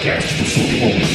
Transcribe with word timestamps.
podcast 0.00 0.34
do 0.34 0.48
Submundo. 0.48 1.06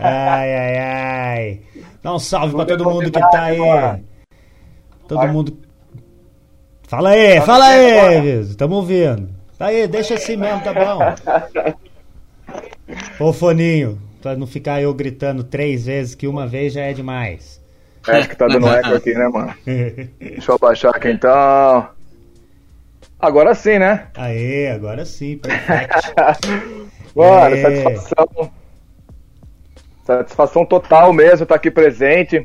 Ai, 0.00 0.54
ai, 0.54 0.78
ai. 0.78 1.60
Dá 2.00 2.14
um 2.14 2.18
salve 2.20 2.54
pra 2.54 2.64
todo 2.64 2.84
mundo 2.84 3.10
que 3.10 3.18
tá 3.18 3.42
aí. 3.42 3.58
Todo 5.08 5.28
mundo. 5.28 5.58
Fala 6.86 7.10
aí, 7.10 7.40
fala 7.40 7.66
aí, 7.66 8.20
Viso. 8.20 8.56
Tamo 8.56 8.76
ouvindo. 8.76 9.30
Tá 9.58 9.66
aí, 9.66 9.88
deixa 9.88 10.14
assim 10.14 10.36
mesmo, 10.36 10.60
tá 10.62 10.72
bom. 10.72 11.00
Ô, 13.18 13.32
Foninho, 13.32 14.00
pra 14.22 14.36
não 14.36 14.46
ficar 14.46 14.80
eu 14.80 14.94
gritando 14.94 15.42
três 15.42 15.86
vezes, 15.86 16.14
que 16.14 16.28
uma 16.28 16.46
vez 16.46 16.72
já 16.72 16.82
é 16.82 16.92
demais. 16.92 17.63
É, 18.06 18.16
acho 18.18 18.28
que 18.28 18.36
tá 18.36 18.46
dando 18.46 18.68
eco 18.68 18.94
aqui, 18.94 19.14
né, 19.14 19.28
mano? 19.28 19.54
Deixa 20.20 20.50
eu 20.52 20.56
abaixar 20.56 20.94
aqui 20.94 21.10
então. 21.10 21.88
Agora 23.18 23.54
sim, 23.54 23.78
né? 23.78 24.08
Aê, 24.16 24.70
agora 24.70 25.04
sim, 25.04 25.38
perfeito. 25.38 25.94
Mano, 27.14 27.54
É. 27.54 27.62
satisfação. 27.62 28.50
Satisfação 30.04 30.66
total 30.66 31.12
mesmo 31.12 31.44
estar 31.44 31.54
aqui 31.54 31.70
presente. 31.70 32.44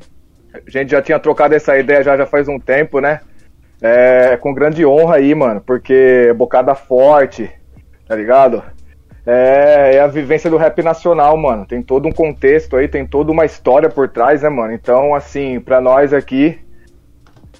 A 0.54 0.70
gente 0.70 0.92
já 0.92 1.02
tinha 1.02 1.20
trocado 1.20 1.54
essa 1.56 1.78
ideia 1.78 2.04
já, 2.04 2.16
já 2.16 2.26
faz 2.26 2.48
um 2.48 2.60
tempo, 2.60 3.00
né? 3.02 3.20
É, 3.82 4.38
com 4.38 4.54
grande 4.54 4.86
honra 4.86 5.16
aí, 5.16 5.34
mano, 5.36 5.60
porque 5.62 6.28
é 6.30 6.34
bocada 6.34 6.76
forte, 6.76 7.50
tá 8.08 8.16
ligado? 8.16 8.64
É, 9.26 9.96
é 9.96 10.00
a 10.00 10.08
vivência 10.08 10.50
do 10.50 10.58
rap 10.58 10.82
nacional, 10.82 11.36
mano. 11.38 11.66
Tem 11.66 11.82
todo 11.82 12.08
um 12.08 12.12
contexto 12.12 12.76
aí, 12.76 12.88
tem 12.88 13.06
toda 13.06 13.32
uma 13.32 13.46
história 13.46 13.90
por 13.90 14.10
trás, 14.10 14.42
né, 14.42 14.50
mano? 14.50 14.74
Então, 14.74 15.14
assim, 15.14 15.60
pra 15.60 15.82
nós 15.82 16.14
aqui, 16.14 16.60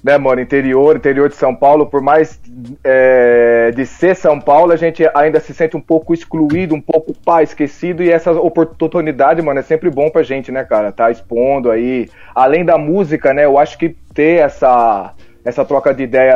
né, 0.02 0.16
mano, 0.16 0.40
interior, 0.40 0.96
interior 0.96 1.28
de 1.28 1.34
São 1.34 1.54
Paulo, 1.54 1.86
por 1.86 2.00
mais 2.00 2.40
é, 2.82 3.70
de 3.72 3.84
ser 3.84 4.16
São 4.16 4.40
Paulo, 4.40 4.72
a 4.72 4.76
gente 4.76 5.08
ainda 5.14 5.38
se 5.40 5.52
sente 5.52 5.76
um 5.76 5.80
pouco 5.80 6.14
excluído, 6.14 6.74
um 6.74 6.80
pouco 6.80 7.14
pá, 7.14 7.42
esquecido, 7.42 8.02
e 8.02 8.10
essa 8.10 8.32
oportunidade, 8.32 9.42
mano, 9.42 9.60
é 9.60 9.62
sempre 9.62 9.90
bom 9.90 10.10
pra 10.10 10.22
gente, 10.22 10.50
né, 10.50 10.64
cara, 10.64 10.90
tá 10.90 11.10
expondo 11.10 11.70
aí, 11.70 12.08
além 12.34 12.64
da 12.64 12.78
música, 12.78 13.34
né, 13.34 13.44
eu 13.44 13.58
acho 13.58 13.76
que 13.76 13.90
ter 14.14 14.40
essa, 14.40 15.12
essa 15.44 15.64
troca 15.64 15.92
de 15.92 16.02
ideia 16.02 16.34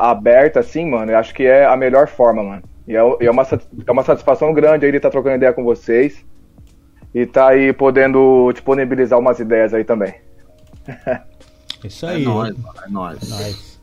aberta, 0.00 0.60
assim, 0.60 0.90
mano, 0.90 1.12
eu 1.12 1.18
acho 1.18 1.32
que 1.32 1.46
é 1.46 1.64
a 1.64 1.76
melhor 1.76 2.08
forma, 2.08 2.42
mano, 2.42 2.62
e 2.86 2.94
é, 2.96 2.98
é, 2.98 3.30
uma, 3.30 3.42
é 3.86 3.92
uma 3.92 4.02
satisfação 4.02 4.52
grande 4.52 4.84
aí 4.86 4.90
de 4.92 4.98
estar 4.98 5.10
trocando 5.10 5.36
ideia 5.36 5.52
com 5.52 5.64
vocês, 5.64 6.24
e 7.14 7.24
tá 7.26 7.48
aí 7.48 7.72
podendo 7.72 8.50
disponibilizar 8.52 9.18
umas 9.18 9.38
ideias 9.38 9.72
aí 9.72 9.84
também. 9.84 10.14
Isso 11.84 12.06
É 12.06 12.10
aí. 12.14 12.24
nóis, 12.24 12.56
mano, 12.56 12.74
é 12.86 12.90
nóis. 12.90 13.28
Nós. 13.28 13.80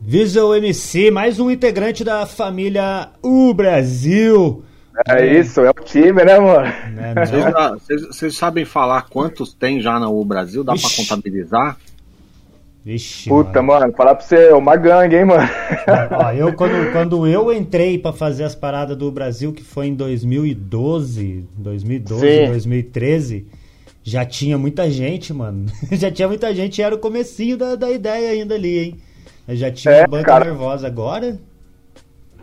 Visual 0.00 0.54
MC, 0.56 1.10
mais 1.10 1.40
um 1.40 1.50
integrante 1.50 2.04
da 2.04 2.26
família 2.26 3.08
U 3.22 3.52
Brasil. 3.54 4.62
É 5.08 5.26
isso, 5.40 5.60
é 5.60 5.70
o 5.70 5.74
time, 5.84 6.24
né, 6.24 6.38
mano? 6.38 6.66
Né, 6.92 7.14
Vocês, 8.06 8.36
sabem 8.36 8.64
falar 8.64 9.08
quantos 9.08 9.52
tem 9.52 9.80
já 9.80 9.98
no 9.98 10.24
Brasil? 10.24 10.62
Dá 10.62 10.72
pra 10.74 10.82
Ixi. 10.82 10.96
contabilizar? 10.96 11.76
Vixe, 12.84 13.30
Puta, 13.30 13.62
mano. 13.62 13.80
mano, 13.80 13.92
falar 13.94 14.14
pra 14.14 14.24
você, 14.26 14.48
é 14.48 14.54
uma 14.54 14.76
gangue, 14.76 15.16
hein, 15.16 15.24
mano? 15.24 15.48
Ó, 16.10 16.32
eu, 16.32 16.52
quando, 16.52 16.92
quando 16.92 17.26
eu 17.26 17.50
entrei 17.50 17.98
pra 17.98 18.12
fazer 18.12 18.44
as 18.44 18.54
paradas 18.54 18.94
do 18.94 19.10
Brasil, 19.10 19.54
que 19.54 19.62
foi 19.64 19.86
em 19.86 19.94
2012, 19.94 21.48
2012, 21.56 22.20
Sim. 22.20 22.46
2013, 22.48 23.46
já 24.02 24.24
tinha 24.26 24.58
muita 24.58 24.90
gente, 24.90 25.32
mano. 25.32 25.64
já 25.92 26.10
tinha 26.10 26.28
muita 26.28 26.54
gente 26.54 26.82
era 26.82 26.94
o 26.94 26.98
comecinho 26.98 27.56
da, 27.56 27.74
da 27.74 27.90
ideia 27.90 28.32
ainda 28.32 28.54
ali, 28.54 28.78
hein? 28.78 28.98
Já 29.48 29.70
tinha 29.70 29.94
É, 29.94 30.06
banca 30.06 30.24
cara. 30.26 30.44
nervosa 30.44 30.86
agora. 30.86 31.38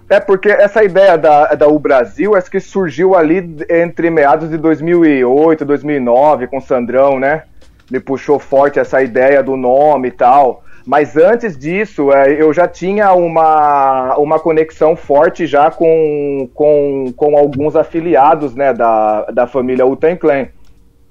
É 0.09 0.19
porque 0.19 0.49
essa 0.49 0.83
ideia 0.83 1.17
da, 1.17 1.53
da 1.53 1.67
U 1.67 1.77
Brasil, 1.79 2.35
acho 2.35 2.49
que 2.49 2.59
surgiu 2.59 3.15
ali 3.15 3.55
entre 3.69 4.09
meados 4.09 4.49
de 4.49 4.57
2008, 4.57 5.63
2009, 5.63 6.47
com 6.47 6.57
o 6.57 6.61
Sandrão, 6.61 7.19
né? 7.19 7.43
Me 7.91 7.99
puxou 7.99 8.39
forte 8.39 8.79
essa 8.79 9.03
ideia 9.03 9.43
do 9.43 9.57
nome 9.57 10.07
e 10.07 10.11
tal. 10.11 10.63
Mas 10.85 11.15
antes 11.15 11.57
disso, 11.57 12.11
é, 12.11 12.41
eu 12.41 12.51
já 12.53 12.67
tinha 12.67 13.13
uma, 13.13 14.15
uma 14.17 14.39
conexão 14.39 14.95
forte 14.95 15.45
já 15.45 15.69
com, 15.69 16.49
com, 16.53 17.13
com 17.15 17.37
alguns 17.37 17.75
afiliados, 17.75 18.55
né, 18.55 18.73
da, 18.73 19.25
da 19.25 19.45
família 19.45 19.85
Uten 19.85 20.15
Clan. 20.15 20.47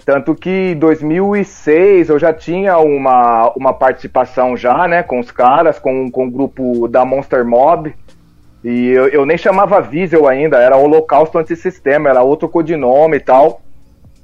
Tanto 0.04 0.34
que 0.34 0.72
em 0.72 0.76
2006 0.76 2.08
eu 2.08 2.18
já 2.18 2.32
tinha 2.32 2.78
uma, 2.78 3.52
uma 3.54 3.72
participação 3.72 4.56
já, 4.56 4.88
né, 4.88 5.02
com 5.02 5.20
os 5.20 5.30
caras, 5.30 5.78
com, 5.78 6.10
com 6.10 6.26
o 6.26 6.30
grupo 6.30 6.88
da 6.88 7.04
Monster 7.04 7.44
Mob. 7.44 7.94
E 8.64 8.88
eu, 8.88 9.08
eu 9.08 9.26
nem 9.26 9.38
chamava 9.38 9.80
Visel 9.80 10.26
ainda, 10.26 10.58
era 10.58 10.76
Holocausto 10.76 11.38
Antissistema, 11.38 12.10
era 12.10 12.22
outro 12.22 12.48
codinome 12.48 13.18
e 13.18 13.20
tal. 13.20 13.60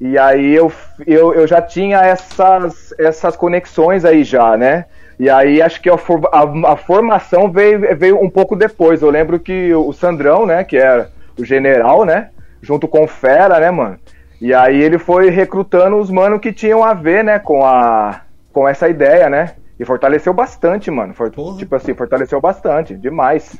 E 0.00 0.18
aí 0.18 0.54
eu, 0.54 0.70
eu, 1.06 1.32
eu 1.34 1.46
já 1.46 1.62
tinha 1.62 2.00
essas, 2.00 2.92
essas 2.98 3.34
conexões 3.36 4.04
aí 4.04 4.24
já, 4.24 4.56
né? 4.56 4.84
E 5.18 5.30
aí 5.30 5.62
acho 5.62 5.80
que 5.80 5.88
a, 5.88 5.94
a- 5.94 6.72
a 6.72 6.76
formação 6.76 7.50
veio, 7.50 7.80
veio 7.96 8.20
um 8.22 8.28
pouco 8.28 8.54
depois. 8.54 9.00
Eu 9.00 9.08
lembro 9.10 9.40
que 9.40 9.72
o 9.74 9.92
Sandrão, 9.94 10.44
né, 10.44 10.62
que 10.64 10.76
era 10.76 11.10
o 11.38 11.44
general, 11.44 12.04
né? 12.04 12.28
Junto 12.60 12.86
com 12.86 13.04
o 13.04 13.08
Fera, 13.08 13.58
né, 13.58 13.70
mano? 13.70 13.98
E 14.38 14.52
aí 14.52 14.82
ele 14.82 14.98
foi 14.98 15.30
recrutando 15.30 15.96
os 15.96 16.10
manos 16.10 16.40
que 16.40 16.52
tinham 16.52 16.84
a 16.84 16.92
ver, 16.92 17.24
né, 17.24 17.38
com, 17.38 17.64
a, 17.64 18.20
com 18.52 18.68
essa 18.68 18.88
ideia, 18.88 19.30
né? 19.30 19.54
E 19.80 19.84
fortaleceu 19.86 20.34
bastante, 20.34 20.90
mano. 20.90 21.14
For- 21.14 21.30
tipo 21.56 21.74
assim, 21.74 21.94
fortaleceu 21.94 22.38
bastante, 22.40 22.94
demais. 22.94 23.56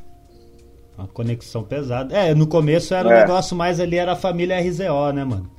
Uma 0.99 1.09
conexão 1.09 1.63
pesada. 1.63 2.15
É, 2.15 2.35
no 2.35 2.47
começo 2.47 2.95
era 2.95 3.09
um 3.09 3.13
É. 3.13 3.21
negócio 3.21 3.57
mais 3.57 3.81
ali, 3.81 3.97
era 3.97 4.13
a 4.13 4.17
família 4.17 4.59
RZO, 4.61 5.13
né, 5.15 5.25
mano? 5.25 5.51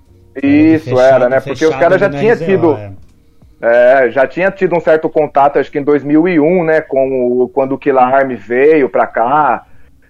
Isso, 0.44 0.86
fechado- 0.86 1.02
era, 1.02 1.30
né? 1.30 1.40
Porque 1.40 1.66
os 1.66 1.76
caras 1.76 2.00
já 2.00 2.10
tinham 2.10 2.36
tido. 2.38 2.74
é. 2.74 2.92
É, 3.60 4.12
já 4.12 4.28
tinha 4.28 4.52
tido 4.52 4.76
um 4.76 4.80
certo 4.80 5.10
contato, 5.10 5.58
acho 5.58 5.72
que 5.72 5.80
em 5.80 5.84
2001, 5.84 6.64
né, 6.64 6.80
com 6.80 7.10
o, 7.42 7.50
quando 7.50 7.72
o 7.72 7.78
Killarm 7.78 8.36
veio 8.36 8.88
pra 8.88 9.08
cá, 9.08 9.64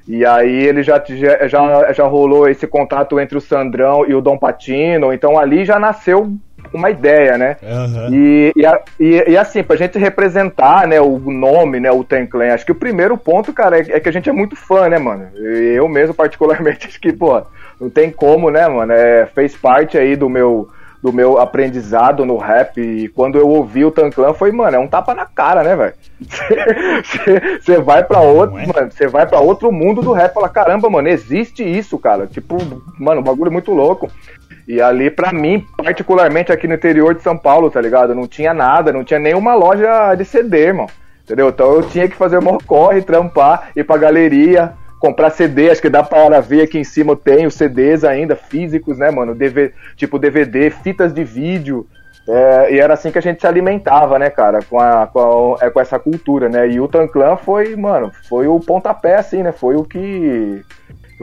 e 0.06 0.26
aí 0.26 0.66
ele 0.66 0.84
já, 0.84 1.02
já, 1.48 1.94
já, 1.94 2.04
rolou 2.04 2.50
esse 2.50 2.68
contato 2.68 3.18
entre 3.22 3.38
o 3.38 3.42
Sandrão 3.42 4.06
e 4.06 4.14
o 4.14 4.20
Dom 4.20 4.38
Patino, 4.38 5.14
então 5.14 5.40
ali 5.40 5.64
já 5.64 5.80
nasceu 5.80 6.30
uma 6.74 6.90
ideia, 6.90 7.38
né? 7.38 7.56
Aham. 7.64 8.10
E, 8.12 8.52
e- 9.00 9.24
e 9.30 9.38
assim, 9.38 9.64
pra 9.64 9.78
gente 9.78 9.98
representar, 9.98 10.86
né, 10.86 11.00
o 11.00 11.18
nome, 11.18 11.80
né, 11.80 11.90
o 11.90 12.04
Ten 12.04 12.26
Clan, 12.28 12.54
acho 12.54 12.66
que 12.66 12.72
o 12.74 12.76
primeiro 12.76 13.18
ponto, 13.18 13.54
cara, 13.54 13.78
é, 13.80 13.86
é 13.92 14.00
que 14.02 14.10
a 14.10 14.12
gente 14.12 14.30
é 14.30 14.34
muito 14.34 14.58
fã, 14.58 14.90
né, 14.90 14.98
mano? 15.00 15.30
Eu 15.38 15.88
mesmo, 15.88 16.14
particularmente, 16.14 16.86
acho 16.88 17.00
que, 17.00 17.14
pô, 17.14 17.42
não 17.80 17.90
tem 17.90 18.12
como, 18.12 18.50
né, 18.50 18.68
mano? 18.68 18.92
É, 18.92 19.26
fez 19.28 19.56
parte 19.56 19.98
aí 19.98 20.16
do 20.16 20.30
meu, 20.30 20.70
do 21.02 21.14
meu 21.14 21.40
aprendizado 21.40 22.26
no 22.26 22.38
rap. 22.38 22.80
E 22.80 23.08
quando 23.10 23.38
eu 23.38 23.48
ouvi 23.48 23.86
o 23.86 23.92
Tan 23.92 24.10
Clan, 24.10 24.34
foi, 24.34 24.52
mano, 24.52 24.78
é 24.78 24.80
um 24.80 24.88
tapa 24.88 25.14
na 25.14 25.26
cara, 25.26 25.64
né, 25.64 25.76
velho? 25.76 25.94
Você 27.62 27.80
vai 27.80 28.04
pra 28.04 28.20
outro, 28.20 28.58
é? 28.58 28.66
mano, 28.66 28.92
você 28.92 29.08
vai 29.08 29.28
pra 29.28 29.40
outro 29.40 29.72
mundo 29.72 30.02
do 30.02 30.12
rap, 30.12 30.34
fala, 30.34 30.50
caramba, 30.50 30.90
mano, 30.90 31.08
existe 31.08 31.64
isso, 31.64 32.00
cara. 32.00 32.26
Tipo, 32.26 32.58
mano, 32.98 33.22
o 33.22 33.24
bagulho 33.24 33.50
é 33.50 33.52
muito 33.52 33.72
louco. 33.72 34.10
E 34.68 34.82
ali, 34.82 35.10
pra 35.10 35.32
mim, 35.32 35.66
particularmente 35.78 36.52
aqui 36.52 36.68
no 36.68 36.74
interior 36.74 37.16
de 37.16 37.22
São 37.22 37.38
Paulo, 37.38 37.72
tá 37.72 37.80
ligado? 37.80 38.14
Não 38.14 38.28
tinha 38.28 38.54
nada, 38.54 38.92
não 38.92 39.04
tinha 39.04 39.20
nenhuma 39.20 39.54
loja 39.54 40.14
de 40.16 40.26
CD, 40.26 40.66
irmão. 40.66 40.88
Entendeu? 41.24 41.50
Então 41.50 41.74
eu 41.74 41.84
tinha 41.84 42.08
que 42.08 42.16
fazer 42.16 42.38
o 42.38 42.58
corre, 42.66 43.02
trampar, 43.02 43.70
ir 43.76 43.84
pra 43.84 43.98
galeria, 43.98 44.74
comprar 45.00 45.30
CD, 45.30 45.70
acho 45.70 45.82
que 45.82 45.90
dá 45.90 46.04
para 46.04 46.40
ver 46.42 46.62
aqui 46.64 46.78
em 46.80 46.84
cima 46.84 47.14
eu 47.14 47.18
tenho 47.18 47.52
CDs 47.52 48.04
ainda, 48.04 48.36
físicos, 48.36 48.98
né, 48.98 49.12
mano? 49.12 49.36
DV, 49.36 49.74
tipo 49.96 50.20
DVD, 50.20 50.70
fitas 50.70 51.14
de 51.14 51.24
vídeo. 51.24 51.88
É, 52.30 52.74
e 52.74 52.80
era 52.80 52.94
assim 52.94 53.10
que 53.10 53.18
a 53.18 53.22
gente 53.22 53.40
se 53.40 53.48
alimentava, 53.48 54.20
né, 54.20 54.30
cara, 54.30 54.60
com, 54.70 54.78
a, 54.80 55.08
com, 55.08 55.56
a- 55.56 55.66
é, 55.66 55.70
com 55.70 55.80
essa 55.80 55.98
cultura, 55.98 56.50
né? 56.50 56.68
E 56.68 56.80
o 56.80 56.88
Tanclan 56.88 57.38
foi, 57.38 57.76
mano, 57.76 58.12
foi 58.28 58.48
o 58.48 58.60
pontapé, 58.60 59.16
assim, 59.16 59.44
né? 59.44 59.52
Foi 59.54 59.76
o 59.76 59.84
que. 59.86 60.62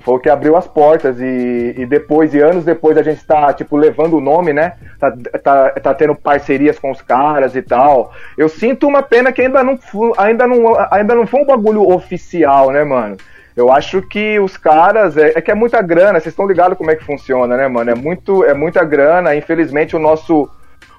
Foi 0.03 0.15
o 0.15 0.19
que 0.19 0.29
abriu 0.29 0.56
as 0.56 0.67
portas 0.67 1.20
e, 1.20 1.75
e 1.79 1.87
depois, 1.87 2.35
e 2.35 2.41
anos 2.41 2.65
depois, 2.65 2.97
a 2.97 3.03
gente 3.03 3.25
tá, 3.25 3.53
tipo, 3.53 3.77
levando 3.77 4.17
o 4.17 4.20
nome, 4.20 4.53
né? 4.53 4.73
Tá, 4.99 5.12
tá, 5.43 5.70
tá 5.70 5.94
tendo 5.94 6.17
parcerias 6.17 6.81
com 6.81 6.91
os 6.91 7.00
caras 7.00 7.55
e 7.55 7.62
tal. 7.62 8.12
Eu 8.37 8.49
sinto 8.49 8.88
uma 8.88 9.03
pena 9.05 9.31
que 9.32 9.41
ainda 9.43 9.62
não, 9.62 9.79
ainda 10.19 10.49
não, 10.49 10.75
ainda 10.91 11.15
não 11.15 11.27
foi 11.29 11.43
um 11.43 11.47
bagulho 11.47 11.82
oficial, 11.88 12.73
né, 12.73 12.82
mano? 12.82 13.17
Eu 13.56 13.71
acho 13.71 14.03
que 14.03 14.39
os 14.41 14.56
caras. 14.56 15.17
É, 15.17 15.33
é 15.37 15.41
que 15.41 15.51
é 15.51 15.55
muita 15.55 15.81
grana, 15.81 16.19
vocês 16.19 16.33
estão 16.33 16.47
ligados 16.47 16.77
como 16.77 16.91
é 16.91 16.97
que 16.97 17.05
funciona, 17.05 17.56
né, 17.56 17.69
mano? 17.69 17.91
É, 17.91 17.95
muito, 17.95 18.45
é 18.45 18.55
muita 18.55 18.85
grana. 18.85 19.35
Infelizmente, 19.35 19.95
o 19.95 19.99
nosso 19.99 20.51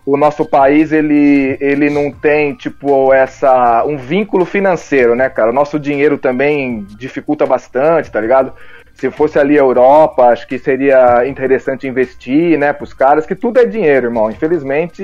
o 0.05 0.15
nosso 0.15 0.45
país 0.45 0.91
ele, 0.91 1.57
ele 1.59 1.89
não 1.89 2.11
tem 2.11 2.53
tipo 2.53 3.11
essa 3.11 3.83
um 3.85 3.97
vínculo 3.97 4.45
financeiro, 4.45 5.15
né, 5.15 5.29
cara? 5.29 5.49
O 5.49 5.53
nosso 5.53 5.79
dinheiro 5.79 6.17
também 6.17 6.85
dificulta 6.97 7.45
bastante, 7.45 8.11
tá 8.11 8.21
ligado? 8.21 8.53
Se 8.95 9.11
fosse 9.11 9.37
ali 9.37 9.57
a 9.57 9.61
Europa, 9.61 10.23
acho 10.27 10.47
que 10.47 10.57
seria 10.57 11.27
interessante 11.27 11.85
investir, 11.85 12.57
né, 12.57 12.71
pros 12.71 12.93
caras, 12.93 13.25
que 13.25 13.35
tudo 13.35 13.59
é 13.59 13.65
dinheiro, 13.65 14.07
irmão. 14.07 14.31
Infelizmente, 14.31 15.03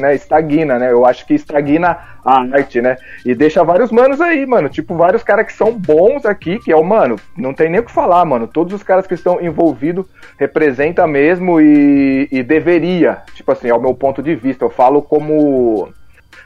né, 0.00 0.14
estagna, 0.14 0.78
né? 0.78 0.92
Eu 0.92 1.04
acho 1.04 1.26
que 1.26 1.34
estagna 1.34 1.98
a 2.24 2.40
arte, 2.40 2.80
né? 2.80 2.96
E 3.26 3.34
deixa 3.34 3.64
vários 3.64 3.90
manos 3.90 4.20
aí, 4.20 4.46
mano. 4.46 4.68
Tipo, 4.68 4.94
vários 4.94 5.24
caras 5.24 5.46
que 5.46 5.52
são 5.52 5.72
bons 5.72 6.24
aqui, 6.24 6.60
que 6.60 6.70
é 6.70 6.76
o, 6.76 6.84
mano, 6.84 7.16
não 7.36 7.52
tem 7.52 7.68
nem 7.68 7.80
o 7.80 7.84
que 7.84 7.90
falar, 7.90 8.24
mano. 8.24 8.46
Todos 8.46 8.72
os 8.72 8.82
caras 8.84 9.08
que 9.08 9.14
estão 9.14 9.40
envolvidos 9.40 10.06
representa 10.38 11.04
mesmo 11.08 11.60
e, 11.60 12.28
e 12.30 12.44
deveria. 12.44 13.22
Tipo 13.34 13.50
assim, 13.50 13.68
é 13.68 13.74
o 13.74 13.80
meu 13.80 13.94
ponto 13.94 14.22
de 14.22 14.36
vista. 14.36 14.64
Eu 14.64 14.70
falo 14.70 15.02
como. 15.02 15.92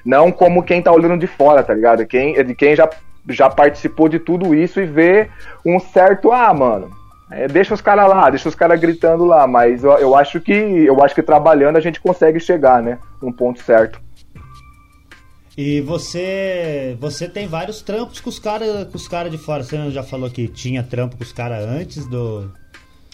Não 0.02 0.32
como 0.32 0.62
quem 0.62 0.80
tá 0.80 0.92
olhando 0.92 1.18
de 1.18 1.26
fora, 1.26 1.62
tá 1.62 1.74
ligado? 1.74 2.06
Quem, 2.06 2.32
de 2.42 2.54
quem 2.54 2.74
já 2.74 2.88
já 3.28 3.48
participou 3.50 4.08
de 4.08 4.18
tudo 4.18 4.54
isso 4.54 4.80
e 4.80 4.86
vê 4.86 5.28
um 5.64 5.78
certo, 5.78 6.32
ah, 6.32 6.52
mano, 6.52 6.90
é, 7.30 7.48
deixa 7.48 7.74
os 7.74 7.80
caras 7.80 8.08
lá, 8.08 8.30
deixa 8.30 8.48
os 8.48 8.54
caras 8.54 8.80
gritando 8.80 9.24
lá, 9.24 9.46
mas 9.46 9.82
eu, 9.82 9.92
eu, 9.92 10.14
acho 10.14 10.40
que 10.40 10.52
eu 10.52 11.02
acho 11.02 11.14
que 11.14 11.22
trabalhando 11.22 11.76
a 11.76 11.80
gente 11.80 12.00
consegue 12.00 12.38
chegar, 12.38 12.82
né, 12.82 12.98
num 13.20 13.32
ponto 13.32 13.60
certo. 13.62 14.00
E 15.56 15.80
você 15.80 16.96
você 17.00 17.26
tem 17.26 17.48
vários 17.48 17.80
trampos 17.80 18.20
com 18.20 18.28
os 18.28 18.38
caras 18.38 18.84
com 18.88 18.96
os 18.96 19.08
cara 19.08 19.30
de 19.30 19.38
fora. 19.38 19.62
Você 19.62 19.90
já 19.90 20.02
falou 20.02 20.28
que 20.28 20.48
tinha 20.48 20.82
trampo 20.82 21.16
com 21.16 21.24
os 21.24 21.32
caras 21.32 21.64
antes 21.64 22.06
do 22.06 22.50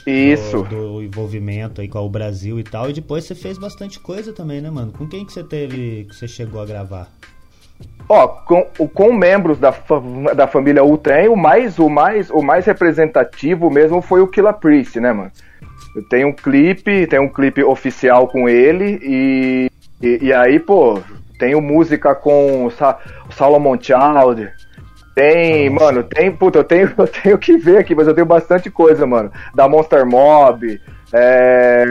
isso 0.05 0.65
do, 0.65 0.95
do, 0.95 1.03
envolvimento 1.05 1.81
aí 1.81 1.87
com 1.87 2.01
o 2.01 2.11
Brasil 2.11 2.59
e 2.59 2.65
tal. 2.65 2.91
E 2.91 2.93
depois 2.93 3.25
você 3.25 3.37
fez 3.37 3.57
bastante 3.59 4.01
coisa 4.01 4.33
também, 4.33 4.61
né, 4.61 4.71
mano? 4.71 4.91
Com 4.91 5.07
quem 5.07 5.25
que 5.25 5.33
você 5.33 5.45
teve 5.45 6.05
que 6.11 6.17
você 6.17 6.27
chegou 6.27 6.61
a 6.61 6.67
gravar? 6.67 7.09
Ó, 8.09 8.29
com, 8.29 8.63
com 8.89 9.13
membros 9.13 9.59
da, 9.59 9.73
da 10.35 10.47
família 10.47 10.85
Ultran, 10.85 11.31
o 11.31 11.37
mais, 11.37 11.79
o, 11.79 11.89
mais, 11.89 12.31
o 12.31 12.43
mais 12.43 12.67
representativo 12.67 13.71
mesmo 13.71 14.03
foi 14.03 14.21
o 14.21 14.27
Killa 14.27 14.53
Priest, 14.53 15.01
né, 15.01 15.13
mano? 15.13 15.31
Tem 16.11 16.25
um 16.25 16.33
clipe, 16.33 17.07
tem 17.07 17.21
um 17.21 17.29
clipe 17.29 17.63
oficial 17.63 18.27
com 18.29 18.49
ele 18.49 18.99
e, 19.03 19.71
e, 20.03 20.27
e 20.27 20.33
aí, 20.33 20.59
pô, 20.59 21.01
tenho 21.39 21.61
música 21.61 22.15
com 22.15 22.67
o, 22.67 22.71
Sa 22.71 22.99
o 23.29 23.33
Solomon 23.33 23.77
Child, 23.81 24.51
tem, 25.15 25.69
Nossa. 25.69 25.85
mano, 25.85 26.03
tem, 26.05 26.31
puta, 26.33 26.59
eu 26.59 26.65
tenho, 26.65 26.93
eu 26.97 27.07
tenho 27.07 27.39
que 27.39 27.57
ver 27.57 27.79
aqui, 27.79 27.95
mas 27.95 28.07
eu 28.07 28.15
tenho 28.15 28.27
bastante 28.27 28.71
coisa, 28.71 29.07
mano. 29.07 29.31
Da 29.55 29.69
Monster 29.69 30.07
Mob, 30.07 30.81
é, 31.13 31.85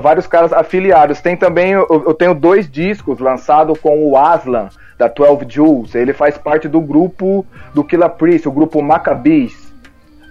vários 0.00 0.26
caras 0.26 0.52
afiliados. 0.52 1.20
Tem 1.20 1.36
também, 1.36 1.72
eu, 1.72 1.86
eu 1.88 2.14
tenho 2.14 2.34
dois 2.34 2.68
discos 2.68 3.20
lançados 3.20 3.78
com 3.78 4.08
o 4.08 4.16
Aslan, 4.16 4.68
da 4.98 5.08
12 5.08 5.46
Jules. 5.48 5.94
Ele 5.94 6.12
faz 6.12 6.36
parte 6.36 6.68
do 6.68 6.80
grupo 6.80 7.46
do 7.72 7.84
Killa 7.84 8.08
Priest, 8.08 8.48
o 8.48 8.52
grupo 8.52 8.82
Maccabees. 8.82 9.72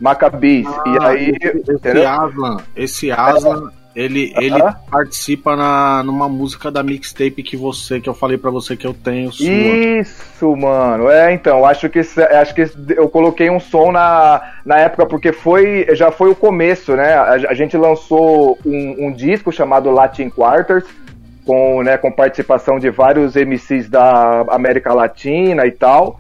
Maccabees. 0.02 0.68
Ah, 0.68 0.84
e 0.86 1.06
aí. 1.06 1.38
Esse, 1.42 1.72
esse 1.72 2.06
Aslan, 2.06 2.58
esse 2.76 3.12
Aslan. 3.12 3.72
É. 3.82 3.85
Ele, 3.96 4.34
uh 4.36 4.40
-huh. 4.40 4.44
ele 4.44 4.76
participa 4.92 5.56
na, 5.56 6.04
numa 6.04 6.28
música 6.28 6.70
da 6.70 6.84
mixtape 6.84 7.42
que 7.42 7.56
você, 7.56 8.02
que 8.02 8.10
eu 8.10 8.14
falei 8.14 8.38
para 8.38 8.52
você 8.52 8.76
que 8.76 8.86
eu 8.86 8.94
tenho 8.94 9.32
sua. 9.32 9.48
Isso, 9.48 10.56
mano. 10.56 11.10
É, 11.10 11.34
então, 11.34 11.66
acho 11.66 11.90
que 11.90 12.00
acho 12.00 12.54
que 12.54 12.70
eu 12.90 13.08
coloquei 13.08 13.50
um 13.50 13.60
som 13.60 13.92
na, 13.92 14.42
na 14.66 14.80
época 14.80 15.06
porque 15.06 15.32
foi 15.32 15.88
já 15.96 16.12
foi 16.12 16.30
o 16.30 16.36
começo, 16.36 16.94
né? 16.96 17.14
A, 17.14 17.34
a 17.34 17.54
gente 17.54 17.78
lançou 17.78 18.60
um, 18.66 19.08
um 19.08 19.12
disco 19.14 19.52
chamado 19.52 19.90
Latin 19.90 20.30
Quarters 20.30 20.86
com, 21.46 21.84
né, 21.84 21.98
com 21.98 22.12
participação 22.12 22.80
de 22.80 22.90
vários 22.90 23.36
MCs 23.36 23.88
da 23.88 24.42
América 24.50 24.94
Latina 24.94 25.66
e 25.66 25.72
tal. 25.72 26.20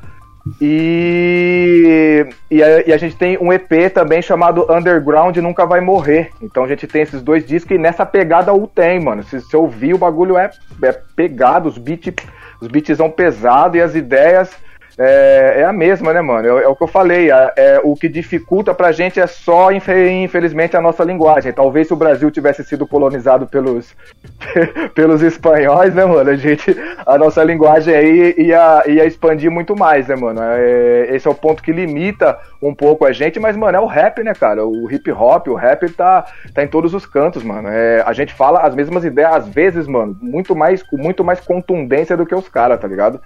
E, 0.62 2.27
e 2.51 2.62
a, 2.62 2.88
e, 2.88 2.94
a, 2.94 2.97
gente 2.97 3.15
tem 3.15 3.36
um 3.39 3.51
EP 3.51 3.92
também 3.92 4.21
chamado 4.21 4.71
Underground 4.71 5.36
Nunca 5.38 5.65
Vai 5.65 5.81
Morrer. 5.81 6.30
Então 6.39 6.63
a 6.63 6.68
gente 6.68 6.86
tem 6.86 7.01
esses 7.01 7.21
dois 7.24 7.45
discos 7.45 7.75
e 7.75 7.80
nessa 7.80 8.06
pegada 8.06 8.53
o 8.53 8.68
tem, 8.68 9.00
mano. 9.00 9.24
Se 9.24 9.42
você 9.42 9.57
ouvir, 9.57 9.95
o 9.95 9.97
bagulho 9.97 10.38
é, 10.38 10.51
é 10.83 10.92
pegado, 11.15 11.68
os 11.68 11.80
beats, 11.80 12.13
os 12.62 12.97
são 12.97 13.09
pesados 13.09 13.77
e 13.77 13.81
as 13.81 13.95
ideias 13.95 14.56
é, 14.97 15.62
é 15.62 15.63
a 15.65 15.74
mesma, 15.74 16.13
né, 16.13 16.21
mano? 16.21 16.57
É, 16.57 16.63
é 16.63 16.68
o 16.68 16.75
que 16.75 16.83
eu 16.83 16.88
falei. 16.88 17.30
É, 17.31 17.81
o 17.83 17.95
que 17.95 18.07
dificulta 18.07 18.74
pra 18.74 18.92
gente 18.92 19.19
é 19.19 19.27
só, 19.27 19.69
infelizmente, 19.71 20.77
a 20.77 20.81
nossa 20.81 21.03
linguagem. 21.03 21.51
Talvez 21.51 21.88
se 21.88 21.94
o 21.94 21.97
Brasil 21.97 22.31
tivesse 22.31 22.63
sido 22.63 22.88
colonizado 22.88 23.45
pelos, 23.45 23.94
pelos 24.95 25.21
espanhóis, 25.21 25.94
né, 25.94 26.06
mano? 26.06 26.30
A 26.30 26.36
gente, 26.36 26.75
a 27.06 27.18
nossa 27.18 27.44
linguagem 27.44 27.94
aí 27.94 28.36
ia, 28.38 28.83
ia 28.88 29.06
expandir 29.06 29.51
muito 29.51 29.75
mais, 29.75 30.07
né, 30.07 30.15
mano? 30.15 30.39
É, 30.42 31.07
esse 31.12 31.27
é 31.27 31.31
o 31.31 31.36
ponto 31.36 31.62
que 31.62 31.74
limita 31.74 32.38
um 32.62 32.74
pouco 32.74 33.06
a 33.06 33.12
gente, 33.12 33.39
mas, 33.39 33.57
mano, 33.57 33.77
é 33.77 33.81
o 33.81 33.86
rap, 33.86 34.24
né, 34.24 34.33
cara? 34.33 34.65
O 34.65 34.89
hip 34.89 35.12
hop, 35.12 35.47
o 35.50 35.56
rap 35.56 35.89
tá, 35.89 36.25
tá 36.53 36.63
em 36.63 36.68
todos 36.68 36.94
os 36.94 37.06
cantos, 37.06 37.44
mano. 37.44 37.68
É, 37.68 38.01
a 38.06 38.13
gente 38.13 38.33
fala 38.33 38.62
as 38.62 38.74
mesmas 38.74 39.03
ideias, 39.03 39.36
às 39.36 39.47
vezes, 39.50 39.88
mano, 39.88 40.18
muito 40.21 40.56
mais, 40.56 40.81
com 40.81 40.97
muito 40.97 41.24
mais 41.24 41.42
contundência 41.42 42.15
do 42.15 42.25
que 42.25 42.33
os 42.33 42.47
caras, 42.47 42.80
tá 42.80 42.88
ligado? 42.88 43.19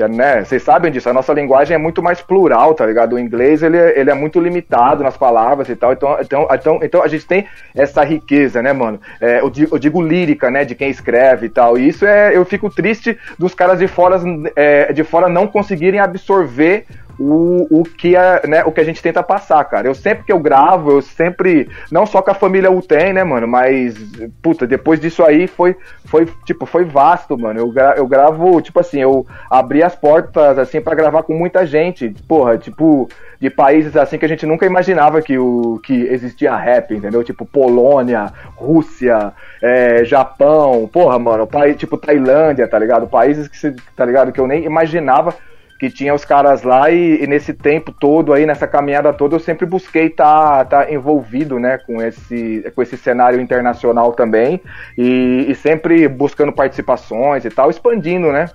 Que 0.00 0.04
é, 0.04 0.08
né, 0.08 0.42
vocês 0.42 0.62
sabem 0.62 0.90
disso, 0.90 1.10
a 1.10 1.12
nossa 1.12 1.30
linguagem 1.34 1.74
é 1.74 1.78
muito 1.78 2.02
mais 2.02 2.22
plural, 2.22 2.72
tá 2.72 2.86
ligado? 2.86 3.16
O 3.16 3.18
inglês, 3.18 3.62
ele, 3.62 3.76
é, 3.76 4.00
ele 4.00 4.10
é 4.10 4.14
muito 4.14 4.40
limitado 4.40 5.04
nas 5.04 5.14
palavras 5.14 5.68
e 5.68 5.76
tal, 5.76 5.92
então, 5.92 6.16
então, 6.18 6.48
então, 6.50 6.80
então 6.82 7.02
a 7.02 7.08
gente 7.08 7.26
tem 7.26 7.46
essa 7.74 8.02
riqueza, 8.02 8.62
né, 8.62 8.72
mano? 8.72 8.98
É, 9.20 9.40
eu, 9.40 9.50
digo, 9.50 9.74
eu, 9.74 9.78
digo, 9.78 10.00
lírica, 10.00 10.50
né, 10.50 10.64
de 10.64 10.74
quem 10.74 10.88
escreve 10.88 11.46
e 11.46 11.48
tal, 11.50 11.76
e 11.76 11.86
isso 11.86 12.06
é, 12.06 12.34
eu 12.34 12.46
fico 12.46 12.70
triste 12.70 13.18
dos 13.38 13.54
caras 13.54 13.78
de 13.78 13.86
fora, 13.86 14.18
é, 14.56 14.90
de 14.90 15.04
fora 15.04 15.28
não 15.28 15.46
conseguirem 15.46 16.00
absorver 16.00 16.86
o, 17.20 17.80
o, 17.80 17.82
que 17.84 18.16
a, 18.16 18.40
né, 18.48 18.64
o 18.64 18.72
que 18.72 18.80
a 18.80 18.84
gente 18.84 19.02
tenta 19.02 19.22
passar, 19.22 19.62
cara. 19.64 19.86
Eu 19.86 19.94
sempre 19.94 20.24
que 20.24 20.32
eu 20.32 20.38
gravo, 20.38 20.90
eu 20.90 21.02
sempre. 21.02 21.68
Não 21.90 22.06
só 22.06 22.22
com 22.22 22.30
a 22.30 22.34
família 22.34 22.70
Uten, 22.70 23.12
né, 23.12 23.22
mano? 23.22 23.46
Mas, 23.46 23.94
puta, 24.40 24.66
depois 24.66 24.98
disso 24.98 25.22
aí 25.22 25.46
foi, 25.46 25.76
foi 26.06 26.26
tipo, 26.46 26.64
foi 26.64 26.84
vasto, 26.84 27.36
mano. 27.36 27.60
Eu, 27.60 27.70
gra, 27.70 27.94
eu 27.96 28.06
gravo, 28.06 28.62
tipo 28.62 28.80
assim, 28.80 29.00
eu 29.00 29.26
abri 29.50 29.82
as 29.82 29.94
portas, 29.94 30.58
assim, 30.58 30.80
para 30.80 30.94
gravar 30.94 31.22
com 31.22 31.34
muita 31.34 31.66
gente. 31.66 32.08
Porra, 32.26 32.56
tipo, 32.56 33.06
de 33.38 33.50
países 33.50 33.96
assim 33.96 34.16
que 34.18 34.24
a 34.24 34.28
gente 34.28 34.46
nunca 34.46 34.64
imaginava 34.64 35.20
que, 35.20 35.36
o, 35.38 35.78
que 35.82 35.92
existia 35.92 36.56
rap, 36.56 36.94
entendeu? 36.94 37.22
Tipo, 37.22 37.44
Polônia, 37.44 38.32
Rússia, 38.56 39.32
é, 39.62 40.04
Japão, 40.04 40.88
porra, 40.90 41.18
mano, 41.18 41.46
país, 41.46 41.76
tipo 41.76 41.98
Tailândia, 41.98 42.66
tá 42.66 42.78
ligado? 42.78 43.06
Países 43.06 43.46
que, 43.46 43.74
tá 43.94 44.06
ligado? 44.06 44.32
Que 44.32 44.40
eu 44.40 44.46
nem 44.46 44.64
imaginava 44.64 45.34
que 45.80 45.90
tinha 45.90 46.14
os 46.14 46.26
caras 46.26 46.62
lá 46.62 46.90
e, 46.90 47.24
e, 47.24 47.26
nesse 47.26 47.54
tempo 47.54 47.90
todo 47.90 48.34
aí, 48.34 48.44
nessa 48.44 48.68
caminhada 48.68 49.14
toda, 49.14 49.34
eu 49.34 49.40
sempre 49.40 49.64
busquei 49.64 50.08
estar 50.08 50.66
tá, 50.66 50.84
tá 50.84 50.92
envolvido, 50.92 51.58
né, 51.58 51.78
com 51.78 52.02
esse, 52.02 52.70
com 52.74 52.82
esse 52.82 52.98
cenário 52.98 53.40
internacional 53.40 54.12
também 54.12 54.60
e, 54.98 55.46
e, 55.48 55.54
sempre 55.54 56.06
buscando 56.06 56.52
participações 56.52 57.46
e 57.46 57.50
tal, 57.50 57.70
expandindo, 57.70 58.30
né? 58.30 58.50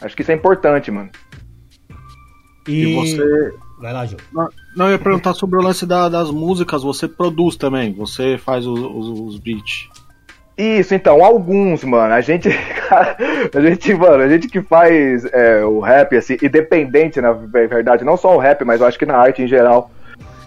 Acho 0.00 0.14
que 0.14 0.22
isso 0.22 0.30
é 0.30 0.34
importante, 0.36 0.92
mano. 0.92 1.10
E, 2.68 2.84
e 2.84 2.94
você... 2.94 3.52
Vai 3.80 3.92
lá, 3.92 4.06
Jô. 4.06 4.16
Não, 4.32 4.48
não, 4.76 4.86
eu 4.86 4.92
ia 4.92 4.98
perguntar 4.98 5.34
sobre 5.34 5.58
o 5.58 5.62
lance 5.62 5.84
da, 5.84 6.08
das 6.08 6.30
músicas, 6.30 6.84
você 6.84 7.08
produz 7.08 7.56
também, 7.56 7.92
você 7.92 8.38
faz 8.38 8.64
os, 8.64 8.78
os, 8.78 9.20
os 9.20 9.38
beats. 9.40 9.88
Isso, 10.58 10.92
então, 10.92 11.24
alguns, 11.24 11.84
mano. 11.84 12.12
A 12.12 12.20
gente, 12.20 12.48
a 13.54 13.60
gente, 13.60 13.94
mano, 13.94 14.24
a 14.24 14.28
gente 14.28 14.48
que 14.48 14.60
faz 14.60 15.24
é, 15.26 15.64
o 15.64 15.78
rap, 15.78 16.16
assim, 16.16 16.36
independente, 16.42 17.20
na 17.20 17.32
verdade, 17.32 18.04
não 18.04 18.16
só 18.16 18.34
o 18.34 18.38
rap, 18.38 18.64
mas 18.64 18.80
eu 18.80 18.86
acho 18.88 18.98
que 18.98 19.06
na 19.06 19.16
arte 19.16 19.40
em 19.40 19.46
geral, 19.46 19.88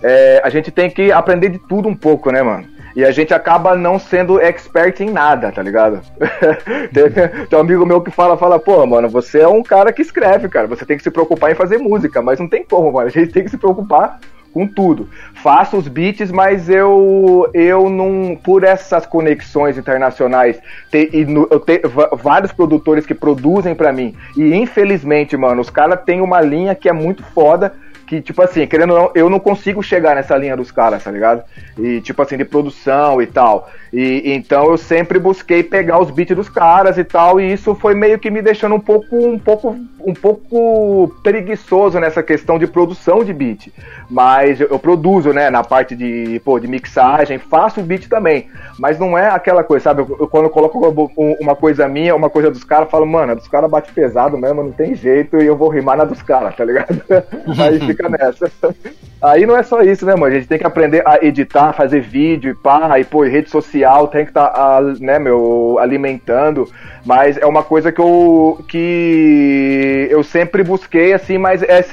é, 0.04 0.42
a 0.44 0.50
gente 0.50 0.70
tem 0.70 0.90
que 0.90 1.14
aprender 1.14 1.48
de 1.48 1.60
tudo 1.60 1.88
um 1.88 1.96
pouco, 1.96 2.30
né, 2.30 2.42
mano? 2.42 2.68
E 2.94 3.06
a 3.06 3.12
gente 3.12 3.34
acaba 3.34 3.74
não 3.74 3.98
sendo 3.98 4.38
expert 4.42 5.00
em 5.00 5.10
nada, 5.10 5.50
tá 5.50 5.64
ligado? 5.64 6.02
tem, 6.92 7.10
tem 7.48 7.58
um 7.58 7.62
amigo 7.62 7.86
meu 7.86 8.02
que 8.02 8.12
fala, 8.12 8.36
fala, 8.36 8.60
pô, 8.60 8.86
mano, 8.86 9.08
você 9.08 9.40
é 9.40 9.48
um 9.48 9.64
cara 9.64 9.94
que 9.94 10.02
escreve, 10.02 10.50
cara. 10.50 10.68
Você 10.68 10.86
tem 10.86 10.98
que 10.98 11.04
se 11.04 11.10
preocupar 11.10 11.52
em 11.52 11.56
fazer 11.56 11.78
música, 11.78 12.22
mas 12.22 12.38
não 12.38 12.50
tem 12.50 12.66
como, 12.66 12.92
mano. 12.92 13.08
A 13.08 13.12
gente 13.12 13.32
tem 13.32 13.46
que 13.46 13.50
se 13.50 13.58
preocupar 13.58 14.20
com 14.54 14.68
tudo. 14.68 15.10
Faço 15.36 15.78
os 15.78 15.88
beats, 15.88 16.32
mas 16.32 16.70
eu 16.70 17.50
eu 17.54 17.90
não 17.90 18.38
por 18.42 18.64
essas 18.64 19.06
conexões 19.06 19.78
internacionais 19.78 20.60
te, 20.90 21.10
e 21.14 21.26
no, 21.26 21.48
eu 21.50 21.60
tenho 21.60 21.82
vários 22.14 22.52
produtores 22.52 23.06
que 23.06 23.14
produzem 23.14 23.74
para 23.74 23.92
mim 23.92 24.16
e 24.36 24.54
infelizmente, 24.54 25.36
mano, 25.36 25.62
os 25.62 25.70
caras 25.70 26.02
têm 26.06 26.22
uma 26.22 26.42
linha 26.42 26.76
que 26.76 26.90
é 26.90 26.94
muito 26.94 27.24
foda 27.24 27.74
que, 28.12 28.20
tipo 28.20 28.42
assim, 28.42 28.68
querendo 28.68 28.92
ou 28.92 29.00
não, 29.00 29.12
eu 29.16 29.30
não 29.30 29.40
consigo 29.40 29.82
chegar 29.82 30.16
nessa 30.16 30.36
linha 30.36 30.58
dos 30.58 30.70
caras, 30.70 31.02
tá 31.02 31.10
ligado? 31.10 31.44
E, 31.80 32.02
tipo 32.02 32.22
assim, 32.22 32.36
de 32.36 32.44
produção 32.44 33.22
e 33.22 33.26
tal. 33.26 33.70
E 33.94 34.34
então 34.34 34.66
eu 34.66 34.78
sempre 34.78 35.18
busquei 35.18 35.64
pegar 35.64 35.98
os 35.98 36.12
beats 36.12 36.36
dos 36.36 36.50
caras 36.50 36.98
e 36.98 37.06
tal, 37.06 37.40
e 37.40 37.54
isso 37.54 37.74
foi 37.74 37.96
meio 37.96 38.20
que 38.20 38.30
me 38.30 38.42
deixando 38.42 38.76
um 38.76 38.80
pouco, 38.82 39.16
um 39.16 39.40
pouco 39.40 39.78
um 40.06 40.14
pouco 40.14 41.14
preguiçoso 41.22 42.00
nessa 42.00 42.24
questão 42.24 42.58
de 42.58 42.68
produção 42.68 43.24
de 43.24 43.34
beat. 43.34 43.72
Mas 44.10 44.60
eu, 44.60 44.68
eu 44.68 44.80
produzo, 44.80 45.32
né, 45.32 45.50
na 45.50 45.64
parte 45.64 45.96
de, 45.96 46.42
pô, 46.44 46.60
de 46.60 46.68
mixagem, 46.68 47.38
faço 47.38 47.82
beat 47.82 48.08
também. 48.08 48.48
Mas 48.80 49.00
não 49.00 49.18
é 49.18 49.30
aquela 49.30 49.64
coisa, 49.64 49.84
sabe? 49.84 50.02
Eu, 50.02 50.18
eu, 50.20 50.28
quando 50.28 50.46
eu 50.46 50.50
coloco 50.50 51.12
uma 51.40 51.56
coisa 51.56 51.88
minha, 51.88 52.16
uma 52.16 52.30
coisa 52.30 52.50
dos 52.50 52.64
caras, 52.64 52.90
falo, 52.90 53.06
mano, 53.06 53.34
a 53.34 53.36
dos 53.36 53.48
caras 53.48 53.70
bate 53.70 53.92
pesado 53.94 54.38
mesmo, 54.38 54.64
não 54.64 54.72
tem 54.72 54.96
jeito, 54.96 55.38
e 55.38 55.46
eu 55.46 55.56
vou 55.56 55.70
rimar 55.70 55.98
na 55.98 56.04
dos 56.04 56.22
caras, 56.22 56.56
tá 56.56 56.66
ligado? 56.66 57.02
Aí 57.60 57.80
fica 57.80 58.01
nessa. 58.10 58.52
Aí 59.22 59.46
não 59.46 59.56
é 59.56 59.62
só 59.62 59.84
isso, 59.84 60.04
né, 60.04 60.16
mano? 60.16 60.34
A 60.34 60.36
gente 60.36 60.48
tem 60.48 60.58
que 60.58 60.66
aprender 60.66 61.04
a 61.06 61.24
editar, 61.24 61.74
fazer 61.74 62.02
vídeo 62.02 62.52
e 62.52 62.56
pá, 62.56 63.00
e 63.00 63.04
pô, 63.04 63.22
rede 63.22 63.52
social, 63.52 64.08
tem 64.08 64.24
que 64.26 64.32
estar, 64.32 64.48
tá, 64.48 64.82
né, 65.00 65.20
meu, 65.20 65.78
alimentando. 65.80 66.68
Mas 67.06 67.38
é 67.38 67.46
uma 67.46 67.62
coisa 67.62 67.92
que 67.92 68.02
eu, 68.02 68.64
que 68.68 70.08
eu 70.10 70.24
sempre 70.24 70.64
busquei, 70.64 71.14
assim, 71.14 71.38
mas 71.38 71.62
é 71.62 71.84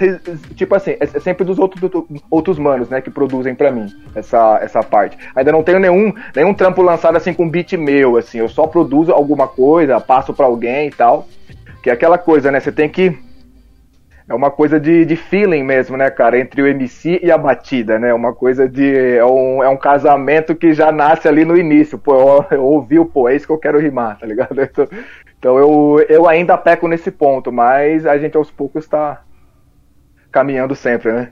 tipo 0.54 0.74
assim, 0.74 0.96
é 0.98 1.06
sempre 1.20 1.44
dos 1.44 1.58
outros, 1.58 1.90
outros 2.30 2.58
manos, 2.58 2.88
né, 2.88 3.02
que 3.02 3.10
produzem 3.10 3.54
para 3.54 3.70
mim 3.70 3.86
essa, 4.14 4.58
essa 4.62 4.82
parte. 4.82 5.18
Ainda 5.36 5.52
não 5.52 5.62
tenho 5.62 5.78
nenhum, 5.78 6.14
nenhum 6.34 6.54
trampo 6.54 6.80
lançado 6.80 7.16
assim 7.16 7.34
com 7.34 7.48
beat 7.48 7.74
meu, 7.74 8.16
assim, 8.16 8.38
eu 8.38 8.48
só 8.48 8.66
produzo 8.66 9.12
alguma 9.12 9.46
coisa, 9.46 10.00
passo 10.00 10.32
para 10.32 10.46
alguém 10.46 10.88
e 10.88 10.92
tal. 10.92 11.28
Que 11.82 11.90
é 11.90 11.92
aquela 11.92 12.18
coisa, 12.18 12.50
né? 12.50 12.58
Você 12.58 12.72
tem 12.72 12.88
que 12.88 13.16
é 14.28 14.34
uma 14.34 14.50
coisa 14.50 14.78
de, 14.78 15.06
de 15.06 15.16
feeling 15.16 15.62
mesmo, 15.62 15.96
né, 15.96 16.10
cara? 16.10 16.38
Entre 16.38 16.60
o 16.60 16.66
MC 16.66 17.18
e 17.22 17.30
a 17.30 17.38
batida, 17.38 17.98
né? 17.98 18.12
Uma 18.12 18.34
coisa 18.34 18.68
de. 18.68 18.94
É 19.16 19.24
um, 19.24 19.62
é 19.62 19.68
um 19.68 19.76
casamento 19.76 20.54
que 20.54 20.74
já 20.74 20.92
nasce 20.92 21.26
ali 21.26 21.46
no 21.46 21.56
início. 21.56 21.98
Pô, 21.98 22.14
eu, 22.14 22.58
eu 22.58 22.64
ouvi 22.64 22.98
o 22.98 23.06
pô, 23.06 23.28
é 23.28 23.34
isso 23.34 23.46
que 23.46 23.52
eu 23.52 23.58
quero 23.58 23.80
rimar, 23.80 24.18
tá 24.18 24.26
ligado? 24.26 24.58
Então, 24.68 24.88
então 25.38 25.56
eu, 25.56 26.04
eu 26.08 26.28
ainda 26.28 26.58
peco 26.58 26.88
nesse 26.88 27.12
ponto, 27.12 27.52
mas 27.52 28.04
a 28.04 28.18
gente 28.18 28.36
aos 28.36 28.50
poucos 28.50 28.84
está 28.84 29.22
caminhando 30.32 30.74
sempre, 30.74 31.12
né? 31.12 31.30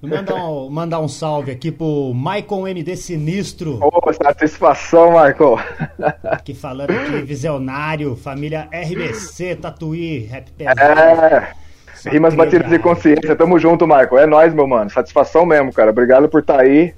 Mandar 0.00 0.34
um, 0.46 0.70
mandar 0.70 1.00
um 1.00 1.08
salve 1.08 1.50
aqui 1.50 1.70
pro 1.70 2.12
Michael 2.14 2.68
MD 2.68 2.96
Sinistro. 2.96 3.80
Oh, 3.82 4.12
satisfação, 4.12 5.10
Michael. 5.10 5.58
Aqui 6.24 6.54
falando 6.54 6.90
aqui, 6.90 7.22
visionário, 7.22 8.16
família 8.16 8.68
RBC, 8.72 9.56
Tatuí, 9.56 10.24
Rap 10.24 10.50
Pesado. 10.52 10.80
É. 10.80 11.62
Rimas 12.06 12.34
batidas 12.34 12.68
de 12.68 12.78
consciência. 12.78 13.36
Tamo 13.36 13.58
junto, 13.58 13.86
Marco. 13.86 14.18
É 14.18 14.26
nóis, 14.26 14.52
meu 14.52 14.66
mano. 14.66 14.90
Satisfação 14.90 15.46
mesmo, 15.46 15.72
cara. 15.72 15.90
Obrigado 15.90 16.28
por 16.28 16.40
estar 16.40 16.56
tá 16.56 16.62
aí. 16.62 16.94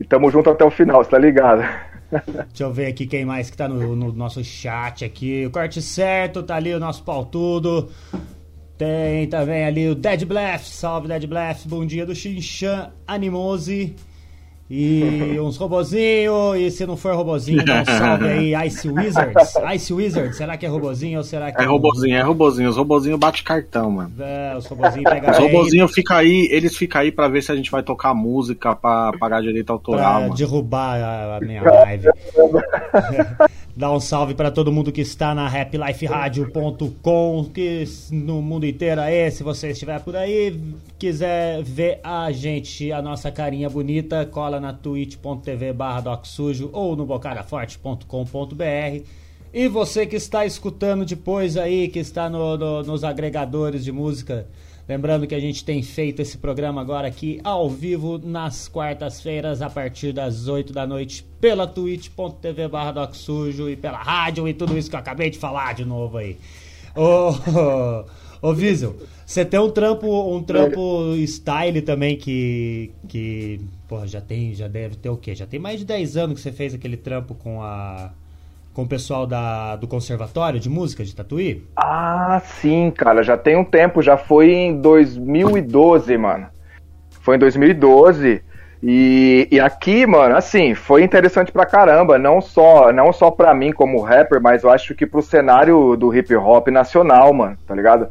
E 0.00 0.04
tamo 0.04 0.30
junto 0.30 0.48
até 0.50 0.64
o 0.64 0.70
final, 0.70 1.02
você 1.02 1.10
tá 1.10 1.18
ligado? 1.18 1.62
Deixa 2.10 2.62
eu 2.62 2.72
ver 2.72 2.86
aqui 2.86 3.06
quem 3.06 3.24
mais 3.24 3.50
que 3.50 3.56
tá 3.56 3.68
no, 3.68 3.96
no, 3.96 4.12
nosso 4.12 4.42
chat 4.44 5.04
aqui. 5.04 5.44
O 5.46 5.50
corte 5.50 5.82
certo, 5.82 6.42
tá 6.42 6.56
ali 6.56 6.72
o 6.72 6.80
nosso 6.80 7.02
pau 7.02 7.24
tudo. 7.24 7.90
Tem 8.76 9.26
também 9.26 9.64
ali 9.64 9.88
o 9.88 9.94
Dead 9.94 10.24
Blast. 10.24 10.72
Salve, 10.72 11.08
Dead 11.08 11.26
Blast. 11.26 11.68
Bom 11.68 11.84
dia 11.84 12.06
do 12.06 12.14
Xinchan 12.14 12.90
Animose. 13.06 13.96
E 14.70 15.38
uns 15.40 15.56
robozinho, 15.56 16.54
e 16.54 16.70
se 16.70 16.84
não 16.86 16.96
for 16.96 17.14
robozinho, 17.14 17.64
dá 17.64 17.82
um 17.82 17.84
salve 17.98 18.28
aí, 18.28 18.66
Ice 18.66 18.88
Wizards. 18.88 19.54
Ice 19.74 19.92
Wizards, 19.92 20.36
será 20.36 20.56
que 20.56 20.66
é 20.66 20.68
robozinho 20.68 21.18
ou 21.18 21.24
será 21.24 21.50
que 21.50 21.60
é. 21.60 21.64
É 21.64 21.66
robozinho, 21.66 22.16
é 22.16 22.20
robozinho. 22.22 22.68
Os 22.68 22.76
robozinhos 22.76 23.18
bate 23.18 23.42
cartão, 23.42 23.90
mano. 23.90 24.12
É, 24.18 24.54
os 24.56 24.66
robozinhos 24.66 25.10
pegam. 25.10 25.30
Os 25.30 25.38
robozinhos 25.38 25.92
ficam 25.92 26.16
aí, 26.16 26.48
eles 26.50 26.76
ficam 26.76 27.00
aí 27.00 27.10
pra 27.10 27.28
ver 27.28 27.42
se 27.42 27.50
a 27.50 27.56
gente 27.56 27.70
vai 27.70 27.82
tocar 27.82 28.12
música 28.12 28.76
pra 28.76 29.12
pagar 29.18 29.40
direito 29.40 29.72
autoral, 29.72 30.12
pra 30.12 30.20
mano. 30.20 30.34
derrubar 30.34 31.00
a, 31.00 31.36
a 31.36 31.40
minha 31.40 31.62
live. 31.62 32.08
Dá 33.78 33.92
um 33.92 34.00
salve 34.00 34.34
para 34.34 34.50
todo 34.50 34.72
mundo 34.72 34.90
que 34.90 35.02
está 35.02 35.32
na 35.32 35.46
rapliferadio.com, 35.46 37.44
que 37.54 37.84
no 38.10 38.42
mundo 38.42 38.66
inteiro 38.66 39.00
aí, 39.00 39.30
se 39.30 39.44
você 39.44 39.70
estiver 39.70 40.00
por 40.00 40.16
aí, 40.16 40.60
quiser 40.98 41.62
ver 41.62 42.00
a 42.02 42.32
gente, 42.32 42.90
a 42.90 43.00
nossa 43.00 43.30
carinha 43.30 43.70
bonita, 43.70 44.26
cola 44.26 44.58
na 44.58 44.72
twitch.tv 44.72 45.72
barra 45.72 46.00
docsujo 46.00 46.70
ou 46.72 46.96
no 46.96 47.06
bocadaforte.com.br. 47.06 49.04
E 49.54 49.68
você 49.68 50.06
que 50.06 50.16
está 50.16 50.44
escutando 50.44 51.04
depois 51.04 51.56
aí, 51.56 51.86
que 51.86 52.00
está 52.00 52.28
no, 52.28 52.58
no, 52.58 52.82
nos 52.82 53.04
agregadores 53.04 53.84
de 53.84 53.92
música, 53.92 54.48
Lembrando 54.88 55.26
que 55.26 55.34
a 55.34 55.40
gente 55.40 55.62
tem 55.62 55.82
feito 55.82 56.22
esse 56.22 56.38
programa 56.38 56.80
agora 56.80 57.06
aqui 57.06 57.38
ao 57.44 57.68
vivo 57.68 58.16
nas 58.16 58.68
quartas-feiras 58.68 59.60
a 59.60 59.68
partir 59.68 60.14
das 60.14 60.48
8 60.48 60.72
da 60.72 60.86
noite 60.86 61.22
pela 61.38 61.66
twitch.tv 61.66 62.68
barra 62.68 63.12
Sujo 63.12 63.68
e 63.68 63.76
pela 63.76 63.98
rádio 63.98 64.48
e 64.48 64.54
tudo 64.54 64.78
isso 64.78 64.88
que 64.88 64.96
eu 64.96 65.00
acabei 65.00 65.28
de 65.28 65.38
falar 65.38 65.74
de 65.74 65.84
novo 65.84 66.16
aí. 66.16 66.38
Ô, 66.96 67.34
ô, 68.48 68.54
Visel, 68.54 68.96
você 69.26 69.44
tem 69.44 69.60
um 69.60 69.70
trampo, 69.70 70.34
um 70.34 70.42
trampo 70.42 71.14
style 71.26 71.82
também 71.82 72.16
que, 72.16 72.90
que 73.06 73.60
porra, 73.86 74.06
já 74.06 74.22
tem, 74.22 74.54
já 74.54 74.68
deve 74.68 74.96
ter 74.96 75.10
o 75.10 75.18
quê? 75.18 75.34
Já 75.34 75.46
tem 75.46 75.60
mais 75.60 75.80
de 75.80 75.84
10 75.84 76.16
anos 76.16 76.36
que 76.36 76.40
você 76.40 76.50
fez 76.50 76.72
aquele 76.72 76.96
trampo 76.96 77.34
com 77.34 77.62
a 77.62 78.10
com 78.78 78.84
o 78.84 78.88
pessoal 78.88 79.26
da, 79.26 79.74
do 79.74 79.88
Conservatório 79.88 80.60
de 80.60 80.70
Música 80.70 81.02
de 81.02 81.12
Tatuí? 81.12 81.66
Ah, 81.74 82.40
sim, 82.44 82.92
cara, 82.92 83.24
já 83.24 83.36
tem 83.36 83.56
um 83.56 83.64
tempo, 83.64 84.00
já 84.00 84.16
foi 84.16 84.52
em 84.52 84.80
2012, 84.80 86.16
mano. 86.16 86.46
Foi 87.20 87.34
em 87.34 87.40
2012. 87.40 88.40
E, 88.80 89.48
e 89.50 89.58
aqui, 89.58 90.06
mano, 90.06 90.36
assim, 90.36 90.76
foi 90.76 91.02
interessante 91.02 91.50
pra 91.50 91.66
caramba, 91.66 92.20
não 92.20 92.40
só, 92.40 92.92
não 92.92 93.12
só 93.12 93.32
pra 93.32 93.52
mim 93.52 93.72
como 93.72 94.00
rapper, 94.00 94.40
mas 94.40 94.62
eu 94.62 94.70
acho 94.70 94.94
que 94.94 95.04
pro 95.04 95.22
cenário 95.22 95.96
do 95.96 96.14
hip 96.14 96.32
hop 96.36 96.68
nacional, 96.68 97.34
mano, 97.34 97.58
tá 97.66 97.74
ligado? 97.74 98.06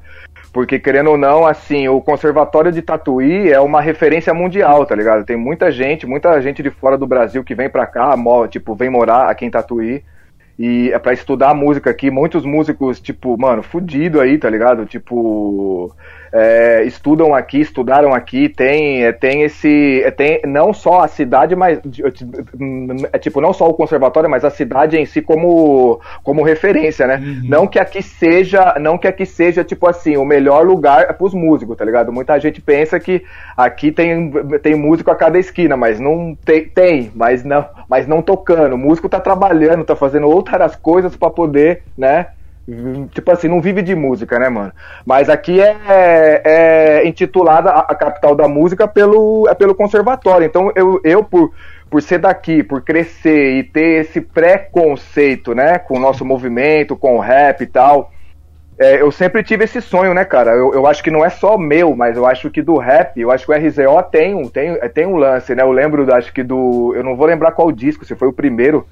Porque, 0.51 0.79
querendo 0.79 1.11
ou 1.11 1.17
não, 1.17 1.47
assim, 1.47 1.87
o 1.87 2.01
Conservatório 2.01 2.73
de 2.73 2.81
Tatuí 2.81 3.49
é 3.49 3.61
uma 3.61 3.79
referência 3.79 4.33
mundial, 4.33 4.85
tá 4.85 4.93
ligado? 4.93 5.23
Tem 5.23 5.37
muita 5.37 5.71
gente, 5.71 6.05
muita 6.05 6.41
gente 6.41 6.61
de 6.61 6.69
fora 6.69 6.97
do 6.97 7.07
Brasil 7.07 7.41
que 7.41 7.55
vem 7.55 7.69
pra 7.69 7.87
cá, 7.87 8.13
tipo, 8.49 8.75
vem 8.75 8.89
morar 8.89 9.29
aqui 9.29 9.45
em 9.45 9.49
Tatuí. 9.49 10.03
E 10.59 10.91
é 10.91 10.97
pra 10.97 11.13
estudar 11.13 11.53
música 11.53 11.89
aqui, 11.89 12.09
muitos 12.09 12.43
músicos, 12.43 12.99
tipo, 12.99 13.37
mano, 13.37 13.61
fudido 13.61 14.19
aí, 14.19 14.37
tá 14.39 14.49
ligado? 14.49 14.85
Tipo, 14.85 15.93
é, 16.31 16.83
estudam 16.83 17.33
aqui, 17.33 17.61
estudaram 17.61 18.13
aqui, 18.13 18.49
tem, 18.49 19.03
é, 19.05 19.11
tem 19.11 19.43
esse. 19.43 20.01
É, 20.03 20.11
tem 20.11 20.41
não 20.45 20.73
só 20.73 21.01
a 21.01 21.07
cidade, 21.07 21.55
mas. 21.55 21.79
É 23.13 23.17
tipo, 23.17 23.41
não 23.41 23.53
só 23.53 23.67
o 23.67 23.73
conservatório, 23.73 24.29
mas 24.29 24.43
a 24.43 24.49
cidade 24.49 24.97
em 24.97 25.05
si 25.05 25.21
como, 25.21 25.99
como 26.23 26.43
referência, 26.43 27.07
né? 27.07 27.17
Uhum. 27.17 27.41
Não 27.45 27.67
que 27.67 27.79
aqui 27.79 28.01
seja. 28.01 28.75
Não 28.79 28.97
que 28.97 29.07
aqui 29.07 29.25
seja, 29.25 29.63
tipo 29.63 29.87
assim, 29.87 30.17
o 30.17 30.25
melhor 30.25 30.65
lugar 30.65 31.13
pros 31.17 31.33
músicos, 31.33 31.77
tá 31.77 31.85
ligado? 31.85 32.11
Muita 32.11 32.39
gente 32.39 32.61
pensa 32.61 32.99
que 32.99 33.23
aqui 33.55 33.91
tem, 33.91 34.31
tem 34.61 34.75
músico 34.75 35.11
a 35.11 35.15
cada 35.15 35.39
esquina, 35.39 35.77
mas 35.77 35.99
não 35.99 36.37
tem, 36.45 36.65
tem, 36.65 37.11
mas 37.15 37.43
não, 37.43 37.65
mas 37.89 38.07
não 38.07 38.21
tocando. 38.21 38.73
O 38.73 38.77
músico 38.77 39.09
tá 39.09 39.19
trabalhando, 39.19 39.85
tá 39.85 39.95
fazendo 39.95 40.27
outras 40.27 40.75
coisas 40.75 41.15
para 41.15 41.29
poder, 41.29 41.83
né? 41.97 42.27
Tipo 43.11 43.31
assim, 43.31 43.47
não 43.47 43.61
vive 43.61 43.81
de 43.81 43.95
música, 43.95 44.37
né, 44.37 44.49
mano? 44.49 44.73
Mas 45.05 45.29
aqui 45.29 45.61
é, 45.61 46.41
é 46.43 47.07
intitulada 47.07 47.69
a, 47.69 47.95
capital 47.95 48.35
da 48.35 48.45
música 48.45 48.85
pelo, 48.85 49.47
é 49.49 49.55
pelo 49.55 49.73
conservatório. 49.73 50.45
Então 50.45 50.69
eu, 50.75 50.99
eu 51.01 51.23
por, 51.23 51.53
por 51.89 52.01
ser 52.01 52.19
daqui, 52.19 52.61
por 52.61 52.81
crescer 52.81 53.59
e 53.59 53.63
ter 53.63 54.01
esse 54.01 54.19
preconceito, 54.19 55.55
né, 55.55 55.79
com 55.79 55.95
o 55.95 55.99
nosso 55.99 56.25
movimento, 56.25 56.97
com 56.97 57.15
o 57.15 57.21
rap 57.21 57.61
e 57.61 57.67
tal, 57.67 58.11
é, 58.77 59.01
eu 59.01 59.11
sempre 59.11 59.43
tive 59.43 59.63
esse 59.63 59.81
sonho, 59.81 60.13
né, 60.13 60.25
cara? 60.25 60.51
Eu, 60.51 60.73
eu 60.73 60.85
acho 60.85 61.01
que 61.01 61.09
não 61.09 61.23
é 61.23 61.29
só 61.29 61.57
meu, 61.57 61.95
mas 61.95 62.17
eu 62.17 62.25
acho 62.25 62.51
que 62.51 62.61
do 62.61 62.77
rap, 62.77 63.17
eu 63.17 63.31
acho 63.31 63.45
que 63.45 63.51
o 63.51 63.55
RZO 63.55 64.03
tem 64.11 64.35
um, 64.35 64.49
tem, 64.49 64.77
tem 64.93 65.07
um 65.07 65.15
lance, 65.15 65.55
né? 65.55 65.63
Eu 65.63 65.71
lembro, 65.71 66.13
acho 66.13 66.33
que 66.33 66.43
do. 66.43 66.93
Eu 66.93 67.03
não 67.03 67.15
vou 67.15 67.25
lembrar 67.25 67.53
qual 67.53 67.71
disco, 67.71 68.05
se 68.05 68.13
foi 68.13 68.27
o 68.27 68.33
primeiro 68.33 68.85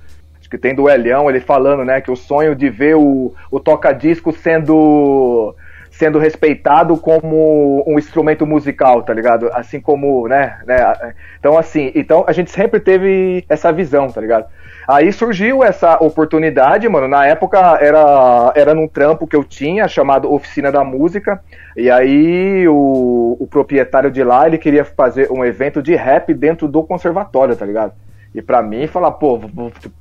que 0.56 0.62
tem 0.62 0.74
do 0.74 0.90
Elião, 0.90 1.30
ele 1.30 1.42
falando, 1.42 1.84
né, 1.84 2.00
que 2.00 2.10
o 2.10 2.16
sonho 2.16 2.56
de 2.56 2.70
ver 2.70 2.96
o, 2.96 3.34
o 3.52 3.60
toca-disco 3.60 4.32
sendo 4.32 5.54
sendo 5.92 6.20
respeitado 6.20 6.98
como 6.98 7.82
um 7.88 7.98
instrumento 7.98 8.46
musical, 8.46 9.02
tá 9.02 9.14
ligado? 9.14 9.50
Assim 9.54 9.80
como, 9.80 10.28
né, 10.28 10.58
né? 10.66 11.14
Então, 11.40 11.58
assim, 11.58 11.90
então 11.96 12.26
a 12.28 12.34
gente 12.34 12.52
sempre 12.52 12.82
teve 12.82 13.46
essa 13.48 13.72
visão, 13.72 14.10
tá 14.10 14.20
ligado? 14.20 14.46
Aí 14.86 15.12
surgiu 15.14 15.64
essa 15.64 15.96
oportunidade, 16.04 16.88
mano. 16.90 17.08
Na 17.08 17.26
época 17.26 17.58
era, 17.80 18.52
era 18.56 18.74
num 18.74 18.90
trampo 18.90 19.26
que 19.26 19.38
eu 19.38 19.44
tinha 19.44 19.88
chamado 19.88 20.32
Oficina 20.32 20.70
da 20.70 20.84
Música. 20.84 21.42
E 21.78 21.90
aí 21.90 22.68
o, 22.68 23.38
o 23.40 23.48
proprietário 23.48 24.12
de 24.12 24.22
lá 24.22 24.48
ele 24.48 24.58
queria 24.58 24.84
fazer 24.84 25.32
um 25.32 25.46
evento 25.46 25.82
de 25.82 25.96
rap 25.96 26.34
dentro 26.34 26.68
do 26.68 26.84
conservatório, 26.84 27.56
tá 27.56 27.66
ligado? 27.66 27.94
E 28.36 28.42
para 28.42 28.62
mim, 28.62 28.86
falar, 28.86 29.12
pô, 29.12 29.40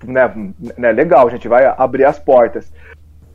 né, 0.04 0.30
né, 0.76 0.90
legal, 0.90 1.28
a 1.28 1.30
gente 1.30 1.46
vai 1.46 1.72
abrir 1.78 2.04
as 2.04 2.18
portas. 2.18 2.72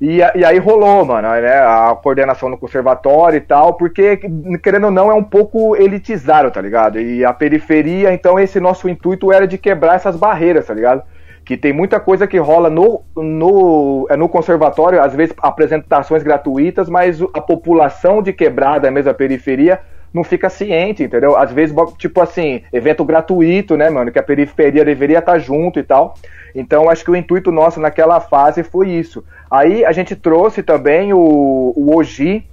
E, 0.02 0.18
e 0.18 0.46
aí 0.46 0.60
rolou, 0.60 1.06
mano, 1.06 1.30
né, 1.30 1.58
a 1.58 1.98
coordenação 2.02 2.50
no 2.50 2.58
conservatório 2.58 3.38
e 3.38 3.42
tal, 3.42 3.76
porque, 3.76 4.20
querendo 4.62 4.86
ou 4.86 4.92
não, 4.92 5.10
é 5.10 5.14
um 5.14 5.24
pouco 5.24 5.76
elitizado, 5.76 6.52
tá 6.52 6.62
ligado? 6.62 7.00
E 7.00 7.24
a 7.24 7.34
periferia, 7.34 8.14
então 8.14 8.38
esse 8.38 8.60
nosso 8.60 8.90
intuito 8.90 9.32
era 9.32 9.48
de 9.48 9.58
quebrar 9.58 9.96
essas 9.96 10.18
barreiras, 10.18 10.68
tá 10.68 10.74
ligado? 10.74 11.02
que 11.50 11.58
tem 11.58 11.74
muita 11.74 12.00
coisa 12.00 12.28
que 12.28 12.38
rola 12.38 12.70
no, 12.70 13.02
no, 13.16 14.06
é 14.08 14.16
no 14.16 14.30
conservatório, 14.30 15.02
às 15.02 15.16
vezes 15.16 15.34
apresentações 15.42 16.22
gratuitas, 16.22 16.88
mas 16.88 17.20
a 17.34 17.42
população 17.42 18.22
de 18.22 18.32
quebrada, 18.32 18.92
mesmo 18.92 19.10
a 19.10 19.16
periferia, 19.16 19.80
não 20.14 20.24
fica 20.24 20.50
ciente, 20.50 21.04
entendeu? 21.04 21.38
Às 21.38 21.52
vezes, 21.52 21.76
tipo 21.98 22.22
assim, 22.22 22.64
evento 22.74 23.04
gratuito, 23.06 23.78
né, 23.78 23.90
mano, 23.90 24.12
que 24.12 24.20
a 24.20 24.24
periferia 24.24 24.84
deveria 24.84 25.20
estar 25.20 25.38
junto 25.38 25.80
e 25.80 25.84
tal. 25.84 26.16
Então, 26.54 26.90
acho 26.90 27.04
que 27.04 27.12
o 27.12 27.16
intuito 27.16 27.52
nosso 27.52 27.80
naquela 27.80 28.20
fase 28.20 28.64
foi 28.64 28.90
isso. 28.90 29.24
Aí 29.50 29.86
a 29.86 29.92
gente 29.92 30.16
trouxe 30.16 30.64
também 30.64 31.14
o, 31.14 31.74
o 31.76 31.96
Oji, 31.96 32.46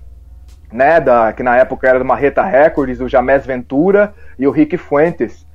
né, 0.73 1.01
da, 1.01 1.33
que 1.33 1.43
na 1.43 1.57
época 1.57 1.89
era 1.89 1.99
do 1.99 2.05
Marreta 2.05 2.43
Records, 2.43 3.01
o 3.01 3.09
Jamés 3.09 3.47
Ventura 3.47 4.13
e 4.39 4.47
o 4.47 4.51
Rick 4.51 4.77
Fuentes. 4.77 5.47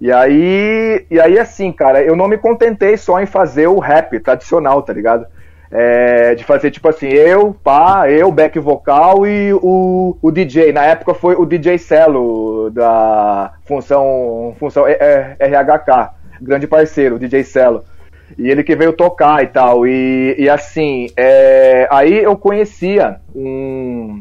E 0.00 0.10
aí, 0.10 1.04
e 1.10 1.20
aí, 1.20 1.38
assim, 1.38 1.70
cara, 1.70 2.02
eu 2.02 2.16
não 2.16 2.26
me 2.26 2.38
contentei 2.38 2.96
só 2.96 3.20
em 3.20 3.26
fazer 3.26 3.66
o 3.66 3.78
rap 3.78 4.18
tradicional, 4.20 4.82
tá 4.82 4.94
ligado? 4.94 5.26
É, 5.70 6.34
de 6.34 6.42
fazer 6.42 6.72
tipo 6.72 6.88
assim, 6.88 7.06
eu, 7.06 7.54
pá, 7.54 8.10
eu, 8.10 8.32
back 8.32 8.58
vocal 8.58 9.24
e 9.24 9.52
o, 9.54 10.16
o 10.20 10.30
DJ. 10.32 10.72
Na 10.72 10.84
época 10.84 11.14
foi 11.14 11.36
o 11.36 11.46
DJ 11.46 11.78
Celo, 11.78 12.70
da 12.70 13.52
função, 13.64 14.54
função 14.58 14.84
RHK, 14.84 16.10
grande 16.40 16.66
parceiro, 16.66 17.16
o 17.16 17.18
DJ 17.18 17.44
Celo. 17.44 17.84
E 18.36 18.50
ele 18.50 18.64
que 18.64 18.74
veio 18.74 18.92
tocar 18.92 19.42
e 19.44 19.46
tal. 19.46 19.86
E, 19.86 20.34
e 20.38 20.48
assim, 20.48 21.08
é, 21.16 21.86
aí 21.90 22.18
eu 22.18 22.36
conhecia 22.36 23.20
um 23.34 24.20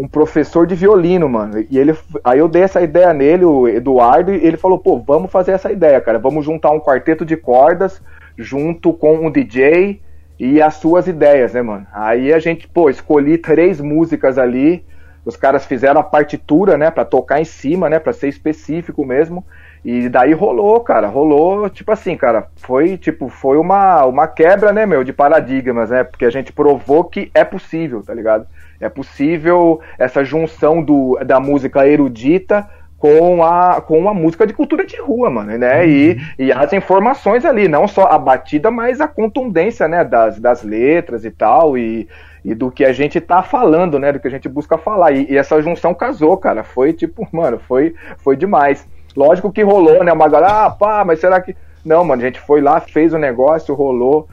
um 0.00 0.08
professor 0.08 0.66
de 0.66 0.74
violino, 0.74 1.28
mano. 1.28 1.62
E 1.68 1.78
ele, 1.78 1.94
aí 2.24 2.38
eu 2.38 2.48
dei 2.48 2.62
essa 2.62 2.80
ideia 2.80 3.12
nele, 3.12 3.44
o 3.44 3.68
Eduardo, 3.68 4.32
e 4.32 4.46
ele 4.46 4.56
falou: 4.56 4.78
pô, 4.78 4.98
vamos 4.98 5.30
fazer 5.30 5.52
essa 5.52 5.70
ideia, 5.70 6.00
cara. 6.00 6.18
Vamos 6.18 6.42
juntar 6.42 6.70
um 6.70 6.80
quarteto 6.80 7.22
de 7.22 7.36
cordas 7.36 8.02
junto 8.38 8.94
com 8.94 9.26
um 9.26 9.30
DJ 9.30 10.00
e 10.40 10.62
as 10.62 10.76
suas 10.76 11.06
ideias, 11.06 11.52
né, 11.52 11.60
mano? 11.60 11.86
Aí 11.92 12.32
a 12.32 12.38
gente, 12.38 12.66
pô, 12.66 12.88
escolhi 12.88 13.36
três 13.36 13.78
músicas 13.78 14.38
ali. 14.38 14.82
Os 15.22 15.36
caras 15.36 15.66
fizeram 15.66 16.00
a 16.00 16.02
partitura, 16.02 16.78
né, 16.78 16.90
para 16.90 17.04
tocar 17.04 17.42
em 17.42 17.44
cima, 17.44 17.90
né, 17.90 17.98
para 17.98 18.14
ser 18.14 18.28
específico 18.28 19.04
mesmo. 19.04 19.44
E 19.84 20.08
daí 20.08 20.32
rolou, 20.32 20.80
cara, 20.80 21.06
rolou, 21.08 21.68
tipo 21.68 21.92
assim, 21.92 22.16
cara, 22.16 22.48
foi 22.56 22.96
tipo, 22.96 23.28
foi 23.28 23.58
uma, 23.58 24.06
uma 24.06 24.26
quebra, 24.26 24.72
né, 24.72 24.86
meu, 24.86 25.04
de 25.04 25.12
paradigmas, 25.12 25.90
né? 25.90 26.04
Porque 26.04 26.24
a 26.24 26.30
gente 26.30 26.54
provou 26.54 27.04
que 27.04 27.30
é 27.34 27.44
possível, 27.44 28.02
tá 28.02 28.14
ligado? 28.14 28.46
É 28.80 28.88
possível 28.88 29.78
essa 29.98 30.24
junção 30.24 30.82
do, 30.82 31.18
da 31.22 31.38
música 31.38 31.86
erudita 31.86 32.66
com 33.00 33.42
a, 33.42 33.80
com 33.80 34.06
a 34.10 34.12
música 34.12 34.46
de 34.46 34.52
cultura 34.52 34.84
de 34.84 35.00
rua, 35.00 35.30
mano, 35.30 35.56
né? 35.56 35.80
Uhum. 35.80 35.88
E, 35.88 36.20
e 36.38 36.52
as 36.52 36.70
informações 36.74 37.46
ali, 37.46 37.66
não 37.66 37.88
só 37.88 38.04
a 38.04 38.18
batida, 38.18 38.70
mas 38.70 39.00
a 39.00 39.08
contundência, 39.08 39.88
né, 39.88 40.04
das, 40.04 40.38
das 40.38 40.62
letras 40.62 41.24
e 41.24 41.30
tal, 41.30 41.78
e, 41.78 42.06
e 42.44 42.54
do 42.54 42.70
que 42.70 42.84
a 42.84 42.92
gente 42.92 43.18
tá 43.18 43.42
falando, 43.42 43.98
né, 43.98 44.12
do 44.12 44.20
que 44.20 44.28
a 44.28 44.30
gente 44.30 44.50
busca 44.50 44.76
falar. 44.76 45.12
E, 45.12 45.32
e 45.32 45.38
essa 45.38 45.62
junção 45.62 45.94
casou, 45.94 46.36
cara, 46.36 46.62
foi 46.62 46.92
tipo, 46.92 47.26
mano, 47.32 47.58
foi, 47.58 47.94
foi 48.18 48.36
demais. 48.36 48.86
Lógico 49.16 49.50
que 49.50 49.62
rolou, 49.62 50.04
né, 50.04 50.12
uma 50.12 50.28
galera, 50.28 50.66
ah, 50.66 50.70
pá, 50.70 51.02
mas 51.02 51.20
será 51.20 51.40
que... 51.40 51.56
Não, 51.82 52.04
mano, 52.04 52.20
a 52.20 52.26
gente 52.26 52.38
foi 52.38 52.60
lá, 52.60 52.80
fez 52.80 53.14
o 53.14 53.18
negócio, 53.18 53.74
rolou, 53.74 54.28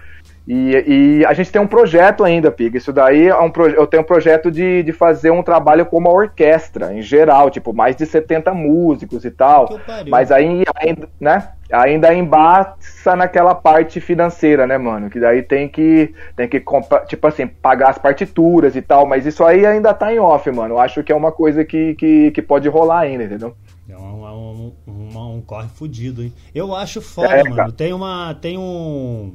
e, 0.48 1.20
e, 1.20 1.26
a 1.26 1.34
gente 1.34 1.52
tem 1.52 1.62
um 1.62 1.68
projeto 1.68 2.24
ainda, 2.24 2.50
Pig. 2.50 2.78
Isso 2.78 2.94
daí 2.94 3.28
é 3.28 3.38
um 3.38 3.52
eu 3.76 3.86
tenho 3.86 4.02
um 4.02 4.06
projeto 4.06 4.50
de, 4.50 4.82
de 4.82 4.94
fazer 4.94 5.30
um 5.30 5.44
trabalho 5.44 5.86
com 5.86 5.98
uma 5.98 6.10
orquestra, 6.10 6.94
em 6.94 7.02
geral, 7.02 7.50
tipo, 7.50 7.74
mais 7.74 7.98
de 7.98 8.06
70 8.06 8.54
músicos 8.54 9.26
e 9.26 9.32
tal. 9.32 9.78
Mas 10.08 10.32
aí 10.32 10.64
ainda, 10.74 11.10
né? 11.20 11.50
Ainda 11.70 12.14
embaça 12.14 13.14
naquela 13.14 13.54
parte 13.54 14.00
financeira, 14.00 14.66
né, 14.66 14.78
mano? 14.78 15.10
Que 15.10 15.20
daí 15.20 15.44
tem 15.44 15.68
que, 15.68 16.14
tem 16.34 16.48
que 16.48 16.64
tipo 17.08 17.28
assim, 17.28 17.46
pagar 17.46 17.90
as 17.90 17.98
partituras 17.98 18.74
e 18.78 18.82
tal. 18.82 19.06
Mas 19.06 19.26
isso 19.26 19.44
aí 19.44 19.66
ainda 19.66 19.94
tá 19.94 20.14
em 20.14 20.20
off, 20.20 20.50
mano. 20.50 20.76
Eu 20.76 20.80
acho 20.80 21.04
que 21.04 21.12
é 21.12 21.16
uma 21.16 21.34
coisa 21.34 21.66
que, 21.66 21.94
que, 21.96 22.32
que 22.32 22.42
pode 22.42 22.70
rolar 22.70 23.00
ainda, 23.00 23.26
entendeu? 23.26 23.54
É 23.90 23.98
um, 23.98 24.24
um, 24.26 24.74
um, 24.88 25.36
um 25.36 25.42
corre 25.42 25.68
fudido, 25.68 26.24
hein? 26.24 26.34
Eu 26.56 26.74
acho 26.74 27.02
foda, 27.02 27.34
é, 27.34 27.44
mano. 27.44 27.70
Tem 27.74 27.92
uma. 27.92 28.34
Tem 28.34 28.58
um 28.58 29.34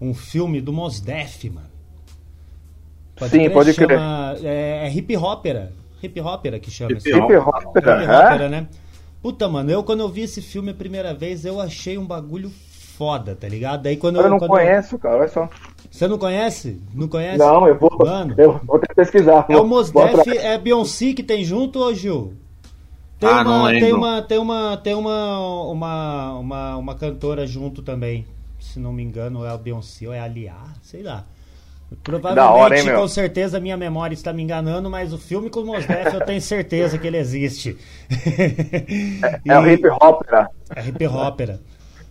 um 0.00 0.14
filme 0.14 0.60
do 0.60 0.72
Mos 0.72 1.00
Def, 1.00 1.44
mano. 1.44 1.68
Pode 3.16 3.32
Sim, 3.32 3.38
crer, 3.38 3.52
pode 3.52 3.74
crer. 3.74 3.98
Chama, 3.98 4.36
é, 4.42 4.86
é 4.86 4.92
hip 4.92 5.16
hopera. 5.16 5.72
Hip 6.02 6.20
hopera 6.20 6.58
que 6.60 6.70
chama. 6.70 6.92
Hip, 6.92 7.08
hip 7.08 7.36
hopera, 7.36 8.02
hip 8.02 8.10
hopera, 8.10 8.48
né? 8.48 8.68
Puta, 9.20 9.48
mano, 9.48 9.70
eu 9.70 9.82
quando 9.82 10.00
eu 10.00 10.08
vi 10.08 10.22
esse 10.22 10.40
filme 10.40 10.70
a 10.70 10.74
primeira 10.74 11.12
vez, 11.12 11.44
eu 11.44 11.60
achei 11.60 11.98
um 11.98 12.06
bagulho 12.06 12.52
foda, 12.96 13.34
tá 13.34 13.48
ligado? 13.48 13.82
Daí 13.82 13.96
quando 13.96 14.16
eu, 14.16 14.22
eu 14.22 14.30
não 14.30 14.38
quando 14.38 14.50
conheço, 14.50 14.94
eu... 14.94 14.98
cara, 15.00 15.18
olha 15.18 15.28
só. 15.28 15.48
Você 15.90 16.06
não 16.06 16.18
conhece? 16.18 16.80
Não 16.94 17.08
conhece? 17.08 17.38
Não, 17.38 17.66
eu 17.66 17.76
vou. 17.76 17.90
Mano, 17.98 18.34
eu 18.38 18.60
vou 18.64 18.78
ter 18.78 18.88
que 18.88 18.94
pesquisar. 18.94 19.46
É 19.48 19.56
o 19.56 19.66
Mos 19.66 19.90
Def, 19.90 20.28
é 20.28 20.56
Beyoncé 20.56 21.12
que 21.12 21.22
tem 21.22 21.42
junto, 21.42 21.80
ô 21.80 21.92
Gil? 21.92 22.34
Tem 23.18 23.28
ah, 23.28 23.42
uma, 23.42 23.70
tem 23.70 23.92
uma, 23.92 24.22
tem 24.22 24.38
uma, 24.38 24.76
tem 24.76 24.94
uma, 24.94 25.40
uma, 25.72 26.32
uma, 26.34 26.76
uma 26.76 26.94
cantora 26.94 27.44
junto 27.44 27.82
também 27.82 28.24
se 28.68 28.78
não 28.78 28.92
me 28.92 29.02
engano, 29.02 29.44
é 29.44 29.50
a 29.50 29.56
Beyoncé 29.56 30.06
ou 30.06 30.12
é 30.12 30.20
a 30.20 30.28
Lia, 30.28 30.54
sei 30.82 31.02
lá. 31.02 31.24
Provavelmente, 32.02 32.60
hora, 32.60 32.78
hein, 32.78 32.94
com 32.94 33.08
certeza, 33.08 33.58
minha 33.58 33.76
memória 33.76 34.12
está 34.12 34.30
me 34.30 34.42
enganando, 34.42 34.90
mas 34.90 35.12
o 35.12 35.18
filme 35.18 35.48
com 35.48 35.60
o 35.60 35.66
Mos 35.66 35.86
Def 35.86 36.12
eu 36.12 36.24
tenho 36.24 36.40
certeza 36.40 36.98
que 36.98 37.06
ele 37.06 37.16
existe. 37.16 37.76
É, 38.10 39.40
e, 39.44 39.50
é 39.50 39.58
o 39.58 39.66
hip 39.66 39.88
hopera. 39.88 40.50
É 40.76 40.86
hip 40.86 41.06
hopera. 41.06 41.60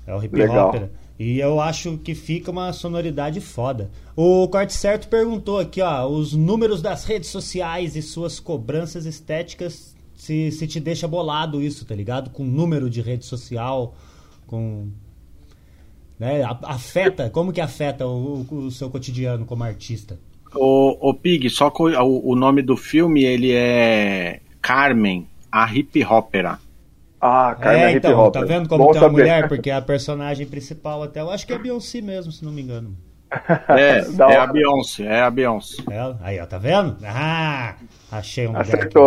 É 0.08 0.16
o 0.16 0.24
hip 0.24 0.42
hopera. 0.42 0.92
E 1.20 1.40
eu 1.40 1.60
acho 1.60 1.98
que 1.98 2.16
fica 2.16 2.50
uma 2.50 2.74
sonoridade 2.74 3.40
foda. 3.40 3.90
O 4.16 4.48
Corte 4.48 4.74
Certo 4.74 5.08
perguntou 5.08 5.60
aqui, 5.60 5.82
ó, 5.82 6.08
os 6.08 6.34
números 6.34 6.82
das 6.82 7.06
redes 7.06 7.30
sociais 7.30 7.96
e 7.96 8.02
suas 8.02 8.40
cobranças 8.40 9.06
estéticas, 9.06 9.96
se, 10.16 10.52
se 10.52 10.68
te 10.68 10.80
deixa 10.80 11.08
bolado 11.08 11.62
isso, 11.62 11.86
tá 11.86 11.94
ligado? 11.94 12.32
Com 12.32 12.44
número 12.44 12.90
de 12.90 13.02
rede 13.02 13.26
social, 13.26 13.96
com 14.48 14.90
né? 16.20 16.42
Afeta, 16.64 17.30
como 17.30 17.54
que 17.54 17.62
afeta 17.62 18.06
o, 18.06 18.46
o 18.50 18.72
seu 18.72 18.90
cotidiano 18.90 19.46
como 19.46 19.64
artista? 19.64 20.18
O, 20.56 21.10
o 21.10 21.14
Pig, 21.14 21.50
só 21.50 21.70
que 21.70 21.84
o, 21.84 22.30
o 22.30 22.36
nome 22.36 22.62
do 22.62 22.76
filme 22.76 23.24
ele 23.24 23.52
é 23.54 24.40
Carmen, 24.62 25.28
a 25.52 25.72
hip 25.74 26.04
hopera. 26.04 26.60
Ah, 27.20 27.56
Carmen 27.60 27.84
é, 27.84 27.92
então, 27.94 28.26
hip 28.26 28.34
tá 28.34 28.42
vendo 28.42 28.70
como 28.70 28.86
Bom 28.86 28.92
tem 28.92 29.02
uma 29.02 29.10
saber. 29.10 29.22
mulher? 29.22 29.48
Porque 29.50 29.70
a 29.70 29.82
personagem 29.82 30.48
principal 30.48 31.04
até, 31.04 31.22
eu 31.22 31.30
acho 31.30 31.46
que 31.46 31.54
é 31.54 31.56
a 31.56 31.60
Beyoncé 31.60 32.02
mesmo, 32.02 32.32
se 32.32 32.44
não 32.44 32.52
me 32.52 32.62
engano. 32.62 32.96
É, 33.70 34.00
é 34.34 34.38
a 34.38 34.48
Beyoncé, 34.48 35.04
é 35.04 35.22
a 35.22 35.30
Beyoncé. 35.30 35.84
É, 35.92 36.16
aí, 36.22 36.40
ó, 36.40 36.46
tá 36.46 36.58
vendo? 36.58 36.98
Ah, 37.04 37.76
achei 38.12 38.48
um 38.48 38.52
lugar, 38.52 38.88
que, 38.88 39.00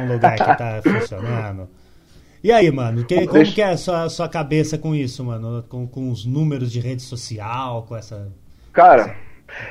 um 0.00 0.12
lugar 0.12 0.36
que 0.36 0.44
tá 0.44 0.80
funcionando. 0.82 1.68
E 2.42 2.52
aí, 2.52 2.70
mano, 2.70 3.04
que, 3.04 3.26
como 3.26 3.32
Deixa... 3.32 3.52
que 3.52 3.62
é 3.62 3.70
a 3.70 3.76
sua, 3.76 4.08
sua 4.08 4.28
cabeça 4.28 4.78
com 4.78 4.94
isso, 4.94 5.24
mano? 5.24 5.64
Com, 5.68 5.86
com 5.86 6.10
os 6.10 6.24
números 6.24 6.70
de 6.70 6.80
rede 6.80 7.02
social, 7.02 7.82
com 7.82 7.96
essa. 7.96 8.28
Cara, 8.72 9.16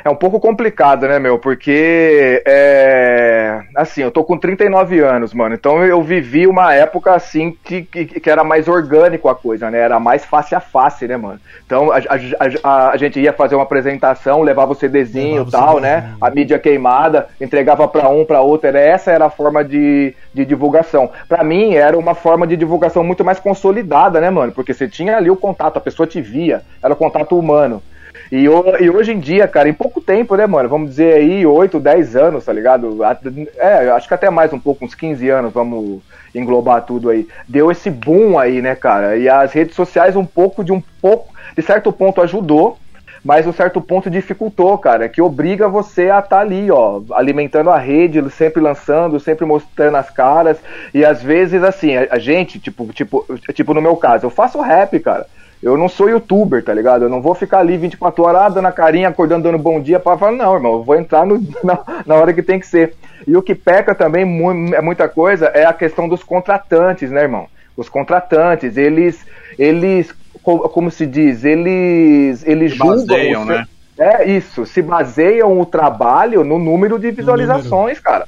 é 0.03 0.09
um 0.09 0.15
pouco 0.15 0.39
complicado, 0.39 1.07
né, 1.07 1.19
meu? 1.19 1.37
Porque, 1.37 2.41
é, 2.45 3.61
assim, 3.75 4.01
eu 4.01 4.11
tô 4.11 4.23
com 4.23 4.37
39 4.37 4.99
anos, 4.99 5.33
mano. 5.33 5.55
Então 5.55 5.83
eu 5.83 6.01
vivi 6.01 6.47
uma 6.47 6.73
época, 6.73 7.13
assim, 7.13 7.55
que, 7.63 7.83
que, 7.83 8.05
que 8.05 8.29
era 8.29 8.43
mais 8.43 8.67
orgânico 8.67 9.29
a 9.29 9.35
coisa, 9.35 9.69
né? 9.69 9.79
Era 9.79 9.99
mais 9.99 10.25
face 10.25 10.55
a 10.55 10.59
face, 10.59 11.07
né, 11.07 11.17
mano? 11.17 11.39
Então 11.65 11.91
a, 11.91 11.97
a, 11.97 12.47
a, 12.63 12.89
a 12.91 12.97
gente 12.97 13.19
ia 13.19 13.33
fazer 13.33 13.55
uma 13.55 13.63
apresentação, 13.63 14.41
levava 14.41 14.71
o 14.71 14.75
CDzinho 14.75 15.45
e 15.47 15.51
tal, 15.51 15.79
né? 15.79 16.13
A 16.21 16.29
mídia 16.29 16.59
queimada, 16.59 17.27
entregava 17.39 17.87
para 17.87 18.09
um, 18.09 18.25
para 18.25 18.41
outro. 18.41 18.67
Era, 18.67 18.79
essa 18.79 19.11
era 19.11 19.25
a 19.25 19.29
forma 19.29 19.63
de, 19.63 20.13
de 20.33 20.45
divulgação. 20.45 21.09
Para 21.27 21.43
mim, 21.43 21.73
era 21.73 21.97
uma 21.97 22.15
forma 22.15 22.47
de 22.47 22.55
divulgação 22.55 23.03
muito 23.03 23.23
mais 23.23 23.39
consolidada, 23.39 24.21
né, 24.21 24.29
mano? 24.29 24.51
Porque 24.51 24.73
você 24.73 24.87
tinha 24.87 25.17
ali 25.17 25.29
o 25.29 25.35
contato, 25.35 25.77
a 25.77 25.81
pessoa 25.81 26.07
te 26.07 26.21
via, 26.21 26.61
era 26.81 26.93
o 26.93 26.97
contato 26.97 27.37
humano. 27.37 27.81
E, 28.31 28.43
e, 28.43 28.89
hoje 28.89 29.13
em 29.13 29.19
dia, 29.19 29.47
cara, 29.47 29.69
em 29.69 29.73
pouco 29.73 30.01
tempo, 30.01 30.35
né, 30.35 30.45
mano? 30.45 30.67
Vamos 30.67 30.89
dizer 30.89 31.13
aí 31.13 31.45
8, 31.45 31.79
10 31.79 32.15
anos, 32.15 32.45
tá 32.45 32.53
ligado? 32.53 32.97
É, 33.57 33.89
acho 33.89 34.07
que 34.07 34.13
até 34.13 34.29
mais 34.29 34.51
um 34.51 34.59
pouco, 34.59 34.85
uns 34.85 34.95
15 34.95 35.29
anos, 35.29 35.53
vamos 35.53 36.01
englobar 36.35 36.81
tudo 36.85 37.09
aí. 37.09 37.27
Deu 37.47 37.71
esse 37.71 37.89
boom 37.89 38.37
aí, 38.37 38.61
né, 38.61 38.75
cara? 38.75 39.17
E 39.17 39.29
as 39.29 39.53
redes 39.53 39.75
sociais 39.75 40.15
um 40.15 40.25
pouco 40.25 40.63
de 40.63 40.71
um 40.71 40.81
pouco, 41.01 41.33
de 41.55 41.61
certo 41.61 41.91
ponto 41.91 42.21
ajudou, 42.21 42.77
mas 43.23 43.47
um 43.47 43.53
certo 43.53 43.81
ponto 43.81 44.09
dificultou, 44.09 44.77
cara, 44.77 45.09
que 45.09 45.21
obriga 45.21 45.67
você 45.67 46.03
a 46.03 46.19
estar 46.19 46.21
tá 46.21 46.39
ali, 46.39 46.69
ó, 46.71 47.01
alimentando 47.13 47.69
a 47.69 47.77
rede, 47.77 48.23
sempre 48.31 48.61
lançando, 48.61 49.19
sempre 49.19 49.45
mostrando 49.45 49.97
as 49.97 50.09
caras, 50.09 50.57
e 50.93 51.03
às 51.03 51.21
vezes, 51.21 51.63
assim, 51.63 51.95
a, 51.95 52.17
gente, 52.19 52.59
tipo, 52.59 52.85
tipo, 52.93 53.25
tipo 53.53 53.73
no 53.73 53.81
meu 53.81 53.95
caso, 53.97 54.25
eu 54.25 54.29
faço 54.29 54.61
rap, 54.61 54.97
cara, 54.99 55.25
eu 55.61 55.77
não 55.77 55.89
sou 55.89 56.09
youtuber, 56.09 56.63
tá 56.63 56.73
ligado? 56.73 57.03
Eu 57.03 57.09
não 57.09 57.21
vou 57.21 57.33
ficar 57.33 57.59
ali 57.59 57.77
24 57.77 58.23
horas 58.23 58.53
dando 58.53 58.67
a 58.67 58.71
carinha, 58.71 59.09
acordando, 59.09 59.43
dando 59.43 59.57
bom 59.57 59.81
dia 59.81 59.99
para 59.99 60.17
falar, 60.17 60.31
não, 60.33 60.53
irmão, 60.53 60.73
eu 60.73 60.83
vou 60.83 60.95
entrar 60.95 61.25
no, 61.25 61.41
na, 61.63 61.79
na, 62.05 62.15
hora 62.15 62.33
que 62.33 62.43
tem 62.43 62.59
que 62.59 62.67
ser. 62.67 62.93
E 63.25 63.35
o 63.35 63.41
que 63.41 63.55
peca 63.55 63.95
também 63.95 64.23
é 64.73 64.81
muita 64.81 65.09
coisa 65.09 65.47
é 65.47 65.65
a 65.65 65.73
questão 65.73 66.07
dos 66.07 66.23
contratantes, 66.23 67.09
né, 67.09 67.21
irmão? 67.21 67.47
Os 67.75 67.89
contratantes, 67.89 68.77
eles, 68.77 69.25
eles 69.57 70.13
como, 70.41 70.69
como 70.69 70.89
se 70.89 71.05
diz, 71.05 71.43
eles, 71.43 72.45
eles 72.47 72.71
Se 72.71 72.77
julgam. 72.77 73.05
baseiam, 73.05 73.45
seu- 73.45 73.55
né? 73.55 73.65
É 73.99 74.29
isso, 74.29 74.63
se 74.65 74.79
baseiam 74.81 75.59
o 75.59 75.65
trabalho 75.65 76.43
no 76.43 76.59
número 76.59 76.99
de 76.99 77.09
visualizações, 77.09 77.99
cara. 77.99 78.27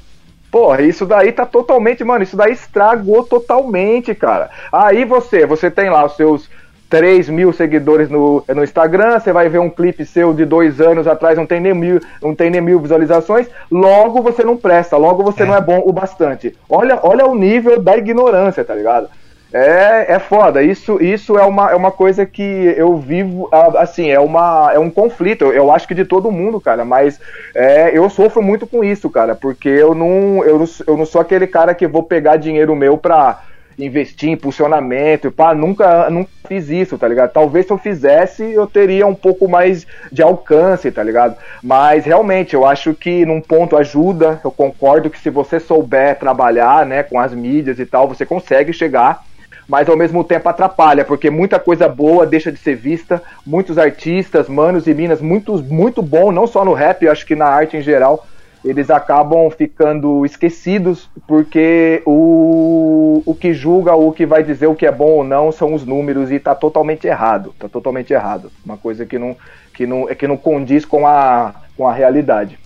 Porra, 0.51 0.81
isso 0.81 1.05
daí 1.05 1.31
tá 1.31 1.45
totalmente, 1.45 2.03
mano, 2.03 2.23
isso 2.23 2.35
daí 2.35 2.51
estragou 2.51 3.23
totalmente, 3.23 4.15
cara. 4.15 4.49
Aí 4.71 5.05
você, 5.05 5.45
você 5.45 5.69
tem 5.69 5.89
lá 5.91 6.03
os 6.03 6.15
seus 6.15 6.49
3 6.89 7.29
mil 7.29 7.53
seguidores 7.53 8.09
no, 8.09 8.43
no 8.47 8.63
Instagram, 8.63 9.19
você 9.19 9.31
vai 9.31 9.47
ver 9.47 9.59
um 9.59 9.69
clipe 9.69 10.05
seu 10.05 10.33
de 10.33 10.43
dois 10.45 10.81
anos 10.81 11.07
atrás, 11.07 11.37
não 11.37 11.45
tem 11.45 11.59
nem 11.59 11.73
mil, 11.73 11.99
não 12.21 12.33
tem 12.33 12.49
nem 12.49 12.61
mil 12.61 12.79
visualizações, 12.79 13.47
logo 13.71 14.21
você 14.21 14.43
não 14.43 14.57
presta, 14.57 14.97
logo 14.97 15.23
você 15.23 15.43
É. 15.43 15.45
não 15.45 15.55
é 15.55 15.61
bom 15.61 15.81
o 15.85 15.93
bastante. 15.93 16.55
Olha, 16.67 16.99
olha 17.03 17.25
o 17.27 17.35
nível 17.35 17.79
da 17.79 17.95
ignorância, 17.97 18.63
tá 18.65 18.73
ligado? 18.73 19.07
É, 19.51 20.13
é 20.13 20.19
foda. 20.19 20.61
Isso, 20.61 21.01
isso 21.01 21.37
é, 21.37 21.43
uma, 21.43 21.71
é 21.71 21.75
uma 21.75 21.91
coisa 21.91 22.23
que 22.25 22.41
eu 22.77 22.97
vivo, 22.97 23.49
assim, 23.77 24.09
é, 24.11 24.19
uma, 24.19 24.71
é 24.73 24.77
um 24.77 24.91
conflito. 24.91 25.45
Eu, 25.45 25.53
eu 25.53 25.71
acho 25.71 25.87
que 25.87 25.95
de 25.95 26.05
todo 26.05 26.31
mundo, 26.31 26.61
cara. 26.61 26.85
Mas 26.85 27.19
é, 27.55 27.97
eu 27.97 28.07
sofro 28.11 28.43
muito 28.43 28.67
com 28.67 28.83
isso, 28.83 29.09
cara. 29.09 29.33
Porque 29.35 29.67
eu 29.67 29.95
não, 29.95 30.43
eu, 30.45 30.59
não, 30.59 30.65
eu 30.85 30.97
não 30.97 31.05
sou 31.05 31.19
aquele 31.19 31.47
cara 31.47 31.73
que 31.73 31.87
vou 31.87 32.03
pegar 32.03 32.37
dinheiro 32.37 32.75
meu 32.75 32.95
pra 32.95 33.41
investir 33.79 34.29
em 34.29 34.33
impulsionamento. 34.33 35.31
Pá, 35.31 35.53
nunca, 35.53 36.09
nunca 36.09 36.29
fiz 36.47 36.69
isso, 36.69 36.97
tá 36.97 37.07
ligado? 37.07 37.31
Talvez 37.31 37.65
se 37.65 37.71
eu 37.71 37.77
fizesse, 37.77 38.43
eu 38.43 38.67
teria 38.67 39.07
um 39.07 39.15
pouco 39.15 39.47
mais 39.47 39.87
de 40.11 40.21
alcance, 40.21 40.91
tá 40.91 41.03
ligado? 41.03 41.37
Mas 41.63 42.05
realmente, 42.05 42.53
eu 42.53 42.65
acho 42.65 42.93
que 42.93 43.25
num 43.25 43.41
ponto 43.41 43.77
ajuda. 43.77 44.39
Eu 44.43 44.51
concordo 44.51 45.09
que 45.09 45.19
se 45.19 45.29
você 45.29 45.59
souber 45.59 46.17
trabalhar, 46.17 46.85
né, 46.85 47.03
com 47.03 47.19
as 47.19 47.33
mídias 47.33 47.79
e 47.79 47.85
tal, 47.85 48.07
você 48.07 48.25
consegue 48.25 48.73
chegar 48.73 49.23
mas 49.67 49.87
ao 49.87 49.95
mesmo 49.95 50.23
tempo 50.23 50.49
atrapalha, 50.49 51.05
porque 51.05 51.29
muita 51.29 51.59
coisa 51.59 51.87
boa 51.87 52.25
deixa 52.25 52.51
de 52.51 52.57
ser 52.57 52.75
vista, 52.75 53.21
muitos 53.45 53.77
artistas, 53.77 54.49
manos 54.49 54.87
e 54.87 54.93
minas, 54.95 55.21
muitos, 55.21 55.61
muito 55.61 56.01
bom, 56.01 56.31
não 56.31 56.47
só 56.47 56.65
no 56.65 56.73
rap, 56.73 57.05
eu 57.05 57.11
acho 57.11 57.23
que 57.23 57.35
na 57.35 57.45
arte 57.45 57.77
em 57.77 57.81
geral, 57.83 58.25
eles 58.63 58.89
acabam 58.89 59.49
ficando 59.49 60.25
esquecidos, 60.25 61.09
porque 61.27 62.01
o, 62.05 63.23
o 63.25 63.33
que 63.33 63.53
julga, 63.53 63.95
o 63.95 64.11
que 64.11 64.25
vai 64.25 64.43
dizer 64.43 64.67
o 64.67 64.75
que 64.75 64.85
é 64.85 64.91
bom 64.91 65.11
ou 65.11 65.23
não 65.23 65.51
são 65.51 65.73
os 65.73 65.85
números, 65.85 66.31
e 66.31 66.39
tá 66.39 66.53
totalmente 66.53 67.07
errado, 67.07 67.53
tá 67.57 67.69
totalmente 67.69 68.11
errado, 68.11 68.51
uma 68.65 68.77
coisa 68.77 69.05
que 69.05 69.17
não, 69.17 69.35
que 69.73 69.85
não, 69.85 70.09
é 70.09 70.15
que 70.15 70.27
não 70.27 70.35
condiz 70.35 70.83
com 70.83 71.07
a, 71.07 71.55
com 71.77 71.87
a 71.87 71.93
realidade. 71.93 72.59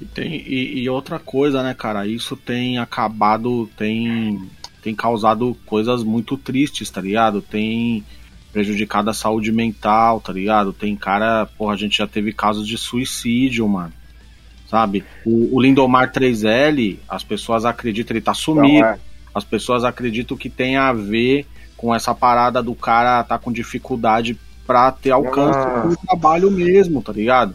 E, 0.00 0.04
tem, 0.04 0.32
e, 0.34 0.80
e 0.80 0.90
outra 0.90 1.20
coisa, 1.20 1.62
né, 1.62 1.74
cara? 1.74 2.06
Isso 2.06 2.36
tem 2.36 2.78
acabado, 2.78 3.68
tem, 3.76 4.42
tem 4.82 4.94
causado 4.94 5.56
coisas 5.64 6.02
muito 6.02 6.36
tristes, 6.36 6.90
tá 6.90 7.00
ligado? 7.00 7.40
Tem 7.40 8.04
prejudicado 8.52 9.10
a 9.10 9.14
saúde 9.14 9.52
mental, 9.52 10.20
tá 10.20 10.32
ligado? 10.32 10.72
Tem 10.72 10.94
cara, 10.96 11.46
porra, 11.56 11.74
a 11.74 11.76
gente 11.76 11.98
já 11.98 12.06
teve 12.06 12.32
casos 12.32 12.66
de 12.66 12.76
suicídio, 12.76 13.68
mano. 13.68 13.92
Sabe? 14.74 15.04
O, 15.24 15.54
o 15.56 15.62
Lindomar 15.62 16.10
3L, 16.12 16.98
as 17.08 17.22
pessoas 17.22 17.64
acreditam, 17.64 18.12
ele 18.16 18.24
tá 18.24 18.34
sumido. 18.34 18.84
É, 18.84 18.98
As 19.32 19.44
pessoas 19.44 19.84
acreditam 19.84 20.36
que 20.36 20.50
tem 20.50 20.76
a 20.76 20.92
ver 20.92 21.46
com 21.76 21.94
essa 21.94 22.12
parada 22.12 22.60
do 22.60 22.74
cara 22.74 23.22
tá 23.22 23.38
com 23.38 23.52
dificuldade 23.52 24.36
pra 24.66 24.90
ter 24.90 25.12
alcance 25.12 25.58
Ah. 25.60 25.84
no 25.86 25.96
trabalho 25.96 26.50
mesmo, 26.50 27.00
tá 27.02 27.12
ligado? 27.12 27.54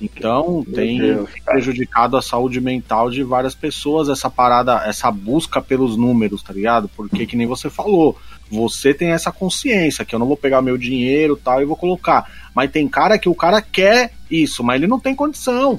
Então 0.00 0.64
Meu 0.66 0.74
tem 0.74 0.98
Deus, 0.98 1.28
prejudicado 1.44 2.16
a 2.16 2.22
saúde 2.22 2.60
mental 2.62 3.10
de 3.10 3.22
várias 3.22 3.54
pessoas 3.54 4.08
essa 4.08 4.30
parada, 4.30 4.82
essa 4.86 5.10
busca 5.10 5.60
pelos 5.60 5.98
números, 5.98 6.42
tá 6.42 6.54
ligado? 6.54 6.88
Porque 6.96 7.26
que 7.26 7.36
nem 7.36 7.46
você 7.46 7.68
falou, 7.68 8.16
você 8.50 8.94
tem 8.94 9.10
essa 9.10 9.30
consciência 9.30 10.02
que 10.04 10.14
eu 10.14 10.18
não 10.18 10.26
vou 10.26 10.36
pegar 10.36 10.62
meu 10.62 10.78
dinheiro 10.78 11.36
e 11.38 11.42
tal 11.44 11.60
e 11.60 11.66
vou 11.66 11.76
colocar. 11.76 12.30
Mas 12.54 12.70
tem 12.70 12.88
cara 12.88 13.18
que 13.18 13.28
o 13.28 13.34
cara 13.34 13.60
quer 13.60 14.12
isso, 14.30 14.62
mas 14.64 14.76
ele 14.76 14.86
não 14.86 14.98
tem 15.00 15.14
condição. 15.14 15.78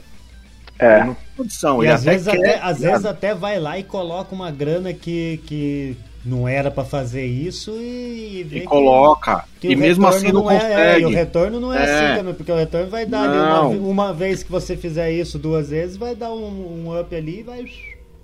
É, 0.80 1.00
não 1.04 1.14
tem 1.14 1.24
condição. 1.38 1.84
E 1.84 1.88
às 1.90 2.02
até 2.02 2.12
vezes, 2.12 2.28
quer, 2.28 2.38
até, 2.40 2.58
tá 2.58 2.66
às 2.68 2.80
vezes 2.80 3.06
até 3.06 3.36
vai 3.36 3.60
lá 3.60 3.78
e 3.78 3.84
coloca 3.84 4.34
uma 4.34 4.50
grana 4.50 4.94
que, 4.94 5.40
que 5.46 5.98
não 6.26 6.48
era 6.48 6.72
pra 6.72 6.84
fazer 6.86 7.26
isso 7.26 7.72
e, 7.80 8.46
vê 8.48 8.58
E 8.58 8.60
que- 8.62 8.66
coloca. 8.68 9.44
que 9.60 9.68
e 9.70 9.76
o 9.76 9.78
mesmo 9.78 10.08
assim 10.08 10.32
não, 10.32 10.50
é- 10.50 10.56
consegue. 10.56 10.74
É, 10.82 11.00
e 11.02 11.06
o 11.06 11.10
retorno 11.10 11.60
não 11.60 11.74
é, 11.74 11.78
É. 11.78 11.84
assim 12.08 12.18
também, 12.20 12.34
porque 12.34 12.52
o 12.52 12.56
retorno 12.56 12.90
vai 12.90 13.06
dar 13.06 13.24
ali 13.30 13.38
Não. 13.38 13.72
uma, 13.72 13.90
uma 14.06 14.14
vez 14.14 14.42
que 14.42 14.52
você 14.52 14.76
fizer 14.78 15.12
isso 15.12 15.38
duas 15.38 15.70
vezes, 15.70 15.98
vai 15.98 16.16
dar 16.16 16.32
um, 16.32 16.86
um 16.88 17.00
up 17.00 17.14
ali 17.16 17.40
e 17.40 17.44
vai. 17.44 17.66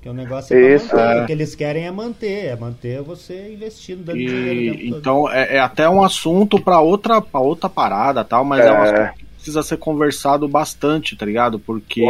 Que 0.02 0.10
o 0.10 0.14
negócio 0.14 0.56
é 0.56 0.76
Isso, 0.76 0.90
pra 0.90 0.98
manter. 1.04 1.18
é. 1.18 1.24
O 1.24 1.26
que 1.26 1.32
eles 1.32 1.56
querem 1.56 1.88
é 1.88 1.92
manter, 1.92 2.46
é 2.46 2.56
manter 2.56 3.02
você 3.02 3.52
investindo, 3.54 4.04
dando 4.06 4.20
dinheiro. 4.20 4.76
E, 4.80 4.90
todo. 4.90 5.00
então 5.00 5.32
é, 5.32 5.56
é 5.56 5.60
até 5.60 5.90
um 5.90 6.04
assunto 6.04 6.62
pra 6.62 6.80
outra, 6.80 7.20
pra 7.22 7.40
outra 7.40 7.68
parada 7.68 8.24
tal, 8.24 8.46
mas 8.46 8.64
é. 8.64 8.72
um 8.72 8.76
É. 8.76 8.82
assunto 8.84 9.18
que 9.18 9.25
precisa 9.46 9.62
ser 9.62 9.78
conversado 9.78 10.48
bastante, 10.48 11.16
tá 11.16 11.24
ligado? 11.26 11.60
Porque 11.60 12.02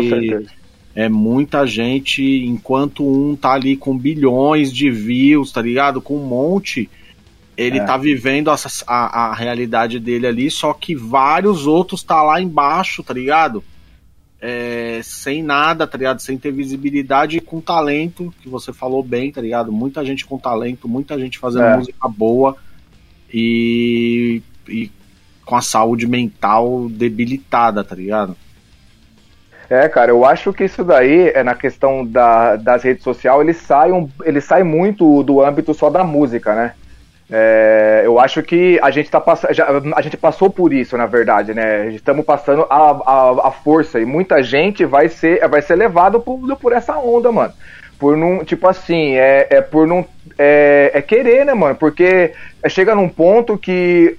é 0.95 1.10
muita 1.10 1.67
gente, 1.67 2.24
enquanto 2.24 3.06
um 3.06 3.36
tá 3.36 3.52
ali 3.52 3.76
com 3.76 3.98
bilhões 3.98 4.71
de 4.71 4.89
views, 4.89 5.52
tá 5.52 5.62
ligado? 5.62 6.02
Com 6.02 6.15
um 6.15 6.26
monte, 6.26 6.89
ele 7.58 7.80
É. 7.80 7.84
tá 7.84 7.98
vivendo 7.98 8.50
essa, 8.50 8.69
a, 8.88 9.32
a 9.32 9.36
realidade 9.36 10.00
dele 10.00 10.26
ali, 10.28 10.50
só 10.50 10.74
que 10.74 10.95
vários 10.95 11.67
outros 11.67 12.02
tá 12.04 12.24
lá 12.24 12.41
embaixo, 12.41 13.04
tá 13.04 13.13
ligado? 13.13 13.62
É, 14.39 15.02
sem 15.04 15.43
nada, 15.43 15.86
tá 15.86 15.98
ligado? 15.98 16.21
Sem 16.21 16.38
ter 16.38 16.52
visibilidade 16.52 17.38
e 17.38 17.41
com 17.41 17.60
talento, 17.60 18.34
que 18.41 18.48
você 18.48 18.71
falou 18.71 19.04
bem, 19.04 19.30
tá 19.32 19.41
ligado? 19.41 19.71
Muita 19.74 20.06
gente 20.06 20.26
com 20.26 20.38
talento, 20.38 20.88
muita 20.88 21.19
gente 21.19 21.38
fazendo 21.39 21.65
É. 21.65 21.78
música 21.78 22.08
boa 22.08 22.56
e, 23.34 24.41
e 24.69 24.89
com 25.45 25.55
a 25.55 25.62
saúde 25.62 26.08
mental 26.08 26.88
debilitada, 26.89 27.84
tá 27.84 27.95
ligado? 27.95 28.36
É, 29.69 29.88
cara, 29.89 30.12
eu 30.12 30.25
acho 30.25 30.53
que 30.53 30.63
isso 30.63 30.84
daí, 30.84 31.29
é 31.29 31.43
na 31.43 31.55
questão 31.55 32.05
da, 32.05 32.55
das 32.55 32.84
redes 32.84 33.03
sociais, 33.03 33.39
ele 33.41 33.53
sai, 33.53 33.91
um, 33.91 34.10
ele 34.23 34.39
sai 34.39 34.63
muito 34.63 35.23
do 35.23 35.41
âmbito 35.41 35.73
só 35.73 35.89
da 35.89 36.03
música, 36.03 36.53
né? 36.53 36.73
É, 37.31 38.03
eu 38.05 38.19
acho 38.19 38.43
que 38.43 38.79
a 38.84 38.91
gente, 38.91 39.10
tá 39.10 39.19
pass... 39.19 39.47
já, 39.49 39.67
a 39.95 40.01
gente 40.01 40.15
passou 40.15 40.49
por 40.49 40.71
isso, 40.71 40.95
na 40.95 41.08
verdade, 41.08 41.55
né? 41.55 41.88
Estamos 41.89 42.23
passando 42.23 42.67
a, 42.69 42.91
a, 42.91 43.47
a 43.47 43.51
força 43.51 43.99
e 43.99 44.05
muita 44.05 44.43
gente 44.43 44.86
vai 44.86 45.10
ser, 45.10 45.47
vai 45.47 45.62
ser 45.62 45.75
levado 45.75 46.19
por, 46.19 46.55
por 46.58 46.71
essa 46.71 46.95
onda, 46.97 47.31
mano. 47.31 47.53
Por 47.97 48.15
não, 48.15 48.43
tipo 48.43 48.67
assim, 48.67 49.15
é, 49.15 49.47
é 49.49 49.62
por 49.62 49.88
não. 49.88 50.05
É, 50.38 50.91
é 50.93 51.01
querer, 51.01 51.45
né, 51.45 51.53
mano? 51.53 51.75
Porque 51.75 52.34
chega 52.67 52.93
num 52.93 53.10
ponto 53.10 53.58
que 53.58 54.17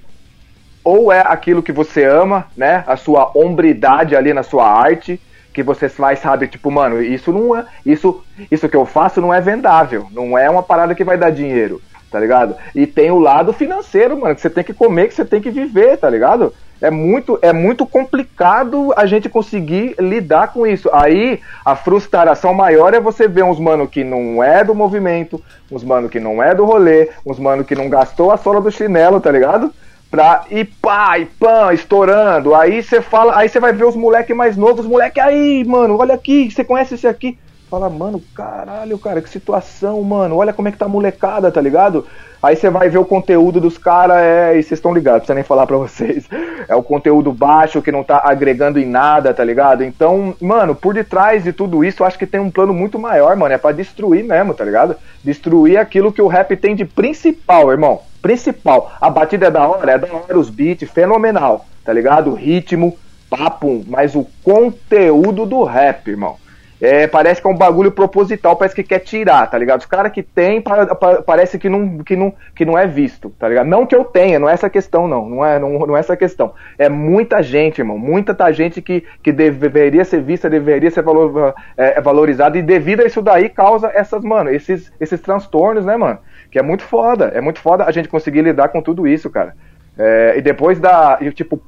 ou 0.87 1.11
é 1.11 1.19
aquilo 1.19 1.61
que 1.61 1.73
você 1.73 2.05
ama, 2.05 2.45
né? 2.55 2.81
A 2.87 2.95
sua 2.95 3.29
hombridade 3.35 4.15
ali 4.15 4.33
na 4.33 4.41
sua 4.41 4.71
arte, 4.71 5.19
que 5.53 5.61
você 5.61 5.89
vai, 5.89 6.15
sabe, 6.15 6.47
tipo, 6.47 6.71
mano, 6.71 7.01
isso 7.01 7.33
não 7.33 7.57
é. 7.57 7.65
Isso, 7.85 8.23
isso 8.49 8.69
que 8.69 8.75
eu 8.77 8.85
faço 8.85 9.19
não 9.19 9.33
é 9.33 9.41
vendável. 9.41 10.07
Não 10.13 10.37
é 10.37 10.49
uma 10.49 10.63
parada 10.63 10.95
que 10.95 11.03
vai 11.03 11.17
dar 11.17 11.29
dinheiro, 11.29 11.81
tá 12.09 12.17
ligado? 12.17 12.55
E 12.73 12.87
tem 12.87 13.11
o 13.11 13.19
lado 13.19 13.51
financeiro, 13.51 14.17
mano, 14.17 14.33
que 14.33 14.39
você 14.39 14.49
tem 14.49 14.63
que 14.63 14.73
comer, 14.73 15.09
que 15.09 15.15
você 15.15 15.25
tem 15.25 15.41
que 15.41 15.51
viver, 15.51 15.97
tá 15.97 16.09
ligado? 16.09 16.53
É 16.79 16.89
muito, 16.89 17.37
é 17.41 17.51
muito 17.51 17.85
complicado 17.85 18.93
a 18.95 19.05
gente 19.05 19.27
conseguir 19.27 19.93
lidar 19.99 20.53
com 20.53 20.65
isso. 20.65 20.89
Aí 20.93 21.41
a 21.65 21.75
frustração 21.75 22.53
maior 22.53 22.93
é 22.93 22.99
você 23.01 23.27
ver 23.27 23.43
uns 23.43 23.59
mano 23.59 23.89
que 23.89 24.05
não 24.05 24.41
é 24.41 24.63
do 24.63 24.73
movimento, 24.73 25.43
uns 25.69 25.83
mano 25.83 26.07
que 26.07 26.19
não 26.19 26.41
é 26.41 26.55
do 26.55 26.63
rolê, 26.63 27.09
uns 27.25 27.39
mano 27.39 27.65
que 27.65 27.75
não 27.75 27.89
gastou 27.89 28.31
a 28.31 28.37
sola 28.37 28.61
do 28.61 28.71
chinelo, 28.71 29.19
tá 29.19 29.29
ligado? 29.29 29.73
Pra 30.09 30.45
e 30.49 30.63
pá, 30.63 31.19
e 31.19 31.25
pã, 31.25 31.73
estourando. 31.73 32.55
Aí 32.55 32.81
você 32.81 33.01
fala, 33.01 33.37
aí 33.37 33.49
você 33.49 33.59
vai 33.59 33.73
ver 33.73 33.85
os 33.85 33.95
moleque 33.95 34.33
mais 34.33 34.55
novos, 34.55 34.85
os 34.85 34.91
moleque 34.91 35.19
aí, 35.19 35.65
mano, 35.65 35.97
olha 35.99 36.15
aqui, 36.15 36.49
você 36.49 36.63
conhece 36.63 36.95
esse 36.95 37.07
aqui? 37.07 37.37
Fala, 37.69 37.89
mano, 37.89 38.21
caralho, 38.33 38.97
cara, 38.97 39.21
que 39.21 39.29
situação, 39.29 40.01
mano. 40.01 40.37
Olha 40.37 40.53
como 40.53 40.69
é 40.69 40.71
que 40.71 40.77
tá 40.77 40.85
a 40.85 40.89
molecada, 40.89 41.51
tá 41.51 41.59
ligado? 41.59 42.05
Aí 42.41 42.55
você 42.55 42.69
vai 42.69 42.87
ver 42.87 42.97
o 42.97 43.03
conteúdo 43.03 43.59
dos 43.59 43.77
caras, 43.77 44.17
é, 44.17 44.51
e 44.51 44.63
vocês 44.63 44.73
estão 44.73 44.93
ligados, 44.93 45.19
precisa 45.21 45.35
nem 45.35 45.43
falar 45.43 45.67
pra 45.67 45.77
vocês. 45.77 46.25
É 46.69 46.75
o 46.75 46.83
conteúdo 46.83 47.31
baixo 47.31 47.81
que 47.81 47.93
não 47.93 48.03
tá 48.03 48.21
agregando 48.25 48.77
em 48.77 48.85
nada, 48.85 49.33
tá 49.33 49.41
ligado? 49.41 49.85
Então, 49.85 50.35
mano, 50.41 50.75
por 50.75 50.93
detrás 50.93 51.45
de 51.45 51.53
tudo 51.53 51.81
isso, 51.81 52.03
eu 52.03 52.07
acho 52.07 52.19
que 52.19 52.27
tem 52.27 52.41
um 52.41 52.51
plano 52.51 52.73
muito 52.73 52.99
maior, 52.99 53.33
mano. 53.37 53.53
É 53.53 53.57
pra 53.57 53.71
destruir 53.71 54.21
mesmo, 54.25 54.53
tá 54.53 54.65
ligado? 54.65 54.97
Destruir 55.23 55.77
aquilo 55.77 56.11
que 56.11 56.21
o 56.21 56.27
rap 56.27 56.57
tem 56.57 56.75
de 56.75 56.83
principal, 56.83 57.71
irmão. 57.71 58.01
Principal. 58.21 58.91
A 58.99 59.09
batida 59.09 59.47
é 59.47 59.51
da 59.51 59.67
hora, 59.67 59.91
é 59.91 59.97
da 59.97 60.07
hora 60.13 60.37
os 60.39 60.49
beats, 60.49 60.89
fenomenal, 60.89 61.65
tá 61.83 61.93
ligado? 61.93 62.31
O 62.31 62.35
ritmo, 62.35 62.97
papo, 63.29 63.83
mas 63.87 64.15
o 64.15 64.25
conteúdo 64.43 65.45
do 65.45 65.63
rap, 65.63 66.07
irmão. 66.09 66.35
É, 66.79 67.07
parece 67.07 67.41
que 67.41 67.47
é 67.47 67.49
um 67.49 67.57
bagulho 67.57 67.91
proposital, 67.91 68.55
parece 68.55 68.75
que 68.75 68.83
quer 68.83 68.99
tirar, 68.99 69.49
tá 69.49 69.57
ligado? 69.57 69.79
Os 69.79 69.87
caras 69.87 70.11
que 70.11 70.21
tem, 70.21 70.61
pa- 70.61 70.85
pa- 70.95 71.23
parece 71.23 71.57
que 71.57 71.67
não, 71.67 71.97
que, 72.03 72.15
não, 72.15 72.31
que 72.55 72.63
não 72.65 72.77
é 72.77 72.85
visto, 72.85 73.31
tá 73.31 73.49
ligado? 73.49 73.65
Não 73.65 73.83
que 73.83 73.95
eu 73.95 74.03
tenha, 74.03 74.37
não 74.37 74.47
é 74.47 74.53
essa 74.53 74.69
questão, 74.69 75.07
não. 75.07 75.27
Não 75.27 75.43
é, 75.43 75.57
não, 75.57 75.71
não 75.79 75.97
é 75.97 75.99
essa 75.99 76.15
questão. 76.15 76.53
É 76.77 76.87
muita 76.87 77.41
gente, 77.41 77.79
irmão. 77.79 77.97
Muita 77.97 78.31
tá 78.35 78.51
gente 78.51 78.79
que, 78.79 79.03
que 79.23 79.31
deveria 79.31 80.05
ser 80.05 80.21
vista, 80.21 80.47
deveria 80.51 80.91
ser 80.91 81.01
valor, 81.01 81.55
é, 81.75 81.99
valorizada, 81.99 82.59
e 82.59 82.61
devido 82.61 83.01
a 83.01 83.05
isso 83.07 83.23
daí 83.23 83.49
causa 83.49 83.91
essas, 83.91 84.23
mano, 84.23 84.51
esses, 84.51 84.91
esses 84.99 85.19
transtornos, 85.19 85.83
né, 85.83 85.97
mano? 85.97 86.19
Que 86.51 86.59
é 86.59 86.61
muito 86.61 86.83
foda. 86.83 87.31
É 87.33 87.41
muito 87.41 87.59
foda 87.59 87.85
a 87.85 87.91
gente 87.91 88.09
conseguir 88.09 88.41
lidar 88.41 88.69
com 88.69 88.81
tudo 88.81 89.07
isso, 89.07 89.29
cara. 89.29 89.53
É, 89.97 90.35
e 90.37 90.41
depois 90.41 90.79
da. 90.79 91.17
Tipo, 91.33 91.59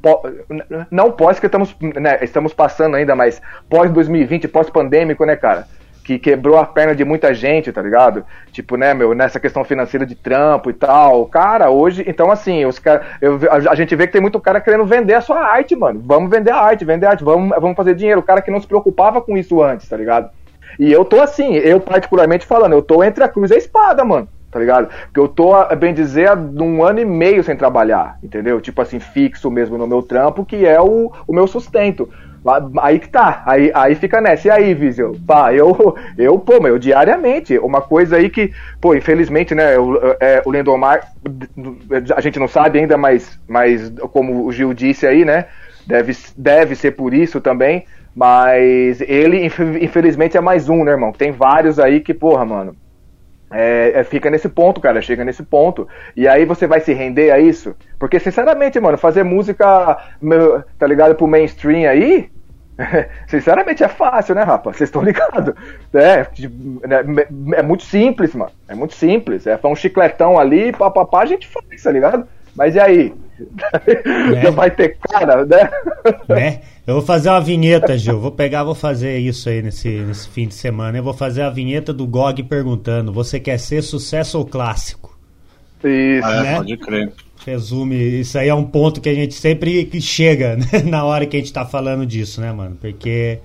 não 0.92 1.12
pós 1.12 1.40
que 1.40 1.48
estamos, 1.48 1.76
né, 1.80 2.20
estamos 2.22 2.54
passando 2.54 2.96
ainda, 2.96 3.16
mas 3.16 3.42
pós 3.68 3.92
2020, 3.92 4.48
pós-pandêmico, 4.48 5.26
né, 5.26 5.36
cara? 5.36 5.66
Que 6.04 6.20
quebrou 6.20 6.58
a 6.58 6.66
perna 6.66 6.96
de 6.96 7.04
muita 7.04 7.34
gente, 7.34 7.72
tá 7.72 7.82
ligado? 7.82 8.24
Tipo, 8.52 8.78
né, 8.78 8.94
meu, 8.94 9.14
nessa 9.16 9.40
questão 9.40 9.64
financeira 9.64 10.06
de 10.06 10.16
trampo 10.16 10.70
e 10.70 10.74
tal. 10.74 11.26
Cara, 11.26 11.72
hoje. 11.72 12.04
Então, 12.08 12.32
assim, 12.32 12.66
os 12.66 12.78
cara, 12.78 13.02
eu, 13.20 13.40
a, 13.50 13.72
a 13.72 13.76
gente 13.76 13.96
vê 13.96 14.06
que 14.06 14.14
tem 14.14 14.22
muito 14.22 14.40
cara 14.40 14.62
querendo 14.62 14.86
vender 14.86 15.16
a 15.16 15.22
sua 15.22 15.40
arte, 15.40 15.76
mano. 15.76 16.00
Vamos 16.06 16.30
vender 16.30 16.52
a 16.52 16.58
arte, 16.58 16.86
vender 16.86 17.08
a 17.08 17.12
arte, 17.12 17.24
vamos, 17.24 17.50
vamos 17.60 17.76
fazer 17.76 17.96
dinheiro. 17.96 18.20
O 18.20 18.24
cara 18.24 18.44
que 18.44 18.52
não 18.52 18.62
se 18.62 18.68
preocupava 18.68 19.22
com 19.22 19.36
isso 19.36 19.62
antes, 19.62 19.90
tá 19.90 19.98
ligado? 19.98 20.30
E 20.78 20.92
eu 20.92 21.04
tô 21.04 21.20
assim, 21.20 21.56
eu 21.56 21.80
particularmente 21.80 22.46
falando, 22.46 22.74
eu 22.74 22.82
tô 22.82 23.04
entre 23.04 23.24
a 23.24 23.28
cruz 23.28 23.50
e 23.50 23.56
a 23.56 23.58
espada, 23.58 24.06
mano. 24.06 24.30
Tá 24.52 24.60
ligado? 24.60 24.88
Porque 25.06 25.20
eu 25.20 25.28
tô, 25.28 25.52
bem 25.76 25.94
dizer, 25.94 26.28
há 26.30 26.34
um 26.36 26.84
ano 26.84 27.00
e 27.00 27.06
meio 27.06 27.44
sem 27.44 27.56
trabalhar, 27.56 28.18
entendeu? 28.24 28.60
Tipo 28.60 28.82
assim, 28.82 29.00
fixo 29.00 29.52
mesmo 29.52 29.78
no 29.78 29.88
meu 29.88 30.02
trampo, 30.02 30.46
que 30.46 30.66
é 30.66 30.82
o, 30.82 31.12
o 31.28 31.34
meu 31.34 31.46
sustento. 31.48 32.10
Aí 32.82 33.00
que 33.00 33.10
tá, 33.10 33.44
aí, 33.46 33.70
aí 33.76 33.96
fica 33.96 34.22
nessa. 34.22 34.48
E 34.48 34.52
aí, 34.52 34.74
Viseu? 34.74 35.20
Pá, 35.28 35.54
eu, 35.54 35.96
eu, 36.18 36.40
pô, 36.40 36.60
meu, 36.62 36.80
diariamente. 36.80 37.58
Uma 37.60 37.82
coisa 37.82 38.16
aí 38.18 38.30
que, 38.30 38.52
pô, 38.82 38.96
infelizmente, 38.96 39.54
né, 39.54 39.78
o, 39.78 39.98
é, 40.20 40.42
o 40.46 40.50
Lendomar, 40.50 41.02
a 42.16 42.22
gente 42.22 42.40
não 42.40 42.48
sabe 42.48 42.80
ainda, 42.80 42.98
mas, 42.98 43.38
mas 43.48 43.90
como 44.12 44.46
o 44.46 44.52
Gil 44.52 44.74
disse 44.74 45.06
aí, 45.08 45.26
né, 45.26 45.46
deve, 45.86 46.14
deve 46.38 46.76
ser 46.76 46.92
por 46.92 47.14
isso 47.14 47.42
também. 47.42 47.86
Mas 48.16 49.02
ele, 49.02 49.46
inf- 49.46 49.60
infelizmente, 49.82 50.36
é 50.38 50.42
mais 50.42 50.68
um, 50.68 50.84
né, 50.84 50.92
irmão? 50.92 51.12
Tem 51.12 51.32
vários 51.32 51.80
aí 51.80 52.02
que, 52.02 52.14
porra, 52.14 52.44
mano, 52.46 52.76
é, 53.52 53.94
é, 53.96 54.04
fica 54.04 54.30
nesse 54.30 54.48
ponto, 54.48 54.80
cara, 54.80 55.02
chega 55.02 55.26
nesse 55.26 55.44
ponto. 55.44 55.88
E 56.16 56.28
aí 56.28 56.46
você 56.46 56.68
vai 56.68 56.80
se 56.80 56.94
render 56.94 57.32
a 57.32 57.40
isso? 57.40 57.76
Porque, 57.98 58.20
sinceramente, 58.20 58.80
mano, 58.80 58.98
fazer 58.98 59.24
música, 59.24 59.98
tá 60.78 60.88
ligado, 60.88 61.16
pro 61.16 61.28
mainstream 61.28 61.90
aí, 61.90 62.30
sinceramente 63.28 63.84
é 63.84 63.88
fácil, 63.88 64.36
né, 64.36 64.44
rapaz? 64.44 64.78
Vocês 64.78 64.88
estão 64.88 65.02
ligados? 65.02 65.54
É, 65.94 66.28
né, 66.88 67.26
é 67.56 67.62
muito 67.64 67.84
simples, 67.84 68.34
mano. 68.34 68.52
É 68.68 68.76
muito 68.76 68.94
simples. 68.94 69.48
É 69.48 69.60
um 69.66 69.76
chicletão 69.76 70.40
ali, 70.40 70.72
papapá, 70.72 71.22
a 71.22 71.26
gente 71.26 71.48
faz, 71.48 71.84
tá 71.84 71.92
ligado? 71.92 72.28
Mas 72.56 72.76
e 72.76 72.80
aí? 72.80 73.14
Já 74.42 74.52
vai 74.52 74.72
ter 74.72 74.98
cara, 74.98 75.46
né? 75.46 75.70
né? 76.28 76.62
Eu 76.86 76.96
vou 76.96 77.04
fazer 77.04 77.30
uma 77.30 77.42
vinheta, 77.42 77.98
Gil. 77.98 78.20
Vou 78.20 78.32
pegar, 78.32 78.64
vou 78.64 78.76
fazer 78.76 79.18
isso 79.20 79.48
aí 79.50 79.62
nesse, 79.62 79.90
nesse 79.90 80.28
fim 80.30 80.48
de 80.48 80.54
semana. 80.54 80.98
Eu 80.98 81.04
vou 81.04 81.14
fazer 81.14 81.44
a 81.44 81.50
vinheta 81.50 81.94
do 81.94 82.08
GOG 82.08 82.44
perguntando: 82.44 83.14
você 83.14 83.40
quer 83.40 83.60
ser 83.60 83.82
sucesso 83.82 84.38
ou 84.38 84.46
clássico? 84.46 85.18
Isso. 85.84 86.28
É, 86.28 86.44
né? 86.44 86.56
pode 86.58 86.78
crer. 86.78 87.12
Resume, 87.46 87.96
isso 88.20 88.38
aí 88.38 88.50
é 88.50 88.54
um 88.54 88.66
ponto 88.66 89.00
que 89.00 89.08
a 89.08 89.14
gente 89.14 89.34
sempre 89.34 89.86
que 89.86 90.02
chega 90.02 90.58
né? 90.58 90.66
na 90.86 91.06
hora 91.06 91.26
que 91.26 91.38
a 91.38 91.40
gente 91.40 91.54
tá 91.54 91.66
falando 91.66 92.06
disso, 92.06 92.42
né, 92.42 92.52
mano? 92.52 92.78
Porque 92.80 93.40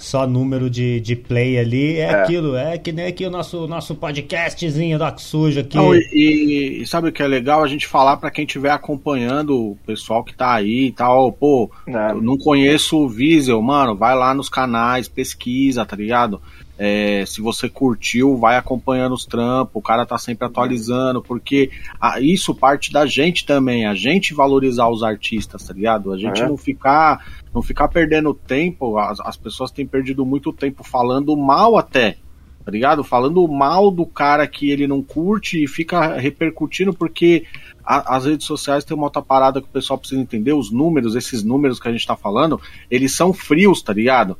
só 0.00 0.26
número 0.26 0.70
de, 0.70 0.98
de 1.00 1.14
play 1.14 1.58
ali 1.58 1.96
é, 1.96 2.10
aquilo, 2.10 2.56
é 2.56 2.78
que 2.78 2.90
nem 2.90 3.06
aqui 3.06 3.24
o 3.26 3.30
nosso, 3.30 3.66
nosso 3.68 3.94
podcastzinho 3.94 4.98
do 4.98 5.20
Sujo 5.20 5.60
aqui. 5.60 5.76
Não, 5.76 5.94
e, 5.94 5.98
e- 6.12 6.82
e 6.82 6.86
sabe 6.86 7.08
o 7.08 7.12
que 7.12 7.22
é 7.22 7.26
legal 7.26 7.62
a 7.62 7.68
gente 7.68 7.86
falar 7.86 8.16
pra 8.16 8.30
quem 8.30 8.44
estiver 8.44 8.70
acompanhando 8.70 9.54
o 9.72 9.78
pessoal 9.86 10.24
que 10.24 10.34
tá 10.34 10.54
aí 10.54 10.86
e 10.86 10.92
tal, 10.92 11.30
pô, 11.30 11.70
Não. 11.86 12.08
eu 12.10 12.22
não 12.22 12.38
conheço 12.38 12.96
o 12.98 13.08
Visel, 13.08 13.60
mano, 13.60 13.94
vai 13.94 14.16
lá 14.16 14.32
nos 14.34 14.48
canais, 14.48 15.06
pesquisa, 15.08 15.84
tá 15.84 15.94
ligado? 15.96 16.40
É, 16.82 17.26
se 17.26 17.42
você 17.42 17.68
curtiu, 17.68 18.38
vai 18.38 18.56
acompanhando 18.56 19.12
os 19.14 19.26
trampos, 19.26 19.72
o 19.74 19.82
cara 19.82 20.06
tá 20.06 20.16
sempre 20.16 20.46
atualizando, 20.46 21.20
porque 21.20 21.70
ah, 22.00 22.18
isso 22.18 22.54
parte 22.54 22.90
da 22.90 23.04
gente 23.04 23.44
também, 23.44 23.84
a 23.84 23.94
gente 23.94 24.32
valorizar 24.32 24.88
os 24.88 25.02
artistas, 25.02 25.62
tá 25.62 25.74
ligado? 25.74 26.10
A 26.10 26.16
gente 26.16 26.40
É. 26.40 26.48
não 26.48 26.56
ficar 26.56 27.22
não 27.52 27.60
ficar 27.60 27.88
perdendo 27.88 28.32
tempo, 28.32 28.96
as, 28.96 29.20
as 29.20 29.36
pessoas 29.36 29.70
têm 29.70 29.86
perdido 29.86 30.24
muito 30.24 30.54
tempo 30.54 30.82
falando 30.82 31.36
mal 31.36 31.76
até, 31.76 32.16
tá 32.64 32.70
ligado? 32.70 33.04
Falando 33.04 33.46
mal 33.46 33.90
do 33.90 34.06
cara 34.06 34.46
que 34.46 34.70
ele 34.70 34.86
não 34.86 35.02
curte 35.02 35.62
e 35.62 35.68
fica 35.68 36.16
repercutindo, 36.16 36.94
porque 36.94 37.44
a- 37.84 38.16
as 38.16 38.24
redes 38.24 38.46
sociais 38.46 38.84
têm 38.86 38.96
uma 38.96 39.06
outra 39.08 39.20
parada 39.20 39.60
que 39.60 39.66
o 39.66 39.70
pessoal 39.70 39.98
precisa 39.98 40.18
entender, 40.20 40.54
os 40.54 40.70
números, 40.70 41.14
esses 41.14 41.42
números 41.44 41.78
que 41.78 41.88
a 41.88 41.92
gente 41.92 42.06
tá 42.06 42.16
falando, 42.16 42.58
eles 42.90 43.12
são 43.14 43.34
frios, 43.34 43.82
tá 43.82 43.92
ligado? 43.92 44.38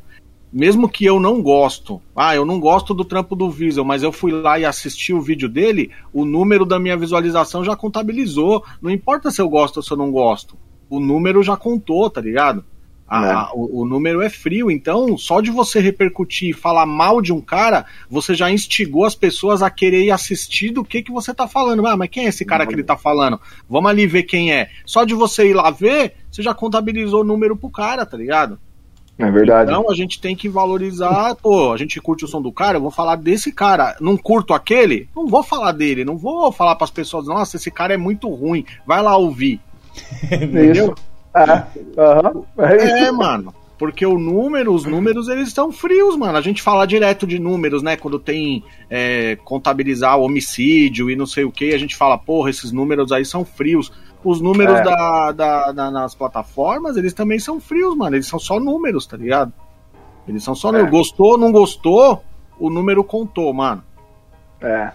Mesmo 0.52 0.88
que 0.88 1.04
eu 1.04 1.20
não 1.20 1.40
gosto, 1.40 2.02
ah, 2.14 2.34
eu 2.34 2.44
não 2.44 2.58
gosto 2.58 2.92
do 2.92 3.04
trampo 3.04 3.36
do 3.36 3.48
Visel, 3.48 3.84
mas 3.84 4.02
eu 4.02 4.10
fui 4.10 4.32
lá 4.32 4.58
e 4.58 4.64
assisti 4.64 5.12
o 5.12 5.20
vídeo 5.20 5.48
dele, 5.48 5.90
o 6.12 6.24
número 6.24 6.64
da 6.64 6.78
minha 6.78 6.96
visualização 6.96 7.62
já 7.64 7.76
contabilizou. 7.76 8.64
Não 8.82 8.90
importa 8.90 9.30
se 9.30 9.40
eu 9.40 9.48
gosto 9.48 9.76
ou 9.76 9.82
se 9.82 9.92
eu 9.92 9.96
não 9.96 10.10
gosto, 10.10 10.56
o 10.88 10.98
número 10.98 11.40
já 11.42 11.56
contou, 11.56 12.10
tá 12.10 12.20
ligado? 12.20 12.64
A- 13.06 13.50
É. 13.52 13.56
o, 13.56 13.82
o 13.82 13.84
número 13.84 14.22
é 14.22 14.28
frio, 14.30 14.70
então 14.70 15.16
só 15.18 15.40
de 15.40 15.50
você 15.52 15.78
repercutir 15.80 16.50
e 16.50 16.52
falar 16.52 16.86
mal 16.86 17.20
de 17.20 17.32
um 17.32 17.40
cara, 17.40 17.84
você 18.08 18.34
já 18.34 18.50
instigou 18.50 19.04
as 19.04 19.14
pessoas 19.16 19.62
a 19.62 19.70
querer 19.70 20.04
ir 20.04 20.10
assistir 20.12 20.70
do 20.70 20.84
que, 20.84 21.00
que 21.02 21.10
você 21.12 21.32
tá 21.34 21.46
falando. 21.48 21.84
Ah, 21.86 21.96
mas 21.96 22.08
quem 22.10 22.26
é 22.26 22.28
esse 22.28 22.44
cara 22.44 22.66
que 22.66 22.72
ele 22.74 22.84
tá 22.84 22.96
falando? 22.96 23.40
Vamos 23.68 23.90
ali 23.90 24.06
ver 24.06 24.24
quem 24.24 24.52
é. 24.52 24.68
Só 24.84 25.04
de 25.04 25.14
você 25.14 25.48
ir 25.50 25.54
lá 25.54 25.70
ver, 25.70 26.14
você 26.30 26.42
já 26.42 26.54
contabilizou 26.54 27.20
o 27.22 27.24
número 27.24 27.56
pro 27.56 27.68
cara, 27.70 28.04
tá 28.06 28.16
ligado? 28.16 28.58
É 29.20 29.30
verdade. 29.30 29.70
Então 29.70 29.90
a 29.90 29.94
gente 29.94 30.20
tem 30.20 30.34
que 30.34 30.48
valorizar, 30.48 31.34
pô, 31.36 31.72
a 31.72 31.76
gente 31.76 32.00
curte 32.00 32.24
o 32.24 32.28
som 32.28 32.40
do 32.40 32.52
cara, 32.52 32.78
eu 32.78 32.82
vou 32.82 32.90
falar 32.90 33.16
desse 33.16 33.52
cara. 33.52 33.96
Não 34.00 34.16
curto 34.16 34.54
aquele? 34.54 35.08
Não 35.14 35.26
vou 35.26 35.42
falar 35.42 35.72
dele, 35.72 36.04
não 36.04 36.16
vou 36.16 36.50
falar 36.50 36.74
pras 36.76 36.90
pessoas, 36.90 37.26
nossa, 37.26 37.56
esse 37.56 37.70
cara 37.70 37.94
é 37.94 37.96
muito 37.96 38.28
ruim, 38.28 38.64
vai 38.86 39.02
lá 39.02 39.16
ouvir. 39.16 39.60
É, 41.32 41.42
aham. 41.96 42.42
É 42.58 42.76
isso. 42.76 42.96
É, 42.96 43.12
mano. 43.12 43.54
Porque 43.80 44.04
o 44.04 44.18
número, 44.18 44.74
os 44.74 44.84
números, 44.84 45.28
eles 45.28 45.48
estão 45.48 45.72
frios, 45.72 46.14
mano. 46.14 46.36
A 46.36 46.42
gente 46.42 46.60
fala 46.60 46.86
direto 46.86 47.26
de 47.26 47.38
números, 47.38 47.82
né? 47.82 47.96
Quando 47.96 48.18
tem 48.18 48.62
é, 48.90 49.38
contabilizar 49.42 50.18
o 50.18 50.24
homicídio 50.24 51.10
e 51.10 51.16
não 51.16 51.24
sei 51.24 51.44
o 51.44 51.50
que, 51.50 51.72
a 51.72 51.78
gente 51.78 51.96
fala, 51.96 52.18
porra, 52.18 52.50
esses 52.50 52.72
números 52.72 53.10
aí 53.10 53.24
são 53.24 53.42
frios. 53.42 53.90
Os 54.22 54.40
números 54.40 54.78
É. 54.78 54.82
da, 54.82 55.32
da- 55.32 55.72
da- 55.72 55.90
nas 55.90 56.14
plataformas, 56.14 56.96
eles 56.96 57.14
também 57.14 57.38
são 57.38 57.58
frios, 57.60 57.96
mano. 57.96 58.16
Eles 58.16 58.26
são 58.28 58.38
só 58.38 58.60
números, 58.60 59.06
tá 59.06 59.16
ligado? 59.16 59.52
Eles 60.28 60.42
são 60.44 60.54
só 60.54 60.68
É. 60.68 60.72
números. 60.72 60.90
Gostou, 60.90 61.38
não 61.38 61.50
gostou, 61.50 62.22
o 62.58 62.68
número 62.68 63.02
contou, 63.02 63.52
mano. 63.54 63.82
É. 64.62 64.90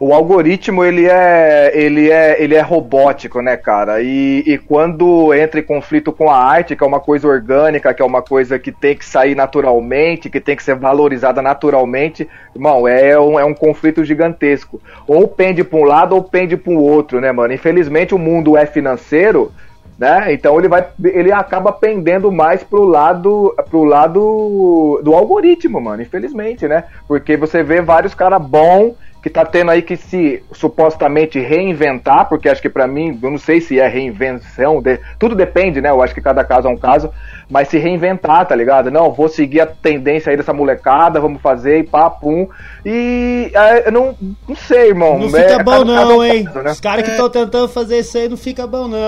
O 0.00 0.12
algoritmo 0.12 0.84
ele 0.84 1.06
é, 1.06 1.70
ele 1.72 2.10
é, 2.10 2.42
ele 2.42 2.54
é 2.54 2.60
robótico, 2.60 3.40
né, 3.40 3.56
cara? 3.56 4.02
E, 4.02 4.42
e 4.44 4.58
quando 4.58 5.32
entra 5.32 5.60
em 5.60 5.62
conflito 5.62 6.12
com 6.12 6.28
a 6.28 6.36
arte, 6.36 6.74
que 6.74 6.82
é 6.82 6.86
uma 6.86 6.98
coisa 6.98 7.28
orgânica, 7.28 7.94
que 7.94 8.02
é 8.02 8.04
uma 8.04 8.20
coisa 8.20 8.58
que 8.58 8.72
tem 8.72 8.96
que 8.96 9.04
sair 9.04 9.36
naturalmente, 9.36 10.28
que 10.28 10.40
tem 10.40 10.56
que 10.56 10.64
ser 10.64 10.74
valorizada 10.74 11.40
naturalmente, 11.40 12.28
irmão, 12.54 12.88
é 12.88 13.18
um, 13.18 13.38
é 13.38 13.44
um 13.44 13.54
conflito 13.54 14.04
gigantesco. 14.04 14.80
Ou 15.06 15.28
pende 15.28 15.62
para 15.62 15.78
um 15.78 15.84
lado 15.84 16.14
ou 16.16 16.22
pende 16.22 16.56
para 16.56 16.72
o 16.72 16.82
outro, 16.82 17.20
né, 17.20 17.30
mano? 17.30 17.54
Infelizmente 17.54 18.14
o 18.14 18.18
mundo 18.18 18.56
é 18.56 18.66
financeiro, 18.66 19.52
né? 19.98 20.32
Então 20.32 20.58
ele 20.58 20.68
vai, 20.68 20.86
ele 21.02 21.32
acaba 21.32 21.72
pendendo 21.72 22.30
mais 22.30 22.62
pro 22.62 22.84
lado, 22.84 23.54
pro 23.70 23.84
lado 23.84 25.00
do 25.02 25.14
algoritmo, 25.14 25.80
mano. 25.80 26.02
Infelizmente, 26.02 26.66
né? 26.66 26.84
Porque 27.06 27.36
você 27.36 27.62
vê 27.62 27.80
vários 27.80 28.14
caras 28.14 28.42
bons 28.42 28.94
que 29.24 29.30
tá 29.30 29.42
tendo 29.42 29.70
aí 29.70 29.80
que 29.80 29.96
se 29.96 30.44
supostamente 30.52 31.40
reinventar, 31.40 32.28
porque 32.28 32.46
acho 32.46 32.60
que 32.60 32.68
pra 32.68 32.86
mim, 32.86 33.18
eu 33.22 33.30
não 33.30 33.38
sei 33.38 33.58
se 33.58 33.80
é 33.80 33.88
reinvenção, 33.88 34.82
de- 34.82 35.00
tudo 35.18 35.34
depende, 35.34 35.80
né? 35.80 35.88
Eu 35.88 36.02
acho 36.02 36.12
que 36.12 36.20
cada 36.20 36.44
caso 36.44 36.68
é 36.68 36.70
um 36.70 36.76
caso, 36.76 37.10
mas 37.48 37.68
se 37.68 37.78
reinventar, 37.78 38.46
tá 38.46 38.54
ligado? 38.54 38.90
Não, 38.90 39.10
vou 39.10 39.26
seguir 39.26 39.62
a 39.62 39.66
tendência 39.66 40.28
aí 40.28 40.36
dessa 40.36 40.52
molecada, 40.52 41.22
vamos 41.22 41.40
fazer 41.40 41.78
e 41.78 41.84
pá, 41.84 42.10
pum. 42.10 42.46
E 42.84 43.50
é, 43.54 43.88
eu 43.88 43.92
não, 43.92 44.14
não 44.46 44.54
sei, 44.54 44.88
irmão. 44.88 45.18
Não 45.18 45.34
É, 45.34 45.42
fica 45.42 45.58
bom 45.58 45.70
cada 45.70 45.80
é 45.80 45.84
não, 46.04 46.18
um 46.18 46.22
hein? 46.24 46.44
caso, 46.44 46.62
né? 46.62 46.72
Os 46.72 46.80
caras 46.80 47.04
que 47.04 47.10
estão 47.12 47.30
tentando 47.30 47.68
fazer 47.68 48.00
isso 48.00 48.18
aí 48.18 48.28
não 48.28 48.36
fica 48.36 48.66
bom 48.66 48.86
não. 48.88 48.98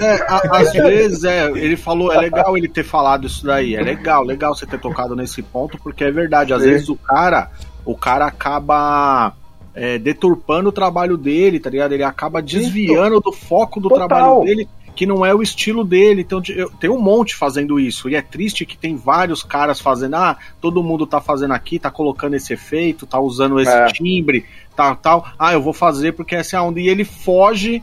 É, 0.00 0.14
a- 0.28 0.60
às 0.60 0.72
vezes, 0.72 1.24
é, 1.24 1.44
ele 1.50 1.76
falou, 1.76 2.10
é 2.10 2.16
legal 2.16 2.56
ele 2.56 2.68
ter 2.68 2.84
falado 2.84 3.26
isso 3.26 3.44
daí, 3.44 3.74
é 3.74 3.82
legal, 3.82 4.24
legal 4.24 4.54
você 4.54 4.64
ter 4.64 4.80
tocado 4.80 5.14
nesse 5.14 5.42
ponto, 5.42 5.76
porque 5.82 6.04
é 6.04 6.10
verdade, 6.10 6.54
às 6.54 6.62
Sim. 6.62 6.70
vezes 6.70 6.88
o 6.88 6.96
cara, 6.96 7.50
o 7.84 7.94
cara 7.94 8.26
acaba 8.26 9.34
é, 9.78 9.98
deturpando 9.98 10.68
o 10.70 10.72
trabalho 10.72 11.16
dele, 11.16 11.60
tá 11.60 11.70
ligado? 11.70 11.92
Ele 11.92 12.02
acaba 12.02 12.42
desviando 12.42 13.20
do 13.20 13.32
foco 13.32 13.80
do 13.80 13.88
Total. 13.88 14.08
trabalho 14.08 14.44
dele, 14.44 14.68
que 14.96 15.06
não 15.06 15.24
é 15.24 15.32
o 15.32 15.40
estilo 15.40 15.84
dele. 15.84 16.22
Então, 16.22 16.42
eu- 16.48 16.70
tem 16.70 16.90
um 16.90 17.00
monte 17.00 17.36
fazendo 17.36 17.78
isso, 17.78 18.08
e 18.10 18.16
é 18.16 18.20
triste 18.22 18.66
que 18.66 18.76
tem 18.76 18.96
vários 18.96 19.42
caras 19.44 19.80
fazendo, 19.80 20.16
ah, 20.16 20.36
todo 20.60 20.82
mundo 20.82 21.06
tá 21.06 21.20
fazendo 21.20 21.52
aqui, 21.54 21.78
tá 21.78 21.90
colocando 21.90 22.34
esse 22.34 22.52
efeito, 22.52 23.06
tá 23.06 23.20
usando 23.20 23.60
esse 23.60 23.70
É. 23.70 23.86
timbre, 23.86 24.44
tal, 24.74 24.96
tal, 24.96 25.26
ah, 25.38 25.52
eu 25.52 25.62
vou 25.62 25.72
fazer 25.72 26.12
porque 26.12 26.34
essa 26.34 26.56
é 26.56 26.58
a 26.58 26.62
onda, 26.62 26.80
e 26.80 26.88
ele 26.88 27.04
foge 27.04 27.80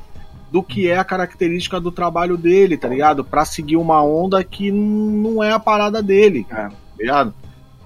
do 0.51 0.61
que 0.61 0.89
é 0.89 0.97
a 0.97 1.03
característica 1.03 1.79
do 1.79 1.91
trabalho 1.91 2.37
dele, 2.37 2.77
tá 2.77 2.87
ligado? 2.87 3.23
Pra 3.23 3.45
seguir 3.45 3.77
uma 3.77 4.03
onda 4.03 4.43
que 4.43 4.71
não 4.71 5.41
é 5.43 5.51
a 5.51 5.59
parada 5.59 6.01
dele, 6.03 6.45
É. 6.49 6.55
tá 6.55 6.71
ligado? 6.99 7.33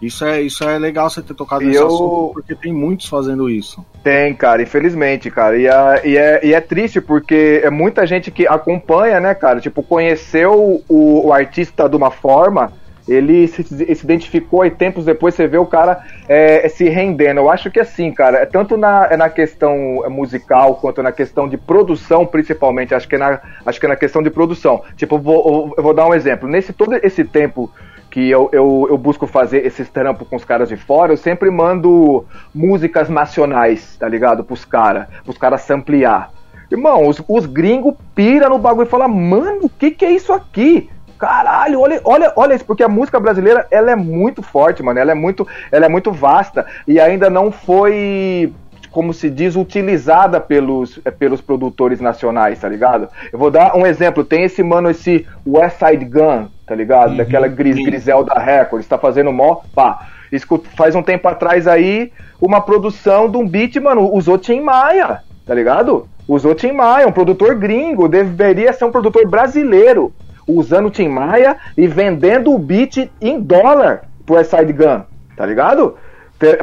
Isso 0.02 0.24
é, 0.26 0.42
isso 0.42 0.64
é 0.64 0.78
legal 0.80 1.10
você 1.10 1.22
ter 1.22 1.34
tocado 1.34 1.62
E 1.64 1.68
nesse 1.68 1.80
eu- 1.80 1.88
assunto, 1.88 2.32
porque 2.34 2.56
tem 2.56 2.72
muitos 2.74 3.08
fazendo 3.08 3.50
isso. 3.50 3.86
Tem, 4.04 4.34
cara, 4.34 4.62
infelizmente, 4.62 5.30
cara. 5.30 5.58
E, 5.58 5.68
a- 5.68 6.02
e 6.06 6.18
é, 6.18 6.40
e 6.46 6.54
é 6.54 6.62
triste 6.62 7.02
porque 7.02 7.62
é 7.64 7.70
muita 7.70 8.08
gente 8.08 8.32
que 8.32 8.48
acompanha, 8.48 9.20
né, 9.20 9.34
cara? 9.36 9.60
Tipo, 9.60 9.84
conheceu 9.84 10.82
o, 10.88 11.28
o 11.28 11.34
artista 11.34 11.90
de 11.90 11.96
uma 11.98 12.12
forma, 12.12 12.72
ele 13.08 13.48
se, 13.48 13.64
se 13.64 14.04
identificou 14.04 14.64
e 14.66 14.70
tempos 14.70 15.04
depois 15.04 15.34
você 15.34 15.48
vê 15.48 15.58
o 15.58 15.66
cara 15.66 16.00
é, 16.28 16.70
se 16.70 16.88
rendendo. 16.88 17.40
Eu 17.40 17.50
acho 17.50 17.72
que 17.72 17.80
assim, 17.80 18.12
cara, 18.12 18.38
é 18.38 18.46
tanto 18.46 18.78
na, 18.78 19.08
é 19.10 19.18
na 19.18 19.30
questão 19.30 19.76
musical 20.10 20.76
quanto 20.76 21.02
na 21.02 21.12
questão 21.12 21.50
de 21.50 21.58
produção, 21.58 22.24
principalmente. 22.26 22.94
Acho 22.94 23.08
que 23.08 23.16
é 23.16 23.18
na, 23.18 23.40
acho 23.66 23.80
que 23.80 23.86
é 23.86 23.90
na 23.90 23.96
questão 23.96 24.22
de 24.22 24.30
produção. 24.30 24.84
Tipo, 24.96 25.18
vou, 25.18 25.74
eu 25.76 25.84
vou 25.84 25.94
dar 25.94 26.06
um 26.08 26.14
exemplo. 26.14 26.48
Nesse 26.48 26.72
todo 26.72 26.94
esse 27.04 27.24
tempo 27.24 27.70
que 28.10 28.30
eu, 28.30 28.50
eu, 28.52 28.88
eu 28.90 28.98
busco 28.98 29.28
fazer 29.28 29.66
esses 29.66 29.90
trampos 29.90 30.28
com 30.28 30.36
os 30.36 30.44
caras 30.44 30.70
de 30.70 30.76
fora, 30.76 31.14
eu 31.14 31.18
sempre 31.18 31.50
mando 31.50 32.26
músicas 32.54 33.10
nacionais, 33.10 33.96
tá 33.98 34.08
ligado? 34.08 34.44
Pros 34.44 34.66
caras, 34.66 35.08
pros 35.24 35.38
caras 35.38 35.62
samplear. 35.62 36.32
Irmão, 36.72 37.08
os, 37.08 37.22
os 37.28 37.46
gringos 37.46 37.96
pira 38.14 38.50
no 38.50 38.58
bagulho 38.58 38.88
e 38.88 38.90
falam, 38.90 39.10
mano, 39.10 39.66
o 39.66 39.70
que 39.70 39.92
que 39.92 40.06
é 40.06 40.12
isso 40.12 40.32
aqui? 40.34 40.90
Caralho, 41.18 41.82
olha, 41.82 42.00
olha, 42.06 42.34
olha 42.36 42.56
isso, 42.56 42.66
porque 42.66 42.84
a 42.84 42.88
música 42.88 43.20
brasileira, 43.20 43.68
ela 43.70 43.92
é 43.92 43.96
muito 43.96 44.42
forte, 44.42 44.82
mano, 44.82 45.00
ela 45.00 45.12
é 45.12 45.16
muito, 45.16 45.46
ela 45.72 45.86
é 45.86 45.90
muito 45.90 46.12
vasta 46.12 46.66
e 46.88 47.00
ainda 47.00 47.30
não 47.30 47.52
foi 47.52 48.54
como 48.92 49.14
se 49.14 49.30
diz, 49.30 49.56
utilizada 49.56 50.40
pelos, 50.40 51.00
eh, 51.06 51.12
pelos 51.12 51.42
produtores 51.42 52.02
nacionais, 52.02 52.60
tá 52.60 52.68
ligado? 52.68 53.08
Eu 53.32 53.38
vou 53.38 53.52
dar 53.52 53.76
um 53.76 53.86
exemplo, 53.86 54.24
tem 54.24 54.44
esse 54.44 54.64
mano, 54.64 54.90
esse 54.90 55.28
West 55.46 55.78
Side 55.78 56.06
Gun, 56.06 56.48
tá 56.70 56.76
ligado? 56.76 57.18
Daquela 57.18 57.48
Gris. 57.48 57.76
Griselda 57.84 58.36
Records, 58.40 58.88
tá 58.88 58.98
fazendo 58.98 59.34
mó, 59.34 59.58
pá. 59.74 60.08
Escu- 60.32 60.64
Faz 60.78 60.94
um 60.96 61.02
tempo 61.02 61.28
atrás 61.28 61.68
aí, 61.68 62.12
uma 62.40 62.62
produção 62.62 63.28
de 63.28 63.36
um 63.38 63.48
beat, 63.48 63.76
mano, 63.78 64.14
usou 64.14 64.38
Tim 64.38 64.62
Maia, 64.62 65.22
tá 65.46 65.54
ligado? 65.56 66.08
Usou 66.28 66.54
Tim 66.54 66.72
Maia, 66.74 67.08
um 67.08 67.12
produtor 67.12 67.56
gringo, 67.56 68.08
deveria 68.08 68.72
ser 68.72 68.86
um 68.86 68.92
produtor 68.92 69.28
brasileiro, 69.28 70.14
usando 70.48 70.92
Tim 70.92 71.08
Maia 71.10 71.58
e 71.76 71.88
vendendo 71.88 72.54
o 72.54 72.60
beat 72.60 73.10
em 73.20 73.40
dólar 73.42 74.04
pro 74.26 74.44
Side 74.44 74.72
Gun, 74.72 75.02
tá 75.36 75.46
ligado? 75.48 75.96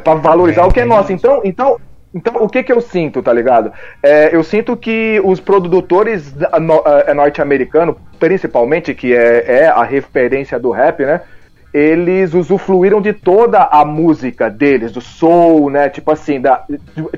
Pra 0.04 0.14
valorizar 0.14 0.62
É, 0.62 0.64
o 0.66 0.70
que 0.70 0.78
é 0.78 0.84
tem 0.84 0.88
nosso. 0.88 1.12
Então, 1.12 1.40
então, 1.44 1.76
então, 2.16 2.34
o 2.42 2.48
que 2.48 2.62
que 2.62 2.72
eu 2.72 2.80
sinto, 2.80 3.22
tá 3.22 3.30
ligado? 3.32 3.70
É, 4.02 4.34
eu 4.34 4.42
sinto 4.42 4.74
que 4.74 5.20
os 5.22 5.38
produtores 5.38 6.34
no- 6.60 6.82
eh, 6.86 7.12
norte-americanos, 7.12 7.96
principalmente, 8.18 8.94
que 8.94 9.14
é, 9.14 9.44
é 9.46 9.66
a 9.68 9.82
referência 9.82 10.58
do 10.58 10.70
rap, 10.70 11.04
né? 11.04 11.20
Eles 11.74 12.32
usufruíram 12.32 13.02
de 13.02 13.12
toda 13.12 13.62
a 13.64 13.84
música 13.84 14.48
deles, 14.48 14.92
do 14.92 15.00
soul, 15.02 15.68
né? 15.68 15.90
Tipo 15.90 16.10
assim, 16.10 16.40
da, 16.40 16.64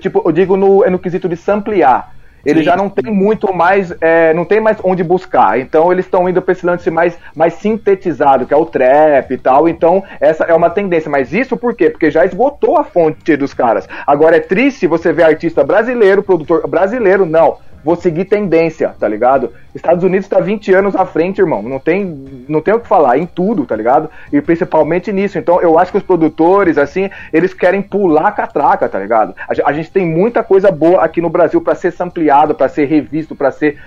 tipo, 0.00 0.20
eu 0.24 0.32
digo 0.32 0.56
no, 0.56 0.84
é 0.84 0.90
no 0.90 0.98
quesito 0.98 1.28
de 1.28 1.36
samplear. 1.36 2.08
Sim. 2.44 2.62
já 2.62 2.76
não 2.76 2.88
tem 2.88 3.12
muito 3.12 3.52
mais, 3.52 3.92
é, 4.00 4.32
não 4.34 4.44
tem 4.44 4.60
mais 4.60 4.78
onde 4.82 5.02
buscar. 5.02 5.58
Então 5.58 5.92
eles 5.92 6.04
estão 6.04 6.28
indo 6.28 6.40
para 6.40 6.52
esse 6.52 6.64
lance 6.64 6.90
mais, 6.90 7.18
mais 7.34 7.54
sintetizado, 7.54 8.46
que 8.46 8.54
é 8.54 8.56
o 8.56 8.66
trap 8.66 9.30
e 9.32 9.38
tal. 9.38 9.68
Então 9.68 10.02
essa 10.20 10.44
é 10.44 10.54
uma 10.54 10.70
tendência. 10.70 11.10
Mas 11.10 11.32
isso 11.32 11.56
por 11.56 11.74
quê? 11.74 11.90
Porque 11.90 12.10
já 12.10 12.24
esgotou 12.24 12.78
a 12.78 12.84
fonte 12.84 13.36
dos 13.36 13.54
caras. 13.54 13.88
Agora 14.06 14.36
é 14.36 14.40
triste 14.40 14.86
você 14.86 15.12
ver 15.12 15.24
artista 15.24 15.64
brasileiro, 15.64 16.22
produtor 16.22 16.66
brasileiro, 16.66 17.24
não. 17.24 17.56
Vou 17.84 17.94
seguir 17.94 18.24
tendência, 18.24 18.94
tá 18.98 19.06
ligado? 19.06 19.52
Estados 19.74 20.02
Unidos 20.02 20.26
está 20.26 20.40
20 20.40 20.74
anos 20.74 20.96
à 20.96 21.06
frente, 21.06 21.40
irmão. 21.40 21.62
Não 21.62 21.78
tem, 21.78 22.44
não 22.48 22.60
tem 22.60 22.74
o 22.74 22.80
que 22.80 22.88
falar 22.88 23.18
em 23.18 23.26
tudo, 23.26 23.64
tá 23.64 23.76
ligado? 23.76 24.10
E 24.32 24.40
principalmente 24.40 25.12
nisso. 25.12 25.38
Então 25.38 25.60
eu 25.62 25.78
acho 25.78 25.92
que 25.92 25.98
os 25.98 26.04
produtores, 26.04 26.76
assim, 26.76 27.08
eles 27.32 27.54
querem 27.54 27.80
pular 27.80 28.28
a 28.28 28.32
catraca, 28.32 28.88
tá 28.88 28.98
ligado? 28.98 29.34
A, 29.48 29.70
a 29.70 29.72
gente 29.72 29.90
tem 29.90 30.04
muita 30.04 30.42
coisa 30.42 30.70
boa 30.70 31.02
aqui 31.02 31.20
no 31.20 31.30
Brasil 31.30 31.60
para 31.60 31.74
ser 31.74 31.92
sampleado, 32.28 32.54
para 32.54 32.68
ser 32.68 32.84
revisto, 32.84 33.34
para 33.34 33.50
ser 33.50 33.78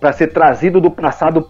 para 0.00 0.12
ser 0.12 0.28
trazido 0.28 0.80
do 0.80 0.90
passado 0.90 1.48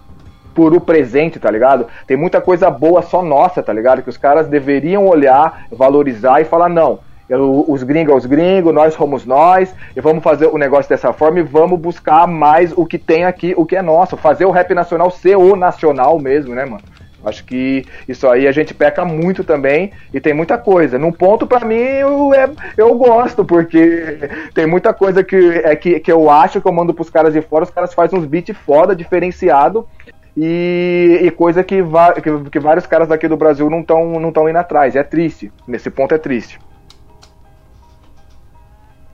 por 0.54 0.74
o 0.74 0.80
presente, 0.80 1.38
tá 1.38 1.50
ligado? 1.50 1.87
Tem 2.04 2.16
muita 2.16 2.40
coisa 2.40 2.68
boa 2.68 3.00
só 3.00 3.22
nossa, 3.22 3.62
tá 3.62 3.72
ligado? 3.72 4.02
Que 4.02 4.11
os 4.11 4.16
caras 4.16 4.48
deveriam 4.48 5.07
olhar, 5.07 5.66
valorizar 5.70 6.40
e 6.40 6.44
falar, 6.44 6.68
não, 6.68 6.98
eu- 7.28 7.64
os 7.68 7.85
gringos 7.85 8.12
é 8.12 8.16
os 8.16 8.26
gringos, 8.26 8.74
nós 8.74 8.92
somos 8.94 9.24
nós, 9.24 9.72
e 9.96 10.00
vamos 10.00 10.22
fazer 10.22 10.46
o 10.46 10.59
negócio 10.59 10.88
dessa 10.88 11.12
forma 11.12 11.38
e 11.38 11.42
vamos 11.42 11.78
buscar 11.78 12.26
mais 12.26 12.72
o 12.76 12.85
que 12.85 12.98
tem 12.98 13.24
aqui, 13.24 13.54
o 13.57 13.64
que 13.64 13.76
é 13.76 13.83
nosso, 13.83 14.16
fazer 14.16 14.44
o 14.46 14.50
rap 14.50 14.74
nacional 14.74 15.11
ser 15.12 15.37
o 15.37 15.54
nacional 15.54 16.18
mesmo, 16.18 16.54
né, 16.57 16.64
mano? 16.64 16.83
Acho 17.25 17.45
que 17.45 17.85
isso 18.09 18.29
aí 18.29 18.47
a 18.47 18.53
gente 18.53 18.75
peca 18.75 19.05
muito 19.05 19.43
também 19.45 19.93
e 20.13 20.21
tem 20.21 20.35
muita 20.35 20.59
coisa. 20.59 20.99
Num 20.99 21.11
ponto, 21.13 21.47
pra 21.47 21.65
mim, 21.65 21.75
eu, 21.77 22.35
é- 22.35 22.51
eu 22.77 22.95
gosto, 22.95 23.45
porque 23.45 24.19
tem 24.55 24.67
muita 24.67 24.93
coisa 24.93 25.25
que, 25.25 25.37
é, 25.37 25.75
que, 25.75 26.01
que 26.01 26.13
eu 26.13 26.29
acho 26.29 26.61
que 26.61 26.69
eu 26.69 26.73
mando 26.73 26.93
pros 26.93 27.09
caras 27.09 27.33
de 27.33 27.41
fora, 27.41 27.65
os 27.65 27.71
caras 27.71 27.95
fazem 27.95 28.19
uns 28.19 28.27
beats 28.27 28.57
foda, 28.59 28.95
diferenciado, 28.95 29.87
e, 30.37 31.21
e 31.23 31.31
coisa 31.31 31.63
que, 31.65 31.81
va- 31.81 32.13
que, 32.13 32.31
que 32.51 32.59
vários 32.61 32.87
caras 32.87 33.09
daqui 33.09 33.27
do 33.29 33.37
Brasil 33.37 33.71
não 33.71 33.81
estão 33.81 34.19
não 34.21 34.31
tão 34.33 34.49
indo 34.49 34.59
atrás. 34.59 34.97
É 34.97 35.03
triste. 35.03 35.51
Nesse 35.67 35.89
ponto 35.91 36.15
é 36.15 36.19
triste. 36.19 36.59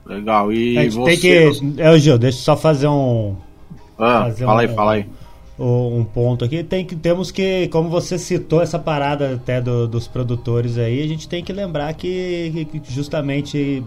Legal. 0.05 0.51
E 0.51 0.89
você. 0.89 1.11
tem 1.11 1.19
que. 1.19 1.81
É, 1.81 1.97
Gil, 1.97 2.17
deixa 2.17 2.39
eu 2.39 2.41
só 2.43 2.57
fazer 2.57 2.87
um, 2.87 3.35
Ah, 3.97 4.23
fazer 4.23 4.45
fala 4.45 4.57
um- 4.57 4.59
aí, 4.59 4.67
fala 4.75 4.91
aí. 4.93 5.05
Um 5.59 6.03
ponto 6.03 6.43
aqui. 6.45 6.63
Tem 6.63 6.85
que, 6.85 6.95
temos 6.95 7.29
que, 7.31 7.67
como 7.67 7.89
você 7.89 8.17
citou 8.17 8.61
essa 8.61 8.79
parada 8.79 9.35
até 9.35 9.61
do- 9.61 9.87
dos 9.87 10.07
produtores 10.07 10.77
aí, 10.77 11.01
a 11.03 11.07
gente 11.07 11.27
tem 11.27 11.43
que 11.43 11.53
lembrar 11.53 11.93
que, 11.93 12.67
que 12.71 12.81
justamente 12.91 13.83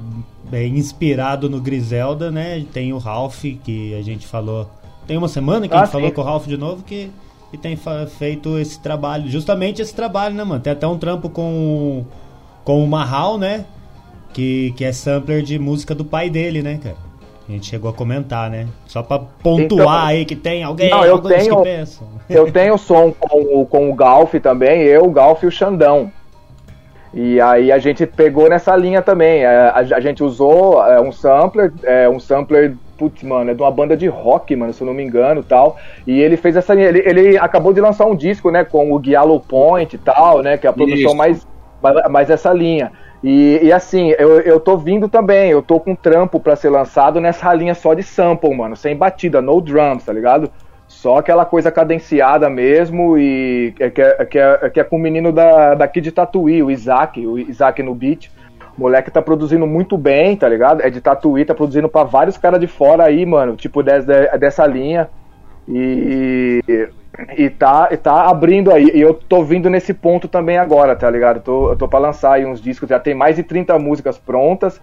é, 0.52 0.66
inspirado 0.66 1.48
no 1.50 1.60
Griselda, 1.60 2.30
né? 2.30 2.64
Tem 2.72 2.92
o 2.92 2.98
Ralph, 2.98 3.42
que 3.64 3.94
a 3.94 4.02
gente 4.02 4.26
falou. 4.26 4.68
Tem 5.06 5.16
uma 5.16 5.28
semana 5.28 5.66
que 5.66 5.74
a 5.74 5.78
Ah, 5.80 5.84
gente 5.84 5.92
falou 5.92 6.08
sim. 6.08 6.14
com 6.14 6.20
o 6.20 6.24
Ralph 6.24 6.46
de 6.46 6.56
novo 6.56 6.82
que, 6.82 7.10
que 7.50 7.58
tem 7.58 7.76
feito 8.18 8.58
esse 8.58 8.78
trabalho. 8.80 9.28
Justamente 9.28 9.82
esse 9.82 9.94
trabalho, 9.94 10.34
né, 10.34 10.44
mano? 10.44 10.60
Tem 10.60 10.72
até 10.72 10.86
um 10.86 10.96
trampo 10.98 11.28
com, 11.28 12.04
com 12.64 12.82
o 12.84 12.86
Mahal, 12.86 13.36
né? 13.36 13.66
Que, 14.32 14.72
que 14.76 14.84
é 14.84 14.92
sampler 14.92 15.42
de 15.42 15.58
música 15.58 15.94
do 15.94 16.04
pai 16.04 16.28
dele, 16.30 16.62
né, 16.62 16.78
cara? 16.82 16.96
A 17.48 17.52
gente 17.52 17.66
chegou 17.66 17.90
a 17.90 17.92
comentar, 17.92 18.48
né? 18.50 18.66
Só 18.86 19.02
pra 19.02 19.18
pontuar 19.18 19.64
Então- 19.64 19.90
aí 19.90 20.24
que 20.24 20.34
tem 20.34 20.64
alguém, 20.64 20.88
Não, 20.90 21.04
eu 21.04 21.18
tenho- 21.18 21.56
que 21.58 21.62
pensam. 21.62 22.06
Eu 22.28 22.50
tenho 22.52 22.78
som 22.78 23.12
com, 23.12 23.60
o- 23.60 23.66
com 23.66 23.90
o 23.90 23.94
Galf 23.94 24.32
também, 24.40 24.82
eu, 24.82 25.04
o 25.04 25.10
Galf 25.10 25.42
e 25.42 25.46
o 25.46 25.50
Xandão. 25.50 26.10
E 27.12 27.40
aí 27.40 27.70
a 27.70 27.78
gente 27.78 28.06
pegou 28.06 28.48
nessa 28.48 28.74
linha 28.74 29.00
também. 29.02 29.44
É, 29.44 29.68
A, 29.68 29.76
a 29.78 30.00
gente 30.00 30.24
usou 30.24 30.84
é, 30.84 31.00
um 31.00 31.12
sampler, 31.12 31.72
é, 31.84 32.08
um 32.08 32.18
sampler, 32.18 32.74
putz, 32.98 33.22
mano, 33.22 33.50
é 33.50 33.54
de 33.54 33.62
uma 33.62 33.70
banda 33.70 33.96
de 33.96 34.08
rock, 34.08 34.56
mano, 34.56 34.72
se 34.72 34.82
eu 34.82 34.86
não 34.86 34.94
me 34.94 35.04
engano 35.04 35.42
tal. 35.42 35.76
E 36.06 36.20
ele 36.20 36.36
fez 36.36 36.56
essa 36.56 36.74
linha. 36.74 36.88
Ele, 36.88 37.02
ele 37.06 37.38
acabou 37.38 37.72
de 37.72 37.80
lançar 37.80 38.06
um 38.06 38.16
disco, 38.16 38.50
né, 38.50 38.64
com 38.64 38.92
o 38.92 39.00
Giallo 39.04 39.38
Point 39.38 39.94
e 39.94 39.98
tal, 39.98 40.42
né, 40.42 40.56
que 40.56 40.66
é 40.66 40.70
a 40.70 40.72
produção 40.72 41.10
Isso. 41.10 41.14
mais, 41.16 41.46
mais 42.10 42.30
essa 42.30 42.52
linha. 42.52 42.90
E, 43.24 43.58
e 43.62 43.72
assim, 43.72 44.10
eu, 44.18 44.38
eu 44.42 44.60
tô 44.60 44.76
vindo 44.76 45.08
também, 45.08 45.50
eu 45.50 45.62
tô 45.62 45.80
com 45.80 45.94
trampo 45.96 46.38
pra 46.38 46.54
ser 46.54 46.68
lançado 46.68 47.22
nessa 47.22 47.54
linha 47.54 47.74
só 47.74 47.94
de 47.94 48.02
sample, 48.02 48.54
mano, 48.54 48.76
sem 48.76 48.94
batida, 48.94 49.40
no 49.40 49.62
drums, 49.62 50.04
tá 50.04 50.12
ligado? 50.12 50.50
Só 50.86 51.16
aquela 51.16 51.46
coisa 51.46 51.72
cadenciada 51.72 52.50
mesmo 52.50 53.16
e 53.16 53.72
que, 53.78 53.90
que, 53.92 54.02
é- 54.02 54.24
que, 54.26 54.38
é, 54.38 54.68
que 54.68 54.78
é 54.78 54.84
com 54.84 54.96
o 54.96 54.98
menino 54.98 55.32
da, 55.32 55.74
daqui 55.74 56.02
de 56.02 56.12
Tatuí, 56.12 56.62
o 56.62 56.70
Isaac, 56.70 57.26
o 57.26 57.38
Isaac 57.38 57.82
no 57.82 57.94
beat. 57.94 58.30
O 58.76 58.82
moleque 58.82 59.10
tá 59.10 59.22
produzindo 59.22 59.66
muito 59.66 59.96
bem, 59.96 60.36
tá 60.36 60.46
ligado? 60.46 60.82
É 60.82 60.90
de 60.90 61.00
Tatuí, 61.00 61.46
tá 61.46 61.54
produzindo 61.54 61.88
pra 61.88 62.04
vários 62.04 62.36
caras 62.36 62.60
de 62.60 62.66
fora 62.66 63.04
aí, 63.04 63.24
mano, 63.24 63.56
tipo 63.56 63.82
dessa 63.82 64.66
linha. 64.66 65.08
E, 65.66 66.60
e, 66.68 66.88
tá, 67.58 67.88
e 67.90 67.96
tá 67.96 68.28
abrindo 68.28 68.72
aí. 68.72 68.90
E 68.94 69.00
eu 69.00 69.14
tô 69.14 69.42
vindo 69.44 69.70
nesse 69.70 69.94
ponto 69.94 70.28
também 70.28 70.58
agora, 70.58 70.96
tá 70.96 71.08
ligado? 71.10 71.40
Tô, 71.40 71.70
eu 71.70 71.76
tô 71.76 71.88
pra 71.88 71.98
lançar 71.98 72.34
aí 72.34 72.46
uns 72.46 72.60
discos, 72.60 72.88
já 72.88 72.98
tem 72.98 73.14
mais 73.14 73.36
de 73.36 73.42
30 73.42 73.78
músicas 73.78 74.18
prontas. 74.18 74.80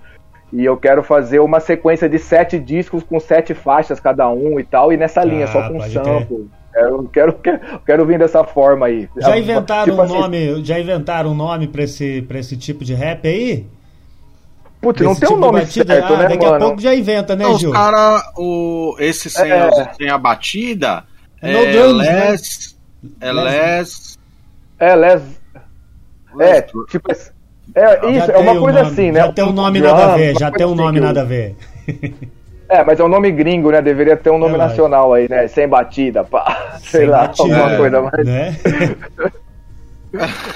E 0.54 0.66
eu 0.66 0.76
quero 0.76 1.02
fazer 1.02 1.40
uma 1.40 1.60
sequência 1.62 2.10
de 2.10 2.20
sete 2.20 2.60
discos 2.60 3.04
com 3.04 3.20
sete 3.20 3.54
faixas 3.54 4.00
cada 4.02 4.30
um 4.30 4.60
e 4.60 4.64
tal, 4.64 4.92
e 4.92 4.98
nessa 4.98 5.24
linha, 5.24 5.46
Ah, 5.46 5.48
só 5.48 5.68
com 5.68 5.80
sample. 5.80 6.50
Eu 6.76 7.04
quero, 7.12 7.34
quero, 7.34 7.60
quero 7.86 8.06
vir 8.06 8.20
dessa 8.20 8.44
forma 8.44 8.86
aí. 8.86 9.08
Já 9.18 9.38
inventaram 9.38 9.86
Tipo 9.92 9.98
um 10.02 10.04
assim, 10.06 10.14
nome, 10.14 10.64
já 10.66 10.80
inventaram 10.80 11.32
um 11.32 11.36
nome 11.36 11.68
pra 11.68 11.84
esse, 11.84 12.22
pra 12.24 12.40
esse 12.40 12.58
tipo 12.58 12.84
de 12.84 12.94
rap 12.94 13.28
aí? 13.28 13.66
Putz, 14.82 15.02
não 15.02 15.14
tem 15.16 15.30
um 15.30 15.32
tipo 15.32 15.36
de 15.36 15.40
nome 15.42 15.60
batida? 15.62 15.94
certo, 15.94 16.14
Ah, 16.14 16.18
né, 16.18 16.28
daqui 16.30 16.46
a 16.46 16.50
mano? 16.50 16.66
pouco 16.66 16.82
já 16.82 16.96
inventa, 16.96 17.36
né, 17.36 17.44
Não, 17.44 17.52
os 17.54 17.60
Gil? 17.60 17.72
caras, 17.72 18.24
o, 18.38 18.96
esse 19.00 19.30
sem, 19.30 19.52
É. 19.52 19.60
a, 19.62 19.94
sem 19.94 20.10
a 20.10 20.18
batida 20.18 21.04
É 21.42 21.52
é, 21.52 21.54
no 21.54 21.72
drums, 21.72 22.06
né? 22.06 22.30
less, 22.30 22.76
é 23.20 23.32
less, 23.32 24.18
É, 24.80 24.96
les... 24.96 25.22
É, 25.22 26.36
less- 26.36 26.74
tipo... 26.90 27.12
É, 27.74 28.10
isso, 28.12 28.28
Já 28.28 28.34
é 28.34 28.38
uma 28.38 28.52
um 28.52 28.60
coisa 28.62 28.80
nome- 28.84 28.92
assim, 28.92 29.12
né? 29.12 29.20
Já 29.22 29.32
tem 29.32 29.44
um 29.46 29.52
nome 29.54 29.80
nada 29.80 30.04
a 30.14 30.18
ver, 30.18 30.26
Drums, 30.34 30.40
já 30.40 30.52
tem 30.52 30.66
um 30.66 30.70
coisa 30.70 30.84
nome 30.84 30.98
assim, 31.00 31.08
nada 31.08 31.22
a 31.22 31.24
ver. 31.24 31.56
É, 32.70 32.84
mas 32.84 33.00
é 33.00 33.04
um 33.04 33.08
nome 33.08 33.32
gringo, 33.32 33.72
né? 33.72 33.82
Deveria 33.82 34.16
ter 34.18 34.30
um 34.30 34.38
nome 34.38 34.56
É, 34.56 34.58
nacional 34.58 35.14
aí, 35.14 35.28
né? 35.30 35.48
Sem 35.48 35.68
batida, 35.68 36.24
pá. 36.24 36.78
Sei 36.80 37.02
Sem 37.02 37.10
lá, 37.10 37.28
batida, 37.28 37.44
alguma 37.58 37.72
é. 37.74 37.78
coisa 37.78 38.02
mais. 38.02 38.26
Né? 38.26 38.58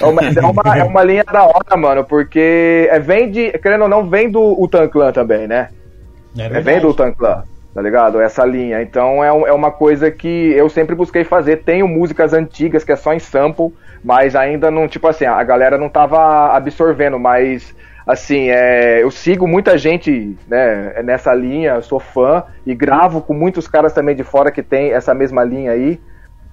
É 0.00 0.04
uma, 0.06 0.22
é, 0.22 0.40
uma, 0.46 0.78
é 0.78 0.84
uma 0.84 1.02
linha 1.02 1.24
da 1.24 1.44
hora, 1.44 1.76
mano, 1.78 2.04
porque 2.04 2.88
é, 2.90 2.98
vem 2.98 3.30
de, 3.30 3.52
querendo 3.58 3.82
ou 3.82 3.88
não, 3.88 4.08
vem 4.08 4.30
do 4.30 4.40
Utan 4.62 4.86
Clan 4.88 5.12
também, 5.12 5.46
né? 5.48 5.70
É, 6.38 6.44
É, 6.44 6.60
vem 6.60 6.78
do 6.80 6.90
Utan 6.90 7.12
Clan, 7.12 7.42
tá 7.76 7.82
ligado? 7.82 8.18
Essa 8.22 8.42
linha. 8.42 8.80
Então 8.80 9.22
é, 9.22 9.28
é 9.28 9.52
uma 9.52 9.70
coisa 9.70 10.10
que 10.10 10.50
eu 10.54 10.66
sempre 10.66 10.94
busquei 10.94 11.24
fazer. 11.24 11.58
Tenho 11.58 11.86
músicas 11.86 12.32
antigas 12.32 12.82
que 12.82 12.90
é 12.90 12.96
só 12.96 13.12
em 13.12 13.18
sample, 13.18 13.70
mas 14.02 14.34
ainda 14.34 14.70
não, 14.70 14.88
tipo 14.88 15.06
assim, 15.06 15.26
a 15.26 15.42
galera 15.44 15.76
não 15.76 15.90
tava 15.90 16.56
absorvendo, 16.56 17.18
mas 17.18 17.76
assim, 18.06 18.48
é, 18.48 19.02
eu 19.02 19.10
sigo 19.10 19.46
muita 19.46 19.76
gente 19.76 20.38
né, 20.48 21.02
nessa 21.02 21.34
linha, 21.34 21.82
sou 21.82 22.00
fã 22.00 22.44
e 22.64 22.74
gravo 22.74 23.20
com 23.20 23.34
muitos 23.34 23.68
caras 23.68 23.92
também 23.92 24.16
de 24.16 24.24
fora 24.24 24.50
que 24.50 24.62
tem 24.62 24.92
essa 24.94 25.12
mesma 25.12 25.44
linha 25.44 25.72
aí. 25.72 26.00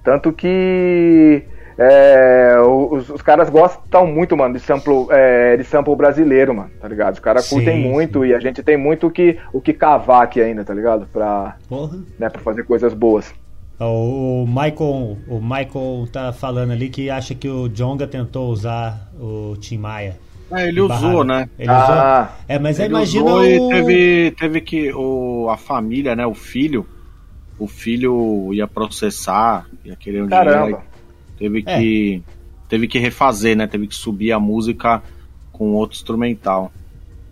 Tanto 0.02 0.30
que 0.30 1.42
é, 1.78 2.56
os, 2.60 3.08
os 3.10 3.22
caras 3.22 3.50
gostam 3.50 4.06
muito, 4.06 4.36
mano, 4.36 4.54
de 4.54 4.60
sample, 4.60 5.06
é, 5.10 5.56
de 5.56 5.64
sample 5.64 5.94
brasileiro, 5.96 6.54
mano, 6.54 6.70
tá 6.80 6.88
ligado? 6.88 7.14
Os 7.14 7.20
caras 7.20 7.44
Sim, 7.44 7.56
curtem 7.56 7.78
muito 7.80 8.24
e 8.24 8.34
a 8.34 8.40
gente 8.40 8.62
tem 8.62 8.76
muito 8.76 9.06
o 9.08 9.10
que, 9.10 9.38
o 9.52 9.60
que 9.60 9.72
cavar 9.72 10.22
aqui 10.22 10.40
ainda, 10.40 10.64
tá 10.64 10.72
ligado? 10.74 11.06
Pra, 11.12 11.56
Porra. 11.68 11.98
né, 12.18 12.28
pra 12.28 12.40
fazer 12.40 12.64
coisas 12.64 12.94
boas. 12.94 13.32
O 13.80 14.46
Michael, 14.46 15.18
o 15.28 15.40
Michael 15.40 16.06
tá 16.12 16.32
falando 16.32 16.70
ali 16.70 16.88
que 16.88 17.10
acha 17.10 17.34
que 17.34 17.48
o 17.48 17.68
Jonga 17.68 18.06
tentou 18.06 18.48
usar 18.50 19.10
o 19.20 19.56
Tim 19.60 19.78
Maia. 19.78 20.16
É, 20.52 20.68
ele 20.68 20.80
usou, 20.80 21.24
né? 21.24 21.48
Ele 21.58 21.70
Ah, 21.70 22.28
usou? 22.28 22.44
É, 22.48 22.58
mas 22.58 22.78
aí 22.78 22.86
Ele 22.86 22.94
imagina 22.94 23.24
usou 23.24 23.40
o... 23.40 23.44
e 23.44 23.68
teve, 23.70 24.30
teve 24.38 24.60
que 24.60 24.92
o, 24.94 25.48
a 25.50 25.56
família, 25.56 26.14
né, 26.14 26.24
o 26.24 26.34
filho, 26.34 26.86
o 27.58 27.66
filho 27.66 28.52
ia 28.54 28.68
processar, 28.68 29.66
ia 29.84 29.96
querer 29.96 30.22
um 30.22 30.28
dinheiro, 30.28 30.50
Caramba. 30.50 30.76
aí 30.78 30.93
teve 31.38 31.62
que 31.62 32.22
teve 32.68 32.88
que 32.88 32.98
refazer, 32.98 33.56
né? 33.56 33.66
Teve 33.66 33.86
que 33.86 33.94
subir 33.94 34.32
a 34.32 34.40
música 34.40 35.02
com 35.52 35.72
outro 35.72 35.96
instrumental. 35.96 36.72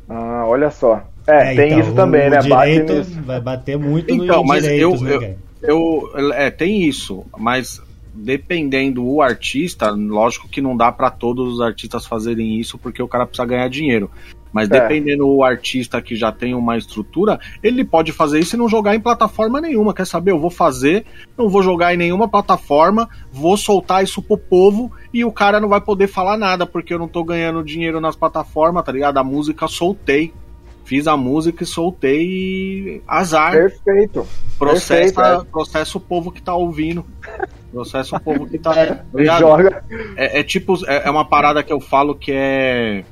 Ah, 0.09 0.45
olha 0.47 0.71
só. 0.71 1.07
É, 1.27 1.53
É, 1.53 1.55
tem 1.55 1.67
então, 1.69 1.81
isso 1.81 1.93
também, 1.95 2.27
o 2.27 2.31
né? 2.31 2.43
Bate 2.43 2.71
Direito 2.73 2.93
nisso. 2.95 3.23
vai 3.23 3.41
bater 3.41 3.79
muito 3.79 4.13
Então, 4.13 4.43
no 4.43 4.45
mas 4.47 4.63
direitos, 4.63 5.03
eu- 5.03 5.21
né, 5.21 5.37
eu-? 5.63 6.11
Eu 6.15 6.33
é, 6.33 6.51
tem 6.51 6.83
isso, 6.83 7.25
mas 7.39 7.81
dependendo 8.15 9.07
o 9.07 9.23
artista, 9.23 9.91
lógico 9.91 10.49
que 10.49 10.61
não 10.61 10.77
dá 10.77 10.91
pra 10.93 11.11
todos 11.11 11.55
os 11.55 11.61
artistas 11.61 12.05
fazerem 12.07 12.59
isso 12.59 12.77
porque 12.77 13.03
o 13.03 13.09
cara 13.09 13.27
precisa 13.27 13.47
ganhar 13.47 13.69
dinheiro. 13.69 14.11
Mas 14.53 14.71
É. 14.71 14.81
dependendo 14.81 15.27
o 15.27 15.43
artista 15.43 16.01
que 16.03 16.15
já 16.15 16.31
tem 16.31 16.55
uma 16.55 16.77
estrutura, 16.77 17.41
ele 17.63 17.85
pode 17.85 18.13
fazer 18.13 18.39
isso 18.41 18.55
e 18.57 18.59
não 18.59 18.69
jogar 18.69 18.95
em 18.95 19.01
plataforma 19.01 19.61
nenhuma. 19.61 19.95
Quer 19.95 20.07
saber? 20.07 20.33
Eu 20.33 20.39
vou 20.39 20.51
fazer, 20.51 21.05
não 21.37 21.49
vou 21.49 21.63
jogar 21.63 21.95
em 21.95 21.97
nenhuma 21.97 22.29
plataforma, 22.29 23.09
vou 23.33 23.57
soltar 23.57 24.05
isso 24.05 24.21
pro 24.23 24.37
povo 24.37 24.93
e 25.13 25.25
o 25.25 25.33
cara 25.33 25.61
não 25.61 25.69
vai 25.69 25.81
poder 25.81 26.07
falar 26.07 26.37
nada 26.37 26.67
porque 26.67 26.93
eu 26.93 26.99
não 26.99 27.09
tô 27.09 27.25
ganhando 27.25 27.65
dinheiro 27.65 28.01
nas 28.01 28.17
plataformas, 28.17 28.85
tá 28.85 28.93
ligado? 28.93 29.19
A 29.19 29.25
música 29.25 29.67
soltei. 29.67 30.33
Fiz 30.85 31.07
a 31.07 31.17
música 31.17 31.63
e 31.63 31.67
soltei 31.67 32.23
e 32.27 33.03
azar. 33.07 33.53
Perfeito. 33.53 34.27
Processa, 34.59 35.23
Perfeito, 35.23 35.47
processa 35.47 35.97
o 35.97 36.01
povo 36.01 36.33
que 36.33 36.43
tá 36.43 36.55
ouvindo. 36.55 37.07
Processa 37.73 38.17
o 38.17 38.21
povo 38.21 38.47
que 38.47 38.59
tá. 38.59 38.75
É, 38.77 39.39
joga. 39.39 39.83
É, 40.15 40.41
é 40.41 40.43
tipo, 40.43 40.77
é, 40.87 41.07
é 41.07 41.11
uma 41.11 41.25
parada 41.25 41.63
que 41.63 41.73
eu 41.73 41.81
falo 41.81 42.15
que 42.15 42.31
é. 42.35 43.03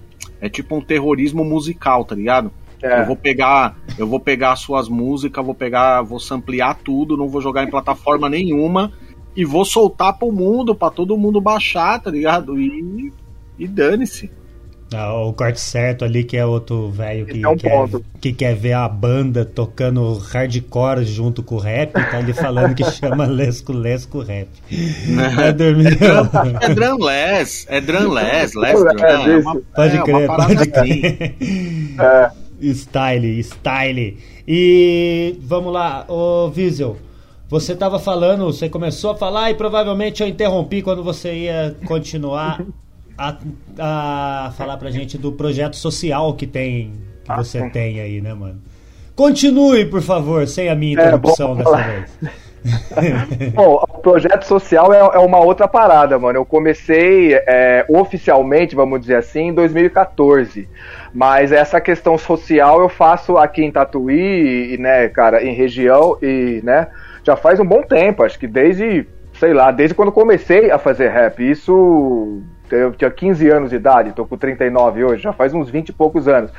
É 0.41 0.49
tipo 0.49 0.77
um 0.77 0.81
terrorismo 0.81 1.45
musical, 1.45 2.05
tá 2.05 2.15
ligado? 2.15 2.51
É. 2.83 3.03
Eu 3.03 3.07
vou 3.07 3.17
pegar, 3.17 3.77
eu 3.99 4.07
vou 4.07 4.19
pegar 4.19 4.53
as 4.53 4.61
suas 4.61 4.89
músicas, 4.89 5.45
vou 5.45 5.55
pegar, 5.55 6.03
vou 6.03 6.19
samplear 6.19 6.79
tudo, 6.83 7.17
não 7.17 7.29
vou 7.29 7.41
jogar 7.41 7.63
em 7.63 7.71
plataforma 7.71 8.29
nenhuma 8.29 8.93
e 9.37 9.45
vou 9.45 9.65
soltar 9.65 10.19
pro 10.19 10.33
mundo, 10.33 10.75
pra 10.75 10.91
todo 10.91 11.17
mundo 11.17 11.41
baixar, 11.41 12.01
tá 12.01 12.11
ligado? 12.11 12.59
E, 12.59 13.13
e 13.59 13.69
dane-se. 13.69 14.31
Ah, 14.93 15.15
o 15.15 15.33
corte 15.33 15.61
certo 15.61 16.05
ali, 16.05 16.25
que 16.25 16.37
é 16.37 16.45
outro 16.45 16.91
velho 16.91 17.25
que, 17.25 17.45
é 17.45 17.49
um 17.49 17.57
quer, 17.57 17.89
que 18.21 18.33
quer 18.33 18.57
ver 18.57 18.73
a 18.73 18.89
banda 18.89 19.45
tocando 19.45 20.15
hardcore 20.19 21.05
junto 21.05 21.45
com 21.45 21.55
o 21.55 21.59
rap, 21.59 21.93
tá 21.93 22.19
ali 22.19 22.33
falando 22.33 22.75
que 22.75 22.83
chama 22.91 23.25
Lesco 23.25 23.73
Lesco 23.73 24.21
Rap. 24.21 24.49
Vai 25.37 25.53
dormir. 25.53 25.97
É 26.61 26.75
drumless, 26.75 27.67
é 27.69 27.81
drumless, 27.81 28.59
less 28.59 28.83
É, 28.83 28.95
drum, 28.95 29.05
é 29.05 29.37
uma, 29.39 29.61
Pode 29.77 29.97
é 29.97 29.99
uma 29.99 30.05
crer, 30.05 30.27
parada 30.27 30.57
pode 30.57 30.71
assim. 30.79 31.01
crer. 31.01 31.37
É. 32.01 32.31
Style, 32.75 33.43
style. 33.45 34.19
E 34.47 35.39
vamos 35.41 35.73
lá, 35.73 36.05
ô 36.09 36.49
Wiesel. 36.55 36.97
Você 37.49 37.73
estava 37.73 37.99
falando, 37.99 38.45
você 38.45 38.69
começou 38.69 39.11
a 39.11 39.17
falar 39.17 39.51
e 39.51 39.55
provavelmente 39.55 40.23
eu 40.23 40.29
interrompi 40.29 40.83
quando 40.83 41.03
você 41.03 41.33
ia 41.35 41.77
continuar 41.85 42.65
a, 43.29 44.47
a 44.49 44.53
falar 44.53 44.77
pra 44.79 44.91
gente 44.91 45.19
do 45.19 45.33
projeto 45.33 45.77
social 45.77 46.35
que 46.35 46.47
tem, 46.47 46.93
que 47.25 47.33
Ah, 47.33 47.37
você 47.37 47.61
sim. 47.61 47.71
tem 47.71 48.01
aí, 48.01 48.21
né, 48.21 48.35
mano? 48.35 48.61
Continue, 49.15 49.85
por 49.87 50.03
favor, 50.03 50.47
sem 50.47 50.69
a 50.69 50.75
minha 50.75 50.99
É, 50.99 51.01
interrupção 51.07 51.55
bom, 51.55 51.57
dessa 51.57 51.83
vez. 51.83 52.19
Bom, 53.55 53.83
o 53.89 53.99
projeto 54.03 54.43
social 54.45 54.93
é, 54.93 54.99
é 54.99 55.19
uma 55.19 55.39
outra 55.39 55.67
parada, 55.67 56.19
mano. 56.19 56.39
Eu 56.39 56.45
comecei 56.45 57.33
é, 57.35 57.87
oficialmente, 57.89 58.75
vamos 58.77 59.01
dizer 59.01 59.17
assim, 59.17 59.49
em 59.49 59.55
2014. 59.55 60.69
Mas 61.13 61.53
essa 61.53 61.81
questão 61.81 62.19
social 62.19 62.81
eu 62.81 62.89
faço 62.89 63.39
aqui 63.39 63.63
em 63.65 63.73
Tatuí, 63.73 64.75
e, 64.75 64.79
né, 64.79 65.09
cara, 65.09 65.43
em 65.43 65.55
região, 65.55 66.19
e, 66.23 66.61
né, 66.63 66.89
já 67.25 67.35
faz 67.37 67.59
um 67.61 67.65
bom 67.65 67.83
tempo, 67.83 68.23
acho 68.23 68.39
que 68.39 68.47
desde, 68.47 69.07
sei 69.39 69.55
lá, 69.55 69.71
desde 69.71 69.95
quando 69.95 70.13
comecei 70.13 70.71
a 70.71 70.79
fazer 70.79 71.09
rap. 71.09 71.41
Isso 71.43 72.43
eu 72.71 72.93
tinha 72.93 73.11
15 73.11 73.49
anos 73.49 73.71
de 73.71 73.77
idade, 73.77 74.13
tô 74.13 74.25
com 74.25 74.37
39 74.37 75.05
hoje, 75.05 75.23
já 75.23 75.33
faz 75.33 75.53
uns 75.55 75.71
20 75.71 75.89
e 75.89 75.93
poucos 75.93 76.29
anos. 76.29 76.51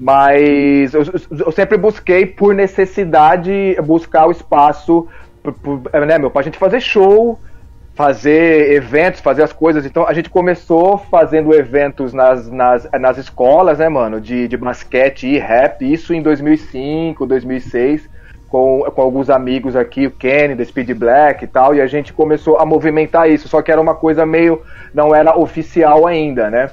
Mas 0.00 0.92
eu, 0.94 1.02
eu 1.46 1.52
sempre 1.52 1.76
busquei, 1.78 2.26
por 2.26 2.54
necessidade, 2.54 3.76
buscar 3.84 4.26
o 4.26 4.30
espaço, 4.30 5.08
por- 5.62 5.80
né, 6.06 6.18
meu, 6.18 6.30
pra 6.30 6.42
gente 6.42 6.58
fazer 6.58 6.80
show, 6.80 7.40
fazer 7.94 8.72
eventos, 8.72 9.20
fazer 9.20 9.42
as 9.42 9.52
coisas. 9.52 9.86
Então 9.86 10.06
a 10.06 10.12
gente 10.12 10.28
começou 10.28 10.98
fazendo 10.98 11.54
eventos 11.54 12.12
nas, 12.12 12.50
nas, 12.50 12.88
nas 13.00 13.16
escolas, 13.16 13.78
né, 13.78 13.88
mano, 13.88 14.20
de, 14.20 14.46
de 14.46 14.56
basquete 14.56 15.26
e 15.26 15.38
rap, 15.38 15.80
isso 15.90 16.12
em 16.12 16.20
2005, 16.20 17.26
2006, 17.26 18.08
com, 18.56 18.90
com 18.90 19.02
alguns 19.02 19.28
amigos 19.28 19.76
aqui, 19.76 20.06
o 20.06 20.10
Kenny, 20.10 20.54
da 20.54 20.64
Speed 20.64 20.90
Black 20.92 21.44
e 21.44 21.46
tal, 21.46 21.74
e 21.74 21.80
a 21.82 21.86
gente 21.86 22.10
começou 22.10 22.56
a 22.56 22.64
movimentar 22.64 23.30
isso, 23.30 23.48
só 23.48 23.60
que 23.60 23.70
era 23.70 23.78
uma 23.78 23.94
coisa 23.94 24.24
meio, 24.24 24.62
não 24.94 25.14
era 25.14 25.38
oficial 25.38 26.06
ainda, 26.06 26.48
né. 26.48 26.70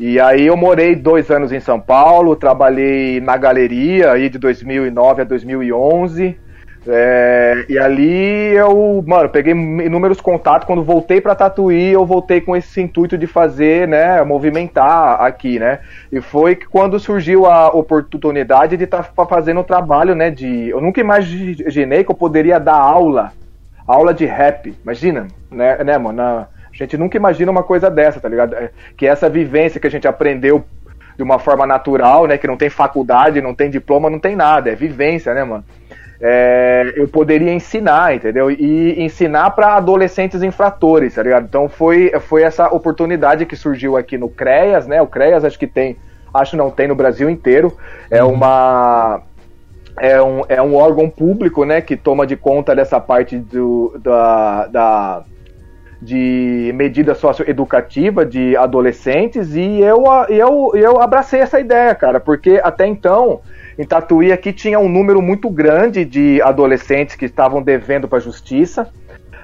E 0.00 0.18
aí 0.18 0.46
eu 0.46 0.56
morei 0.56 0.94
dois 0.94 1.30
anos 1.30 1.52
em 1.52 1.60
São 1.60 1.78
Paulo, 1.78 2.36
trabalhei 2.36 3.20
na 3.20 3.36
galeria 3.36 4.12
aí 4.12 4.30
de 4.30 4.38
2009 4.38 5.20
a 5.20 5.24
2011, 5.26 6.38
é, 6.88 7.64
e 7.68 7.78
ali 7.78 8.54
eu, 8.54 9.02
mano, 9.06 9.28
peguei 9.28 9.52
inúmeros 9.52 10.20
contatos. 10.20 10.66
Quando 10.66 10.84
voltei 10.84 11.20
pra 11.20 11.34
Tatuí, 11.34 11.92
eu 11.92 12.06
voltei 12.06 12.40
com 12.40 12.56
esse 12.56 12.80
intuito 12.80 13.18
de 13.18 13.26
fazer, 13.26 13.88
né, 13.88 14.22
movimentar 14.22 15.20
aqui, 15.20 15.58
né. 15.58 15.80
E 16.12 16.20
foi 16.20 16.56
quando 16.56 16.98
surgiu 17.00 17.46
a 17.46 17.68
oportunidade 17.68 18.76
de 18.76 18.84
estar 18.84 19.02
fazendo 19.28 19.60
um 19.60 19.64
trabalho, 19.64 20.14
né, 20.14 20.30
de. 20.30 20.68
Eu 20.68 20.80
nunca 20.80 21.00
imaginei 21.00 22.04
que 22.04 22.10
eu 22.10 22.14
poderia 22.14 22.58
dar 22.58 22.76
aula, 22.76 23.32
aula 23.86 24.14
de 24.14 24.24
rap. 24.24 24.74
Imagina, 24.82 25.26
né, 25.50 25.82
né 25.82 25.98
mano? 25.98 26.22
A 26.22 26.48
gente 26.72 26.96
nunca 26.96 27.16
imagina 27.16 27.50
uma 27.50 27.62
coisa 27.62 27.90
dessa, 27.90 28.20
tá 28.20 28.28
ligado? 28.28 28.54
É, 28.54 28.70
Que 28.96 29.06
essa 29.06 29.30
vivência 29.30 29.80
que 29.80 29.86
a 29.86 29.90
gente 29.90 30.06
aprendeu 30.06 30.64
de 31.16 31.22
uma 31.22 31.38
forma 31.38 31.66
natural, 31.66 32.26
né, 32.26 32.36
que 32.36 32.46
não 32.46 32.56
tem 32.56 32.68
faculdade, 32.68 33.40
não 33.40 33.54
tem 33.54 33.70
diploma, 33.70 34.10
não 34.10 34.18
tem 34.18 34.36
nada, 34.36 34.70
é 34.70 34.74
vivência, 34.74 35.32
né, 35.32 35.42
mano? 35.42 35.64
É, 36.20 36.94
eu 36.96 37.06
poderia 37.08 37.52
ensinar, 37.52 38.14
entendeu? 38.14 38.50
E 38.50 39.02
ensinar 39.02 39.50
para 39.50 39.74
adolescentes 39.76 40.42
infratores, 40.42 41.14
tá 41.14 41.22
ligado? 41.22 41.44
Então 41.44 41.68
foi, 41.68 42.12
foi 42.20 42.42
essa 42.42 42.68
oportunidade 42.68 43.44
que 43.44 43.56
surgiu 43.56 43.96
aqui 43.96 44.16
no 44.16 44.28
CREAS, 44.28 44.86
né? 44.86 45.02
O 45.02 45.06
CREAS 45.06 45.44
acho 45.44 45.58
que 45.58 45.66
tem, 45.66 45.96
acho 46.32 46.56
não 46.56 46.70
tem 46.70 46.88
no 46.88 46.94
Brasil 46.94 47.28
inteiro. 47.28 47.76
É 48.10 48.22
uma 48.24 49.22
é 49.98 50.20
um, 50.20 50.42
é 50.48 50.60
um 50.60 50.74
órgão 50.74 51.08
público, 51.08 51.64
né, 51.64 51.80
que 51.80 51.96
toma 51.96 52.26
de 52.26 52.36
conta 52.36 52.74
dessa 52.76 53.00
parte 53.00 53.38
do, 53.38 53.98
da, 54.02 54.66
da 54.66 55.24
de 56.00 56.72
medida 56.74 57.14
socioeducativa 57.14 58.24
de 58.24 58.54
adolescentes 58.54 59.54
e 59.54 59.80
eu, 59.80 60.04
eu, 60.28 60.72
eu 60.74 61.00
abracei 61.00 61.40
essa 61.40 61.58
ideia, 61.58 61.94
cara, 61.94 62.20
porque 62.20 62.60
até 62.62 62.86
então 62.86 63.40
em 63.78 63.84
Tatuí 63.84 64.32
aqui 64.32 64.52
tinha 64.52 64.78
um 64.78 64.88
número 64.88 65.20
muito 65.20 65.50
grande 65.50 66.04
de 66.04 66.40
adolescentes 66.42 67.14
que 67.14 67.26
estavam 67.26 67.62
devendo 67.62 68.08
para 68.08 68.18
a 68.18 68.20
justiça, 68.20 68.88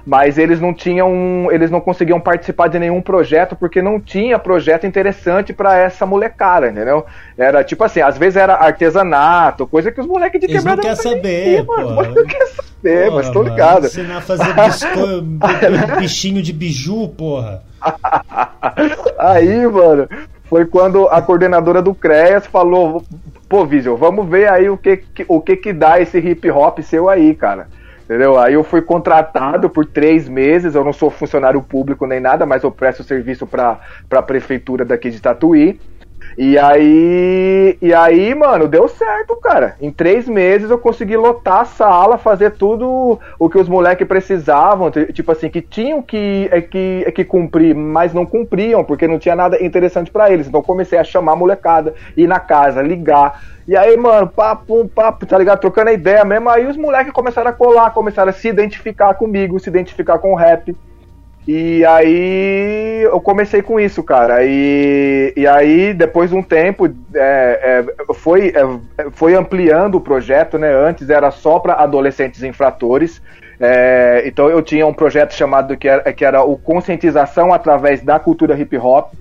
mas 0.07 0.37
eles 0.37 0.61
não 0.61 0.75
tinham, 0.75 1.49
eles 1.51 1.71
não 1.71 1.81
conseguiam 1.81 2.19
participar 2.21 2.69
de 2.69 2.79
nenhum 2.79 3.01
projeto 3.01 3.55
porque 3.55 3.81
não 3.81 4.01
tinha 4.01 4.39
projeto 4.39 4.87
interessante 4.87 5.53
para 5.53 5.77
essa 5.77 6.05
molecada, 6.05 6.69
entendeu? 6.69 7.05
Era 7.37 7.63
tipo 7.63 7.85
assim, 7.85 8.01
às 8.01 8.19
vezes 8.19 8.37
era 8.37 8.55
artesanato, 8.55 9.67
coisa 9.67 9.93
que 9.93 10.01
os 10.01 10.07
moleques 10.07 10.41
de 10.41 10.47
Eles 10.47 10.65
não 10.65 10.77
quebrada 10.77 10.97
quer 10.97 11.03
saber, 11.03 11.65
pô. 11.65 11.77
não 12.03 12.25
quer 12.27 12.47
saber, 12.47 13.05
Porra, 13.11 13.17
mas 13.17 13.31
tô 13.31 13.43
ligado. 13.43 13.87
Ensinar 13.87 14.19
a 14.19 14.21
fazer 14.23 14.55
bisco... 14.55 14.99
bichinho 16.01 16.43
de 16.43 16.53
biju, 16.53 17.09
porra. 17.11 17.63
aí, 19.19 19.67
mano, 19.67 20.09
foi 20.45 20.67
quando 20.67 21.09
a 21.09 21.23
coordenadora 21.23 21.81
do 21.81 21.95
CREAS 21.95 22.47
falou: 22.47 23.05
pô, 23.53 23.67
Vision, 23.67 23.97
vamos 23.97 24.27
ver 24.27 24.51
aí 24.51 24.71
o 24.71 24.79
que, 24.79 25.05
o 25.29 25.39
que 25.39 25.57
que 25.57 25.75
dá 25.75 26.01
esse 26.01 26.19
hip 26.19 26.51
hop 26.51 26.79
seu 26.79 27.11
aí, 27.11 27.35
cara. 27.35 27.69
Entendeu? 28.03 28.39
Aí 28.39 28.55
eu 28.55 28.65
fui 28.65 28.81
contratado 28.81 29.69
por 29.69 29.85
três 29.85 30.27
meses, 30.27 30.75
eu 30.75 30.83
não 30.83 30.93
sou 30.93 31.11
funcionário 31.11 31.61
público 31.61 32.07
nem 32.07 32.19
nada, 32.19 32.47
mas 32.47 32.63
eu 32.63 32.71
presto 32.71 33.05
serviço 33.05 33.47
para 33.47 33.79
a 34.11 34.23
prefeitura 34.23 34.87
daqui 34.87 35.11
de 35.11 35.21
Tatuí. 35.21 35.79
E 36.37 36.59
aí, 36.59 37.77
e 37.81 37.93
aí, 37.93 38.35
mano, 38.35 38.67
deu 38.67 38.89
certo, 38.89 39.37
cara. 39.37 39.77
Em 39.81 39.91
três 39.91 40.29
meses 40.29 40.71
eu 40.71 40.79
consegui 40.79 41.17
lotar 41.17 41.61
a 41.61 41.65
sala, 41.65 42.17
fazer 42.17 42.53
tudo 42.53 43.19
o 43.39 43.51
que 43.51 43.59
os 43.59 43.69
moleques 43.69 44.07
precisavam, 44.07 44.91
tipo 44.91 45.31
assim, 45.33 45.51
que 45.51 45.61
tinham 45.61 46.01
que, 46.01 46.49
é, 46.51 46.61
que, 46.61 47.05
é, 47.07 47.11
que 47.11 47.25
cumprir, 47.25 47.75
mas 47.75 48.15
não 48.15 48.25
cumpriam, 48.25 48.83
porque 48.83 49.07
não 49.07 49.19
tinha 49.19 49.37
nada 49.37 49.63
interessante 49.63 50.11
para 50.11 50.31
eles. 50.31 50.49
Então 50.49 50.63
comecei 50.63 50.99
a 50.99 51.05
chamar 51.05 51.33
a 51.33 51.37
molecada, 51.37 51.95
ir 52.17 52.27
na 52.27 52.41
casa, 52.41 52.83
ligar. 52.83 53.43
E 53.67 53.77
aí, 53.77 53.97
mano, 53.97 54.27
papo, 54.27 54.89
papo, 54.89 55.25
tá 55.27 55.39
ligado? 55.39 55.61
Trocando 55.61 55.91
a 55.91 55.93
ideia 55.93 56.25
mesmo. 56.25 56.49
Aí 56.49 56.67
os 56.67 56.77
moleques 56.77 57.13
começaram 57.13 57.51
a 57.51 57.55
colar, 57.55 57.91
começaram 57.91 58.31
a 58.31 58.33
se 58.33 58.49
identificar 58.49 59.15
comigo, 59.15 59.61
se 59.61 59.69
identificar 59.69 60.19
com 60.19 60.33
o 60.33 60.37
rap. 60.37 60.75
E 61.47 61.85
aí 61.85 63.03
eu 63.03 63.21
comecei 63.21 63.63
com 63.63 63.81
isso, 63.81 64.03
cara. 64.03 64.45
E, 64.45 65.33
e 65.37 65.47
aí, 65.47 65.93
depois 65.93 66.31
de 66.31 66.37
um 66.37 66.43
tempo, 66.43 66.87
é, 66.87 67.85
é, 67.99 68.15
foi, 68.15 68.49
é, 68.55 69.11
foi 69.11 69.35
ampliando 69.35 69.97
o 69.97 70.01
projeto, 70.01 70.57
né? 70.57 70.73
Antes 70.73 71.11
era 71.11 71.31
só 71.33 71.59
para 71.59 71.75
adolescentes 71.75 72.43
infratores. 72.45 73.21
É, 73.59 74.23
então 74.25 74.49
eu 74.49 74.63
tinha 74.63 74.87
um 74.87 74.95
projeto 74.95 75.35
chamado 75.35 75.77
que 75.77 75.89
era, 75.89 76.13
que 76.13 76.25
era 76.25 76.43
o 76.43 76.57
Conscientização 76.57 77.53
através 77.53 78.03
da 78.03 78.21
cultura 78.21 78.59
hip 78.59 78.77
hop. 78.79 79.13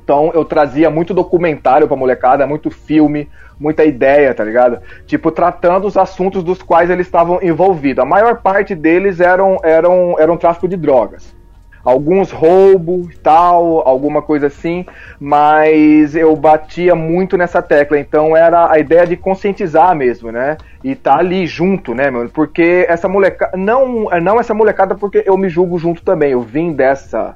Então 0.00 0.30
eu 0.34 0.44
trazia 0.44 0.88
muito 0.88 1.12
documentário 1.12 1.88
pra 1.88 1.96
molecada, 1.96 2.46
muito 2.46 2.70
filme, 2.70 3.28
muita 3.58 3.84
ideia, 3.84 4.32
tá 4.32 4.44
ligado? 4.44 4.80
Tipo, 5.06 5.32
tratando 5.32 5.88
os 5.88 5.96
assuntos 5.96 6.44
dos 6.44 6.62
quais 6.62 6.88
eles 6.88 7.06
estavam 7.06 7.40
envolvidos. 7.42 8.02
A 8.02 8.06
maior 8.06 8.40
parte 8.42 8.76
deles 8.76 9.18
eram, 9.18 9.58
eram, 9.64 10.14
eram 10.18 10.36
tráfico 10.36 10.68
de 10.68 10.76
drogas 10.76 11.36
alguns 11.84 12.30
roubos 12.30 13.16
tal, 13.22 13.86
alguma 13.86 14.22
coisa 14.22 14.48
assim, 14.48 14.84
mas 15.18 16.14
eu 16.14 16.34
batia 16.36 16.94
muito 16.94 17.36
nessa 17.36 17.62
tecla, 17.62 17.98
então 17.98 18.36
era 18.36 18.70
a 18.70 18.78
ideia 18.78 19.06
de 19.06 19.16
conscientizar 19.16 19.94
mesmo, 19.94 20.30
né? 20.30 20.56
E 20.82 20.94
tá 20.94 21.16
ali 21.16 21.46
junto, 21.46 21.94
né, 21.94 22.10
mano? 22.10 22.28
Porque 22.30 22.86
essa 22.88 23.08
molecada, 23.08 23.56
não, 23.56 24.08
não 24.22 24.38
essa 24.38 24.54
molecada 24.54 24.94
porque 24.94 25.22
eu 25.26 25.36
me 25.36 25.48
julgo 25.48 25.78
junto 25.78 26.02
também, 26.02 26.32
eu 26.32 26.40
vim 26.40 26.72
dessa 26.72 27.34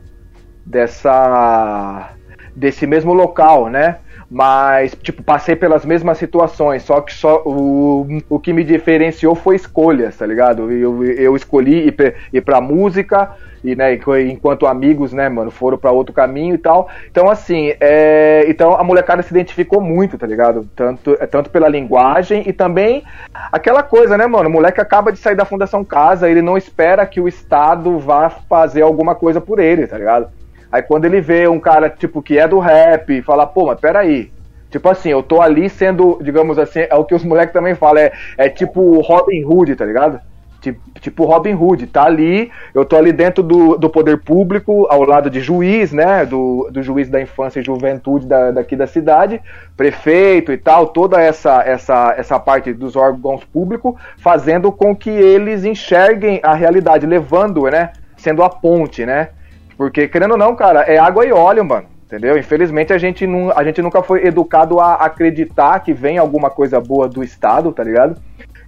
dessa 0.65 2.11
desse 2.55 2.87
mesmo 2.87 3.13
local, 3.13 3.69
né? 3.69 3.97
Mas, 4.35 4.97
tipo, 5.03 5.23
passei 5.23 5.55
pelas 5.55 5.85
mesmas 5.85 6.17
situações, 6.17 6.85
só 6.85 7.03
que 7.03 7.13
só 7.13 7.43
o, 7.45 8.07
o 8.31 8.41
que 8.41 8.51
me 8.51 8.65
diferenciou 8.65 9.35
foi 9.35 9.57
escolhas, 9.57 10.17
tá 10.17 10.25
ligado? 10.25 10.73
Eu, 10.73 11.05
eu 11.05 11.37
escolhi 11.37 11.95
ir, 12.33 12.41
pra, 12.41 12.59
música, 12.59 13.33
e 13.63 13.77
né, 13.77 13.93
enquanto 14.27 14.67
amigos, 14.67 15.13
né, 15.13 15.29
mano, 15.29 15.51
foram 15.51 15.77
para 15.77 15.93
outro 15.93 16.15
caminho 16.15 16.55
e 16.55 16.59
tal. 16.59 16.89
Então, 17.11 17.29
assim, 17.29 17.75
é, 17.79 18.47
então 18.49 18.75
a 18.75 18.83
molecada 18.83 19.21
se 19.21 19.31
identificou 19.31 19.83
muito, 19.83 20.17
tá 20.17 20.27
ligado? 20.27 20.67
Tanto, 20.75 21.15
é, 21.21 21.27
tanto 21.27 21.51
pela 21.51 21.69
linguagem 21.69 22.43
e 22.47 22.55
também 22.55 23.05
aquela 23.53 23.83
coisa, 23.83 24.17
né, 24.17 24.27
mano? 24.27 24.49
O 24.49 24.53
moleque 24.53 24.81
acaba 24.81 25.13
de 25.13 25.19
sair 25.19 25.37
da 25.37 25.45
Fundação 25.45 25.85
Casa, 25.85 26.31
ele 26.31 26.41
não 26.41 26.57
espera 26.57 27.05
que 27.05 27.21
o 27.21 27.29
Estado 27.29 27.99
vá 27.99 28.31
fazer 28.31 28.81
alguma 28.81 29.15
coisa 29.15 29.43
por 29.43 29.59
ele, 29.59 29.87
tá 29.87 29.99
ligado? 29.99 30.31
Aí 30.73 30.83
quando 30.83 31.05
ele 31.05 31.21
vê 31.21 31.47
um 31.47 31.61
cara, 31.61 31.89
tipo, 31.91 32.23
que 32.23 32.39
é 32.39 32.49
do 32.49 32.59
rap, 32.59 33.21
fala, 33.23 33.47
pô, 33.47 33.67
mas 33.67 33.79
peraí, 33.79 34.33
Tipo 34.73 34.89
assim, 34.89 35.11
eu 35.11 35.23
tô 35.23 35.43
ali 35.43 35.69
sendo, 35.69 36.19
digamos 36.23 36.59
assim, 36.59 36.87
é 36.89 36.95
o 36.95 37.05
que 37.05 37.15
os 37.15 37.23
moleques 37.23 37.53
também 37.53 37.75
falam, 37.75 38.05
é, 38.05 38.13
é 38.39 38.49
tipo 38.49 39.03
Robin 39.03 39.45
Hood, 39.45 39.77
tá 39.77 39.85
ligado? 39.85 40.19
Tipo, 40.63 40.81
tipo 40.99 41.25
Robin 41.27 41.53
Hood, 41.53 41.87
tá 41.89 42.05
ali, 42.05 42.51
eu 42.75 42.83
tô 42.83 42.97
ali 42.97 43.13
dentro 43.13 43.43
do, 43.43 43.77
do 43.77 43.91
poder 43.91 44.23
público, 44.23 44.87
ao 44.89 45.03
lado 45.03 45.29
de 45.29 45.41
juiz, 45.41 45.93
né, 45.93 46.25
do, 46.25 46.71
do 46.71 46.83
juiz 46.83 47.11
da 47.11 47.21
infância 47.21 47.61
e 47.61 47.65
juventude 47.65 48.27
da, 48.27 48.51
daqui 48.51 48.75
da 48.75 48.87
cidade, 48.87 49.43
prefeito 49.77 50.53
e 50.53 50.57
tal, 50.57 50.87
toda 50.87 51.21
essa, 51.21 51.63
essa, 51.65 52.15
essa 52.17 52.41
parte 52.41 52.73
dos 52.73 52.97
órgãos 52.97 53.45
públicos, 53.45 53.95
fazendo 54.17 54.73
com 54.73 54.97
que 54.97 55.11
eles 55.11 55.67
enxerguem 55.67 56.41
a 56.43 56.55
realidade, 56.55 57.05
levando, 57.05 57.65
né, 57.65 57.93
sendo 58.17 58.43
a 58.43 58.49
ponte, 58.49 59.05
né, 59.05 59.29
porque, 59.77 60.09
querendo 60.09 60.33
ou 60.33 60.39
não, 60.39 60.55
cara, 60.55 60.83
é 60.83 60.99
água 60.99 61.25
e 61.27 61.33
óleo, 61.33 61.65
mano 61.65 61.93
entendeu? 62.13 62.37
Infelizmente 62.37 62.93
a 62.93 62.99
gente, 62.99 63.27
não, 63.27 63.51
a 63.57 63.65
gente 63.65 63.81
nunca 63.81 64.03
foi 64.03 64.27
educado 64.27 64.79
a 64.79 64.97
acreditar 64.97 65.81
que 65.81 65.95
vem 65.95 66.19
alguma 66.19 66.51
coisa 66.51 66.79
boa 66.79 67.09
do 67.09 67.25
Estado, 67.25 67.73
tá 67.73 67.83
ligado? 67.83 68.21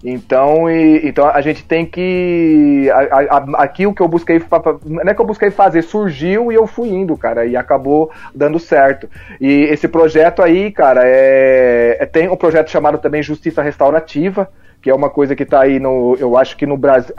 Então, 0.03 0.71
e, 0.71 1.07
então 1.07 1.27
a 1.27 1.41
gente 1.41 1.65
tem 1.65 1.87
que. 1.87 2.91
A, 2.91 3.37
a, 3.37 3.63
aqui 3.63 3.87
o 3.87 3.95
que 3.95 4.03
eu 4.03 4.09
busquei. 4.09 4.41
Não 4.85 5.01
é 5.01 5.15
que 5.15 5.21
eu 5.21 5.27
busquei 5.27 5.51
fazer, 5.51 5.81
surgiu 5.81 6.53
e 6.53 6.55
eu 6.55 6.67
fui 6.67 6.89
indo, 6.89 7.17
cara, 7.17 7.47
e 7.47 7.57
acabou 7.57 8.11
dando 8.35 8.59
certo. 8.59 9.09
E 9.41 9.63
esse 9.65 9.89
projeto 9.89 10.43
aí, 10.43 10.71
cara, 10.71 11.03
é, 11.05 11.97
é 12.01 12.07
tem 12.07 12.29
um 12.29 12.37
projeto 12.37 12.71
chamado 12.71 12.99
também 12.99 13.23
Justiça 13.23 13.63
Restaurativa, 13.63 14.51
que 14.85 14.91
é 14.91 14.95
uma 14.95 15.09
coisa 15.09 15.35
que 15.35 15.47
tá 15.47 15.63
aí 15.63 15.81
no. 15.81 16.15
Eu 16.21 16.37
acho 16.37 16.59
que 16.59 16.67
no 16.67 16.77
Brasil. 16.77 17.15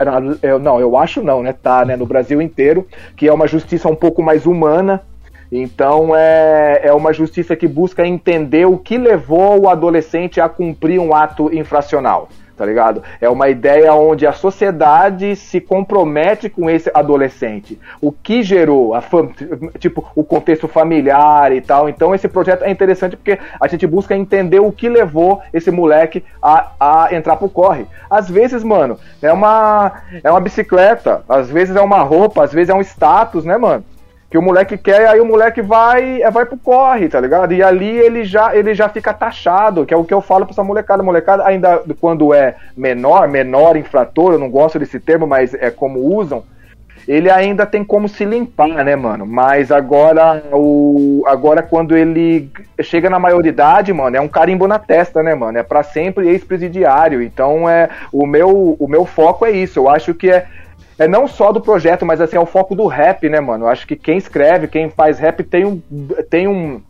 Não, 0.62 0.78
eu 0.78 0.96
acho 0.96 1.20
não, 1.20 1.42
né? 1.42 1.52
Tá, 1.52 1.84
né? 1.84 1.96
No 1.96 2.06
Brasil 2.06 2.40
inteiro, 2.40 2.86
que 3.16 3.26
é 3.26 3.32
uma 3.32 3.48
justiça 3.48 3.88
um 3.88 3.96
pouco 3.96 4.22
mais 4.22 4.46
humana. 4.46 5.02
Então 5.50 6.14
é, 6.14 6.82
é 6.84 6.92
uma 6.92 7.12
justiça 7.12 7.56
que 7.56 7.66
busca 7.66 8.06
entender 8.06 8.66
o 8.66 8.78
que 8.78 8.96
levou 8.96 9.62
o 9.62 9.68
adolescente 9.68 10.40
a 10.40 10.48
cumprir 10.48 11.00
um 11.00 11.12
ato 11.12 11.52
infracional 11.52 12.28
tá 12.56 12.64
ligado? 12.64 13.02
É 13.20 13.28
uma 13.28 13.48
ideia 13.48 13.92
onde 13.94 14.26
a 14.26 14.32
sociedade 14.32 15.36
se 15.36 15.60
compromete 15.60 16.48
com 16.48 16.70
esse 16.70 16.90
adolescente. 16.94 17.78
O 18.00 18.10
que 18.10 18.42
gerou, 18.42 18.94
a 18.94 19.02
tipo, 19.78 20.04
o 20.14 20.24
contexto 20.24 20.66
familiar 20.66 21.52
e 21.52 21.60
tal. 21.60 21.88
Então 21.88 22.14
esse 22.14 22.28
projeto 22.28 22.62
é 22.62 22.70
interessante 22.70 23.16
porque 23.16 23.38
a 23.60 23.68
gente 23.68 23.86
busca 23.86 24.16
entender 24.16 24.60
o 24.60 24.72
que 24.72 24.88
levou 24.88 25.42
esse 25.52 25.70
moleque 25.70 26.24
a, 26.42 26.70
a 26.80 27.14
entrar 27.14 27.36
pro 27.36 27.48
corre. 27.48 27.86
Às 28.10 28.30
vezes, 28.30 28.62
mano, 28.62 28.98
é 29.20 29.32
uma, 29.32 29.92
é 30.22 30.30
uma 30.30 30.40
bicicleta, 30.40 31.22
às 31.28 31.50
vezes 31.50 31.76
é 31.76 31.80
uma 31.80 32.02
roupa, 32.02 32.44
às 32.44 32.52
vezes 32.52 32.70
é 32.70 32.74
um 32.74 32.80
status, 32.80 33.44
né, 33.44 33.56
mano? 33.56 33.84
Que 34.28 34.36
o 34.36 34.42
moleque 34.42 34.76
quer, 34.76 35.06
aí 35.08 35.20
o 35.20 35.24
moleque 35.24 35.62
vai, 35.62 36.22
é, 36.22 36.30
vai 36.30 36.44
pro 36.44 36.56
corre, 36.56 37.08
tá 37.08 37.20
ligado? 37.20 37.54
E 37.54 37.62
ali 37.62 37.88
ele 37.88 38.24
já, 38.24 38.54
ele 38.56 38.74
já 38.74 38.88
fica 38.88 39.14
taxado, 39.14 39.86
que 39.86 39.94
é 39.94 39.96
o 39.96 40.04
que 40.04 40.12
eu 40.12 40.20
falo 40.20 40.44
pra 40.44 40.52
essa 40.52 40.64
molecada. 40.64 41.02
molecada, 41.02 41.46
ainda 41.46 41.82
quando 42.00 42.34
é 42.34 42.56
menor, 42.76 43.28
menor 43.28 43.76
infrator, 43.76 44.32
eu 44.32 44.38
não 44.38 44.50
gosto 44.50 44.78
desse 44.78 44.98
termo, 44.98 45.26
mas 45.26 45.54
é 45.54 45.70
como 45.70 46.00
usam, 46.00 46.42
ele 47.06 47.30
ainda 47.30 47.64
tem 47.64 47.84
como 47.84 48.08
se 48.08 48.24
limpar, 48.24 48.84
né, 48.84 48.96
mano? 48.96 49.24
Mas 49.24 49.70
agora, 49.70 50.42
o, 50.52 51.22
agora 51.26 51.62
quando 51.62 51.96
ele 51.96 52.50
chega 52.82 53.08
na 53.08 53.18
maioridade, 53.18 53.92
mano, 53.92 54.16
é 54.16 54.20
um 54.20 54.26
carimbo 54.26 54.66
na 54.66 54.78
testa, 54.78 55.22
né, 55.22 55.32
mano? 55.32 55.56
É 55.56 55.62
para 55.62 55.84
sempre 55.84 56.28
ex-presidiário. 56.28 57.22
Então, 57.22 57.68
é 57.68 57.88
o 58.12 58.26
meu, 58.26 58.76
o 58.78 58.88
meu 58.88 59.04
foco 59.04 59.46
é 59.46 59.52
isso. 59.52 59.78
Eu 59.78 59.88
acho 59.88 60.14
que 60.14 60.30
é 60.30 60.46
é 60.98 61.06
não 61.06 61.28
só 61.28 61.52
do 61.52 61.60
projeto, 61.60 62.06
mas 62.06 62.20
assim, 62.20 62.36
é 62.36 62.40
o 62.40 62.46
foco 62.46 62.74
do 62.74 62.86
rap, 62.86 63.28
né, 63.28 63.40
mano? 63.40 63.64
Eu 63.64 63.68
acho 63.68 63.86
que 63.86 63.96
quem 63.96 64.16
escreve, 64.16 64.68
quem 64.68 64.90
faz 64.90 65.18
rap 65.18 65.42
tem 65.42 65.64
um. 65.64 65.80
Tem 66.30 66.48
um 66.48 66.80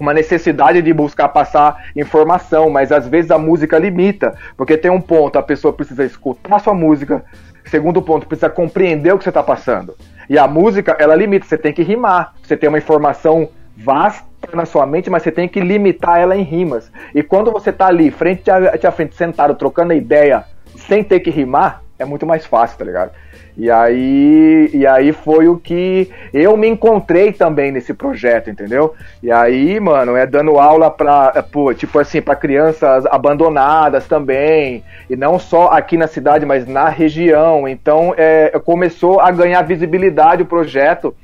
uma 0.00 0.12
necessidade 0.12 0.82
de 0.82 0.92
buscar 0.92 1.28
passar 1.28 1.90
informação, 1.94 2.68
mas 2.68 2.90
às 2.90 3.06
vezes 3.06 3.30
a 3.30 3.38
música 3.38 3.78
limita, 3.78 4.34
porque 4.56 4.76
tem 4.76 4.90
um 4.90 5.00
ponto, 5.00 5.38
a 5.38 5.42
pessoa 5.42 5.72
precisa 5.72 6.04
escutar 6.04 6.56
a 6.56 6.58
sua 6.58 6.74
música, 6.74 7.24
segundo 7.66 8.02
ponto, 8.02 8.26
precisa 8.26 8.50
compreender 8.50 9.14
o 9.14 9.18
que 9.18 9.22
você 9.22 9.30
está 9.30 9.44
passando. 9.44 9.94
E 10.28 10.36
a 10.36 10.48
música, 10.48 10.96
ela 10.98 11.14
limita, 11.14 11.46
você 11.46 11.56
tem 11.56 11.72
que 11.72 11.84
rimar, 11.84 12.34
você 12.42 12.56
tem 12.56 12.68
uma 12.68 12.78
informação 12.78 13.48
vasta 13.76 14.26
na 14.52 14.64
sua 14.64 14.86
mente, 14.86 15.08
mas 15.08 15.22
você 15.22 15.30
tem 15.30 15.48
que 15.48 15.60
limitar 15.60 16.18
ela 16.18 16.36
em 16.36 16.42
rimas. 16.42 16.90
E 17.14 17.22
quando 17.22 17.52
você 17.52 17.70
está 17.70 17.86
ali, 17.86 18.10
frente 18.10 18.50
a, 18.50 18.72
a 18.72 18.90
frente, 18.90 19.14
sentado, 19.14 19.54
trocando 19.54 19.92
ideia, 19.92 20.44
sem 20.76 21.04
ter 21.04 21.20
que 21.20 21.30
rimar, 21.30 21.82
é 22.02 22.04
muito 22.04 22.26
mais 22.26 22.44
fácil, 22.44 22.76
tá 22.78 22.84
ligado? 22.84 23.12
E 23.56 23.70
aí, 23.70 24.70
e 24.72 24.86
aí 24.86 25.12
foi 25.12 25.46
o 25.46 25.58
que 25.58 26.10
eu 26.32 26.56
me 26.56 26.66
encontrei 26.66 27.32
também 27.32 27.70
nesse 27.70 27.92
projeto, 27.92 28.48
entendeu? 28.48 28.94
E 29.22 29.30
aí, 29.30 29.78
mano, 29.78 30.16
é 30.16 30.26
dando 30.26 30.58
aula 30.58 30.90
pra, 30.90 31.44
pô, 31.52 31.72
tipo 31.74 31.98
assim, 31.98 32.22
para 32.22 32.34
crianças 32.34 33.04
abandonadas 33.06 34.06
também, 34.06 34.82
e 35.08 35.16
não 35.16 35.38
só 35.38 35.68
aqui 35.68 35.98
na 35.98 36.06
cidade, 36.06 36.46
mas 36.46 36.66
na 36.66 36.88
região. 36.88 37.68
Então, 37.68 38.14
é, 38.16 38.50
começou 38.64 39.20
a 39.20 39.30
ganhar 39.30 39.62
visibilidade 39.62 40.42
o 40.42 40.46
projeto. 40.46 41.14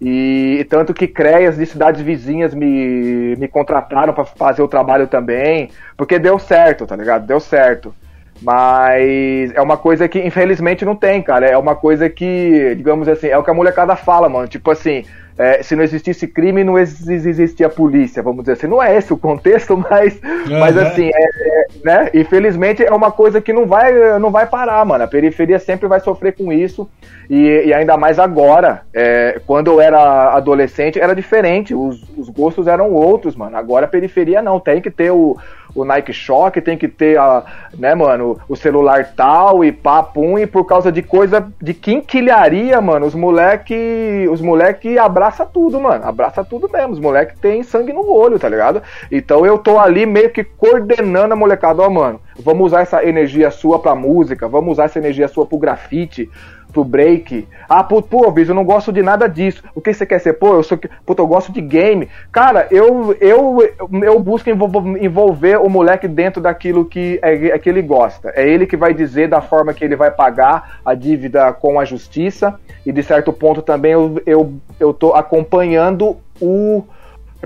E, 0.00 0.58
e 0.60 0.64
tanto 0.64 0.94
que 0.94 1.08
CREAS 1.08 1.56
de 1.56 1.66
cidades 1.66 2.00
vizinhas 2.02 2.54
me, 2.54 3.34
me 3.36 3.48
contrataram 3.48 4.12
para 4.12 4.24
fazer 4.24 4.62
o 4.62 4.68
trabalho 4.68 5.08
também, 5.08 5.70
porque 5.96 6.18
deu 6.20 6.38
certo, 6.38 6.86
tá 6.86 6.94
ligado? 6.94 7.26
Deu 7.26 7.40
certo. 7.40 7.92
Mas 8.40 9.52
é 9.54 9.60
uma 9.60 9.76
coisa 9.76 10.08
que 10.08 10.20
infelizmente 10.20 10.84
não 10.84 10.94
tem, 10.94 11.20
cara. 11.20 11.46
É 11.46 11.56
uma 11.56 11.74
coisa 11.74 12.08
que, 12.08 12.74
digamos 12.76 13.08
assim, 13.08 13.28
é 13.28 13.36
o 13.38 13.42
que 13.42 13.50
a 13.50 13.54
molecada 13.54 13.96
fala, 13.96 14.28
mano. 14.28 14.46
Tipo 14.46 14.70
assim, 14.70 15.04
é, 15.38 15.62
se 15.62 15.76
não 15.76 15.84
existisse 15.84 16.26
crime, 16.26 16.64
não 16.64 16.76
existia 16.76 17.68
polícia, 17.68 18.20
vamos 18.22 18.40
dizer 18.40 18.54
assim. 18.54 18.66
Não 18.66 18.82
é 18.82 18.96
esse 18.96 19.12
o 19.12 19.16
contexto, 19.16 19.76
mas, 19.88 20.20
uhum. 20.22 20.58
mas 20.58 20.76
assim, 20.76 21.10
é, 21.14 21.22
é, 21.22 21.66
né? 21.84 22.10
Infelizmente 22.12 22.84
é 22.84 22.92
uma 22.92 23.12
coisa 23.12 23.40
que 23.40 23.52
não 23.52 23.64
vai, 23.64 24.18
não 24.18 24.30
vai 24.30 24.46
parar, 24.46 24.84
mano. 24.84 25.04
A 25.04 25.08
periferia 25.08 25.60
sempre 25.60 25.86
vai 25.86 26.00
sofrer 26.00 26.34
com 26.34 26.52
isso. 26.52 26.90
E, 27.30 27.66
e 27.66 27.74
ainda 27.74 27.96
mais 27.96 28.18
agora. 28.18 28.82
É, 28.92 29.40
quando 29.46 29.68
eu 29.68 29.80
era 29.80 30.34
adolescente, 30.34 30.98
era 30.98 31.14
diferente. 31.14 31.72
Os, 31.72 32.02
os 32.16 32.28
gostos 32.28 32.66
eram 32.66 32.92
outros, 32.92 33.36
mano. 33.36 33.56
Agora 33.56 33.86
a 33.86 33.88
periferia 33.88 34.42
não. 34.42 34.58
Tem 34.58 34.80
que 34.80 34.90
ter 34.90 35.12
o, 35.12 35.36
o 35.74 35.84
Nike 35.84 36.12
Shock, 36.12 36.60
tem 36.60 36.76
que 36.76 36.88
ter 36.88 37.18
a, 37.18 37.44
né, 37.78 37.94
mano, 37.94 38.38
o 38.48 38.56
celular 38.56 39.12
tal 39.14 39.64
e 39.64 39.70
papum, 39.72 40.38
e 40.38 40.46
por 40.46 40.64
causa 40.64 40.90
de 40.90 41.02
coisa 41.02 41.46
de 41.60 41.74
quinquilharia, 41.74 42.80
mano, 42.80 43.06
os 43.06 43.14
moleque, 43.14 44.26
os 44.30 44.40
moleque 44.40 44.98
abraça 44.98 45.44
tudo, 45.44 45.80
mano, 45.80 46.04
abraça 46.04 46.44
tudo 46.44 46.68
mesmo, 46.70 46.92
os 46.92 47.00
moleque 47.00 47.38
tem 47.38 47.62
sangue 47.62 47.92
no 47.92 48.10
olho, 48.10 48.38
tá 48.38 48.48
ligado? 48.48 48.82
Então 49.10 49.44
eu 49.44 49.58
tô 49.58 49.78
ali 49.78 50.06
meio 50.06 50.30
que 50.30 50.44
coordenando 50.44 51.34
a 51.34 51.36
molecada, 51.36 51.82
ó, 51.82 51.90
mano, 51.90 52.20
vamos 52.38 52.66
usar 52.66 52.82
essa 52.82 53.04
energia 53.04 53.50
sua 53.50 53.78
pra 53.78 53.94
música, 53.94 54.48
vamos 54.48 54.72
usar 54.72 54.84
essa 54.84 54.98
energia 54.98 55.28
sua 55.28 55.46
pro 55.46 55.58
grafite, 55.58 56.30
pro 56.72 56.84
break. 56.84 57.46
Ah, 57.68 57.82
pô, 57.82 58.00
pô, 58.00 58.32
eu 58.36 58.54
não 58.54 58.64
gosto 58.64 58.92
de 58.92 59.02
nada 59.02 59.28
disso. 59.28 59.62
O 59.74 59.80
que 59.80 59.92
você 59.92 60.06
quer 60.06 60.18
ser? 60.18 60.34
Pô, 60.34 60.54
eu 60.54 60.62
sou. 60.62 60.78
Puta, 61.04 61.22
eu 61.22 61.26
gosto 61.26 61.52
de 61.52 61.60
game. 61.60 62.08
Cara, 62.30 62.66
eu, 62.70 63.16
eu, 63.20 63.58
eu 64.02 64.20
busco 64.20 64.48
envolver 64.50 65.56
o 65.58 65.68
moleque 65.68 66.06
dentro 66.06 66.40
daquilo 66.40 66.84
que, 66.84 67.18
é, 67.22 67.48
é 67.48 67.58
que 67.58 67.68
ele 67.68 67.82
gosta. 67.82 68.32
É 68.34 68.48
ele 68.48 68.66
que 68.66 68.76
vai 68.76 68.94
dizer 68.94 69.28
da 69.28 69.40
forma 69.40 69.74
que 69.74 69.84
ele 69.84 69.96
vai 69.96 70.10
pagar 70.10 70.80
a 70.84 70.94
dívida 70.94 71.52
com 71.52 71.78
a 71.78 71.84
justiça. 71.84 72.58
E 72.84 72.92
de 72.92 73.02
certo 73.02 73.32
ponto 73.32 73.60
também 73.62 73.92
eu, 73.92 74.20
eu, 74.24 74.52
eu 74.78 74.94
tô 74.94 75.14
acompanhando 75.14 76.16
o. 76.40 76.84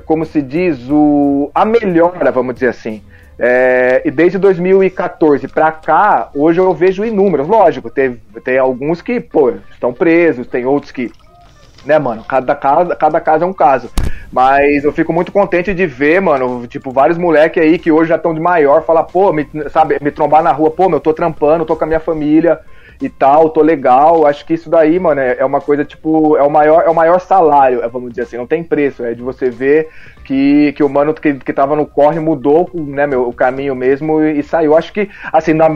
Como 0.06 0.24
se 0.24 0.40
diz, 0.40 0.88
o, 0.88 1.50
a 1.54 1.66
melhora, 1.66 2.32
vamos 2.32 2.54
dizer 2.54 2.68
assim. 2.68 3.02
É, 3.38 4.02
e 4.04 4.10
desde 4.10 4.38
2014 4.38 5.48
para 5.48 5.72
cá, 5.72 6.30
hoje 6.34 6.60
eu 6.60 6.72
vejo 6.74 7.04
inúmeros. 7.04 7.48
Lógico, 7.48 7.90
tem, 7.90 8.20
tem 8.44 8.58
alguns 8.58 9.00
que, 9.02 9.20
pô, 9.20 9.52
estão 9.70 9.92
presos, 9.92 10.46
tem 10.46 10.64
outros 10.66 10.92
que. 10.92 11.10
Né, 11.84 11.98
mano? 11.98 12.22
Cada 12.22 12.54
caso, 12.54 12.96
cada 12.96 13.20
caso 13.20 13.44
é 13.44 13.46
um 13.46 13.52
caso. 13.52 13.90
Mas 14.30 14.84
eu 14.84 14.92
fico 14.92 15.12
muito 15.12 15.32
contente 15.32 15.74
de 15.74 15.86
ver, 15.86 16.20
mano, 16.20 16.66
tipo, 16.66 16.92
vários 16.92 17.18
moleques 17.18 17.62
aí 17.62 17.78
que 17.78 17.90
hoje 17.90 18.10
já 18.10 18.16
estão 18.16 18.32
de 18.32 18.40
maior, 18.40 18.84
falar, 18.84 19.02
pô, 19.02 19.32
me, 19.32 19.46
sabe, 19.68 19.98
me 20.00 20.10
trombar 20.10 20.42
na 20.42 20.52
rua, 20.52 20.70
pô, 20.70 20.88
meu, 20.88 20.96
eu 20.96 21.00
tô 21.00 21.12
trampando, 21.12 21.64
tô 21.64 21.76
com 21.76 21.84
a 21.84 21.86
minha 21.86 22.00
família, 22.00 22.60
e 23.02 23.08
tal, 23.08 23.50
tô 23.50 23.60
legal. 23.60 24.26
Acho 24.26 24.46
que 24.46 24.54
isso 24.54 24.70
daí, 24.70 24.98
mano, 24.98 25.20
é, 25.20 25.36
é, 25.38 25.44
uma 25.44 25.60
coisa 25.60 25.84
tipo, 25.84 26.36
é 26.36 26.42
o 26.42 26.50
maior, 26.50 26.84
é 26.86 26.88
o 26.88 26.94
maior 26.94 27.20
salário, 27.20 27.82
é, 27.82 27.88
vamos 27.88 28.10
dizer 28.10 28.22
assim, 28.22 28.36
não 28.36 28.46
tem 28.46 28.62
preço, 28.62 29.04
é 29.04 29.12
de 29.12 29.22
você 29.22 29.50
ver 29.50 29.88
que, 30.24 30.72
que 30.72 30.84
o 30.84 30.88
mano 30.88 31.12
que, 31.12 31.34
que 31.34 31.52
tava 31.52 31.74
no 31.74 31.84
corre 31.84 32.20
mudou, 32.20 32.70
né, 32.72 33.06
meu, 33.06 33.28
o 33.28 33.32
caminho 33.32 33.74
mesmo 33.74 34.22
e, 34.22 34.38
e 34.38 34.42
saiu. 34.42 34.76
Acho 34.76 34.92
que, 34.92 35.10
assim, 35.32 35.52
na, 35.52 35.68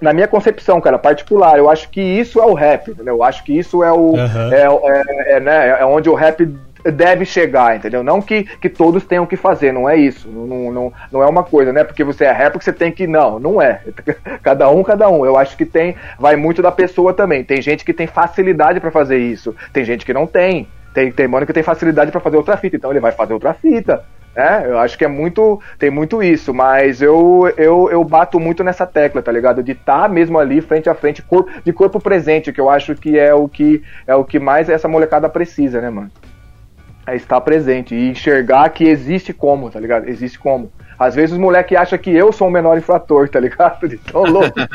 na 0.00 0.12
minha 0.12 0.26
concepção, 0.26 0.80
cara, 0.80 0.98
particular, 0.98 1.58
eu 1.58 1.68
acho 1.68 1.90
que 1.90 2.00
isso 2.00 2.40
é 2.40 2.46
o 2.46 2.54
rap, 2.54 2.90
entendeu? 2.90 3.16
Eu 3.16 3.22
acho 3.22 3.44
que 3.44 3.56
isso 3.56 3.84
é 3.84 3.92
o, 3.92 4.12
uhum. 4.12 4.52
é, 4.52 4.66
é, 4.66 5.36
é, 5.36 5.40
né, 5.40 5.68
é 5.80 5.84
onde 5.84 6.08
o 6.08 6.14
rap 6.14 6.42
deve 6.84 7.24
chegar, 7.24 7.76
entendeu? 7.76 8.02
Não 8.02 8.20
que, 8.20 8.44
que 8.44 8.68
todos 8.68 9.04
tenham 9.04 9.26
que 9.26 9.36
fazer, 9.36 9.72
não 9.72 9.88
é 9.88 9.96
isso. 9.96 10.28
Não, 10.28 10.72
não, 10.72 10.92
não 11.10 11.22
é 11.22 11.26
uma 11.26 11.42
coisa, 11.42 11.72
né? 11.72 11.84
Porque 11.84 12.04
você 12.04 12.24
é 12.24 12.30
rapper 12.30 12.58
que 12.58 12.64
você 12.64 12.72
tem 12.72 12.90
que. 12.90 13.06
Não, 13.06 13.38
não 13.38 13.60
é. 13.60 13.82
Cada 14.42 14.68
um, 14.70 14.82
cada 14.82 15.08
um. 15.08 15.24
Eu 15.24 15.36
acho 15.36 15.56
que 15.56 15.64
tem. 15.64 15.94
Vai 16.18 16.36
muito 16.36 16.62
da 16.62 16.72
pessoa 16.72 17.12
também. 17.12 17.44
Tem 17.44 17.60
gente 17.60 17.84
que 17.84 17.92
tem 17.92 18.06
facilidade 18.06 18.80
para 18.80 18.90
fazer 18.90 19.18
isso. 19.18 19.54
Tem 19.72 19.84
gente 19.84 20.04
que 20.04 20.12
não 20.12 20.26
tem. 20.26 20.68
Tem, 20.92 21.10
tem 21.10 21.26
mano 21.26 21.46
que 21.46 21.52
tem 21.52 21.62
facilidade 21.62 22.10
para 22.10 22.20
fazer 22.20 22.36
outra 22.36 22.56
fita, 22.56 22.76
então 22.76 22.90
ele 22.90 23.00
vai 23.00 23.12
fazer 23.12 23.32
outra 23.32 23.54
fita. 23.54 24.04
É, 24.34 24.66
eu 24.66 24.78
acho 24.78 24.96
que 24.96 25.04
é 25.04 25.08
muito. 25.08 25.60
Tem 25.78 25.90
muito 25.90 26.22
isso, 26.22 26.54
mas 26.54 27.02
eu, 27.02 27.52
eu, 27.56 27.90
eu 27.90 28.02
bato 28.02 28.40
muito 28.40 28.64
nessa 28.64 28.86
tecla, 28.86 29.22
tá 29.22 29.30
ligado? 29.30 29.62
De 29.62 29.72
estar 29.72 30.02
tá 30.02 30.08
mesmo 30.08 30.38
ali, 30.38 30.60
frente 30.60 30.88
a 30.88 30.94
frente, 30.94 31.22
corpo, 31.22 31.50
de 31.62 31.72
corpo 31.72 32.00
presente, 32.00 32.52
que 32.52 32.60
eu 32.60 32.70
acho 32.70 32.94
que 32.94 33.18
é 33.18 33.34
o 33.34 33.46
que 33.46 33.82
é 34.06 34.14
o 34.14 34.24
que 34.24 34.38
mais 34.38 34.68
essa 34.70 34.88
molecada 34.88 35.28
precisa, 35.28 35.80
né, 35.80 35.90
mano? 35.90 36.10
É 37.06 37.16
estar 37.16 37.40
presente 37.40 37.94
e 37.94 38.10
enxergar 38.10 38.68
que 38.70 38.84
existe 38.84 39.32
como, 39.32 39.70
tá 39.70 39.80
ligado? 39.80 40.08
Existe 40.08 40.38
como. 40.38 40.70
Às 40.98 41.14
vezes 41.16 41.32
os 41.32 41.38
moleques 41.38 41.76
acham 41.76 41.98
que 41.98 42.10
eu 42.10 42.32
sou 42.32 42.46
o 42.46 42.50
menor 42.50 42.78
infrator, 42.78 43.28
tá 43.28 43.40
ligado? 43.40 43.86
Então, 43.92 44.22
louco. 44.22 44.58
É. 44.60 44.66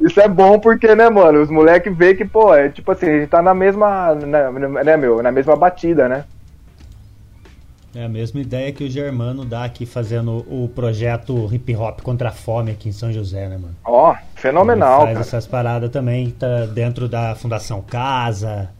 Isso 0.00 0.20
é 0.20 0.28
bom 0.28 0.58
porque, 0.58 0.94
né, 0.94 1.08
mano? 1.10 1.42
Os 1.42 1.50
moleques 1.50 1.94
veem 1.96 2.16
que, 2.16 2.24
pô, 2.24 2.54
é 2.54 2.68
tipo 2.68 2.90
assim, 2.92 3.06
a 3.06 3.18
gente 3.18 3.28
tá 3.28 3.42
na 3.42 3.52
mesma, 3.52 4.14
né, 4.14 4.50
né, 4.84 4.96
meu, 4.96 5.22
na 5.22 5.30
mesma 5.30 5.54
batida, 5.56 6.08
né? 6.08 6.24
É 7.94 8.04
a 8.04 8.08
mesma 8.08 8.40
ideia 8.40 8.72
que 8.72 8.84
o 8.84 8.88
Germano 8.88 9.44
dá 9.44 9.64
aqui 9.64 9.84
fazendo 9.84 10.46
o 10.48 10.68
projeto 10.68 11.52
Hip 11.52 11.74
Hop 11.74 12.00
contra 12.02 12.28
a 12.28 12.32
Fome 12.32 12.70
aqui 12.70 12.88
em 12.88 12.92
São 12.92 13.12
José, 13.12 13.48
né, 13.48 13.58
mano? 13.58 13.74
Ó, 13.84 14.12
oh, 14.12 14.16
fenomenal. 14.36 15.02
Ele 15.02 15.14
faz 15.14 15.16
cara. 15.16 15.20
essas 15.20 15.46
paradas 15.46 15.90
também, 15.90 16.30
tá 16.30 16.66
dentro 16.66 17.08
da 17.08 17.34
Fundação 17.34 17.82
Casa, 17.82 18.70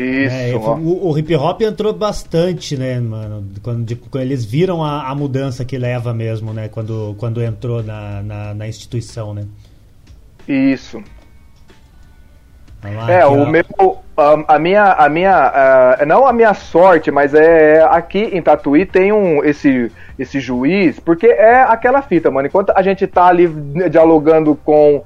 isso. 0.00 0.34
É, 0.34 0.54
o, 0.54 1.08
o, 1.08 1.18
hip 1.18 1.34
hop 1.34 1.62
entrou 1.62 1.92
bastante, 1.92 2.76
né, 2.76 3.00
mano? 3.00 3.44
Quando, 3.62 3.84
de, 3.84 3.96
quando 3.96 4.22
eles 4.22 4.44
viram 4.44 4.84
a, 4.84 5.08
a, 5.08 5.14
mudança 5.14 5.64
que 5.64 5.76
leva 5.76 6.14
mesmo, 6.14 6.52
né? 6.52 6.68
Quando, 6.68 7.14
quando 7.18 7.42
entrou 7.42 7.82
na, 7.82 8.22
na, 8.22 8.54
na 8.54 8.68
instituição, 8.68 9.34
né? 9.34 9.44
Isso. 10.46 11.02
Lá, 12.82 13.10
é, 13.10 13.26
o 13.26 13.42
ó. 13.42 13.46
meu. 13.46 13.64
A, 14.16 14.54
a, 14.54 14.58
minha. 14.58 14.92
A 14.92 15.08
minha 15.08 15.98
não 16.06 16.26
a 16.26 16.32
minha 16.32 16.54
sorte, 16.54 17.10
mas 17.10 17.34
é 17.34 17.82
aqui 17.82 18.30
em 18.32 18.40
Tatuí 18.40 18.86
tem 18.86 19.12
um 19.12 19.44
esse, 19.44 19.90
esse 20.18 20.38
juiz, 20.38 21.00
porque 21.00 21.26
é 21.26 21.60
aquela 21.62 22.02
fita, 22.02 22.30
mano. 22.30 22.46
Enquanto 22.46 22.70
a 22.70 22.82
gente 22.82 23.06
tá 23.06 23.26
ali 23.26 23.48
dialogando 23.90 24.54
com 24.64 25.02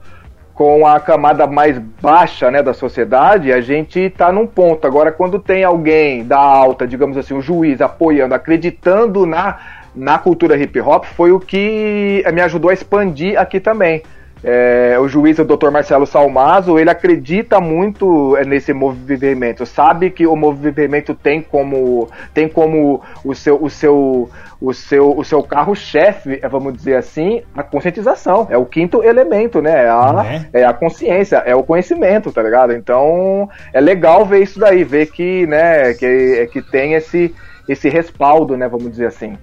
com 0.55 0.86
a 0.86 1.00
camada 1.00 1.46
mais 1.46 1.78
baixa 1.78 2.50
né, 2.50 2.62
da 2.62 2.74
sociedade, 2.74 3.53
a 3.53 3.61
gente 3.61 3.98
está 3.98 4.30
num 4.30 4.46
ponto. 4.46 4.86
Agora, 4.86 5.11
quando 5.11 5.38
tem 5.38 5.64
alguém 5.64 6.24
da 6.24 6.38
alta, 6.38 6.86
digamos 6.86 7.16
assim, 7.16 7.34
um 7.34 7.40
juiz 7.40 7.80
apoiando, 7.80 8.34
acreditando 8.34 9.24
na, 9.24 9.59
na 9.94 10.18
cultura 10.18 10.57
hip 10.57 10.78
hop, 10.80 11.05
foi 11.05 11.32
o 11.32 11.40
que 11.40 12.24
me 12.32 12.40
ajudou 12.42 12.70
a 12.70 12.74
expandir 12.74 13.38
aqui 13.40 13.59
também. 13.61 14.03
É, 14.45 14.97
o 14.99 15.07
juiz, 15.07 15.38
o 15.38 15.45
Dr. 15.45 15.70
Marcelo 15.70 16.05
Salmazo, 16.05 16.76
ele 16.78 16.90
acredita 16.90 17.61
muito 17.61 18.36
é, 18.36 18.45
nesse 18.45 18.72
movimento, 18.72 19.64
sabe 19.64 20.11
que 20.11 20.26
o 20.26 20.34
movimento 20.34 21.14
tem 21.14 21.40
como 21.40 22.09
tem 22.34 22.49
como 22.49 23.01
o 23.24 23.34
seu 23.34 23.62
o 23.62 23.70
seu 23.70 24.28
o 24.61 24.72
seu 24.72 25.16
o 25.16 25.24
seu 25.24 25.43
carro-chefe, 25.45 26.40
é, 26.43 26.49
vamos 26.49 26.74
dizer 26.74 26.97
assim, 26.97 27.43
a 27.57 27.62
conscientização, 27.62 28.49
é 28.51 28.57
o 28.57 28.66
quinto 28.66 29.05
elemento, 29.05 29.62
né? 29.62 29.84
É 29.84 29.88
a, 29.88 30.24
é? 30.53 30.61
é 30.61 30.64
a 30.64 30.72
consciência, 30.72 31.36
é 31.47 31.55
o 31.55 31.62
conhecimento, 31.62 32.32
tá 32.32 32.43
ligado? 32.43 32.72
Então, 32.72 33.49
é 33.72 33.80
legal 33.80 34.24
ver 34.24 34.43
isso 34.43 34.59
daí, 34.59 34.82
ver 34.82 35.07
que, 35.07 35.47
né, 35.47 35.95
que 35.95 36.49
que 36.53 36.62
tem 36.62 36.95
esse 36.95 37.32
esse 37.68 37.88
respaldo, 37.88 38.57
né, 38.57 38.66
vamos 38.66 38.90
dizer 38.90 39.07
assim. 39.07 39.38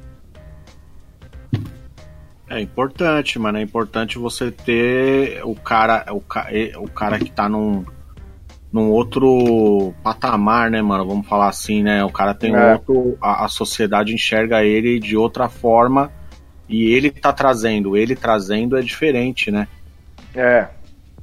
É 2.49 2.59
importante, 2.59 3.37
mano. 3.37 3.59
É 3.59 3.61
importante 3.61 4.17
você 4.17 4.49
ter 4.49 5.41
o 5.43 5.53
cara, 5.53 6.05
o, 6.11 6.17
o 6.81 6.89
cara 6.89 7.19
que 7.19 7.31
tá 7.31 7.47
num, 7.47 7.85
num 8.71 8.89
outro 8.89 9.93
patamar, 10.03 10.71
né, 10.71 10.81
mano? 10.81 11.05
Vamos 11.05 11.27
falar 11.27 11.47
assim, 11.47 11.83
né? 11.83 12.03
O 12.03 12.09
cara 12.09 12.33
tem 12.33 12.55
é. 12.55 12.73
outro. 12.73 13.17
A, 13.21 13.45
a, 13.45 13.47
sociedade 13.47 14.13
enxerga 14.13 14.63
ele 14.63 14.99
de 14.99 15.15
outra 15.15 15.47
forma 15.47 16.11
e 16.67 16.91
ele 16.91 17.11
tá 17.11 17.31
trazendo. 17.31 17.95
Ele 17.95 18.15
trazendo 18.15 18.77
é 18.77 18.81
diferente, 18.81 19.51
né? 19.51 19.67
É. 20.33 20.67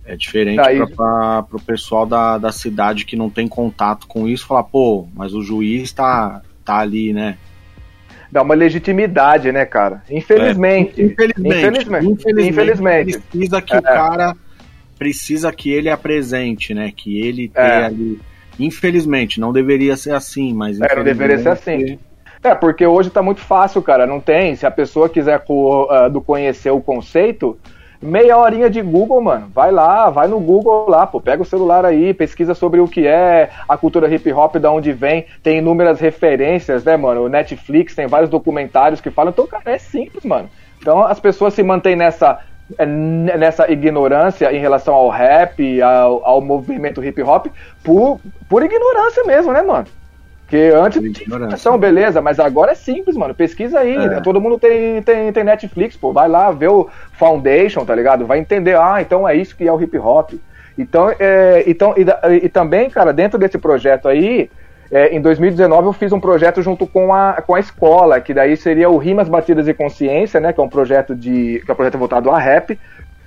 É 0.04 0.16
diferente 0.16 0.58
Daí... 0.58 0.86
para 0.94 1.44
o 1.52 1.60
pessoal 1.60 2.06
da, 2.06 2.38
da 2.38 2.52
cidade 2.52 3.04
que 3.04 3.16
não 3.16 3.28
tem 3.28 3.48
contato 3.48 4.06
com 4.06 4.28
isso 4.28 4.46
falar, 4.46 4.62
pô, 4.62 5.08
mas 5.12 5.34
o 5.34 5.42
juiz 5.42 5.92
tá, 5.92 6.42
tá 6.64 6.78
ali, 6.78 7.12
né? 7.12 7.36
Dá 8.36 8.42
uma 8.42 8.54
legitimidade, 8.54 9.50
né, 9.50 9.64
cara? 9.64 10.02
Infelizmente. 10.10 11.00
É, 11.00 11.04
infelizmente, 11.04 11.56
infelizmente. 11.56 12.06
Infelizmente. 12.06 12.48
infelizmente. 12.50 13.18
Precisa 13.18 13.62
que 13.62 13.74
é. 13.74 13.78
o 13.78 13.82
cara. 13.82 14.36
Precisa 14.98 15.52
que 15.52 15.70
ele 15.70 15.88
apresente, 15.88 16.74
né? 16.74 16.92
Que 16.94 17.18
ele 17.18 17.50
é. 17.54 17.62
tenha 17.62 17.86
ali. 17.86 18.20
Infelizmente, 18.58 19.40
não 19.40 19.52
deveria 19.52 19.96
ser 19.96 20.14
assim, 20.14 20.52
mas. 20.52 20.78
É, 20.80 20.94
não 20.94 21.02
deveria 21.02 21.38
ser 21.38 21.48
assim. 21.48 21.98
É, 22.42 22.54
porque 22.54 22.86
hoje 22.86 23.08
tá 23.08 23.22
muito 23.22 23.40
fácil, 23.40 23.80
cara. 23.80 24.06
Não 24.06 24.20
tem. 24.20 24.54
Se 24.54 24.66
a 24.66 24.70
pessoa 24.70 25.08
quiser 25.08 25.42
uh, 25.48 26.10
do 26.10 26.20
conhecer 26.20 26.70
o 26.70 26.80
conceito, 26.80 27.58
meia 28.00 28.36
horinha 28.36 28.70
de 28.70 28.82
Google, 28.82 29.20
mano. 29.20 29.50
Vai 29.54 29.70
lá, 29.70 30.10
vai 30.10 30.28
no 30.28 30.40
Google 30.40 30.88
lá, 30.88 31.06
pô. 31.06 31.20
Pega 31.20 31.42
o 31.42 31.46
celular 31.46 31.84
aí, 31.84 32.12
pesquisa 32.14 32.54
sobre 32.54 32.80
o 32.80 32.88
que 32.88 33.06
é 33.06 33.50
a 33.68 33.76
cultura 33.76 34.12
hip 34.12 34.32
hop, 34.32 34.56
da 34.56 34.70
onde 34.70 34.92
vem. 34.92 35.26
Tem 35.42 35.58
inúmeras 35.58 36.00
referências, 36.00 36.84
né, 36.84 36.96
mano? 36.96 37.24
O 37.24 37.28
Netflix 37.28 37.94
tem 37.94 38.06
vários 38.06 38.30
documentários 38.30 39.00
que 39.00 39.10
falam. 39.10 39.32
Então, 39.32 39.46
cara, 39.46 39.70
é 39.70 39.78
simples, 39.78 40.24
mano. 40.24 40.48
Então 40.80 41.04
as 41.04 41.18
pessoas 41.18 41.54
se 41.54 41.62
mantêm 41.62 41.96
nessa 41.96 42.40
é, 42.78 42.84
nessa 42.84 43.70
ignorância 43.70 44.52
em 44.52 44.58
relação 44.58 44.92
ao 44.92 45.08
rap, 45.08 45.80
ao, 45.80 46.26
ao 46.26 46.40
movimento 46.40 47.02
hip 47.04 47.22
hop, 47.22 47.46
por, 47.84 48.20
por 48.48 48.62
ignorância 48.64 49.22
mesmo, 49.24 49.52
né, 49.52 49.62
mano? 49.62 49.86
Porque 50.46 50.72
antes 50.72 51.02
não 51.02 51.12
tinha 51.12 51.26
informação, 51.26 51.76
beleza, 51.76 52.22
mas 52.22 52.38
agora 52.38 52.70
é 52.70 52.74
simples, 52.76 53.16
mano. 53.16 53.34
Pesquisa 53.34 53.80
aí, 53.80 53.96
é. 53.96 54.08
né? 54.08 54.20
todo 54.20 54.40
mundo 54.40 54.60
tem, 54.60 55.02
tem, 55.02 55.32
tem 55.32 55.42
Netflix, 55.42 55.96
pô. 55.96 56.12
Vai 56.12 56.28
lá 56.28 56.52
ver 56.52 56.68
o 56.68 56.88
Foundation, 57.14 57.84
tá 57.84 57.92
ligado? 57.96 58.24
Vai 58.24 58.38
entender, 58.38 58.76
ah, 58.76 58.98
então 59.00 59.28
é 59.28 59.34
isso 59.34 59.56
que 59.56 59.66
é 59.66 59.72
o 59.72 59.82
hip 59.82 59.98
hop. 59.98 60.34
Então, 60.78 61.12
é, 61.18 61.64
então 61.66 61.94
e, 61.96 62.44
e 62.44 62.48
também, 62.48 62.88
cara, 62.88 63.12
dentro 63.12 63.40
desse 63.40 63.58
projeto 63.58 64.06
aí, 64.06 64.48
é, 64.88 65.16
em 65.16 65.20
2019 65.20 65.88
eu 65.88 65.92
fiz 65.92 66.12
um 66.12 66.20
projeto 66.20 66.62
junto 66.62 66.86
com 66.86 67.12
a, 67.12 67.42
com 67.44 67.56
a 67.56 67.60
escola, 67.60 68.20
que 68.20 68.32
daí 68.32 68.56
seria 68.56 68.88
o 68.88 68.98
Rimas 68.98 69.28
Batidas 69.28 69.66
e 69.66 69.74
Consciência, 69.74 70.38
né? 70.38 70.52
Que 70.52 70.60
é 70.60 70.62
um 70.62 70.68
projeto 70.68 71.12
de. 71.12 71.60
que 71.64 71.68
é 71.68 71.72
um 71.72 71.76
projeto 71.76 71.98
voltado 71.98 72.30
a 72.30 72.38
rap, 72.38 72.78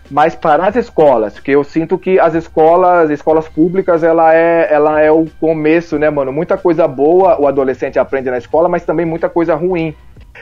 mas 0.09 0.35
para 0.35 0.67
as 0.67 0.75
escolas, 0.75 1.33
porque 1.33 1.51
eu 1.51 1.63
sinto 1.63 1.97
que 1.97 2.19
as 2.19 2.33
escolas, 2.33 3.09
escolas 3.09 3.47
públicas, 3.47 4.03
ela 4.03 4.33
é, 4.33 4.67
ela 4.71 4.99
é 4.99 5.11
o 5.11 5.27
começo, 5.39 5.99
né, 5.99 6.09
mano? 6.09 6.33
Muita 6.33 6.57
coisa 6.57 6.87
boa 6.87 7.39
o 7.39 7.47
adolescente 7.47 7.99
aprende 7.99 8.29
na 8.29 8.37
escola, 8.37 8.67
mas 8.67 8.83
também 8.83 9.05
muita 9.05 9.29
coisa 9.29 9.55
ruim. 9.55 9.95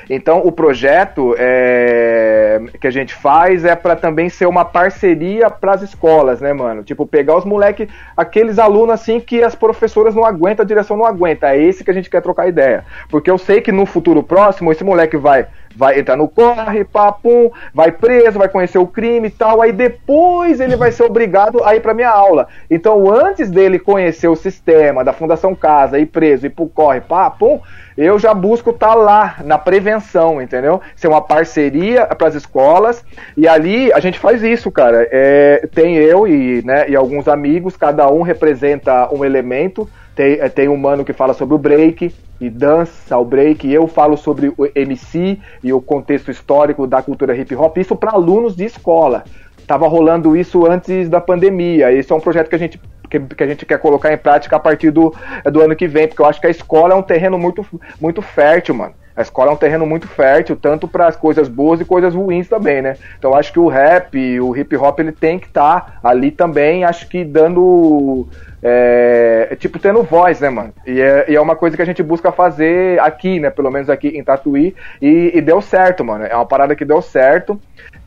Então, 0.09 0.41
o 0.45 0.51
projeto 0.51 1.35
é, 1.37 2.61
que 2.79 2.87
a 2.87 2.91
gente 2.91 3.13
faz 3.13 3.65
é 3.65 3.75
para 3.75 3.95
também 3.95 4.29
ser 4.29 4.45
uma 4.45 4.63
parceria 4.63 5.49
para 5.49 5.73
as 5.73 5.81
escolas, 5.81 6.39
né, 6.39 6.53
mano? 6.53 6.83
Tipo, 6.83 7.05
pegar 7.05 7.35
os 7.35 7.45
moleques, 7.45 7.89
aqueles 8.15 8.59
alunos 8.59 8.93
assim 8.93 9.19
que 9.19 9.43
as 9.43 9.55
professoras 9.55 10.15
não 10.15 10.23
aguentam, 10.23 10.63
a 10.63 10.67
direção 10.67 10.95
não 10.95 11.05
aguenta. 11.05 11.53
É 11.53 11.61
esse 11.61 11.83
que 11.83 11.91
a 11.91 11.93
gente 11.93 12.09
quer 12.09 12.21
trocar 12.21 12.47
ideia. 12.47 12.85
Porque 13.09 13.29
eu 13.29 13.37
sei 13.37 13.61
que 13.61 13.71
no 13.71 13.85
futuro 13.85 14.23
próximo, 14.23 14.71
esse 14.71 14.83
moleque 14.83 15.17
vai 15.17 15.47
vai 15.75 15.99
entrar 15.99 16.17
no 16.17 16.27
corre, 16.27 16.83
papum, 16.83 17.51
vai 17.71 17.91
preso, 17.91 18.39
vai 18.39 18.49
conhecer 18.49 18.79
o 18.79 18.87
crime 18.87 19.27
e 19.27 19.31
tal, 19.31 19.61
aí 19.61 19.71
depois 19.71 20.59
ele 20.59 20.75
vai 20.75 20.91
ser 20.91 21.03
obrigado 21.03 21.63
a 21.63 21.75
ir 21.75 21.81
para 21.81 21.93
minha 21.93 22.09
aula. 22.09 22.47
Então, 22.69 23.07
antes 23.13 23.51
dele 23.51 23.77
conhecer 23.77 24.27
o 24.27 24.35
sistema 24.35 25.03
da 25.03 25.13
Fundação 25.13 25.53
Casa, 25.53 25.99
ir 25.99 26.07
preso, 26.07 26.47
ir 26.47 26.49
pro 26.49 26.67
corre, 26.67 26.99
papum, 26.99 27.61
eu 27.97 28.19
já 28.19 28.33
busco 28.33 28.69
estar 28.69 28.89
tá 28.89 28.95
lá 28.95 29.37
na 29.43 29.57
prevenção, 29.57 30.41
entendeu? 30.41 30.79
Ser 30.95 31.07
uma 31.07 31.21
parceria 31.21 32.05
para 32.05 32.27
as 32.27 32.35
escolas 32.35 33.03
e 33.35 33.47
ali 33.47 33.91
a 33.91 33.99
gente 33.99 34.19
faz 34.19 34.43
isso, 34.43 34.71
cara. 34.71 35.07
É, 35.11 35.67
tem 35.73 35.95
eu 35.95 36.27
e, 36.27 36.61
né, 36.63 36.87
e 36.87 36.95
alguns 36.95 37.27
amigos, 37.27 37.75
cada 37.75 38.07
um 38.09 38.21
representa 38.21 39.13
um 39.13 39.25
elemento. 39.25 39.89
Tem, 40.15 40.39
é, 40.39 40.49
tem 40.49 40.67
um 40.67 40.77
mano 40.77 41.03
que 41.03 41.13
fala 41.13 41.33
sobre 41.33 41.55
o 41.55 41.59
break 41.59 42.13
e 42.39 42.49
dança 42.49 43.17
o 43.17 43.25
break, 43.25 43.71
eu 43.71 43.87
falo 43.87 44.15
sobre 44.15 44.53
o 44.57 44.67
MC 44.75 45.39
e 45.63 45.73
o 45.73 45.81
contexto 45.81 46.29
histórico 46.29 46.85
da 46.85 47.01
cultura 47.01 47.35
hip 47.35 47.55
hop, 47.55 47.77
isso 47.77 47.95
para 47.95 48.11
alunos 48.11 48.55
de 48.55 48.65
escola. 48.65 49.23
Tava 49.67 49.87
rolando 49.87 50.35
isso 50.35 50.65
antes 50.65 51.09
da 51.09 51.19
pandemia. 51.19 51.91
Esse 51.91 52.11
é 52.11 52.15
um 52.15 52.21
projeto 52.21 52.49
que 52.49 52.55
a 52.55 52.59
gente 52.59 52.79
que, 53.09 53.19
que, 53.19 53.43
a 53.43 53.47
gente 53.47 53.65
quer 53.65 53.79
colocar 53.79 54.11
em 54.11 54.17
prática 54.17 54.55
a 54.55 54.59
partir 54.59 54.91
do, 54.91 55.13
do 55.51 55.61
ano 55.61 55.75
que 55.75 55.87
vem, 55.87 56.07
porque 56.07 56.21
eu 56.21 56.25
acho 56.25 56.41
que 56.41 56.47
a 56.47 56.49
escola 56.49 56.93
é 56.93 56.95
um 56.95 57.01
terreno 57.01 57.37
muito, 57.37 57.65
muito 58.01 58.21
fértil, 58.21 58.75
mano. 58.75 58.93
A 59.15 59.21
escola 59.23 59.49
é 59.49 59.53
um 59.53 59.57
terreno 59.57 59.83
muito 59.83 60.07
fértil, 60.07 60.55
tanto 60.55 60.87
para 60.87 61.07
as 61.07 61.15
coisas 61.15 61.47
boas 61.47 61.81
e 61.81 61.85
coisas 61.85 62.13
ruins 62.13 62.47
também, 62.47 62.83
né? 62.83 62.97
Então 63.17 63.33
acho 63.33 63.51
que 63.51 63.59
o 63.59 63.67
rap, 63.67 64.39
o 64.39 64.55
hip 64.55 64.75
hop, 64.77 64.99
ele 64.99 65.11
tem 65.11 65.39
que 65.39 65.47
estar 65.47 65.99
tá 66.01 66.09
ali 66.09 66.29
também, 66.29 66.83
acho 66.83 67.07
que 67.09 67.25
dando. 67.25 68.27
É, 68.69 69.55
tipo, 69.55 69.79
tendo 69.79 70.03
voz, 70.03 70.41
né, 70.41 70.49
mano? 70.49 70.73
E 70.85 70.99
é, 70.99 71.25
e 71.29 71.35
é, 71.35 71.39
uma 71.39 71.55
coisa 71.55 71.77
que 71.77 71.81
a 71.81 71.85
gente 71.85 72.03
busca 72.03 72.33
fazer 72.33 72.99
aqui, 72.99 73.39
né? 73.39 73.49
Pelo 73.49 73.71
menos 73.71 73.89
aqui 73.89 74.09
em 74.09 74.21
Tatuí. 74.21 74.75
E, 75.01 75.31
e 75.33 75.39
deu 75.39 75.61
certo, 75.61 76.03
mano. 76.03 76.25
É 76.25 76.35
uma 76.35 76.45
parada 76.45 76.75
que 76.75 76.83
deu 76.83 77.01
certo. 77.01 77.57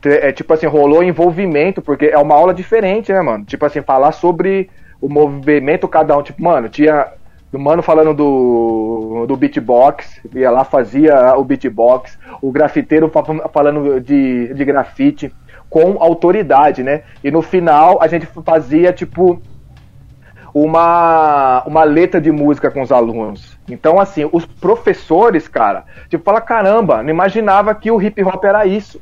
É, 0.05 0.31
tipo 0.31 0.53
assim, 0.53 0.67
rolou 0.67 1.03
envolvimento, 1.03 1.81
porque 1.81 2.05
é 2.05 2.17
uma 2.17 2.35
aula 2.35 2.53
diferente, 2.53 3.11
né, 3.11 3.21
mano? 3.21 3.43
Tipo 3.43 3.65
assim, 3.65 3.81
falar 3.81 4.11
sobre 4.11 4.69
o 5.01 5.09
movimento 5.09 5.87
cada 5.87 6.15
um. 6.15 6.21
Tipo, 6.21 6.43
mano, 6.43 6.69
tinha 6.69 7.07
o 7.51 7.57
mano 7.57 7.81
falando 7.81 8.13
do, 8.13 9.25
do 9.27 9.35
beatbox, 9.35 10.21
ia 10.35 10.51
lá, 10.51 10.63
fazia 10.63 11.35
o 11.37 11.43
beatbox, 11.43 12.19
o 12.39 12.51
grafiteiro 12.51 13.11
falando 13.51 13.99
de, 13.99 14.53
de 14.53 14.63
grafite 14.63 15.33
com 15.71 15.97
autoridade, 15.99 16.83
né? 16.83 17.01
E 17.23 17.31
no 17.31 17.41
final 17.41 17.97
a 17.99 18.07
gente 18.07 18.27
fazia, 18.45 18.93
tipo, 18.93 19.41
uma, 20.53 21.63
uma 21.65 21.83
letra 21.83 22.19
de 22.19 22.31
música 22.31 22.69
com 22.69 22.81
os 22.81 22.91
alunos. 22.91 23.57
Então, 23.69 23.99
assim, 23.99 24.27
os 24.31 24.45
professores, 24.45 25.47
cara, 25.47 25.85
tipo, 26.09 26.23
fala, 26.23 26.41
caramba, 26.41 27.01
não 27.01 27.09
imaginava 27.09 27.73
que 27.73 27.89
o 27.89 28.01
hip 28.01 28.23
hop 28.23 28.43
era 28.43 28.65
isso 28.65 29.01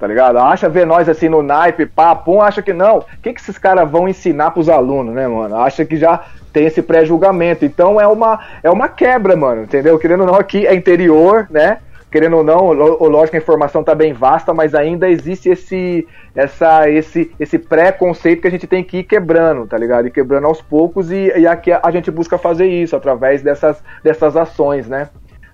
tá 0.00 0.06
ligado? 0.06 0.38
Acha 0.38 0.66
ver 0.66 0.86
nós 0.86 1.10
assim 1.10 1.28
no 1.28 1.42
naipe, 1.42 1.84
pum, 2.24 2.40
acha 2.40 2.62
que 2.62 2.72
não. 2.72 3.00
O 3.00 3.04
que, 3.22 3.34
que 3.34 3.40
esses 3.40 3.58
caras 3.58 3.88
vão 3.88 4.08
ensinar 4.08 4.50
pros 4.50 4.70
alunos, 4.70 5.14
né, 5.14 5.28
mano? 5.28 5.54
Acha 5.58 5.84
que 5.84 5.94
já 5.98 6.24
tem 6.54 6.64
esse 6.64 6.80
pré-julgamento. 6.80 7.66
Então 7.66 8.00
é 8.00 8.06
uma, 8.06 8.40
é 8.62 8.70
uma 8.70 8.88
quebra, 8.88 9.36
mano, 9.36 9.64
entendeu? 9.64 9.98
Querendo 9.98 10.20
ou 10.20 10.26
não, 10.26 10.34
aqui 10.36 10.66
é 10.66 10.74
interior, 10.74 11.46
né? 11.50 11.78
Querendo 12.10 12.38
ou 12.38 12.44
não, 12.44 12.72
lógico, 12.72 13.36
a 13.36 13.40
informação 13.40 13.84
tá 13.84 13.94
bem 13.94 14.12
vasta, 14.12 14.52
mas 14.52 14.74
ainda 14.74 15.08
existe 15.08 15.48
esse, 15.48 16.06
essa, 16.34 16.90
esse, 16.90 17.30
esse 17.38 17.58
pré-conceito 17.58 18.42
que 18.42 18.48
a 18.48 18.50
gente 18.50 18.66
tem 18.66 18.82
que 18.82 18.98
ir 18.98 19.04
quebrando, 19.04 19.66
tá 19.66 19.78
ligado? 19.78 20.08
E 20.08 20.10
quebrando 20.10 20.46
aos 20.46 20.60
poucos, 20.60 21.10
e, 21.10 21.32
e 21.38 21.46
aqui 21.46 21.70
a 21.70 21.90
gente 21.90 22.10
busca 22.10 22.36
fazer 22.36 22.66
isso 22.66 22.96
através 22.96 23.42
dessas, 23.42 23.82
dessas 24.02 24.36
ações, 24.36 24.88
né? 24.88 25.08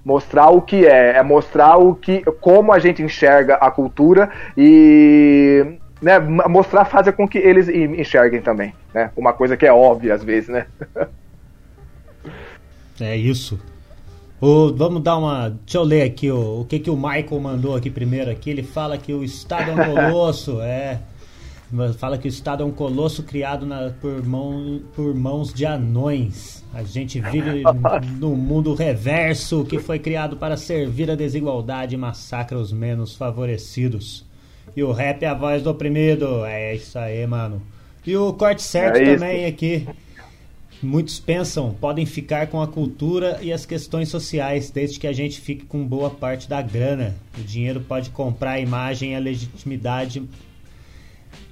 mostrar 0.07 0.51
o 0.51 0.63
que 0.63 0.87
é, 0.87 1.17
é 1.17 1.23
mostrar 1.25 1.79
o 1.79 1.93
que, 1.93 2.23
como 2.41 2.73
a 2.73 2.79
gente 2.79 3.03
enxerga 3.03 3.57
a 3.57 3.73
cultura 3.73 4.31
e 4.57 5.79
né, 6.01 6.21
mostrar 6.21 6.85
fazer 6.85 7.11
com 7.13 7.27
que 7.27 7.39
eles 7.39 7.69
enxerguem 7.69 8.41
também, 8.41 8.73
né? 8.95 9.11
Uma 9.17 9.33
coisa 9.33 9.57
que 9.57 9.67
é 9.67 9.73
óbvia 9.73 10.15
às 10.15 10.23
vezes, 10.23 10.49
né? 10.49 10.67
é 13.01 13.17
isso. 13.17 13.61
O, 14.41 14.71
vamos 14.73 15.03
dar 15.03 15.17
uma. 15.17 15.49
Deixa 15.49 15.79
eu 15.79 15.83
ler 15.83 16.03
aqui 16.03 16.31
o, 16.31 16.61
o 16.61 16.65
que, 16.67 16.79
que 16.79 16.91
o 16.91 16.97
Michael 16.97 17.41
mandou 17.41 17.75
aqui 17.75 17.91
primeiro 17.91 18.31
aqui. 18.31 18.51
Ele 18.51 18.63
fala 18.63 18.99
que 18.99 19.13
o 19.13 19.25
Estado 19.25 19.71
é 19.71 19.75
um 19.75 19.95
colosso, 19.95 20.61
é. 20.63 21.01
Fala 21.99 22.17
que 22.17 22.29
o 22.29 22.31
Estado 22.31 22.63
é 22.63 22.67
um 22.67 22.71
colosso 22.71 23.25
criado 23.25 23.67
na, 23.67 23.91
por, 24.01 24.25
mão, 24.25 24.81
por 24.95 25.13
mãos 25.15 25.53
de 25.53 25.67
anões. 25.67 26.65
A 26.73 26.85
gente 26.85 27.21
vive 27.21 27.63
no 28.21 28.37
mundo 28.37 28.73
reverso 28.73 29.65
que 29.65 29.81
foi 29.81 29.99
criado 29.99 30.37
para 30.37 30.57
servir 30.57 31.11
a 31.11 31.17
desigualdade 31.17 31.95
e 31.95 31.99
massacra 31.99 32.57
os 32.57 32.73
menos 32.73 33.17
favorecidos. 33.17 34.25
E 34.77 34.83
o 34.83 34.93
rap 34.93 35.23
é 35.25 35.27
a 35.27 35.35
voz 35.35 35.63
do 35.63 35.71
oprimido. 35.71 36.45
É 36.45 36.75
isso 36.75 36.99
aí, 36.99 37.27
mano. 37.27 37.61
E 38.07 38.17
o 38.17 38.33
corte 38.35 38.63
certo 38.63 38.99
é 38.99 39.15
também 39.15 39.47
aqui. 39.47 39.89
Muitos 40.83 41.19
pensam, 41.19 41.75
podem 41.81 42.05
ficar 42.05 42.49
com 42.49 42.61
a 42.61 42.67
cultura 42.67 43.39
e 43.41 43.53
as 43.53 43.65
questões 43.65 44.09
sociais, 44.09 44.71
desde 44.71 45.01
que 45.01 45.07
a 45.07 45.13
gente 45.13 45.41
fique 45.41 45.65
com 45.65 45.87
boa 45.87 46.11
parte 46.11 46.49
da 46.49 46.61
grana. 46.61 47.15
O 47.39 47.43
dinheiro 47.43 47.81
pode 47.81 48.11
comprar 48.11 48.53
a 48.53 48.61
imagem 48.61 49.13
e 49.13 49.15
a 49.15 49.19
legitimidade 49.19 50.23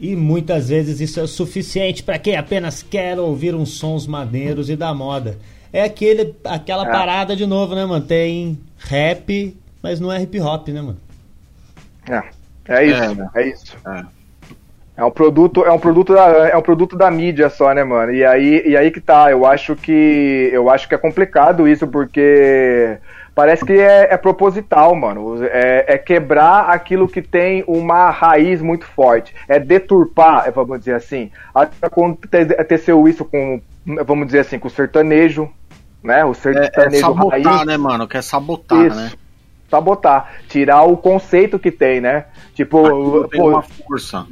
e 0.01 0.17
muitas 0.17 0.69
vezes 0.69 1.01
isso 1.01 1.21
é 1.21 1.23
o 1.23 1.29
suficiente 1.29 2.03
para 2.03 2.19
quem 2.19 2.37
apenas 2.37 2.83
quer 2.83 3.19
ouvir 3.19 3.55
uns 3.55 3.71
sons 3.75 4.07
maneiros 4.07 4.69
e 4.69 4.77
da 4.77 4.93
moda. 4.93 5.39
É 5.73 5.83
aquele, 5.83 6.35
aquela 6.45 6.87
é. 6.87 6.91
parada 6.91 7.35
de 7.35 7.47
novo, 7.47 7.75
né, 7.75 7.85
mano? 7.85 8.05
Tem 8.05 8.59
rap, 8.79 9.57
mas 9.83 10.01
não 10.01 10.13
é 10.13 10.23
hip 10.23 10.39
hop, 10.41 10.69
né, 10.69 10.81
mano? 10.81 11.01
É, 12.09 12.23
é 12.69 12.87
isso, 12.87 13.03
é, 13.03 13.15
né? 13.15 13.31
é 13.35 13.49
isso. 13.49 13.77
É. 13.87 14.05
é. 14.97 15.05
um 15.05 15.11
produto, 15.11 15.65
é 15.65 15.73
um 15.73 15.79
produto 15.79 16.15
da, 16.15 16.49
é 16.49 16.57
um 16.57 16.63
produto 16.63 16.97
da 16.97 17.11
mídia 17.11 17.49
só, 17.49 17.73
né, 17.73 17.85
mano? 17.85 18.13
E 18.13 18.25
aí, 18.25 18.63
e 18.67 18.77
aí 18.77 18.91
que 18.91 19.01
tá. 19.01 19.31
Eu 19.31 19.47
acho 19.47 19.75
que 19.77 20.51
eu 20.53 20.71
acho 20.71 20.89
que 20.89 20.95
é 20.95 20.99
complicado 20.99 21.69
isso 21.69 21.87
porque 21.87 22.99
Parece 23.35 23.65
que 23.65 23.73
é, 23.73 24.15
é 24.15 24.17
proposital, 24.17 24.95
mano. 24.95 25.45
É, 25.45 25.95
é, 25.95 25.99
quebrar 25.99 26.71
aquilo 26.71 27.09
que 27.09 27.21
tem 27.21 27.65
uma 27.67 28.09
raiz 28.11 28.63
muito 28.63 28.87
forte. 28.87 29.35
É 29.49 29.59
deturpar, 29.59 30.51
vamos 30.53 30.79
dizer 30.79 30.95
assim. 30.95 31.33
Aconteceu 31.83 33.09
isso 33.09 33.25
com, 33.25 33.61
vamos 34.07 34.27
dizer 34.27 34.41
assim, 34.41 34.59
com 34.59 34.69
o 34.69 34.71
sertanejo, 34.71 35.51
né? 36.03 36.25
O 36.25 36.33
sertanejo 36.33 36.95
é, 36.95 36.99
é 36.99 37.01
sabotar, 37.01 37.43
raiz. 37.43 37.67
né, 37.67 37.77
mano? 37.77 38.07
Quer 38.07 38.23
sabotar, 38.23 38.87
isso. 38.87 38.97
né? 38.97 39.13
Sabotar. 39.69 40.33
Tirar 40.49 40.85
o 40.85 40.97
conceito 40.97 41.59
que 41.59 41.73
tem, 41.73 42.01
né? 42.01 42.27
Tipo, 42.55 43.27
tem 43.27 43.41
pô, 43.41 43.49
uma 43.49 43.63
força. 43.63 44.25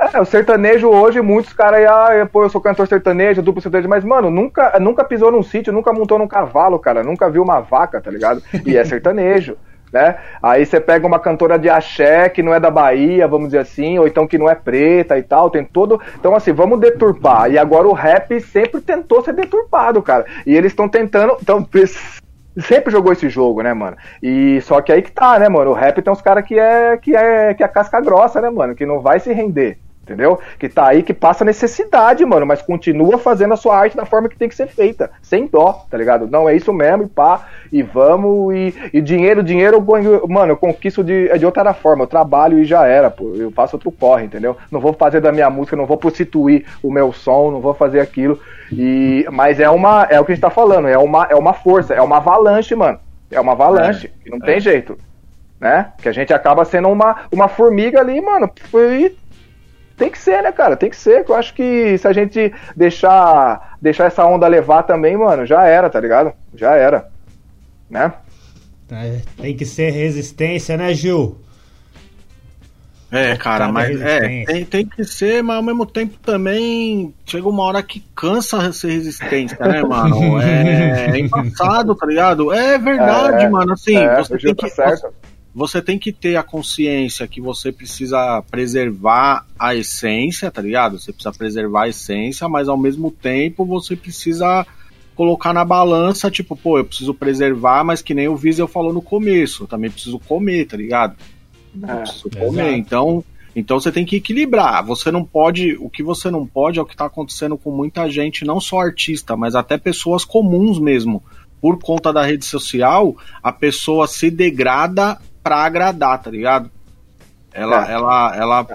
É, 0.00 0.20
o 0.20 0.24
sertanejo 0.24 0.88
hoje, 0.88 1.20
muitos 1.20 1.52
caras, 1.52 1.84
ah, 1.88 2.28
pô, 2.30 2.44
eu 2.44 2.48
sou 2.48 2.60
cantor 2.60 2.86
sertanejo, 2.86 3.42
duplo 3.42 3.60
sertanejo, 3.60 3.88
mas, 3.88 4.04
mano, 4.04 4.30
nunca, 4.30 4.78
nunca 4.78 5.02
pisou 5.02 5.32
num 5.32 5.42
sítio, 5.42 5.72
nunca 5.72 5.92
montou 5.92 6.20
num 6.20 6.28
cavalo, 6.28 6.78
cara, 6.78 7.02
nunca 7.02 7.28
viu 7.28 7.42
uma 7.42 7.58
vaca, 7.58 8.00
tá 8.00 8.08
ligado? 8.08 8.40
E 8.64 8.76
é 8.76 8.84
sertanejo. 8.84 9.56
Né? 9.90 10.18
Aí 10.42 10.66
você 10.66 10.78
pega 10.78 11.06
uma 11.06 11.18
cantora 11.18 11.58
de 11.58 11.70
axé 11.70 12.28
que 12.28 12.42
não 12.42 12.52
é 12.52 12.60
da 12.60 12.70
Bahia, 12.70 13.26
vamos 13.26 13.46
dizer 13.46 13.60
assim, 13.60 13.98
ou 13.98 14.06
então 14.06 14.26
que 14.26 14.36
não 14.36 14.46
é 14.46 14.54
preta 14.54 15.16
e 15.16 15.22
tal, 15.22 15.48
tem 15.48 15.64
todo. 15.64 15.98
Então, 16.20 16.36
assim, 16.36 16.52
vamos 16.52 16.78
deturpar. 16.78 17.50
E 17.50 17.56
agora 17.56 17.88
o 17.88 17.94
rap 17.94 18.38
sempre 18.38 18.82
tentou 18.82 19.24
ser 19.24 19.32
deturpado, 19.32 20.02
cara. 20.02 20.26
E 20.46 20.54
eles 20.54 20.72
estão 20.72 20.90
tentando. 20.90 21.38
Então, 21.40 21.66
sempre 22.58 22.92
jogou 22.92 23.14
esse 23.14 23.30
jogo, 23.30 23.62
né, 23.62 23.72
mano? 23.72 23.96
E 24.22 24.60
só 24.60 24.82
que 24.82 24.92
aí 24.92 25.00
que 25.00 25.10
tá, 25.10 25.38
né, 25.38 25.48
mano? 25.48 25.70
O 25.70 25.74
rap 25.74 26.02
tem 26.02 26.12
uns 26.12 26.20
caras 26.20 26.44
que 26.44 26.58
é, 26.58 26.98
que 26.98 27.16
é 27.16 27.54
que 27.54 27.64
é 27.64 27.68
casca 27.68 27.98
grossa, 27.98 28.42
né, 28.42 28.50
mano? 28.50 28.74
Que 28.74 28.84
não 28.84 29.00
vai 29.00 29.18
se 29.18 29.32
render 29.32 29.78
entendeu? 30.08 30.40
Que 30.58 30.68
tá 30.68 30.88
aí, 30.88 31.02
que 31.02 31.12
passa 31.12 31.44
necessidade, 31.44 32.24
mano, 32.24 32.46
mas 32.46 32.62
continua 32.62 33.18
fazendo 33.18 33.52
a 33.52 33.56
sua 33.56 33.76
arte 33.76 33.96
da 33.96 34.06
forma 34.06 34.28
que 34.28 34.36
tem 34.36 34.48
que 34.48 34.54
ser 34.54 34.66
feita, 34.66 35.10
sem 35.22 35.46
dó, 35.46 35.84
tá 35.90 35.98
ligado? 35.98 36.26
Não, 36.26 36.48
é 36.48 36.56
isso 36.56 36.72
mesmo, 36.72 37.04
e 37.04 37.06
pá, 37.06 37.46
e 37.70 37.82
vamos, 37.82 38.54
e, 38.54 38.74
e 38.92 39.00
dinheiro, 39.00 39.42
dinheiro, 39.42 39.84
eu, 40.02 40.26
mano, 40.26 40.52
eu 40.52 40.56
conquisto 40.56 41.04
de, 41.04 41.28
é 41.28 41.36
de 41.36 41.44
outra 41.44 41.74
forma, 41.74 42.04
eu 42.04 42.08
trabalho 42.08 42.58
e 42.58 42.64
já 42.64 42.86
era, 42.86 43.10
pô, 43.10 43.34
eu 43.36 43.50
faço 43.50 43.76
outro 43.76 43.92
corre, 43.92 44.24
entendeu? 44.24 44.56
Não 44.70 44.80
vou 44.80 44.94
fazer 44.94 45.20
da 45.20 45.30
minha 45.30 45.50
música, 45.50 45.76
não 45.76 45.86
vou 45.86 45.98
prostituir 45.98 46.64
o 46.82 46.90
meu 46.90 47.12
som, 47.12 47.50
não 47.50 47.60
vou 47.60 47.74
fazer 47.74 48.00
aquilo, 48.00 48.40
e, 48.72 49.26
mas 49.30 49.60
é 49.60 49.68
uma, 49.68 50.04
é 50.10 50.18
o 50.18 50.24
que 50.24 50.32
a 50.32 50.34
gente 50.34 50.42
tá 50.42 50.50
falando, 50.50 50.88
é 50.88 50.96
uma, 50.96 51.26
é 51.30 51.34
uma 51.34 51.52
força, 51.52 51.94
é 51.94 52.00
uma 52.00 52.16
avalanche, 52.16 52.74
mano, 52.74 52.98
é 53.30 53.38
uma 53.38 53.52
avalanche, 53.52 54.10
é, 54.26 54.30
não 54.30 54.38
é. 54.38 54.40
tem 54.40 54.60
jeito, 54.60 54.96
né? 55.60 55.92
Que 55.98 56.08
a 56.08 56.12
gente 56.12 56.32
acaba 56.32 56.64
sendo 56.64 56.88
uma, 56.88 57.24
uma 57.30 57.48
formiga 57.48 58.00
ali, 58.00 58.20
mano, 58.20 58.50
e 58.74 59.14
tem 59.98 60.10
que 60.10 60.18
ser, 60.18 60.42
né, 60.42 60.52
cara? 60.52 60.76
Tem 60.76 60.88
que 60.88 60.96
ser. 60.96 61.24
Eu 61.28 61.34
acho 61.34 61.52
que 61.52 61.98
se 61.98 62.06
a 62.06 62.12
gente 62.12 62.54
deixar, 62.76 63.76
deixar 63.82 64.06
essa 64.06 64.24
onda 64.24 64.46
levar 64.46 64.84
também, 64.84 65.16
mano, 65.16 65.44
já 65.44 65.64
era, 65.64 65.90
tá 65.90 65.98
ligado? 65.98 66.32
Já 66.54 66.76
era. 66.76 67.08
Né? 67.90 68.12
É, 68.90 69.20
tem 69.36 69.56
que 69.56 69.66
ser 69.66 69.90
resistência, 69.90 70.76
né, 70.76 70.94
Gil? 70.94 71.36
É, 73.10 73.36
cara, 73.36 73.72
mas 73.72 73.98
é, 74.02 74.44
tem, 74.44 74.64
tem 74.66 74.86
que 74.86 75.02
ser, 75.02 75.42
mas 75.42 75.56
ao 75.56 75.62
mesmo 75.62 75.86
tempo 75.86 76.18
também 76.18 77.14
chega 77.24 77.48
uma 77.48 77.62
hora 77.62 77.82
que 77.82 78.04
cansa 78.14 78.70
ser 78.70 78.92
resistência, 78.92 79.58
né, 79.60 79.82
mano? 79.82 80.38
É, 80.40 81.10
é 81.10 81.18
embaçado, 81.18 81.94
tá 81.94 82.06
ligado? 82.06 82.52
É 82.52 82.78
verdade, 82.78 83.46
é, 83.46 83.48
mano. 83.48 83.72
Assim, 83.72 83.96
é, 83.96 84.18
você 84.18 84.36
tem 84.38 84.54
que. 84.54 84.68
Certo 84.68 85.12
você 85.58 85.82
tem 85.82 85.98
que 85.98 86.12
ter 86.12 86.36
a 86.36 86.42
consciência 86.44 87.26
que 87.26 87.40
você 87.40 87.72
precisa 87.72 88.40
preservar 88.48 89.44
a 89.58 89.74
essência, 89.74 90.52
tá 90.52 90.62
ligado? 90.62 91.00
Você 91.00 91.12
precisa 91.12 91.36
preservar 91.36 91.82
a 91.82 91.88
essência, 91.88 92.48
mas 92.48 92.68
ao 92.68 92.78
mesmo 92.78 93.10
tempo 93.10 93.64
você 93.64 93.96
precisa 93.96 94.64
colocar 95.16 95.52
na 95.52 95.64
balança, 95.64 96.30
tipo, 96.30 96.54
pô, 96.54 96.78
eu 96.78 96.84
preciso 96.84 97.12
preservar, 97.12 97.82
mas 97.82 98.00
que 98.00 98.14
nem 98.14 98.28
o 98.28 98.38
Wiesel 98.40 98.68
falou 98.68 98.92
no 98.92 99.02
começo, 99.02 99.64
eu 99.64 99.66
também 99.66 99.90
preciso 99.90 100.20
comer, 100.20 100.64
tá 100.64 100.76
ligado? 100.76 101.16
É, 101.82 101.90
eu 101.92 101.96
preciso 102.02 102.30
comer. 102.30 102.62
Exato. 102.62 102.78
Então, 102.78 103.24
então 103.56 103.80
você 103.80 103.90
tem 103.90 104.04
que 104.04 104.14
equilibrar. 104.14 104.86
Você 104.86 105.10
não 105.10 105.24
pode. 105.24 105.76
O 105.80 105.90
que 105.90 106.04
você 106.04 106.30
não 106.30 106.46
pode 106.46 106.78
é 106.78 106.82
o 106.82 106.86
que 106.86 106.94
está 106.94 107.06
acontecendo 107.06 107.58
com 107.58 107.72
muita 107.72 108.08
gente, 108.08 108.44
não 108.44 108.60
só 108.60 108.78
artista, 108.78 109.36
mas 109.36 109.56
até 109.56 109.76
pessoas 109.76 110.24
comuns 110.24 110.78
mesmo. 110.78 111.20
Por 111.60 111.80
conta 111.80 112.12
da 112.12 112.24
rede 112.24 112.44
social, 112.44 113.16
a 113.42 113.50
pessoa 113.50 114.06
se 114.06 114.30
degrada 114.30 115.18
pra 115.42 115.64
agradar, 115.64 116.20
tá 116.22 116.30
ligado? 116.30 116.70
Ela, 117.52 117.88
é. 117.88 117.92
ela, 117.92 118.36
ela, 118.36 118.66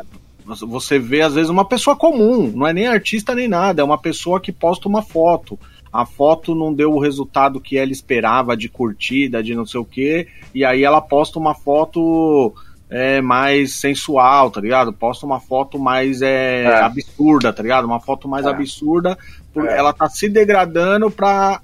você 0.45 0.99
vê 0.99 1.21
às 1.21 1.35
vezes 1.35 1.49
uma 1.49 1.65
pessoa 1.65 1.95
comum, 1.95 2.51
não 2.53 2.67
é 2.67 2.73
nem 2.73 2.87
artista 2.87 3.33
nem 3.33 3.47
nada, 3.47 3.81
é 3.81 3.85
uma 3.85 3.97
pessoa 3.97 4.39
que 4.39 4.51
posta 4.51 4.87
uma 4.87 5.01
foto. 5.01 5.59
A 5.91 6.05
foto 6.05 6.55
não 6.55 6.73
deu 6.73 6.91
o 6.91 6.99
resultado 6.99 7.61
que 7.61 7.77
ela 7.77 7.91
esperava 7.91 8.57
de 8.57 8.67
curtida, 8.67 9.43
de 9.43 9.53
não 9.53 9.65
sei 9.65 9.79
o 9.79 9.85
que, 9.85 10.27
e 10.53 10.65
aí 10.65 10.83
ela 10.83 10.99
posta 10.99 11.37
uma 11.37 11.53
foto 11.53 12.51
é, 12.89 13.21
mais 13.21 13.73
sensual, 13.73 14.49
tá 14.49 14.59
ligado? 14.59 14.91
Posta 14.91 15.25
uma 15.25 15.39
foto 15.39 15.77
mais 15.77 16.21
é, 16.21 16.63
é. 16.63 16.81
absurda, 16.81 17.53
tá 17.53 17.61
ligado? 17.61 17.85
Uma 17.85 17.99
foto 17.99 18.27
mais 18.27 18.45
é. 18.45 18.49
absurda, 18.49 19.17
é. 19.55 19.77
ela 19.77 19.93
tá 19.93 20.09
se 20.09 20.27
degradando 20.27 21.11
pra 21.11 21.61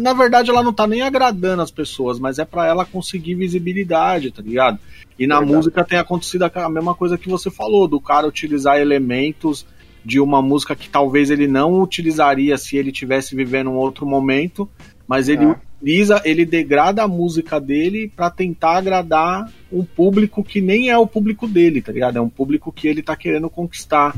na 0.00 0.12
verdade, 0.12 0.50
ela 0.50 0.62
não 0.62 0.72
tá 0.72 0.86
nem 0.86 1.02
agradando 1.02 1.62
as 1.62 1.70
pessoas, 1.70 2.18
mas 2.18 2.38
é 2.38 2.44
para 2.44 2.66
ela 2.66 2.84
conseguir 2.84 3.34
visibilidade, 3.34 4.30
tá 4.30 4.42
ligado? 4.42 4.78
E 5.18 5.26
na 5.26 5.38
verdade. 5.38 5.56
música 5.56 5.84
tem 5.84 5.98
acontecido 5.98 6.44
a 6.44 6.68
mesma 6.68 6.94
coisa 6.94 7.18
que 7.18 7.28
você 7.28 7.50
falou, 7.50 7.88
do 7.88 8.00
cara 8.00 8.26
utilizar 8.26 8.78
elementos 8.78 9.66
de 10.04 10.20
uma 10.20 10.40
música 10.40 10.74
que 10.74 10.88
talvez 10.88 11.30
ele 11.30 11.46
não 11.46 11.80
utilizaria 11.80 12.56
se 12.56 12.76
ele 12.76 12.92
tivesse 12.92 13.34
vivendo 13.34 13.70
um 13.70 13.76
outro 13.76 14.06
momento, 14.06 14.68
mas 15.06 15.28
ele 15.28 15.44
é. 15.44 15.56
utiliza, 15.78 16.22
ele 16.24 16.44
degrada 16.44 17.02
a 17.02 17.08
música 17.08 17.60
dele 17.60 18.10
para 18.14 18.30
tentar 18.30 18.78
agradar 18.78 19.50
um 19.70 19.84
público 19.84 20.42
que 20.42 20.60
nem 20.60 20.90
é 20.90 20.96
o 20.96 21.06
público 21.06 21.46
dele, 21.46 21.82
tá 21.82 21.92
ligado? 21.92 22.16
É 22.16 22.20
um 22.20 22.28
público 22.28 22.72
que 22.72 22.88
ele 22.88 23.02
tá 23.02 23.16
querendo 23.16 23.50
conquistar. 23.50 24.14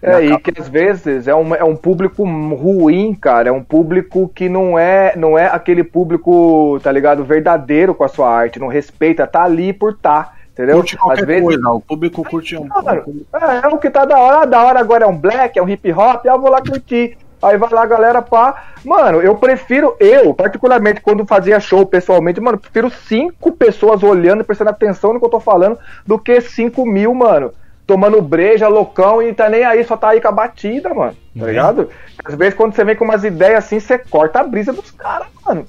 É, 0.00 0.24
e 0.24 0.38
que 0.38 0.60
às 0.60 0.68
vezes 0.68 1.26
é 1.26 1.34
um, 1.34 1.54
é 1.54 1.64
um 1.64 1.74
público 1.74 2.24
ruim, 2.24 3.14
cara. 3.14 3.48
É 3.48 3.52
um 3.52 3.62
público 3.62 4.30
que 4.32 4.48
não 4.48 4.78
é, 4.78 5.14
não 5.16 5.36
é 5.36 5.46
aquele 5.46 5.82
público, 5.82 6.78
tá 6.82 6.92
ligado, 6.92 7.24
verdadeiro 7.24 7.94
com 7.94 8.04
a 8.04 8.08
sua 8.08 8.30
arte, 8.30 8.60
não 8.60 8.68
respeita, 8.68 9.26
tá 9.26 9.42
ali 9.42 9.72
por 9.72 9.96
tá. 9.96 10.34
Entendeu? 10.52 10.76
Curte 10.76 10.96
qualquer 10.96 11.20
às 11.20 11.26
vezes... 11.26 11.44
coisa, 11.44 11.70
o 11.70 11.80
público 11.80 12.24
curte 12.24 12.56
um. 12.56 12.66
é, 12.66 13.66
é, 13.66 13.68
o 13.68 13.78
que 13.78 13.90
tá 13.90 14.04
da 14.04 14.18
hora, 14.18 14.46
da 14.46 14.62
hora 14.62 14.80
agora 14.80 15.04
é 15.04 15.08
um 15.08 15.16
black, 15.16 15.56
é 15.56 15.62
um 15.62 15.68
hip 15.68 15.92
hop, 15.92 16.24
eu 16.24 16.40
vou 16.40 16.50
lá 16.50 16.60
curtir. 16.60 17.16
Aí 17.40 17.56
vai 17.56 17.70
lá 17.70 17.82
a 17.82 17.86
galera 17.86 18.20
pá. 18.20 18.64
Mano, 18.84 19.20
eu 19.20 19.36
prefiro, 19.36 19.94
eu, 20.00 20.34
particularmente, 20.34 21.00
quando 21.00 21.24
fazia 21.24 21.60
show 21.60 21.86
pessoalmente, 21.86 22.40
mano, 22.40 22.58
prefiro 22.58 22.90
cinco 22.90 23.52
pessoas 23.52 24.02
olhando, 24.02 24.42
prestando 24.42 24.70
atenção 24.70 25.12
no 25.12 25.20
que 25.20 25.26
eu 25.26 25.30
tô 25.30 25.38
falando, 25.38 25.78
do 26.04 26.18
que 26.18 26.40
cinco 26.40 26.84
mil, 26.84 27.14
mano 27.14 27.52
tomando 27.88 28.20
breja, 28.20 28.68
loucão, 28.68 29.22
e 29.22 29.32
tá 29.32 29.48
nem 29.48 29.64
aí, 29.64 29.82
só 29.82 29.96
tá 29.96 30.10
aí 30.10 30.20
com 30.20 30.28
a 30.28 30.32
batida, 30.32 30.92
mano. 30.92 31.16
Tá 31.36 31.46
é. 31.46 31.48
ligado? 31.48 31.88
Às 32.22 32.34
vezes 32.34 32.54
quando 32.54 32.74
você 32.74 32.84
vem 32.84 32.94
com 32.94 33.06
umas 33.06 33.24
ideias 33.24 33.64
assim, 33.64 33.80
você 33.80 33.96
corta 33.98 34.40
a 34.40 34.44
brisa 34.44 34.74
dos 34.74 34.90
caras, 34.90 35.26
mano. 35.44 35.64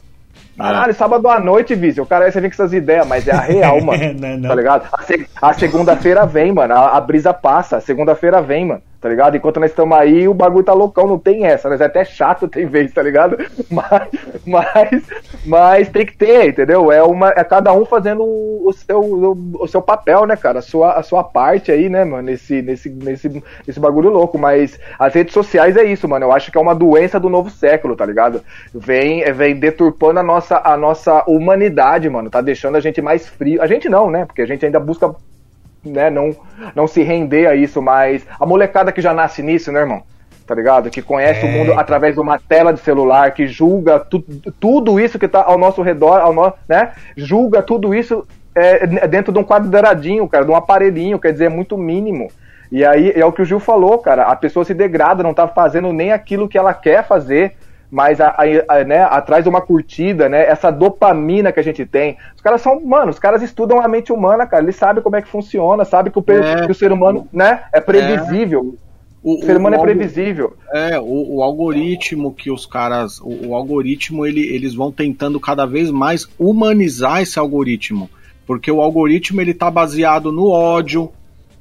Caralho, 0.57 0.89
é. 0.89 0.93
sábado 0.93 1.29
à 1.29 1.39
noite, 1.39 1.73
Vício. 1.73 2.03
O 2.03 2.05
cara 2.05 2.25
aí 2.25 2.31
você 2.33 2.41
vem 2.41 2.49
com 2.49 2.55
essas 2.55 2.73
ideias, 2.73 3.07
mas 3.07 3.25
é 3.25 3.31
a 3.31 3.39
real, 3.39 3.79
mano. 3.81 4.13
não, 4.19 4.37
não. 4.37 4.49
Tá 4.49 4.55
ligado? 4.55 4.89
A, 4.91 5.01
se, 5.03 5.29
a 5.41 5.53
segunda-feira 5.53 6.25
vem, 6.25 6.51
mano. 6.51 6.73
A, 6.73 6.97
a 6.97 7.01
brisa 7.01 7.33
passa. 7.33 7.77
A 7.77 7.81
segunda-feira 7.81 8.41
vem, 8.41 8.65
mano 8.65 8.81
tá 8.99 9.07
ligado? 9.07 9.37
Enquanto 9.37 9.59
nós 9.59 9.71
estamos 9.71 9.97
aí, 9.97 10.27
o 10.27 10.33
bagulho 10.33 10.63
tá 10.63 10.73
loucão, 10.73 11.07
não 11.07 11.17
tem 11.17 11.45
essa, 11.45 11.69
mas 11.69 11.79
é 11.79 11.85
até 11.85 12.03
chato 12.03 12.47
tem 12.47 12.65
vez, 12.65 12.91
tá 12.93 13.01
ligado? 13.01 13.37
Mas, 13.69 14.09
mas, 14.45 15.03
mas 15.45 15.89
tem 15.89 16.05
que 16.05 16.15
ter, 16.15 16.49
entendeu? 16.49 16.91
É, 16.91 17.03
uma, 17.03 17.29
é 17.29 17.43
cada 17.43 17.71
um 17.71 17.85
fazendo 17.85 18.23
o 18.23 18.73
seu, 18.73 18.99
o, 18.99 19.63
o 19.63 19.67
seu 19.67 19.81
papel, 19.81 20.25
né, 20.25 20.35
cara? 20.35 20.59
A 20.59 20.61
sua, 20.61 20.93
a 20.93 21.03
sua 21.03 21.23
parte 21.23 21.71
aí, 21.71 21.87
né, 21.87 22.03
mano, 22.03 22.23
nesse, 22.23 22.61
nesse, 22.61 22.89
nesse, 22.89 23.43
nesse 23.65 23.79
bagulho 23.79 24.09
louco. 24.09 24.37
Mas 24.37 24.79
as 24.97 25.13
redes 25.13 25.33
sociais 25.33 25.77
é 25.77 25.83
isso, 25.83 26.07
mano. 26.07 26.25
Eu 26.25 26.31
acho 26.31 26.51
que 26.51 26.57
é 26.57 26.61
uma 26.61 26.75
doença 26.75 27.19
do 27.19 27.29
novo 27.29 27.49
século, 27.49 27.95
tá 27.95 28.05
ligado? 28.05 28.41
Vem, 28.73 29.23
vem 29.33 29.55
deturpando 29.55 30.19
a 30.19 30.23
nossa, 30.23 30.61
a 30.63 30.75
nossa 30.75 31.23
humanidade, 31.27 32.09
mano. 32.09 32.29
Tá 32.29 32.41
deixando 32.41 32.75
a 32.75 32.81
gente 32.81 33.01
mais 33.01 33.27
frio. 33.27 33.61
A 33.61 33.67
gente 33.67 33.87
não, 33.87 34.09
né? 34.09 34.25
Porque 34.25 34.41
a 34.41 34.47
gente 34.47 34.65
ainda 34.65 34.79
busca 34.79 35.13
né, 35.83 36.09
não, 36.09 36.35
não 36.75 36.87
se 36.87 37.03
render 37.03 37.47
a 37.47 37.55
isso, 37.55 37.81
mas 37.81 38.25
a 38.39 38.45
molecada 38.45 38.91
que 38.91 39.01
já 39.01 39.13
nasce 39.13 39.41
nisso, 39.41 39.71
né, 39.71 39.81
irmão? 39.81 40.03
Tá 40.45 40.55
ligado? 40.55 40.89
Que 40.89 41.01
conhece 41.01 41.45
é. 41.45 41.49
o 41.49 41.51
mundo 41.51 41.73
através 41.73 42.15
de 42.15 42.21
uma 42.21 42.39
tela 42.39 42.73
de 42.73 42.79
celular, 42.79 43.31
que 43.33 43.47
julga 43.47 43.99
tu, 43.99 44.19
tudo 44.59 44.99
isso 44.99 45.19
que 45.19 45.27
tá 45.27 45.43
ao 45.43 45.57
nosso 45.57 45.81
redor, 45.81 46.19
ao 46.19 46.33
no, 46.33 46.51
né? 46.67 46.93
Julga 47.15 47.61
tudo 47.61 47.93
isso 47.93 48.27
é, 48.55 48.87
dentro 49.07 49.31
de 49.31 49.37
um 49.37 49.43
quadradinho, 49.43 50.27
cara, 50.27 50.43
de 50.43 50.51
um 50.51 50.55
aparelhinho, 50.55 51.19
quer 51.19 51.31
dizer, 51.31 51.45
é 51.45 51.49
muito 51.49 51.77
mínimo. 51.77 52.29
E 52.71 52.85
aí 52.85 53.11
é 53.15 53.25
o 53.25 53.31
que 53.31 53.41
o 53.41 53.45
Gil 53.45 53.59
falou, 53.59 53.97
cara. 53.99 54.23
A 54.23 54.35
pessoa 54.35 54.65
se 54.65 54.73
degrada, 54.73 55.23
não 55.23 55.33
tá 55.33 55.47
fazendo 55.47 55.91
nem 55.93 56.11
aquilo 56.11 56.47
que 56.47 56.57
ela 56.57 56.73
quer 56.73 57.05
fazer 57.05 57.55
mas 57.91 58.21
a, 58.21 58.27
a, 58.27 58.75
a, 58.75 58.83
né, 58.83 59.01
atrás 59.01 59.43
de 59.43 59.49
uma 59.49 59.61
curtida, 59.61 60.29
né, 60.29 60.45
essa 60.45 60.69
dopamina 60.71 61.51
que 61.51 61.59
a 61.59 61.63
gente 61.63 61.85
tem. 61.85 62.17
Os 62.35 62.41
caras 62.41 62.61
são, 62.61 62.79
mano, 62.81 63.09
os 63.09 63.19
caras 63.19 63.41
estudam 63.41 63.81
a 63.81 63.87
mente 63.87 64.13
humana, 64.13 64.45
cara, 64.45 64.63
eles 64.63 64.75
sabem 64.75 65.01
como 65.01 65.15
é 65.15 65.21
que 65.21 65.27
funciona, 65.27 65.83
sabem 65.83 66.11
que 66.11 66.19
o, 66.19 66.23
é. 66.31 66.65
que 66.65 66.71
o 66.71 66.75
ser 66.75 66.91
humano, 66.91 67.27
né, 67.33 67.63
é 67.73 67.81
previsível. 67.81 68.75
É. 68.85 68.89
O, 69.21 69.33
o, 69.33 69.45
ser 69.45 69.57
humano 69.57 69.75
o, 69.75 69.79
é 69.79 69.83
previsível. 69.83 70.55
É, 70.73 70.99
o, 70.99 71.35
o, 71.35 71.43
algoritmo 71.43 72.33
que 72.33 72.49
os 72.49 72.65
caras. 72.65 73.19
O, 73.21 73.53
algoritmo, 73.53 74.25
ele, 74.25 74.41
eles 74.41 74.73
vão 74.73 74.93
tentando 74.93 75.39
cada 75.41 75.65
vez 75.65 75.91
mais 75.91 76.25
humanizar 76.39 77.21
esse 77.21 77.37
algoritmo. 77.37 78.09
Porque 78.47 78.71
o 78.71 78.81
algoritmo 78.81 79.41
ele 79.41 79.53
tá 79.53 79.69
baseado 79.69 80.31
no 80.31 80.47
ódio, 80.47 81.11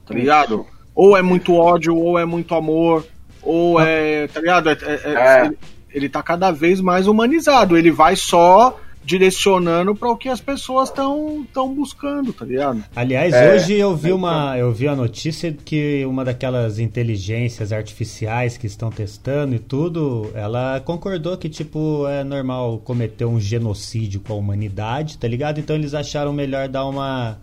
tá 0.06 0.14
ligado? 0.14 0.64
Ou 0.94 1.16
é 1.16 1.22
muito 1.22 1.52
ódio, 1.54 1.96
ou 1.96 2.16
é 2.16 2.24
muito 2.24 2.54
amor, 2.54 3.04
ou 3.42 3.80
é. 3.80 4.28
Tá 4.28 4.40
ligado? 4.40 4.70
É, 4.70 4.72
é, 4.72 5.46
é 5.46 5.50
ele 5.92 6.08
tá 6.08 6.22
cada 6.22 6.50
vez 6.50 6.80
mais 6.80 7.06
humanizado. 7.06 7.76
Ele 7.76 7.90
vai 7.90 8.16
só 8.16 8.78
direcionando 9.08 9.94
para 9.94 10.10
o 10.10 10.16
que 10.16 10.28
as 10.28 10.38
pessoas 10.38 10.90
estão 10.90 11.42
estão 11.42 11.74
buscando, 11.74 12.30
tá 12.30 12.44
ligado? 12.44 12.84
Aliás, 12.94 13.32
é, 13.32 13.54
hoje 13.54 13.72
eu 13.72 13.96
vi 13.96 14.12
uma 14.12 14.58
eu 14.58 14.70
vi 14.70 14.86
a 14.86 14.94
notícia 14.94 15.50
que 15.50 16.04
uma 16.04 16.22
daquelas 16.26 16.78
inteligências 16.78 17.72
artificiais 17.72 18.58
que 18.58 18.66
estão 18.66 18.90
testando 18.90 19.54
e 19.54 19.58
tudo, 19.58 20.30
ela 20.34 20.78
concordou 20.80 21.38
que 21.38 21.48
tipo 21.48 22.06
é 22.06 22.22
normal 22.22 22.78
cometer 22.84 23.24
um 23.24 23.40
genocídio 23.40 24.20
com 24.20 24.34
a 24.34 24.36
humanidade, 24.36 25.16
tá 25.16 25.26
ligado? 25.26 25.58
Então 25.58 25.74
eles 25.74 25.94
acharam 25.94 26.30
melhor 26.30 26.68
dar 26.68 26.84
uma 26.84 27.38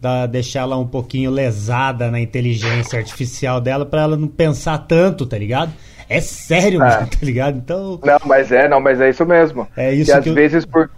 da, 0.00 0.26
deixar 0.26 0.60
ela 0.60 0.76
um 0.76 0.86
pouquinho 0.86 1.32
lesada 1.32 2.12
na 2.12 2.20
inteligência 2.20 2.96
artificial 2.96 3.60
dela 3.60 3.84
para 3.84 4.02
ela 4.02 4.16
não 4.16 4.28
pensar 4.28 4.78
tanto, 4.78 5.26
tá 5.26 5.36
ligado? 5.36 5.72
É 6.08 6.20
sério, 6.20 6.82
É. 6.82 6.88
tá 7.00 7.06
ligado? 7.22 7.56
Então. 7.58 8.00
Não, 8.02 8.18
mas 8.24 8.50
é, 8.50 8.66
não, 8.68 8.80
mas 8.80 9.00
é 9.00 9.10
isso 9.10 9.26
mesmo. 9.26 9.66
É 9.76 9.92
isso 9.92 10.10
que 10.10 10.18
às 10.18 10.26
eu- 10.26 10.34
vezes 10.34 10.64
por 10.64 10.90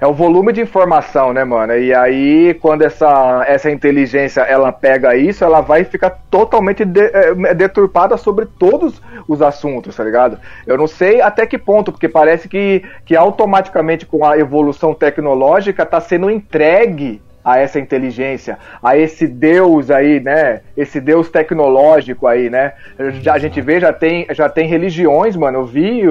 é 0.00 0.06
o 0.06 0.14
volume 0.14 0.50
de 0.50 0.62
informação, 0.62 1.30
né, 1.34 1.44
mano? 1.44 1.76
E 1.76 1.92
aí, 1.92 2.54
quando 2.54 2.80
essa, 2.80 3.44
essa 3.46 3.70
inteligência 3.70 4.40
ela 4.40 4.72
pega 4.72 5.14
isso, 5.14 5.44
ela 5.44 5.60
vai 5.60 5.84
ficar 5.84 6.08
totalmente 6.30 6.86
de- 6.86 7.00
eh, 7.12 7.52
deturpada 7.54 8.16
sobre 8.16 8.46
todos 8.46 9.02
os 9.28 9.42
assuntos, 9.42 9.94
tá 9.94 10.02
ligado? 10.02 10.38
Eu 10.66 10.78
não 10.78 10.86
sei 10.86 11.20
até 11.20 11.44
que 11.44 11.58
ponto, 11.58 11.92
porque 11.92 12.08
parece 12.08 12.48
que, 12.48 12.82
que 13.04 13.14
automaticamente 13.14 14.06
com 14.06 14.24
a 14.24 14.38
evolução 14.38 14.94
tecnológica 14.94 15.84
tá 15.84 16.00
sendo 16.00 16.30
entregue 16.30 17.20
a 17.52 17.58
essa 17.58 17.78
inteligência, 17.80 18.58
a 18.82 18.96
esse 18.96 19.26
Deus 19.26 19.90
aí, 19.90 20.20
né? 20.20 20.60
Esse 20.76 21.00
Deus 21.00 21.28
tecnológico 21.30 22.26
aí, 22.26 22.48
né? 22.50 22.72
Já, 23.20 23.34
a 23.34 23.38
gente 23.38 23.60
vê, 23.60 23.80
já 23.80 23.92
tem, 23.92 24.26
já 24.30 24.48
tem 24.48 24.66
religiões, 24.68 25.36
mano. 25.36 25.58
Eu 25.58 25.64
vi. 25.64 26.02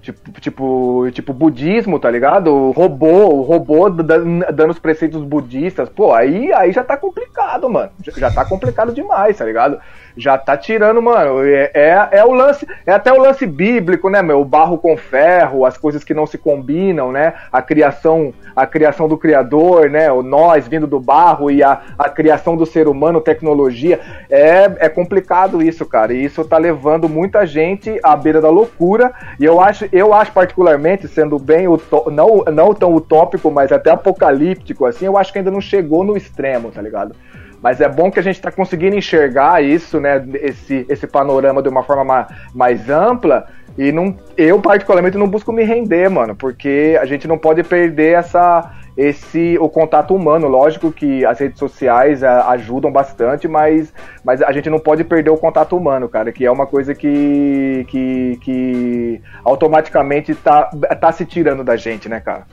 Tipo, 0.00 0.40
tipo, 0.40 1.10
tipo 1.12 1.32
budismo, 1.34 1.98
tá 1.98 2.08
ligado? 2.10 2.54
O 2.54 2.70
robô, 2.70 3.26
o 3.34 3.42
robô 3.42 3.90
dan- 3.90 4.38
dando 4.54 4.70
os 4.70 4.78
preceitos 4.78 5.22
budistas. 5.22 5.88
Pô, 5.88 6.14
aí, 6.14 6.52
aí 6.52 6.72
já 6.72 6.84
tá 6.84 6.96
complicado, 6.96 7.68
mano. 7.68 7.90
Já 8.16 8.30
tá 8.30 8.44
complicado 8.44 8.92
demais, 8.92 9.36
tá 9.36 9.44
ligado? 9.44 9.78
Já 10.18 10.36
tá 10.36 10.56
tirando, 10.56 11.00
mano. 11.00 11.44
É, 11.44 11.70
é, 11.72 12.08
é 12.10 12.24
o 12.24 12.32
lance, 12.32 12.66
é 12.84 12.92
até 12.92 13.12
o 13.12 13.22
lance 13.22 13.46
bíblico, 13.46 14.10
né, 14.10 14.20
meu? 14.20 14.40
O 14.40 14.44
barro 14.44 14.76
com 14.76 14.96
ferro, 14.96 15.64
as 15.64 15.78
coisas 15.78 16.02
que 16.02 16.12
não 16.12 16.26
se 16.26 16.36
combinam, 16.36 17.12
né? 17.12 17.34
A 17.52 17.62
criação, 17.62 18.34
a 18.54 18.66
criação 18.66 19.08
do 19.08 19.16
criador, 19.16 19.88
né? 19.88 20.10
O 20.10 20.20
nós 20.22 20.66
vindo 20.66 20.88
do 20.88 20.98
barro 20.98 21.50
e 21.52 21.62
a, 21.62 21.80
a 21.96 22.08
criação 22.08 22.56
do 22.56 22.66
ser 22.66 22.88
humano, 22.88 23.20
tecnologia. 23.20 24.00
É, 24.28 24.86
é 24.86 24.88
complicado 24.88 25.62
isso, 25.62 25.86
cara. 25.86 26.12
E 26.12 26.24
isso 26.24 26.44
tá 26.44 26.58
levando 26.58 27.08
muita 27.08 27.46
gente 27.46 28.00
à 28.02 28.16
beira 28.16 28.40
da 28.40 28.50
loucura. 28.50 29.12
E 29.38 29.44
eu 29.44 29.60
acho, 29.60 29.88
eu 29.92 30.12
acho 30.12 30.32
particularmente, 30.32 31.06
sendo 31.06 31.38
bem 31.38 31.66
não, 32.10 32.44
não 32.52 32.74
tão 32.74 32.92
utópico, 32.92 33.52
mas 33.52 33.70
até 33.70 33.90
apocalíptico, 33.90 34.84
assim, 34.84 35.06
eu 35.06 35.16
acho 35.16 35.32
que 35.32 35.38
ainda 35.38 35.50
não 35.50 35.60
chegou 35.60 36.02
no 36.02 36.16
extremo, 36.16 36.72
tá 36.72 36.82
ligado? 36.82 37.14
Mas 37.62 37.80
é 37.80 37.88
bom 37.88 38.10
que 38.10 38.20
a 38.20 38.22
gente 38.22 38.40
tá 38.40 38.50
conseguindo 38.52 38.96
enxergar 38.96 39.62
isso, 39.62 39.98
né? 40.00 40.24
Esse, 40.34 40.86
esse 40.88 41.06
panorama 41.06 41.62
de 41.62 41.68
uma 41.68 41.82
forma 41.82 42.04
ma- 42.04 42.26
mais 42.54 42.88
ampla. 42.88 43.46
E 43.76 43.90
não, 43.92 44.16
eu, 44.36 44.60
particularmente, 44.60 45.18
não 45.18 45.28
busco 45.28 45.52
me 45.52 45.64
render, 45.64 46.08
mano, 46.08 46.34
porque 46.36 46.98
a 47.00 47.04
gente 47.04 47.26
não 47.28 47.38
pode 47.38 47.62
perder 47.62 48.14
essa, 48.18 48.72
esse, 48.96 49.56
o 49.60 49.68
contato 49.68 50.14
humano. 50.14 50.48
Lógico 50.48 50.90
que 50.92 51.24
as 51.24 51.38
redes 51.38 51.58
sociais 51.58 52.22
a- 52.24 52.48
ajudam 52.50 52.90
bastante, 52.90 53.46
mas, 53.46 53.92
mas 54.24 54.42
a 54.42 54.50
gente 54.52 54.68
não 54.70 54.78
pode 54.78 55.04
perder 55.04 55.30
o 55.30 55.36
contato 55.36 55.76
humano, 55.76 56.08
cara, 56.08 56.32
que 56.32 56.44
é 56.44 56.50
uma 56.50 56.66
coisa 56.66 56.94
que, 56.94 57.84
que, 57.88 58.38
que 58.42 59.20
automaticamente 59.44 60.34
tá, 60.34 60.70
tá 61.00 61.12
se 61.12 61.24
tirando 61.24 61.62
da 61.64 61.76
gente, 61.76 62.08
né, 62.08 62.20
cara? 62.20 62.46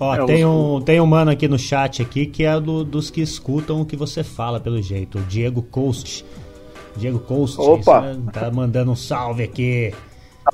Ó, 0.00 0.14
É, 0.14 0.24
tem, 0.24 0.44
os- 0.46 0.50
um, 0.50 0.80
tem 0.80 0.98
um 1.00 1.06
mano 1.06 1.30
aqui 1.30 1.46
no 1.46 1.58
chat 1.58 2.00
aqui 2.00 2.24
que 2.26 2.42
é 2.44 2.58
do- 2.58 2.82
dos 2.84 3.10
que 3.10 3.20
escutam 3.20 3.80
o 3.82 3.84
que 3.84 3.94
você 3.96 4.24
fala, 4.24 4.58
pelo 4.58 4.80
jeito. 4.80 5.18
O 5.18 5.22
Diego 5.22 5.60
Coast. 5.62 6.24
Diego 6.96 7.18
Coast, 7.18 7.60
Opa! 7.60 7.78
isso, 8.10 8.18
né? 8.20 8.32
tá 8.32 8.50
mandando 8.50 8.90
um 8.92 8.96
salve 8.96 9.42
aqui. 9.44 9.92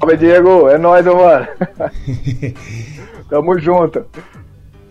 Salve, 0.01 0.17
Diego! 0.17 0.69
É 0.69 0.77
nóis, 0.77 1.07
mano! 1.07 1.47
Tamo 3.31 3.59
junto! 3.59 4.05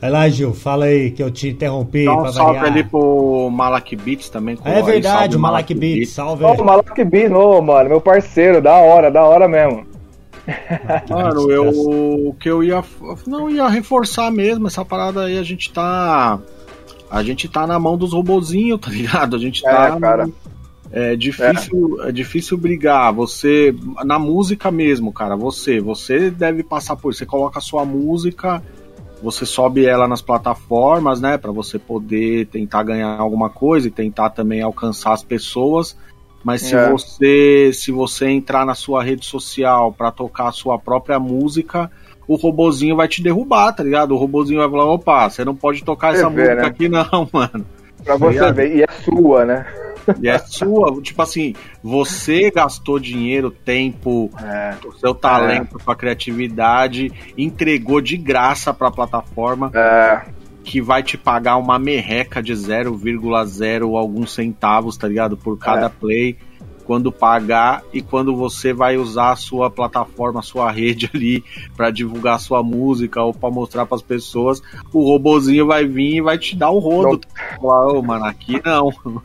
Vai 0.01 0.09
lá, 0.09 0.29
Gil, 0.29 0.53
fala 0.53 0.85
aí 0.85 1.09
que 1.11 1.23
eu 1.23 1.31
te 1.31 1.49
interrompi 1.49 2.05
Dá 2.05 2.13
um 2.13 2.21
pra 2.21 2.31
salve 2.31 2.53
variar. 2.59 2.65
ali 2.73 2.83
pro 2.83 3.49
Malak 3.49 3.95
Beats 3.95 4.29
também. 4.29 4.57
É 4.63 4.81
verdade, 4.81 5.17
salve, 5.33 5.35
o 5.35 5.39
Malak 5.39 5.73
Beat, 5.73 6.05
salve. 6.07 6.43
Ô, 6.43 6.51
o 6.53 6.65
Malak 6.65 7.03
Bis, 7.05 7.31
ô, 7.31 7.61
mano, 7.61 7.89
meu 7.89 8.01
parceiro, 8.01 8.61
da 8.61 8.75
hora, 8.75 9.09
da 9.09 9.23
hora 9.23 9.47
mesmo. 9.47 9.85
Mano, 11.09 11.51
eu 11.51 11.69
o 11.69 12.35
que 12.39 12.49
eu 12.49 12.63
ia 12.63 12.83
não 13.25 13.49
ia 13.49 13.67
reforçar 13.67 14.31
mesmo 14.31 14.67
essa 14.67 14.85
parada 14.85 15.25
aí, 15.25 15.37
a 15.37 15.43
gente 15.43 15.71
tá 15.71 16.39
a 17.09 17.23
gente 17.23 17.47
tá 17.47 17.65
na 17.65 17.79
mão 17.79 17.97
dos 17.97 18.13
robozinhos, 18.13 18.79
tá 18.79 18.89
ligado? 18.89 19.35
A 19.35 19.39
gente 19.39 19.61
tá 19.61 19.95
É, 19.95 19.99
cara. 19.99 20.29
é 20.91 21.15
difícil, 21.15 22.01
é. 22.03 22.11
difícil 22.11 22.57
brigar. 22.57 23.13
Você 23.13 23.75
na 24.03 24.19
música 24.19 24.71
mesmo, 24.71 25.11
cara, 25.11 25.35
você, 25.35 25.79
você 25.79 26.29
deve 26.29 26.63
passar 26.63 26.95
por, 26.95 27.13
você 27.13 27.25
coloca 27.25 27.59
a 27.59 27.61
sua 27.61 27.85
música, 27.85 28.61
você 29.21 29.45
sobe 29.45 29.85
ela 29.85 30.07
nas 30.07 30.21
plataformas, 30.21 31.21
né, 31.21 31.37
Pra 31.37 31.51
você 31.51 31.79
poder 31.79 32.47
tentar 32.47 32.83
ganhar 32.83 33.17
alguma 33.19 33.49
coisa 33.49 33.87
e 33.87 33.91
tentar 33.91 34.31
também 34.31 34.61
alcançar 34.61 35.13
as 35.13 35.23
pessoas. 35.23 35.97
Mas 36.45 36.61
se 36.61 36.75
É. 36.75 36.89
você 36.91 37.71
se 37.73 37.91
você 37.91 38.27
entrar 38.29 38.65
na 38.67 38.75
sua 38.75 39.03
rede 39.03 39.25
social 39.25 39.91
pra 39.91 40.11
tocar 40.11 40.49
a 40.49 40.51
sua 40.51 40.77
própria 40.77 41.19
música, 41.19 41.89
o 42.27 42.35
robozinho 42.35 42.95
vai 42.95 43.07
te 43.07 43.23
derrubar, 43.23 43.73
tá 43.73 43.81
ligado? 43.83 44.11
O 44.13 44.17
robozinho 44.17 44.59
vai 44.59 44.69
falar, 44.69 44.85
opa, 44.85 45.27
você 45.27 45.43
não 45.43 45.55
pode 45.55 45.83
tocar 45.83 46.13
Você 46.13 46.19
essa 46.19 46.29
vê, 46.29 46.41
música 46.43 46.55
né? 46.61 46.67
aqui 46.67 46.87
não, 46.87 47.27
mano. 47.33 47.65
Pra 48.03 48.15
você 48.15 48.25
Obrigado. 48.25 48.53
ver, 48.55 48.75
e 48.77 48.83
é 48.83 48.87
sua, 49.03 49.43
né? 49.43 49.65
E 50.21 50.27
é 50.29 50.37
sua, 50.37 51.01
tipo 51.01 51.19
assim, 51.19 51.55
você 51.81 52.51
gastou 52.51 52.99
dinheiro, 52.99 53.49
tempo, 53.49 54.29
É, 54.39 54.75
seu 54.99 55.15
talento, 55.15 55.81
sua 55.83 55.95
criatividade, 55.95 57.11
entregou 57.35 57.99
de 57.99 58.15
graça 58.15 58.71
pra 58.71 58.91
plataforma 58.91 59.71
é, 59.73 60.21
que 60.65 60.81
vai 60.81 61.03
te 61.03 61.15
pagar 61.17 61.57
uma 61.57 61.77
merreca 61.77 62.41
de 62.41 62.51
0,0 62.53 63.95
alguns 63.95 64.31
centavos, 64.33 64.97
tá 64.97 65.07
ligado? 65.07 65.37
Por 65.37 65.57
cada 65.57 65.85
É. 65.85 65.89
play. 65.89 66.37
Quando 66.83 67.11
pagar 67.11 67.83
e 67.91 67.99
quando 67.99 68.35
você 68.35 68.71
vai 68.71 68.95
usar 68.95 69.31
a 69.31 69.35
sua 69.35 69.71
plataforma, 69.71 70.39
a 70.39 70.43
sua 70.43 70.69
rede 70.69 71.09
ali 71.13 71.43
pra 71.75 71.89
divulgar 71.89 72.35
a 72.35 72.39
sua 72.39 72.61
música 72.61 73.23
ou 73.23 73.33
pra 73.33 73.49
mostrar 73.49 73.85
pras 73.87 74.01
pessoas, 74.03 74.61
o 74.93 75.01
robozinho 75.03 75.65
vai 75.65 75.85
vir 75.85 76.17
e 76.17 76.21
vai 76.21 76.37
te 76.37 76.55
dar 76.55 76.69
o 76.69 76.79
rodo. 76.79 77.21
Falar, 77.59 77.87
ô, 77.87 78.01
mano, 78.03 78.25
aqui 78.25 78.61
não. 78.63 78.91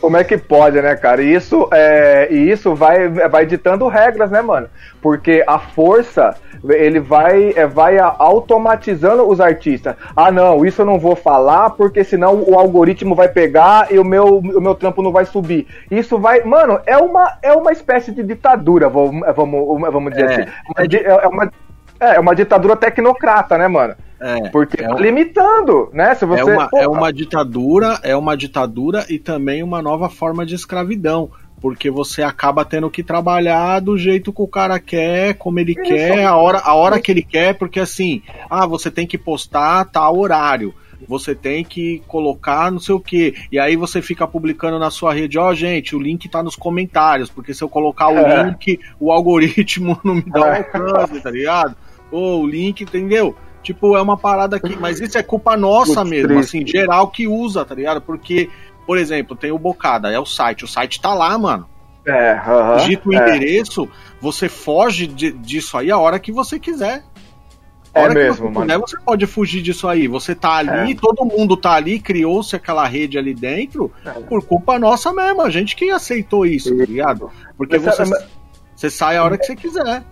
Como 0.00 0.16
é 0.16 0.22
que 0.24 0.36
pode, 0.38 0.80
né, 0.80 0.94
cara? 0.94 1.22
E 1.22 1.34
isso, 1.34 1.68
é, 1.72 2.28
e 2.30 2.50
isso 2.50 2.74
vai, 2.74 3.08
vai 3.08 3.44
ditando 3.46 3.88
regras, 3.88 4.30
né, 4.30 4.40
mano? 4.42 4.68
Porque 5.02 5.42
a 5.46 5.58
força, 5.58 6.36
ele 6.68 7.00
vai, 7.00 7.52
é, 7.56 7.66
vai 7.66 7.98
automatizando 7.98 9.28
os 9.28 9.40
artistas. 9.40 9.96
Ah, 10.14 10.30
não, 10.30 10.64
isso 10.64 10.82
eu 10.82 10.86
não 10.86 10.98
vou 10.98 11.16
falar 11.16 11.70
porque 11.70 12.04
senão 12.04 12.44
o 12.46 12.58
algoritmo 12.58 13.14
vai 13.14 13.28
pegar 13.28 13.90
e 13.90 13.98
o 13.98 14.04
meu, 14.04 14.38
o 14.38 14.60
meu 14.60 14.74
trampo 14.74 15.02
não 15.02 15.10
vai 15.10 15.24
subir. 15.24 15.66
Isso 15.90 16.18
vai, 16.18 16.42
mano, 16.44 16.78
é 16.86 16.96
uma, 16.98 17.38
é 17.42 17.52
uma 17.52 17.72
espécie 17.72 18.12
de 18.12 18.22
ditadura, 18.22 18.88
vamos, 18.88 19.26
vamos, 19.34 19.80
vamos 19.92 20.12
dizer 20.12 20.30
É. 20.30 20.32
assim. 20.42 20.88
Di- 20.88 21.04
É 21.04 21.26
uma, 21.26 21.50
é 21.98 22.20
uma 22.20 22.34
ditadura 22.34 22.76
tecnocrata, 22.76 23.56
né, 23.58 23.66
mano? 23.66 23.94
É, 24.20 24.48
Porque 24.48 24.82
é 24.82 24.88
tá 24.88 24.94
um- 24.94 24.98
limitando, 24.98 25.90
né? 25.92 26.14
Se 26.14 26.24
você, 26.24 26.40
é, 26.40 26.44
uma, 26.44 26.68
Pô, 26.68 26.78
é 26.78 26.88
uma 26.88 27.12
ditadura, 27.12 27.98
é 28.02 28.16
uma 28.16 28.36
ditadura 28.36 29.04
e 29.10 29.18
também 29.18 29.62
uma 29.62 29.82
nova 29.82 30.08
forma 30.08 30.46
de 30.46 30.54
escravidão. 30.54 31.30
Porque 31.60 31.90
você 31.90 32.22
acaba 32.22 32.64
tendo 32.64 32.90
que 32.90 33.02
trabalhar 33.02 33.80
do 33.80 33.96
jeito 33.96 34.32
que 34.32 34.42
o 34.42 34.46
cara 34.46 34.78
quer, 34.78 35.34
como 35.34 35.58
ele 35.58 35.74
quer, 35.74 36.24
a 36.24 36.36
hora, 36.36 36.58
a 36.64 36.74
hora 36.74 37.00
que 37.00 37.10
ele 37.10 37.22
quer, 37.22 37.54
porque 37.54 37.80
assim, 37.80 38.22
ah, 38.48 38.66
você 38.66 38.90
tem 38.90 39.06
que 39.06 39.16
postar 39.18 39.84
tal 39.86 40.18
horário. 40.18 40.74
Você 41.08 41.34
tem 41.34 41.62
que 41.64 42.02
colocar 42.08 42.70
não 42.72 42.78
sei 42.78 42.94
o 42.94 43.00
que. 43.00 43.34
E 43.52 43.58
aí 43.58 43.76
você 43.76 44.00
fica 44.00 44.26
publicando 44.26 44.78
na 44.78 44.90
sua 44.90 45.12
rede, 45.12 45.38
ó, 45.38 45.52
gente, 45.54 45.94
o 45.94 46.00
link 46.00 46.26
tá 46.28 46.42
nos 46.42 46.56
comentários, 46.56 47.28
porque 47.30 47.52
se 47.52 47.62
eu 47.62 47.68
colocar 47.68 48.08
o 48.08 48.18
É. 48.18 48.44
link, 48.44 48.78
o 48.98 49.12
algoritmo 49.12 49.98
não 50.04 50.14
me 50.14 50.22
dá 50.22 50.40
o 50.40 50.44
É. 50.46 50.58
alcance, 50.58 51.20
tá 51.20 51.30
ligado? 51.30 51.76
Ou 52.10 52.42
o 52.42 52.46
link, 52.46 52.82
entendeu? 52.82 53.34
Tipo, 53.66 53.96
é 53.96 54.00
uma 54.02 54.16
parada 54.16 54.60
que. 54.60 54.76
Mas 54.76 55.00
isso 55.00 55.18
é 55.18 55.22
culpa 55.24 55.56
nossa 55.56 56.04
mesmo, 56.04 56.28
triste. 56.28 56.58
assim, 56.58 56.66
geral 56.66 57.08
que 57.08 57.26
usa, 57.26 57.64
tá 57.64 57.74
ligado? 57.74 58.00
Porque, 58.00 58.48
por 58.86 58.96
exemplo, 58.96 59.34
tem 59.36 59.50
o 59.50 59.58
Bocada, 59.58 60.08
é 60.08 60.18
o 60.20 60.24
site. 60.24 60.64
O 60.64 60.68
site 60.68 61.00
tá 61.00 61.12
lá, 61.12 61.36
mano. 61.36 61.68
é, 62.06 62.34
aham, 62.34 62.76
Digita 62.76 63.08
o 63.08 63.12
é. 63.12 63.16
endereço, 63.16 63.88
você 64.20 64.48
foge 64.48 65.08
de- 65.08 65.32
disso 65.32 65.76
aí 65.76 65.90
a 65.90 65.98
hora 65.98 66.20
que 66.20 66.30
você 66.30 66.60
quiser. 66.60 67.02
A 67.92 67.98
É 67.98 68.02
hora 68.04 68.14
mesmo, 68.14 68.30
que 68.34 68.38
você 68.38 68.42
mano. 68.44 68.60
quiser, 68.66 68.78
você 68.78 68.96
pode 69.04 69.26
fugir 69.26 69.62
disso 69.62 69.88
aí. 69.88 70.06
Você 70.06 70.32
tá 70.32 70.52
ali, 70.58 70.92
É. 70.92 70.94
todo 70.94 71.24
mundo 71.24 71.56
tá 71.56 71.72
ali, 71.72 71.98
criou-se 71.98 72.54
aquela 72.54 72.86
rede 72.86 73.18
ali 73.18 73.34
dentro, 73.34 73.90
É. 74.04 74.10
por 74.10 74.44
culpa 74.44 74.78
nossa 74.78 75.12
mesmo. 75.12 75.42
A 75.42 75.50
gente 75.50 75.74
que 75.74 75.90
aceitou 75.90 76.46
isso, 76.46 76.68
tá 76.76 76.84
ligado? 76.84 77.28
Porque 77.58 77.78
Mas, 77.78 77.96
você, 77.96 78.04
mas- 78.04 78.24
você 78.76 78.88
sai 78.90 79.16
a 79.16 79.24
hora 79.24 79.36
que 79.36 79.44
você 79.46 79.56
quiser. 79.56 80.04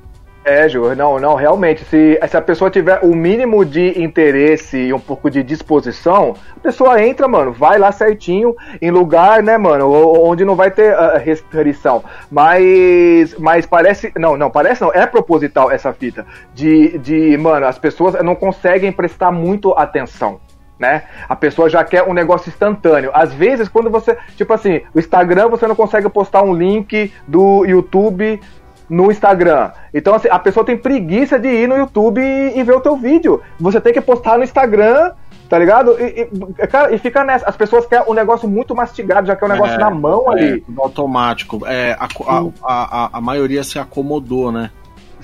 É, 0.45 0.69
Ju, 0.69 0.95
não, 0.95 1.19
não, 1.19 1.35
realmente, 1.35 1.83
se, 1.87 2.19
se 2.29 2.37
a 2.37 2.43
pessoa 2.43 2.71
tiver 2.71 3.01
o 3.03 3.15
mínimo 3.15 3.65
de 3.65 3.99
interesse 4.03 4.77
e 4.77 4.93
um 4.93 5.01
pouco 5.01 5.31
de 5.31 5.43
disposição, 5.43 6.35
a 6.55 6.61
pessoa 6.61 7.03
entra, 7.03 7.27
mano, 7.27 7.51
vai 7.51 7.79
lá 7.79 7.91
certinho, 7.91 8.55
em 8.81 8.91
lugar, 8.91 9.43
né, 9.43 9.57
mano, 9.57 9.91
onde 10.23 10.45
não 10.45 10.55
vai 10.55 10.71
ter 10.71 10.95
ah, 10.95 11.17
restrição. 11.17 12.05
Mas, 12.31 13.35
mas 13.39 13.65
parece, 13.65 14.13
não, 14.19 14.37
não, 14.37 14.51
parece 14.51 14.83
não, 14.83 14.93
é 14.93 15.07
proposital 15.07 15.71
essa 15.71 15.95
fita, 15.95 16.27
de, 16.53 16.99
de, 16.99 17.39
mano, 17.39 17.65
as 17.65 17.79
pessoas 17.79 18.23
não 18.23 18.35
conseguem 18.35 18.93
prestar 18.93 19.33
muito 19.33 19.73
atenção. 19.73 20.39
né? 20.79 21.05
A 21.27 21.35
pessoa 21.35 21.71
já 21.71 21.83
quer 21.83 22.03
um 22.03 22.13
negócio 22.13 22.51
instantâneo. 22.51 23.11
Às 23.15 23.33
vezes, 23.33 23.67
quando 23.67 23.89
você, 23.89 24.15
tipo 24.37 24.53
assim, 24.53 24.83
o 24.95 24.99
Instagram 24.99 25.49
você 25.49 25.67
não 25.67 25.75
consegue 25.75 26.09
postar 26.11 26.43
um 26.43 26.53
link 26.53 27.11
do 27.27 27.65
YouTube 27.65 28.41
no 28.89 29.11
Instagram. 29.11 29.71
Então, 29.93 30.15
assim, 30.15 30.29
a 30.31 30.39
pessoa 30.39 30.65
tem 30.65 30.77
preguiça 30.77 31.39
de 31.39 31.49
ir 31.49 31.69
no 31.69 31.77
YouTube 31.77 32.21
e, 32.21 32.59
e 32.59 32.63
ver 32.63 32.75
o 32.75 32.81
teu 32.81 32.97
vídeo. 32.97 33.41
Você 33.59 33.81
tem 33.81 33.93
que 33.93 34.01
postar 34.01 34.39
no 34.39 34.45
Instagram 34.45 35.13
Tá 35.49 35.59
ligado? 35.59 35.97
E, 36.01 36.23
e, 36.23 36.67
cara, 36.67 36.95
e 36.95 36.99
fica 36.99 37.23
nessa. 37.23 37.49
As 37.49 37.57
pessoas 37.57 37.87
querem 37.87 38.11
um 38.11 38.15
negócio 38.15 38.49
muito 38.49 38.75
mastigado, 38.75 39.27
já 39.27 39.37
que 39.37 39.45
é 39.45 39.47
um 39.47 39.51
negócio 39.51 39.75
é, 39.75 39.79
na 39.79 39.91
mão 39.91 40.25
é, 40.33 40.33
ali. 40.33 40.65
automático. 40.79 41.67
É, 41.67 41.93
a, 41.93 42.09
a, 42.27 42.45
a, 42.65 43.19
a, 43.19 43.21
maioria 43.21 43.63
se 43.63 43.79
acomodou, 43.79 44.51
né? 44.51 44.71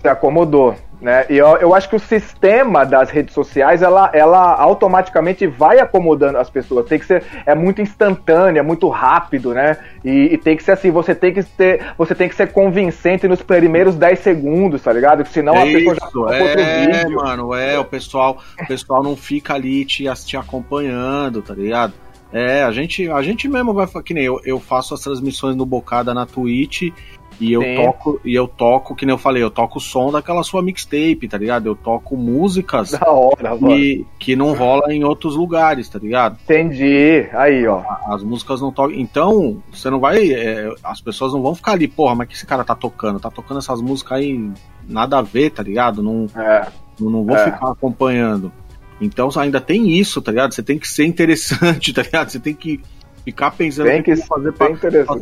Se 0.01 0.09
acomodou. 0.09 0.75
Né? 1.01 1.25
E 1.31 1.39
eu, 1.39 1.57
eu 1.57 1.75
acho 1.75 1.89
que 1.89 1.97
o 1.97 2.01
sistema 2.01 2.85
das 2.85 3.09
redes 3.09 3.33
sociais, 3.33 3.81
ela, 3.81 4.11
ela 4.13 4.55
automaticamente 4.55 5.47
vai 5.47 5.79
acomodando 5.79 6.37
as 6.37 6.51
pessoas. 6.51 6.87
Tem 6.87 6.99
que 6.99 7.07
ser, 7.07 7.25
é 7.47 7.55
muito 7.55 7.81
instantâneo, 7.81 8.61
é 8.61 8.63
muito 8.63 8.87
rápido, 8.89 9.55
né? 9.55 9.79
E, 10.05 10.35
e, 10.35 10.39
tem 10.39 10.57
que 10.57 10.63
ser 10.63 10.73
assim, 10.73 10.91
você 10.91 11.15
tem 11.15 11.33
que 11.33 11.43
ter, 11.43 11.95
você 11.97 12.15
tem 12.15 12.29
que 12.29 12.35
ser 12.35 12.53
convincente 12.53 13.27
nos 13.27 13.41
primeiros 13.41 13.95
10 13.95 14.19
segundos, 14.19 14.83
tá 14.83 14.93
ligado? 14.93 15.27
Senão 15.27 15.55
é 15.55 15.63
a 15.63 15.65
pessoa 15.65 15.95
já 15.95 16.07
já 16.11 16.37
é, 16.37 16.43
outro 16.43 17.03
vídeo. 17.03 17.17
mano, 17.17 17.55
é, 17.55 17.79
o 17.79 17.85
pessoal, 17.85 18.39
o 18.61 18.67
pessoal 18.67 19.03
não 19.03 19.17
fica 19.17 19.55
ali 19.55 19.85
te, 19.87 20.05
te 20.27 20.37
acompanhando, 20.37 21.41
tá 21.41 21.55
ligado? 21.55 21.95
É, 22.33 22.63
a 22.63 22.71
gente, 22.71 23.11
a 23.11 23.23
gente 23.23 23.49
mesmo 23.49 23.73
vai, 23.75 23.87
que 24.05 24.15
nem 24.15 24.25
eu, 24.25 24.41
eu 24.45 24.61
faço 24.61 24.95
as 24.95 25.01
transmissões 25.01 25.57
no 25.57 25.67
Bocada 25.67 26.15
na 26.15 26.27
Twitch 26.27 26.93
e 27.41 27.55
eu 27.55 27.63
Sim. 27.63 27.75
toco, 27.77 28.21
e 28.23 28.35
eu 28.35 28.47
toco, 28.47 28.95
que 28.95 29.07
nem 29.07 29.15
eu 29.15 29.19
falei, 29.19 29.43
eu 29.43 29.51
toco 29.51 29.79
o 29.79 29.81
som 29.81 30.13
daquela 30.13 30.43
sua 30.43 30.63
mixtape, 30.63 31.27
tá 31.27 31.39
ligado? 31.39 31.67
Eu 31.67 31.75
toco 31.75 32.15
músicas 32.15 32.91
da 32.91 33.11
hora, 33.11 33.57
que, 33.57 34.07
que 34.19 34.37
não 34.37 34.53
rola 34.53 34.93
em 34.93 35.03
outros 35.05 35.37
lugares, 35.37 35.89
tá 35.89 35.99
ligado? 35.99 36.37
Entendi. 36.45 37.27
Aí, 37.33 37.67
ó. 37.67 37.83
As 38.07 38.23
músicas 38.23 38.61
não 38.61 38.71
tocam. 38.71 38.95
Então, 38.95 39.63
você 39.73 39.89
não 39.89 39.99
vai. 39.99 40.31
É, 40.33 40.71
as 40.85 41.01
pessoas 41.01 41.33
não 41.33 41.41
vão 41.41 41.55
ficar 41.55 41.73
ali, 41.73 41.89
porra, 41.89 42.15
mas 42.15 42.29
que 42.29 42.35
esse 42.35 42.47
cara 42.47 42.63
tá 42.63 42.75
tocando? 42.75 43.19
Tá 43.19 43.31
tocando 43.31 43.59
essas 43.59 43.81
músicas 43.81 44.19
aí, 44.19 44.51
nada 44.87 45.19
a 45.19 45.23
ver, 45.23 45.51
tá 45.51 45.63
ligado? 45.63 46.03
Não, 46.03 46.27
é. 46.37 46.69
não, 47.01 47.09
não 47.09 47.25
vou 47.25 47.37
é. 47.37 47.45
ficar 47.45 47.71
acompanhando. 47.71 48.53
Então 49.01 49.31
ainda 49.37 49.63
tem 49.63 49.99
isso, 49.99 50.21
tá 50.21 50.31
ligado? 50.31 50.53
Você 50.53 50.63
tem 50.63 50.79
que 50.79 50.87
ser 50.87 51.07
interessante, 51.07 51.93
tá 51.95 52.03
ligado? 52.03 52.29
Você 52.29 52.39
tem 52.39 52.55
que 52.55 52.81
ficar 53.25 53.51
pensando 53.53 53.87
tem 53.87 54.03
que, 54.03 54.15
que 54.15 54.27
fazer 54.27 54.53
pra, 54.53 54.69
pra, 54.75 55.21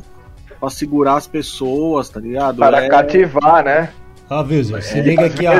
pra 0.59 0.71
segurar 0.71 1.17
as 1.17 1.27
pessoas, 1.27 2.09
tá 2.09 2.21
ligado? 2.21 2.59
Para 2.59 2.85
é... 2.85 2.89
cativar, 2.89 3.65
né? 3.65 3.91
Ó, 4.31 4.43
Wilson, 4.43 4.81
se 4.81 5.01
liga 5.01 5.27
aqui, 5.27 5.47
ó. 5.47 5.55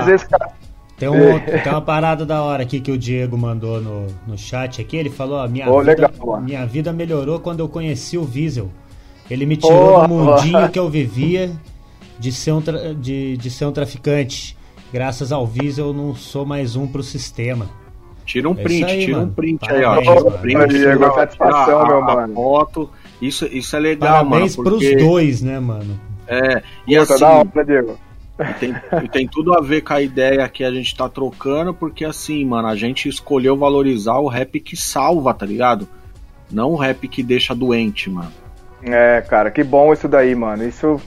Tem, 0.99 1.09
um, 1.09 1.39
tem 1.39 1.73
uma 1.73 1.81
parada 1.81 2.27
da 2.27 2.43
hora 2.43 2.65
aqui 2.65 2.81
que 2.81 2.91
o 2.91 2.99
Diego 2.99 3.39
mandou 3.39 3.81
no, 3.81 4.07
no 4.27 4.37
chat 4.37 4.81
aqui. 4.81 4.97
Ele 4.97 5.09
falou: 5.11 5.39
ó, 5.39 5.49
minha, 5.49 5.71
oh, 5.71 5.79
vida, 5.79 6.11
legal, 6.11 6.41
minha 6.41 6.67
vida 6.67 6.93
melhorou 6.93 7.39
quando 7.39 7.61
eu 7.61 7.69
conheci 7.69 8.19
o 8.19 8.29
Wiesel. 8.29 8.69
Ele 9.31 9.47
me 9.47 9.57
tirou 9.57 9.99
oh, 9.99 10.03
do 10.03 10.09
mundinho 10.09 10.69
que 10.71 10.79
eu 10.79 10.89
vivia 10.89 11.53
de 12.19 12.33
ser, 12.33 12.53
um 12.53 12.61
de, 12.99 13.37
de 13.37 13.51
ser 13.51 13.67
um 13.67 13.73
traficante. 13.73 14.57
Graças 14.93 15.31
ao 15.31 15.47
Wiesel, 15.47 15.89
eu 15.89 15.93
não 15.95 16.15
sou 16.17 16.45
mais 16.45 16.75
um 16.75 16.87
pro 16.87 17.03
sistema. 17.03 17.67
Tira 18.25 18.49
um 18.49 18.53
é 18.53 18.63
print, 18.63 18.85
aí, 18.85 19.05
tira 19.07 19.19
mano. 19.19 19.31
um 19.31 19.35
print 19.35 19.59
Parabéns, 19.61 19.87
aí, 19.87 20.09
ó. 20.09 20.17
Tira 20.17 20.29
um 20.29 20.39
print, 20.39 20.67
Diego, 20.69 21.15
satisfação, 21.15 21.87
meu 21.87 22.03
mano. 22.03 22.35
foto. 22.35 22.91
Isso, 23.21 23.47
isso 23.47 23.75
é 23.77 23.79
legal, 23.79 24.25
Parabéns 24.25 24.57
mano. 24.57 24.71
Parabéns 24.71 24.93
pros 24.93 25.07
dois, 25.09 25.43
né, 25.43 25.59
mano? 25.59 26.01
É, 26.27 26.63
e 26.87 26.97
Puta, 26.99 27.15
assim. 27.15 27.21
Da 27.21 27.31
hora, 27.31 27.65
Diego. 27.65 27.99
Tem, 28.61 28.73
tem 29.11 29.27
tudo 29.27 29.53
a 29.53 29.61
ver 29.61 29.81
com 29.81 29.95
a 29.95 30.01
ideia 30.01 30.49
que 30.49 30.63
a 30.63 30.71
gente 30.71 30.97
tá 30.97 31.09
trocando, 31.09 31.75
porque 31.75 32.05
assim, 32.05 32.45
mano, 32.45 32.69
a 32.69 32.77
gente 32.77 33.09
escolheu 33.09 33.57
valorizar 33.57 34.19
o 34.19 34.29
rap 34.29 34.61
que 34.61 34.77
salva, 34.77 35.35
tá 35.35 35.45
ligado? 35.45 35.89
Não 36.51 36.71
o 36.71 36.77
rap 36.77 37.09
que 37.09 37.23
deixa 37.23 37.55
doente, 37.55 38.09
mano. 38.09 38.33
É, 38.83 39.21
cara, 39.23 39.51
que 39.51 39.65
bom 39.65 39.93
isso 39.93 40.07
daí, 40.07 40.37
mano. 40.37 40.65
Isso, 40.65 41.01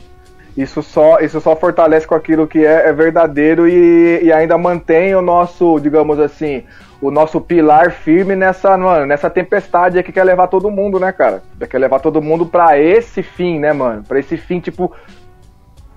isso, 0.57 0.83
só, 0.83 1.19
isso 1.19 1.39
só 1.39 1.55
fortalece 1.55 2.05
com 2.05 2.15
aquilo 2.15 2.45
que 2.45 2.65
é, 2.65 2.89
é 2.89 2.93
verdadeiro 2.93 3.67
e, 3.67 4.23
e 4.23 4.33
ainda 4.33 4.57
mantém 4.57 5.15
o 5.15 5.21
nosso, 5.21 5.79
digamos 5.79 6.19
assim, 6.19 6.63
o 7.01 7.09
nosso 7.09 7.41
pilar 7.41 7.91
firme 7.91 8.35
nessa, 8.35 8.77
mano, 8.77 9.05
nessa 9.05 9.29
tempestade 9.29 10.01
que 10.03 10.11
quer 10.11 10.23
levar 10.23 10.47
todo 10.47 10.69
mundo, 10.69 10.99
né, 10.99 11.11
cara? 11.11 11.41
Quer 11.69 11.79
levar 11.79 11.99
todo 11.99 12.21
mundo 12.21 12.45
para 12.45 12.77
esse 12.77 13.23
fim, 13.23 13.59
né, 13.59 13.73
mano? 13.73 14.03
Para 14.03 14.19
esse 14.19 14.37
fim, 14.37 14.59
tipo, 14.59 14.93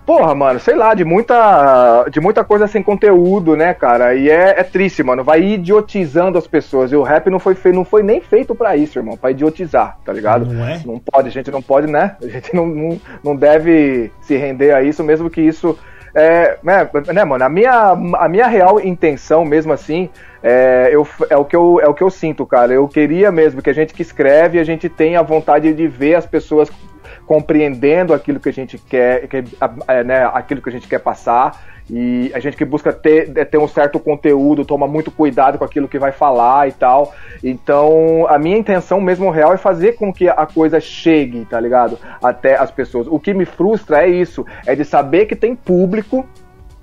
porra, 0.06 0.34
mano, 0.34 0.58
sei 0.60 0.74
lá, 0.74 0.94
de 0.94 1.04
muita, 1.04 2.06
de 2.10 2.20
muita 2.20 2.42
coisa 2.42 2.66
sem 2.66 2.82
conteúdo, 2.82 3.56
né, 3.56 3.74
cara? 3.74 4.14
E 4.14 4.30
é, 4.30 4.60
é 4.60 4.62
triste, 4.62 5.02
mano. 5.02 5.22
Vai 5.22 5.42
idiotizando 5.42 6.38
as 6.38 6.46
pessoas. 6.46 6.90
E 6.90 6.96
o 6.96 7.02
rap 7.02 7.28
não 7.28 7.38
foi, 7.38 7.54
feito, 7.54 7.74
não 7.74 7.84
foi 7.84 8.02
nem 8.02 8.20
feito 8.20 8.54
para 8.54 8.74
isso, 8.76 8.98
irmão, 8.98 9.16
para 9.16 9.30
idiotizar, 9.30 9.98
tá 10.04 10.12
ligado? 10.12 10.46
Não 10.46 10.66
é? 10.66 10.80
Não 10.86 10.98
pode, 10.98 11.28
a 11.28 11.32
gente 11.32 11.50
não 11.50 11.60
pode, 11.60 11.86
né? 11.86 12.16
A 12.22 12.26
gente 12.26 12.54
não, 12.54 12.66
não, 12.66 13.00
não 13.22 13.36
deve 13.36 14.10
se 14.22 14.36
render 14.36 14.72
a 14.72 14.82
isso, 14.82 15.02
mesmo 15.04 15.28
que 15.28 15.40
isso. 15.40 15.78
É, 16.14 16.58
né, 16.62 16.88
né, 17.12 17.24
mano, 17.24 17.44
a 17.44 17.48
minha, 17.48 17.90
a 17.90 18.28
minha 18.28 18.46
real 18.46 18.80
intenção, 18.80 19.44
mesmo 19.44 19.72
assim, 19.72 20.08
é, 20.46 20.90
eu, 20.92 21.08
é, 21.30 21.36
o 21.38 21.44
que 21.46 21.56
eu, 21.56 21.80
é 21.80 21.88
o 21.88 21.94
que 21.94 22.02
eu 22.02 22.10
sinto, 22.10 22.44
cara. 22.44 22.70
Eu 22.70 22.86
queria 22.86 23.32
mesmo 23.32 23.62
que 23.62 23.70
a 23.70 23.72
gente 23.72 23.94
que 23.94 24.02
escreve, 24.02 24.58
a 24.58 24.64
gente 24.64 24.90
tenha 24.90 25.20
a 25.20 25.22
vontade 25.22 25.72
de 25.72 25.88
ver 25.88 26.16
as 26.16 26.26
pessoas 26.26 26.70
compreendendo 27.26 28.12
aquilo 28.12 28.38
que 28.38 28.50
a 28.50 28.52
gente 28.52 28.76
quer, 28.76 29.26
que, 29.26 29.42
é, 29.88 30.04
né, 30.04 30.26
aquilo 30.34 30.60
que 30.60 30.68
a 30.68 30.72
gente 30.72 30.86
quer 30.86 30.98
passar. 30.98 31.72
E 31.88 32.30
a 32.34 32.40
gente 32.40 32.58
que 32.58 32.64
busca 32.64 32.92
ter, 32.92 33.32
é, 33.36 33.44
ter 33.44 33.56
um 33.56 33.68
certo 33.68 33.98
conteúdo, 33.98 34.66
toma 34.66 34.86
muito 34.86 35.10
cuidado 35.10 35.56
com 35.56 35.64
aquilo 35.64 35.88
que 35.88 35.98
vai 35.98 36.12
falar 36.12 36.68
e 36.68 36.72
tal. 36.72 37.14
Então, 37.42 38.26
a 38.28 38.38
minha 38.38 38.58
intenção 38.58 39.00
mesmo 39.00 39.30
real 39.30 39.54
é 39.54 39.56
fazer 39.56 39.92
com 39.92 40.12
que 40.12 40.28
a 40.28 40.46
coisa 40.46 40.78
chegue, 40.78 41.46
tá 41.46 41.58
ligado? 41.58 41.98
Até 42.22 42.54
as 42.54 42.70
pessoas. 42.70 43.06
O 43.06 43.18
que 43.18 43.32
me 43.32 43.46
frustra 43.46 44.04
é 44.04 44.08
isso, 44.08 44.44
é 44.66 44.74
de 44.74 44.84
saber 44.84 45.24
que 45.24 45.36
tem 45.36 45.56
público 45.56 46.26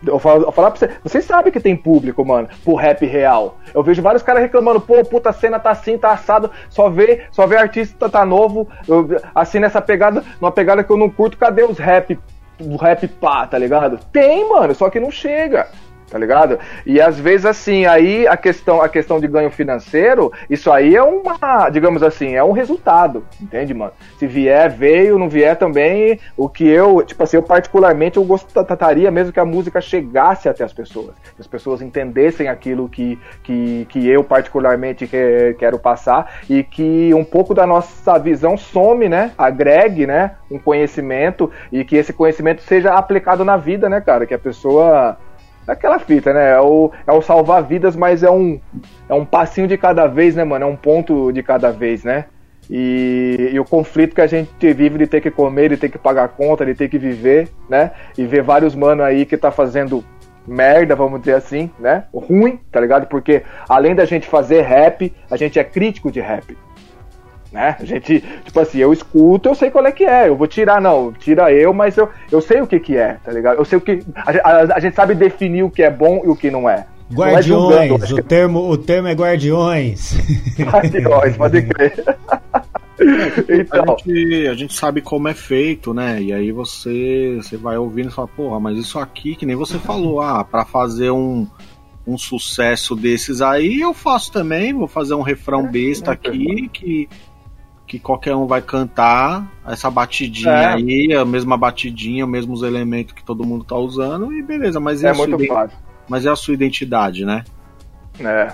eu 0.06 0.20
falo, 0.20 0.46
eu 0.46 0.52
falar 0.52 0.72
pra 0.72 0.80
você, 0.80 0.90
vocês 1.04 1.26
sabem 1.26 1.52
que 1.52 1.60
tem 1.60 1.76
público, 1.76 2.26
mano, 2.26 2.50
pro 2.64 2.76
rap 2.76 3.06
real. 3.06 3.58
Eu 3.74 3.84
vejo 3.84 4.02
vários 4.02 4.24
caras 4.24 4.42
reclamando, 4.42 4.82
pô, 4.82 5.04
puta 5.04 5.32
cena 5.32 5.60
tá 5.60 5.72
assim, 5.72 5.98
tá 5.98 6.12
assado, 6.12 6.52
só 6.70 6.90
vê, 6.90 7.24
só 7.32 7.46
vê 7.46 7.58
artista 7.58 8.10
tá 8.10 8.26
novo, 8.26 8.68
eu, 8.88 9.08
assim 9.34 9.60
nessa 9.60 9.82
pegada, 9.82 10.24
numa 10.40 10.52
pegada 10.52 10.84
que 10.84 10.92
eu 10.92 10.98
não 10.98 11.10
curto, 11.10 11.38
cadê 11.38 11.64
os 11.64 11.78
rap, 11.78 12.20
o 12.60 12.76
rap 12.76 13.08
pá, 13.08 13.46
tá 13.48 13.58
ligado? 13.58 14.00
Tem, 14.12 14.48
mano, 14.50 14.74
só 14.74 14.90
que 14.90 15.00
não 15.00 15.12
chega 15.12 15.68
tá 16.12 16.18
ligado? 16.18 16.60
E 16.86 17.00
às 17.00 17.18
vezes 17.18 17.46
assim, 17.46 17.86
aí 17.86 18.28
a 18.28 18.36
questão, 18.36 18.82
a 18.82 18.90
questão 18.90 19.20
de 19.20 19.28
ganho 19.28 19.50
financeiro, 19.50 20.32
isso 20.50 20.70
aí 20.72 20.96
é 20.96 21.02
uma, 21.02 21.70
digamos 21.70 22.04
assim, 22.04 22.36
é 22.36 22.44
um 22.44 22.52
resultado, 22.52 23.26
entende, 23.42 23.74
mano? 23.74 23.94
Se 24.20 24.28
vier, 24.28 24.70
veio, 24.70 25.18
não 25.18 25.30
vier 25.30 25.56
também, 25.56 26.20
o 26.36 26.50
que 26.50 26.68
eu, 26.68 27.02
tipo 27.04 27.24
assim, 27.24 27.38
eu 27.38 27.44
particularmente 27.44 28.18
eu 28.18 28.24
gostaria 28.24 29.10
mesmo 29.10 29.32
que 29.32 29.40
a 29.40 29.46
música 29.46 29.80
chegasse 29.80 30.50
até 30.50 30.64
as 30.64 30.74
pessoas, 30.74 31.16
que 31.36 31.40
as 31.42 31.48
pessoas 31.48 31.82
entendessem 31.82 32.50
aquilo 32.50 32.90
que, 32.90 33.18
que, 33.42 33.88
que 33.90 34.10
eu 34.10 34.24
particularmente 34.24 35.08
que, 35.08 35.56
quero 35.58 35.80
passar 35.80 36.42
e 36.50 36.64
que 36.64 37.14
um 37.14 37.24
pouco 37.24 37.54
da 37.54 37.66
nossa 37.66 38.18
visão 38.20 38.58
some, 38.58 39.08
né? 39.08 39.32
Agregue, 39.38 40.06
né? 40.06 40.36
Um 40.50 40.60
conhecimento 40.60 41.50
e 41.72 41.86
que 41.86 41.96
esse 41.96 42.12
conhecimento 42.12 42.62
seja 42.62 42.94
aplicado 42.94 43.46
na 43.46 43.56
vida, 43.56 43.88
né, 43.88 44.02
cara? 44.02 44.26
Que 44.26 44.34
a 44.34 44.40
pessoa 44.40 45.18
aquela 45.68 46.00
fita, 46.00 46.34
né? 46.34 46.52
É 46.52 46.60
o, 46.60 46.92
é 47.06 47.12
o 47.12 47.22
salvar 47.22 47.64
vidas, 47.64 47.96
mas 47.96 48.24
é 48.24 48.30
um, 48.30 48.60
é 49.10 49.14
um 49.14 49.26
passinho 49.26 49.68
de 49.68 49.78
cada 49.78 50.08
vez, 50.08 50.36
né, 50.36 50.44
mano? 50.44 50.66
É 50.66 50.68
um 50.68 50.76
ponto 50.76 51.32
de 51.32 51.44
cada 51.44 51.72
vez, 51.72 52.04
né? 52.04 52.26
E, 52.70 53.50
e, 53.52 53.60
o 53.60 53.66
conflito 53.66 54.16
que 54.16 54.22
a 54.22 54.28
gente 54.28 54.74
vive 54.74 55.00
de 55.00 55.08
ter 55.08 55.20
que 55.20 55.30
comer, 55.30 55.70
de 55.70 55.78
ter 55.78 55.90
que 55.90 55.98
pagar 55.98 56.30
conta, 56.30 56.66
de 56.66 56.74
ter 56.74 56.88
que 56.88 56.98
viver, 56.98 57.50
né? 57.70 57.92
E 58.18 58.26
ver 58.26 58.44
vários 58.44 58.76
mano 58.76 59.04
aí 59.04 59.26
que 59.26 59.36
tá 59.36 59.52
fazendo 59.52 60.04
merda, 60.48 60.96
vamos 60.96 61.20
dizer 61.20 61.36
assim, 61.36 61.70
né? 61.78 62.06
Ruim, 62.14 62.60
tá 62.72 62.80
ligado? 62.80 63.08
Porque 63.08 63.44
além 63.68 63.94
da 63.94 64.06
gente 64.06 64.28
fazer 64.28 64.62
rap, 64.62 65.14
a 65.30 65.36
gente 65.36 65.60
é 65.60 65.64
crítico 65.64 66.12
de 66.12 66.22
rap 66.22 66.56
né? 67.52 67.76
A 67.80 67.86
gente, 67.86 68.24
tipo 68.46 68.60
assim, 68.60 68.80
eu 68.80 68.94
escuto, 68.94 69.50
eu 69.50 69.56
sei 69.56 69.70
qual 69.70 69.86
é 69.86 69.92
que 69.92 70.06
é. 70.06 70.30
Eu 70.30 70.36
vou 70.36 70.48
tirar, 70.48 70.80
não, 70.82 71.12
tira 71.12 71.52
eu, 71.52 71.74
mas 71.74 71.98
eu, 71.98 72.10
eu 72.32 72.42
sei 72.42 72.62
o 72.62 72.68
que 72.68 72.80
que 72.80 72.98
é, 72.98 73.18
tá 73.24 73.32
ligado? 73.32 73.58
Eu 73.58 73.66
sei 73.66 73.78
o 73.78 73.82
que. 73.82 74.04
A, 74.16 74.32
a, 74.32 74.76
a 74.76 74.80
gente 74.80 74.96
sabe 74.96 75.14
definir 75.14 75.64
o 75.64 75.70
que 75.70 75.84
é 75.84 75.90
bom 75.90 76.22
e 76.24 76.28
o 76.30 76.36
que 76.36 76.50
não 76.50 76.70
é. 76.70 76.86
Guardiões, 77.14 77.90
não 77.90 77.98
é 77.98 78.20
o, 78.20 78.24
termo, 78.24 78.70
o 78.70 78.78
termo 78.78 79.08
é 79.08 79.14
guardiões. 79.14 80.14
Guardiões, 80.58 81.36
pode 81.36 81.62
crer. 81.68 82.06
então. 83.50 83.84
a, 83.84 83.98
gente, 83.98 84.48
a 84.48 84.54
gente 84.54 84.74
sabe 84.74 85.02
como 85.02 85.28
é 85.28 85.34
feito, 85.34 85.94
né? 85.94 86.22
E 86.22 86.32
aí 86.32 86.52
você, 86.52 87.36
você 87.42 87.58
vai 87.58 87.78
ouvindo 87.78 88.10
e 88.10 88.14
fala, 88.14 88.28
porra, 88.28 88.60
mas 88.60 88.78
isso 88.78 88.98
aqui, 89.00 89.36
que 89.36 89.46
nem 89.46 89.56
você 89.56 89.78
falou, 89.78 90.22
ah, 90.22 90.44
pra 90.44 90.64
fazer 90.64 91.12
um, 91.12 91.48
um 92.06 92.18
sucesso 92.18 92.96
desses 92.96 93.42
aí, 93.42 93.82
eu 93.82 93.94
faço 93.94 94.32
também, 94.32 94.74
vou 94.74 94.88
fazer 94.88 95.14
um 95.14 95.22
refrão 95.22 95.68
besta 95.68 96.12
aqui 96.12 96.70
que 96.72 97.10
que 97.92 98.00
qualquer 98.00 98.34
um 98.34 98.48
vai 98.48 98.62
cantar 98.62 99.46
essa 99.68 99.92
batidinha 99.92 100.50
é. 100.50 100.66
aí, 100.76 101.14
a 101.14 101.26
mesma 101.26 101.58
batidinha, 101.58 102.24
os 102.24 102.32
mesmos 102.32 102.64
elementos 102.64 103.14
que 103.14 103.22
todo 103.22 103.46
mundo 103.46 103.66
tá 103.66 103.76
usando 103.76 104.32
e 104.32 104.42
beleza, 104.42 104.80
mas 104.80 105.04
é, 105.04 105.10
é 105.10 105.14
muito 105.14 105.46
fácil. 105.46 105.78
Mas 106.08 106.26
é 106.26 106.30
a 106.30 106.36
sua 106.38 106.54
identidade, 106.54 107.26
né? 107.26 107.44
É. 108.18 108.54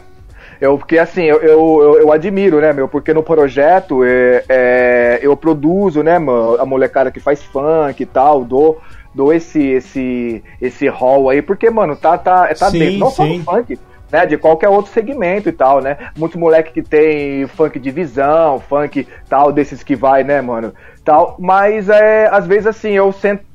Eu, 0.59 0.75
porque 0.75 0.97
assim, 0.97 1.21
eu, 1.21 1.39
eu, 1.39 1.99
eu, 1.99 2.11
admiro, 2.11 2.59
né, 2.59 2.73
meu? 2.73 2.87
Porque 2.87 3.13
no 3.13 3.21
projeto 3.21 4.03
é, 4.03 4.43
é, 4.49 5.19
eu 5.21 5.37
produzo, 5.37 6.01
né, 6.01 6.17
mano, 6.17 6.59
a 6.59 6.65
molecada 6.65 7.11
que 7.11 7.19
faz 7.19 7.43
funk 7.43 8.01
e 8.01 8.07
tal, 8.07 8.43
dou, 8.43 8.81
dou 9.13 9.31
esse, 9.31 9.63
esse, 9.63 10.43
esse 10.59 10.87
hall 10.87 11.29
aí, 11.29 11.43
porque, 11.43 11.69
mano, 11.69 11.95
tá, 11.95 12.17
tá, 12.17 12.47
tá 12.55 12.71
sim, 12.71 12.79
dentro, 12.79 12.97
não 12.97 13.11
sim. 13.11 13.15
só 13.15 13.25
no 13.27 13.43
funk, 13.43 13.79
né, 14.11 14.25
de 14.25 14.37
qualquer 14.37 14.69
outro 14.69 14.91
segmento 14.91 15.49
e 15.49 15.51
tal, 15.51 15.81
né? 15.81 15.97
Muitos 16.17 16.39
moleque 16.39 16.73
que 16.73 16.81
tem 16.81 17.47
funk 17.47 17.79
de 17.79 17.91
visão, 17.91 18.59
funk 18.59 19.07
tal, 19.29 19.51
desses 19.51 19.83
que 19.83 19.95
vai, 19.95 20.23
né, 20.23 20.41
mano? 20.41 20.73
Tal, 21.03 21.35
mas 21.39 21.89
é, 21.89 22.27
às 22.27 22.45
vezes 22.45 22.67
assim, 22.67 22.91
eu 22.91 23.11
sento 23.11 23.46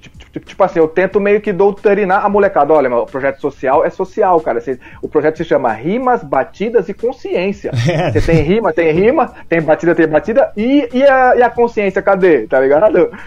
Tipo, 0.00 0.40
tipo 0.40 0.64
assim, 0.64 0.78
eu 0.78 0.88
tento 0.88 1.20
meio 1.20 1.40
que 1.40 1.52
doutrinar 1.52 2.24
a 2.24 2.28
molecada. 2.28 2.72
Olha, 2.72 2.94
o 2.94 3.06
projeto 3.06 3.40
social 3.40 3.84
é 3.84 3.90
social, 3.90 4.40
cara. 4.40 4.60
o 5.02 5.08
projeto 5.08 5.38
se 5.38 5.44
chama 5.44 5.72
Rimas, 5.72 6.22
Batidas 6.22 6.88
e 6.88 6.94
Consciência. 6.94 7.70
É. 7.90 8.12
Você 8.12 8.20
tem 8.20 8.42
rima, 8.42 8.72
tem 8.72 8.92
rima, 8.92 9.34
tem 9.48 9.60
batida, 9.60 9.94
tem 9.94 10.06
batida. 10.06 10.52
E, 10.56 10.88
e, 10.92 11.02
a, 11.02 11.34
e 11.34 11.42
a 11.42 11.50
consciência, 11.50 12.00
cadê? 12.00 12.46
Tá 12.46 12.60
ligado? 12.60 13.10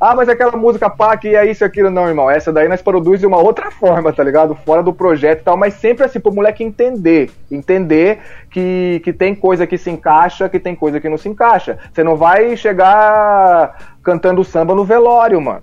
Ah, 0.00 0.14
mas 0.14 0.26
aquela 0.26 0.56
música 0.56 0.88
pá, 0.88 1.18
que 1.18 1.36
é 1.36 1.44
isso 1.44 1.62
e 1.62 1.66
aquilo. 1.66 1.90
Não, 1.90 2.08
irmão. 2.08 2.30
Essa 2.30 2.50
daí 2.50 2.66
nós 2.66 2.80
produzimos 2.80 3.20
de 3.20 3.26
uma 3.26 3.36
outra 3.36 3.68
forma, 3.78 4.10
tá 4.10 4.24
ligado? 4.24 4.54
Fora 4.64 4.82
do 4.82 4.90
projeto 4.90 5.40
e 5.40 5.44
tal. 5.44 5.54
Mas 5.54 5.74
sempre 5.74 6.06
assim, 6.06 6.18
pro 6.18 6.32
moleque 6.32 6.64
entender. 6.64 7.30
Entender 7.50 8.20
que, 8.50 9.02
que 9.04 9.12
tem 9.12 9.34
coisa 9.34 9.66
que 9.66 9.76
se 9.76 9.90
encaixa, 9.90 10.48
que 10.48 10.58
tem 10.58 10.74
coisa 10.74 10.98
que 10.98 11.10
não 11.10 11.18
se 11.18 11.28
encaixa. 11.28 11.78
Você 11.92 12.02
não 12.02 12.16
vai 12.16 12.56
chegar 12.56 13.96
cantando 14.02 14.42
samba 14.42 14.74
no 14.74 14.84
velório, 14.84 15.38
mano. 15.42 15.62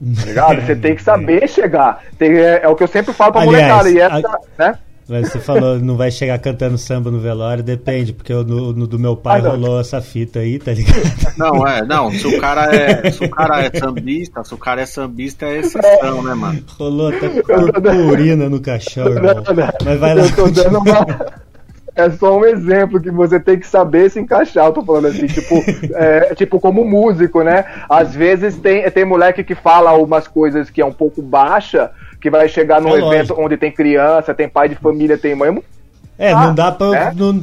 Tá 0.00 0.24
ligado? 0.24 0.62
Você 0.62 0.76
tem 0.76 0.94
que 0.94 1.02
saber 1.02 1.46
chegar. 1.48 2.02
Tem, 2.18 2.32
é, 2.38 2.60
é, 2.62 2.68
o 2.68 2.74
que 2.74 2.82
eu 2.82 2.88
sempre 2.88 3.12
falo 3.12 3.32
pra 3.32 3.42
Aliás, 3.42 3.84
molecada. 3.84 3.90
E 3.90 3.98
essa, 3.98 4.28
a... 4.28 4.40
né? 4.58 4.78
Mas 5.10 5.28
você 5.28 5.40
falou, 5.40 5.76
não 5.80 5.96
vai 5.96 6.08
chegar 6.08 6.38
cantando 6.38 6.78
samba 6.78 7.10
no 7.10 7.18
velório, 7.18 7.64
depende, 7.64 8.12
porque 8.12 8.32
no, 8.32 8.72
no 8.72 8.86
do 8.86 8.96
meu 8.96 9.16
pai 9.16 9.40
ah, 9.40 9.48
rolou 9.50 9.80
essa 9.80 10.00
fita 10.00 10.38
aí, 10.38 10.56
tá 10.56 10.72
ligado? 10.72 11.02
Não, 11.36 11.66
é, 11.66 11.84
não, 11.84 12.12
se 12.12 12.28
o 12.28 12.40
cara 12.40 12.72
é, 12.72 13.10
se 13.10 13.24
o 13.24 13.28
cara 13.28 13.64
é 13.64 13.76
sambista, 13.76 14.44
se 14.44 14.54
o 14.54 14.56
cara 14.56 14.82
é 14.82 14.86
sambista 14.86 15.46
é 15.46 15.58
exceção, 15.58 16.22
né, 16.22 16.32
mano? 16.34 16.62
Rolou 16.78 17.08
até 17.08 17.28
purpurina 17.28 18.48
no 18.48 18.60
caixão, 18.60 19.08
irmão. 19.08 19.42
Mas 19.84 19.98
vai 19.98 20.14
lá. 20.14 20.22
Eu 20.22 20.32
tô 20.32 20.48
dando 20.48 20.78
uma, 20.78 21.06
é 21.94 22.10
só 22.10 22.38
um 22.38 22.44
exemplo 22.44 23.00
que 23.00 23.10
você 23.10 23.38
tem 23.38 23.58
que 23.58 23.66
saber 23.66 24.10
se 24.10 24.20
encaixar. 24.20 24.66
Eu 24.66 24.72
tô 24.72 24.84
falando 24.84 25.06
assim, 25.06 25.26
tipo, 25.26 25.54
é, 25.94 26.34
tipo 26.34 26.60
como 26.60 26.84
músico, 26.84 27.42
né? 27.42 27.64
Às 27.88 28.14
vezes 28.14 28.56
tem, 28.56 28.88
tem 28.90 29.04
moleque 29.04 29.44
que 29.44 29.54
fala 29.54 29.92
umas 29.94 30.26
coisas 30.28 30.70
que 30.70 30.80
é 30.80 30.86
um 30.86 30.92
pouco 30.92 31.20
baixa, 31.22 31.90
que 32.20 32.30
vai 32.30 32.48
chegar 32.48 32.80
num 32.80 32.94
é 32.94 32.98
evento 32.98 33.34
onde 33.38 33.56
tem 33.56 33.72
criança, 33.72 34.34
tem 34.34 34.48
pai 34.48 34.68
de 34.68 34.74
família, 34.74 35.18
tem 35.18 35.34
mãe. 35.34 35.50
É, 35.50 35.62
ah, 36.28 36.46
não 36.46 36.54
dá 36.54 36.70
pra. 36.70 36.86
É? 36.94 37.14
No, 37.14 37.40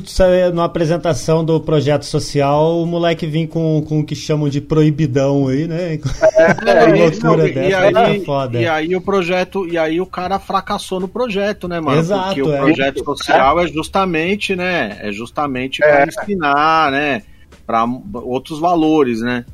na 0.53 0.65
apresentação 0.65 1.43
do 1.43 1.59
projeto 1.59 2.05
social, 2.05 2.79
o 2.79 2.85
moleque 2.85 3.25
vir 3.25 3.47
com, 3.47 3.81
com 3.81 4.01
o 4.01 4.05
que 4.05 4.13
chamam 4.13 4.47
de 4.49 4.61
proibidão 4.61 5.47
aí, 5.47 5.67
né? 5.67 5.99
É, 6.37 6.69
é 6.69 6.85
loucura 6.85 7.47
não, 7.47 7.53
dessa. 7.53 7.59
E 7.59 7.73
aí, 7.73 8.17
é 8.17 8.19
foda, 8.23 8.61
e 8.61 8.67
aí 8.67 8.95
o 8.95 9.01
projeto. 9.01 9.67
E 9.67 9.77
aí 9.77 9.99
o 9.99 10.05
cara 10.05 10.37
fracassou 10.37 10.99
no 10.99 11.07
projeto, 11.07 11.67
né, 11.67 11.79
mano? 11.79 11.97
Exato, 11.97 12.27
Porque 12.27 12.41
o 12.43 12.53
é. 12.53 12.59
projeto 12.59 13.03
social 13.03 13.59
é 13.59 13.67
justamente, 13.67 14.55
né? 14.55 14.99
É 15.01 15.11
justamente 15.11 15.79
para 15.79 16.05
ensinar, 16.05 16.91
né? 16.91 17.23
Para 17.65 17.85
outros 18.13 18.59
valores, 18.59 19.21
né? 19.21 19.45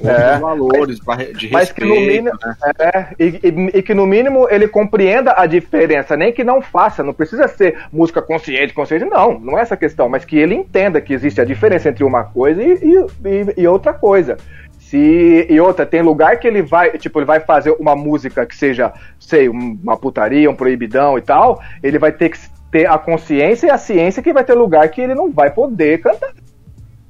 É, 0.00 0.38
valores 0.38 1.00
mas, 1.04 1.32
de 1.36 1.50
mas 1.50 1.68
respeito, 1.68 1.74
que 1.74 1.84
no 1.84 1.94
mínimo, 1.94 2.38
né? 2.44 2.56
é, 2.78 3.06
e, 3.18 3.24
e, 3.24 3.78
e, 3.78 3.82
que 3.82 3.94
no 3.94 4.06
mínimo 4.06 4.46
ele 4.50 4.68
compreenda 4.68 5.34
a 5.36 5.46
diferença, 5.46 6.16
nem 6.16 6.32
que 6.32 6.44
não 6.44 6.62
faça, 6.62 7.02
não 7.02 7.12
precisa 7.12 7.48
ser 7.48 7.76
música 7.92 8.22
consciente, 8.22 8.72
consciente, 8.72 9.04
não, 9.04 9.38
não 9.38 9.58
é 9.58 9.62
essa 9.62 9.76
questão, 9.76 10.08
mas 10.08 10.24
que 10.24 10.36
ele 10.36 10.54
entenda 10.54 11.00
que 11.00 11.12
existe 11.12 11.40
a 11.40 11.44
diferença 11.44 11.88
entre 11.88 12.04
uma 12.04 12.24
coisa 12.24 12.62
e, 12.62 12.74
e, 12.74 13.54
e 13.56 13.66
outra 13.66 13.92
coisa. 13.92 14.36
Se, 14.78 15.46
e 15.50 15.60
outra, 15.60 15.84
tem 15.84 16.00
lugar 16.00 16.38
que 16.38 16.46
ele 16.46 16.62
vai, 16.62 16.96
tipo, 16.96 17.18
ele 17.18 17.26
vai 17.26 17.40
fazer 17.40 17.72
uma 17.72 17.94
música 17.94 18.46
que 18.46 18.56
seja, 18.56 18.92
sei, 19.18 19.48
uma 19.48 19.98
putaria, 19.98 20.50
um 20.50 20.54
proibidão 20.54 21.18
e 21.18 21.20
tal, 21.20 21.60
ele 21.82 21.98
vai 21.98 22.10
ter 22.10 22.30
que 22.30 22.38
ter 22.70 22.86
a 22.86 22.96
consciência 22.96 23.66
e 23.66 23.70
a 23.70 23.76
ciência 23.76 24.22
que 24.22 24.32
vai 24.32 24.44
ter 24.44 24.54
lugar 24.54 24.88
que 24.88 25.00
ele 25.00 25.14
não 25.14 25.30
vai 25.30 25.50
poder 25.50 25.98
cantar 25.98 26.30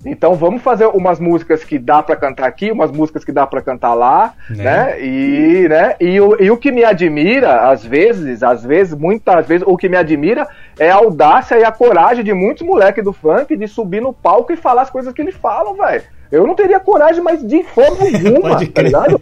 então 0.05 0.35
vamos 0.35 0.63
fazer 0.63 0.87
umas 0.87 1.19
músicas 1.19 1.65
que 1.65 1.79
dá 1.79 2.03
para 2.03 2.15
cantar 2.15 2.47
aqui, 2.47 2.71
umas 2.71 2.91
músicas 2.91 3.25
que 3.25 3.33
dá 3.33 3.47
para 3.47 3.61
cantar 3.61 3.95
lá, 3.95 4.35
né? 4.49 4.65
né? 4.65 5.05
E, 5.05 5.69
né? 5.69 5.97
E, 6.01 6.21
o, 6.21 6.41
e 6.41 6.51
o 6.51 6.57
que 6.57 6.71
me 6.71 6.85
admira, 6.85 7.69
às 7.69 7.85
vezes, 7.85 8.43
às 8.43 8.65
vezes, 8.65 8.95
muitas 8.95 9.47
vezes, 9.47 9.67
o 9.67 9.77
que 9.77 9.89
me 9.89 9.97
admira 9.97 10.47
é 10.79 10.91
a 10.91 10.97
audácia 10.97 11.59
e 11.59 11.65
a 11.65 11.73
coragem 11.73 12.25
de 12.25 12.33
muitos 12.33 12.65
moleques 12.65 13.03
do 13.03 13.13
funk 13.13 13.57
de 13.57 13.67
subir 13.67 14.01
no 14.01 14.13
palco 14.13 14.53
e 14.53 14.57
falar 14.57 14.83
as 14.83 14.91
coisas 14.91 15.13
que 15.13 15.21
eles 15.21 15.35
falam, 15.35 15.75
velho. 15.75 16.03
Eu 16.31 16.47
não 16.47 16.55
teria 16.55 16.79
coragem, 16.79 17.23
mas 17.23 17.47
de 17.47 17.63
forma 17.63 17.99
alguma, 18.05 18.67
tá 18.67 18.83
ligado? 18.83 19.21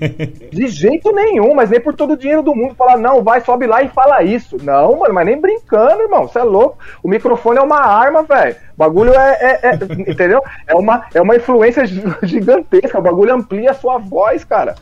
De 0.51 0.67
jeito 0.69 1.13
nenhum, 1.13 1.55
mas 1.55 1.71
nem 1.71 1.81
por 1.81 1.95
todo 1.95 2.15
o 2.15 2.17
dinheiro 2.17 2.43
do 2.43 2.55
mundo 2.55 2.75
falar, 2.75 2.97
não, 2.97 3.23
vai, 3.23 3.41
sobe 3.41 3.67
lá 3.67 3.83
e 3.83 3.89
fala 3.89 4.23
isso. 4.23 4.57
Não, 4.63 4.99
mano, 4.99 5.15
mas 5.15 5.27
nem 5.27 5.41
brincando, 5.41 6.03
irmão, 6.03 6.27
você 6.27 6.39
é 6.39 6.43
louco. 6.43 6.79
O 7.03 7.09
microfone 7.09 7.59
é 7.59 7.63
uma 7.63 7.81
arma, 7.81 8.23
velho. 8.23 8.57
O 8.75 8.79
bagulho 8.79 9.15
é, 9.15 9.39
é, 9.41 9.61
é, 9.69 10.11
entendeu? 10.11 10.43
É 10.67 10.75
uma, 10.75 11.07
é 11.15 11.21
uma 11.21 11.37
influência 11.37 11.85
gigantesca, 12.23 12.99
o 12.99 13.03
bagulho 13.03 13.35
amplia 13.35 13.71
a 13.71 13.75
sua 13.75 13.99
voz, 13.99 14.45
cara 14.45 14.75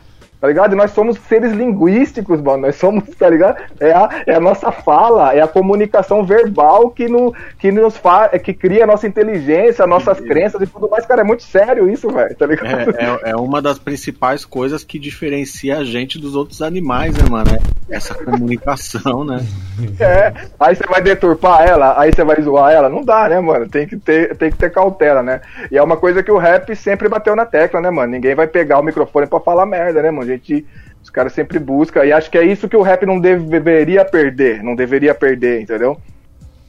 tá 0.45 0.47
ligado? 0.47 0.73
E 0.73 0.75
nós 0.75 0.91
somos 0.91 1.17
seres 1.27 1.51
linguísticos, 1.51 2.39
mano. 2.39 2.63
Nós 2.67 2.75
somos, 2.75 3.03
tá 3.17 3.29
ligado? 3.29 3.57
É 3.79 3.91
a, 3.91 4.23
é 4.27 4.35
a 4.35 4.39
nossa 4.39 4.71
fala, 4.71 5.33
é 5.33 5.41
a 5.41 5.47
comunicação 5.47 6.23
verbal 6.23 6.91
que, 6.91 7.07
no, 7.07 7.33
que 7.57 7.71
nos 7.71 7.97
faz, 7.97 8.39
que 8.41 8.53
cria 8.53 8.83
a 8.83 8.87
nossa 8.87 9.07
inteligência, 9.07 9.87
nossas 9.87 10.19
crenças 10.19 10.61
e 10.61 10.67
tudo 10.67 10.89
mais. 10.89 11.05
Cara, 11.05 11.21
é 11.21 11.23
muito 11.23 11.43
sério 11.43 11.89
isso, 11.89 12.09
velho, 12.09 12.35
tá 12.35 12.45
ligado? 12.45 12.95
É, 12.95 13.29
é, 13.29 13.31
é, 13.31 13.35
uma 13.35 13.61
das 13.61 13.79
principais 13.79 14.45
coisas 14.45 14.83
que 14.83 14.99
diferencia 14.99 15.77
a 15.77 15.83
gente 15.83 16.19
dos 16.19 16.35
outros 16.35 16.61
animais, 16.61 17.17
né, 17.17 17.27
mano? 17.29 17.49
É 17.51 17.95
essa 17.95 18.13
comunicação, 18.13 19.23
né? 19.23 19.45
É, 19.99 20.33
aí 20.59 20.75
você 20.75 20.85
vai 20.87 21.01
deturpar 21.01 21.61
ela, 21.67 21.99
aí 21.99 22.11
você 22.11 22.23
vai 22.23 22.41
zoar 22.41 22.71
ela. 22.71 22.89
Não 22.89 23.03
dá, 23.03 23.29
né, 23.29 23.39
mano? 23.39 23.67
Tem 23.67 23.87
que 23.87 23.97
ter, 23.97 24.35
tem 24.35 24.51
que 24.51 24.57
ter 24.57 24.71
cautela, 24.71 25.21
né? 25.21 25.41
E 25.71 25.77
é 25.77 25.83
uma 25.83 25.97
coisa 25.97 26.23
que 26.23 26.31
o 26.31 26.37
rap 26.37 26.75
sempre 26.75 27.07
bateu 27.07 27.35
na 27.35 27.45
tecla, 27.45 27.81
né, 27.81 27.89
mano? 27.89 28.11
Ninguém 28.11 28.35
vai 28.35 28.47
pegar 28.47 28.79
o 28.79 28.83
microfone 28.83 29.27
pra 29.27 29.39
falar 29.39 29.65
merda, 29.65 30.01
né, 30.01 30.11
mano? 30.11 30.34
Gente, 30.35 30.65
os 31.01 31.09
caras 31.09 31.33
sempre 31.33 31.59
buscam, 31.59 32.05
e 32.05 32.11
acho 32.11 32.29
que 32.29 32.37
é 32.37 32.43
isso 32.43 32.69
que 32.69 32.77
o 32.77 32.81
rap 32.81 33.05
não 33.05 33.19
deveria 33.19 34.05
perder, 34.05 34.63
não 34.63 34.75
deveria 34.75 35.13
perder, 35.13 35.61
entendeu? 35.61 35.97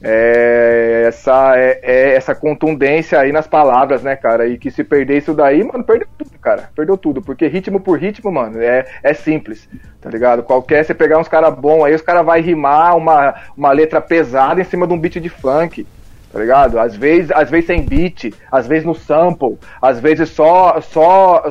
É 0.01 0.87
essa, 1.07 1.57
é, 1.57 1.79
é 1.81 2.15
essa 2.15 2.35
contundência 2.35 3.19
aí 3.19 3.31
nas 3.31 3.47
palavras, 3.47 4.03
né, 4.03 4.15
cara? 4.15 4.47
E 4.47 4.57
que 4.57 4.69
se 4.69 4.83
perder 4.83 5.17
isso 5.17 5.33
daí, 5.33 5.63
mano, 5.63 5.83
perdeu 5.83 6.07
tudo, 6.17 6.37
cara. 6.39 6.69
Perdeu 6.75 6.97
tudo. 6.97 7.21
Porque 7.21 7.47
ritmo 7.47 7.79
por 7.79 7.97
ritmo, 7.97 8.31
mano, 8.31 8.61
é, 8.61 8.85
é 9.01 9.13
simples, 9.13 9.67
tá 10.01 10.09
ligado? 10.09 10.43
Qualquer, 10.43 10.83
você 10.83 10.93
pegar 10.93 11.17
uns 11.17 11.27
caras 11.27 11.53
bons 11.55 11.83
aí, 11.85 11.95
os 11.95 12.01
caras 12.01 12.25
vai 12.25 12.41
rimar 12.41 12.95
uma, 12.95 13.35
uma 13.55 13.71
letra 13.71 14.01
pesada 14.01 14.61
em 14.61 14.65
cima 14.65 14.85
de 14.85 14.93
um 14.93 14.99
beat 14.99 15.19
de 15.19 15.29
funk 15.29 15.85
tá 16.31 16.39
ligado? 16.39 16.77
Às 16.77 16.93
vezes, 16.95 17.31
às 17.31 17.49
vezes 17.49 17.67
sem 17.67 17.81
beat, 17.81 18.33
às 18.51 18.67
vezes 18.67 18.85
no 18.85 18.93
sample, 18.93 19.57
às 19.81 19.99
vezes 19.99 20.29
só 20.29 20.79
só 20.81 21.45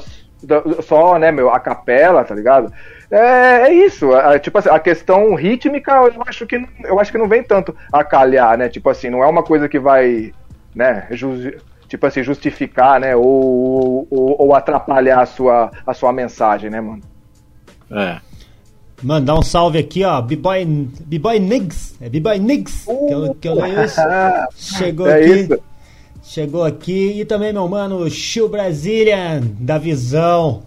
só, 0.82 1.18
né, 1.18 1.32
meu, 1.32 1.50
a 1.50 1.58
capela, 1.58 2.24
tá 2.24 2.34
ligado? 2.34 2.72
É, 3.10 3.68
é 3.68 3.72
isso, 3.72 4.14
é, 4.14 4.38
tipo 4.38 4.58
assim, 4.58 4.68
a 4.68 4.78
questão 4.78 5.34
rítmica 5.34 5.92
eu 5.92 6.22
acho 6.26 6.46
que 6.46 6.56
eu 6.82 6.98
acho 6.98 7.12
que 7.12 7.18
não 7.18 7.28
vem 7.28 7.42
tanto 7.42 7.74
a 7.92 8.02
calhar, 8.02 8.58
né? 8.58 8.68
Tipo 8.68 8.90
assim, 8.90 9.08
não 9.08 9.22
é 9.22 9.26
uma 9.26 9.42
coisa 9.42 9.68
que 9.68 9.78
vai, 9.78 10.32
né, 10.74 11.06
tipo 11.88 12.06
assim, 12.06 12.22
justificar, 12.22 13.00
né, 13.00 13.14
ou, 13.14 14.06
ou, 14.10 14.36
ou, 14.38 14.54
atrapalhar 14.54 15.20
a 15.20 15.26
sua, 15.26 15.70
a 15.86 15.94
sua 15.94 16.12
mensagem, 16.12 16.68
né, 16.68 16.80
mano? 16.80 17.02
É. 17.90 18.18
Mandar 19.02 19.34
um 19.34 19.42
salve 19.42 19.78
aqui, 19.78 20.04
ó, 20.04 20.20
B-Boy 20.20 20.64
Niggs, 21.38 21.96
é 22.00 22.08
B-Boy 22.08 22.38
Niggs, 22.38 22.90
uh, 22.90 23.06
que 23.06 23.12
eu, 23.12 23.34
que 23.34 23.48
eu 23.48 23.54
leio 23.54 23.84
isso. 23.84 24.00
Chegou 24.56 25.06
é 25.06 25.20
aqui. 25.20 25.32
Isso. 25.32 25.62
Chegou 26.28 26.64
aqui. 26.64 27.20
E 27.20 27.24
também, 27.24 27.52
meu 27.52 27.68
mano, 27.68 28.10
Chiu 28.10 28.48
Brazilian, 28.48 29.40
da 29.60 29.78
Visão. 29.78 30.62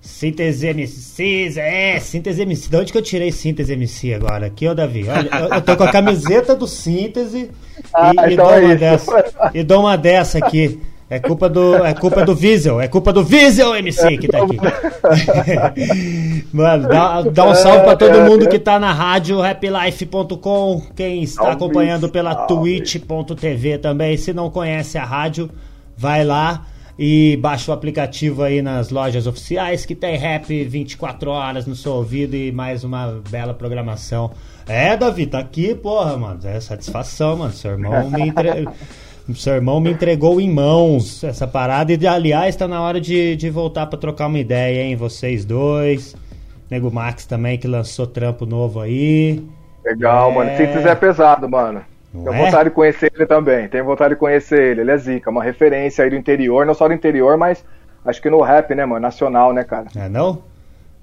Síntese 0.00 0.66
MC, 0.66 1.58
é, 1.58 1.98
Síntese 1.98 2.42
MC. 2.42 2.68
De 2.68 2.76
onde 2.76 2.92
que 2.92 2.98
eu 2.98 3.02
tirei 3.02 3.32
Síntese 3.32 3.72
MC 3.72 4.14
agora? 4.14 4.46
Aqui, 4.46 4.68
ó, 4.68 4.74
Davi. 4.74 5.08
Olha, 5.08 5.30
eu, 5.40 5.54
eu 5.54 5.62
tô 5.62 5.76
com 5.76 5.84
a 5.84 5.90
camiseta 5.90 6.54
do 6.54 6.66
Síntese 6.66 7.50
ah, 7.92 8.12
e, 8.28 8.34
então 8.34 8.58
e, 8.58 8.60
dou 8.60 8.70
é 8.70 8.76
dessa, 8.76 9.24
e 9.54 9.62
dou 9.62 9.80
uma 9.80 9.96
dessa 9.96 10.38
aqui. 10.38 10.78
É 11.14 11.20
culpa 11.20 11.48
do, 11.48 11.76
é 11.76 11.94
culpa 11.94 12.24
do 12.24 12.34
Visel, 12.34 12.80
é 12.80 12.88
culpa 12.88 13.12
do 13.12 13.22
Visel 13.22 13.76
MC 13.76 14.18
que 14.18 14.26
tá 14.26 14.38
aqui. 14.42 14.58
Mano, 16.52 16.88
dá, 16.88 17.22
dá 17.22 17.44
um 17.48 17.54
salve 17.54 17.84
pra 17.84 17.94
todo 17.94 18.20
mundo 18.22 18.48
que 18.48 18.58
tá 18.58 18.80
na 18.80 18.92
rádio 18.92 19.40
happylife.com, 19.40 20.82
quem 20.96 21.22
está 21.22 21.52
acompanhando 21.52 22.08
pela 22.08 22.34
twitch.tv 22.46 23.78
também, 23.78 24.16
se 24.16 24.32
não 24.32 24.50
conhece 24.50 24.98
a 24.98 25.04
rádio, 25.04 25.48
vai 25.96 26.24
lá. 26.24 26.66
E 26.98 27.36
baixa 27.38 27.72
o 27.72 27.74
aplicativo 27.74 28.42
aí 28.42 28.62
nas 28.62 28.90
lojas 28.90 29.26
oficiais 29.26 29.84
que 29.84 29.96
tem 29.96 30.16
rap 30.16 30.64
24 30.64 31.28
horas 31.30 31.66
no 31.66 31.74
seu 31.74 31.92
ouvido 31.92 32.36
e 32.36 32.52
mais 32.52 32.84
uma 32.84 33.20
bela 33.30 33.52
programação. 33.52 34.30
É, 34.66 34.96
Davi, 34.96 35.26
tá 35.26 35.40
aqui, 35.40 35.74
porra, 35.74 36.16
mano. 36.16 36.40
É 36.44 36.60
satisfação, 36.60 37.36
mano. 37.36 37.52
Seu 37.52 37.72
irmão 37.72 38.10
me 38.10 38.28
entregou. 38.28 38.72
Seu 39.32 39.54
irmão 39.54 39.80
me 39.80 39.90
entregou 39.90 40.38
em 40.38 40.50
mãos 40.50 41.24
essa 41.24 41.46
parada 41.46 41.92
e, 41.92 42.06
aliás, 42.06 42.54
tá 42.56 42.68
na 42.68 42.82
hora 42.82 43.00
de, 43.00 43.36
de 43.36 43.48
voltar 43.48 43.86
para 43.86 43.98
trocar 43.98 44.26
uma 44.26 44.38
ideia, 44.38 44.82
hein? 44.82 44.96
Vocês 44.96 45.46
dois. 45.46 46.14
Nego 46.70 46.90
Max 46.90 47.24
também, 47.24 47.56
que 47.56 47.66
lançou 47.66 48.06
trampo 48.06 48.44
novo 48.44 48.80
aí. 48.80 49.42
Legal, 49.84 50.30
é... 50.30 50.34
mano. 50.34 50.56
Simples 50.56 50.84
é 50.84 50.94
pesado, 50.94 51.48
mano. 51.48 51.82
Não 52.12 52.24
Tenho 52.24 52.34
é? 52.34 52.44
vontade 52.44 52.68
de 52.68 52.74
conhecer 52.74 53.12
ele 53.14 53.26
também. 53.26 53.68
Tenho 53.68 53.84
vontade 53.84 54.14
de 54.14 54.20
conhecer 54.20 54.72
ele. 54.72 54.82
Ele 54.82 54.90
é 54.90 54.96
zica, 54.96 55.30
uma 55.30 55.42
referência 55.42 56.04
aí 56.04 56.10
do 56.10 56.16
interior, 56.16 56.66
não 56.66 56.74
só 56.74 56.86
do 56.86 56.94
interior, 56.94 57.36
mas 57.38 57.64
acho 58.04 58.20
que 58.20 58.28
no 58.28 58.42
rap, 58.42 58.74
né, 58.74 58.84
mano? 58.84 59.00
Nacional, 59.00 59.52
né, 59.52 59.64
cara? 59.64 59.86
É 59.96 60.08
não? 60.08 60.42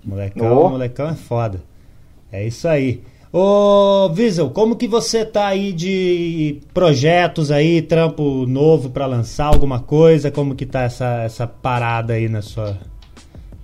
Molecão, 0.03 0.55
no... 0.55 0.69
molecão 0.69 1.09
é 1.09 1.15
foda. 1.15 1.59
É 2.31 2.45
isso 2.45 2.67
aí. 2.67 3.03
Ô, 3.33 4.09
Wiesel, 4.09 4.49
como 4.49 4.75
que 4.75 4.89
você 4.89 5.23
tá 5.23 5.47
aí 5.47 5.71
de 5.71 6.59
projetos 6.73 7.49
aí, 7.49 7.81
trampo 7.81 8.45
novo 8.45 8.89
para 8.89 9.05
lançar 9.05 9.45
alguma 9.45 9.79
coisa? 9.79 10.29
Como 10.29 10.53
que 10.53 10.65
tá 10.65 10.81
essa, 10.81 11.23
essa 11.23 11.47
parada 11.47 12.13
aí 12.13 12.27
na 12.27 12.41
sua... 12.41 12.75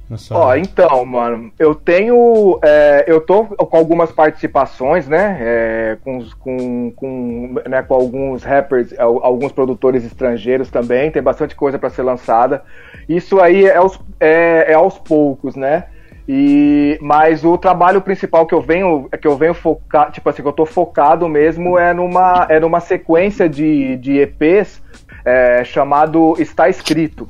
Na 0.10 0.18
sua... 0.18 0.38
Ó, 0.38 0.56
então, 0.56 1.06
mano, 1.06 1.52
eu 1.60 1.76
tenho... 1.76 2.58
É, 2.64 3.04
eu 3.08 3.20
tô 3.20 3.44
com 3.44 3.76
algumas 3.76 4.10
participações, 4.10 5.06
né? 5.06 5.38
É, 5.42 5.98
com, 6.02 6.26
com, 6.40 6.92
com, 6.96 7.56
né, 7.70 7.84
com 7.84 7.94
alguns 7.94 8.44
rappers, 8.44 8.98
alguns 8.98 9.52
produtores 9.52 10.06
estrangeiros 10.06 10.70
também. 10.70 11.12
Tem 11.12 11.22
bastante 11.22 11.56
coisa 11.56 11.78
para 11.78 11.90
ser 11.90 12.04
lançada. 12.04 12.64
Isso 13.10 13.42
aí 13.42 13.66
é 13.66 13.76
aos, 13.76 14.00
é, 14.18 14.72
é 14.72 14.74
aos 14.76 14.98
poucos, 14.98 15.58
né? 15.58 15.88
E, 16.28 16.98
mas 17.02 17.46
o 17.46 17.58
trabalho 17.58 18.02
principal 18.02 18.46
que 18.46 18.54
eu 18.54 18.62
venho, 18.62 19.10
que 19.22 19.28
eu 19.28 19.38
venho 19.38 19.54
focar, 19.54 20.12
tipo 20.12 20.30
assim, 20.30 20.42
que 20.42 20.48
eu 20.48 20.54
tô 20.54 20.66
focado 20.66 21.28
mesmo 21.30 21.78
é 21.78 21.94
numa, 21.94 22.46
é 22.50 22.60
numa 22.60 22.82
sequência 22.82 23.48
de, 23.48 23.96
de 23.96 24.20
EPs 24.20 24.82
é, 25.24 25.64
chamado 25.64 26.36
Está 26.38 26.68
Escrito. 26.68 27.30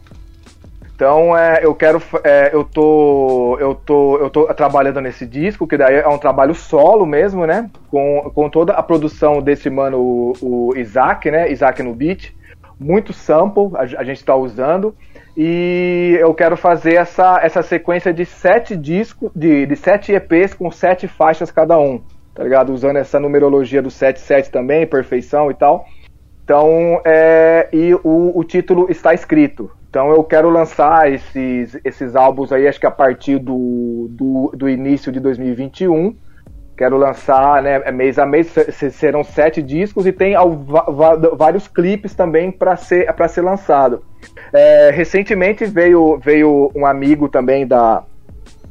Então 0.95 1.38
é, 1.38 1.60
eu 1.61 1.76
quero, 1.76 2.02
é, 2.24 2.49
eu 2.52 2.64
tô, 2.64 3.56
eu 3.60 3.76
tô, 3.76 4.18
eu 4.18 4.32
tô 4.32 4.52
trabalhando 4.56 4.99
nesse 4.99 5.28
disco 5.28 5.68
que 5.68 5.78
daí 5.78 5.98
é 5.98 6.07
um 6.07 6.18
trabalho 6.18 6.56
solo 6.56 7.06
mesmo, 7.06 7.45
né? 7.45 7.69
Com, 7.91 8.32
com 8.34 8.49
toda 8.49 8.74
a 8.74 8.82
produção 8.82 9.40
desse 9.40 9.69
mano, 9.69 9.99
o, 9.99 10.34
o 10.41 10.76
Isaac, 10.76 11.30
né? 11.30 11.52
Isaac 11.52 11.84
no 11.84 11.94
beat, 11.94 12.34
muito 12.80 13.14
sample 13.14 13.69
a, 13.76 13.82
a 13.82 14.03
gente 14.03 14.18
está 14.18 14.36
usando 14.36 14.95
e 15.39 16.18
eu 16.19 16.34
quero 16.34 16.57
fazer 16.57 16.95
essa, 16.95 17.39
essa 17.43 17.61
sequência 17.61 18.11
de 18.11 18.26
sete 18.26 18.76
discos, 18.76 19.30
de, 19.35 19.68
de 19.68 19.76
sete 19.76 20.11
EPs 20.11 20.55
com 20.55 20.72
sete 20.72 21.07
faixas 21.07 21.51
cada 21.51 21.77
um, 21.77 22.01
tá 22.34 22.43
ligado? 22.43 22.73
Usando 22.73 22.97
essa 22.97 23.19
numerologia 23.19 23.80
do 23.80 23.91
77 23.91 24.49
também, 24.49 24.88
perfeição 24.88 25.51
e 25.51 25.53
tal. 25.53 25.85
Então, 26.43 26.99
é, 27.05 27.69
e 27.72 27.93
o, 27.93 28.31
o 28.35 28.43
título 28.43 28.88
está 28.89 29.14
escrito. 29.14 29.69
Então 29.88 30.09
eu 30.09 30.23
quero 30.23 30.49
lançar 30.49 31.11
esses, 31.14 31.80
esses 31.85 32.15
álbuns 32.15 32.51
aí, 32.51 32.68
acho 32.68 32.80
que 32.80 32.88
a 32.88 32.91
partir 32.91 33.38
do, 33.38 34.07
do, 34.09 34.51
do 34.55 34.68
início 34.68 35.11
de 35.11 35.19
2021. 35.19 36.15
Quero 36.77 36.95
lançar, 36.95 37.63
né, 37.63 37.81
é 37.83 37.91
mês 37.91 38.19
a 38.19 38.25
mês, 38.25 38.53
serão 38.91 39.23
sete 39.23 39.63
discos 39.63 40.05
e 40.05 40.11
tem 40.11 40.35
vários 41.35 41.67
clipes 41.67 42.13
também 42.13 42.51
para 42.51 42.75
ser, 42.75 43.07
ser 43.29 43.41
lançado. 43.41 44.03
É, 44.53 44.91
recentemente 44.91 45.65
veio, 45.65 46.19
veio 46.19 46.71
um 46.75 46.85
amigo 46.85 47.27
também 47.27 47.65
da, 47.65 48.03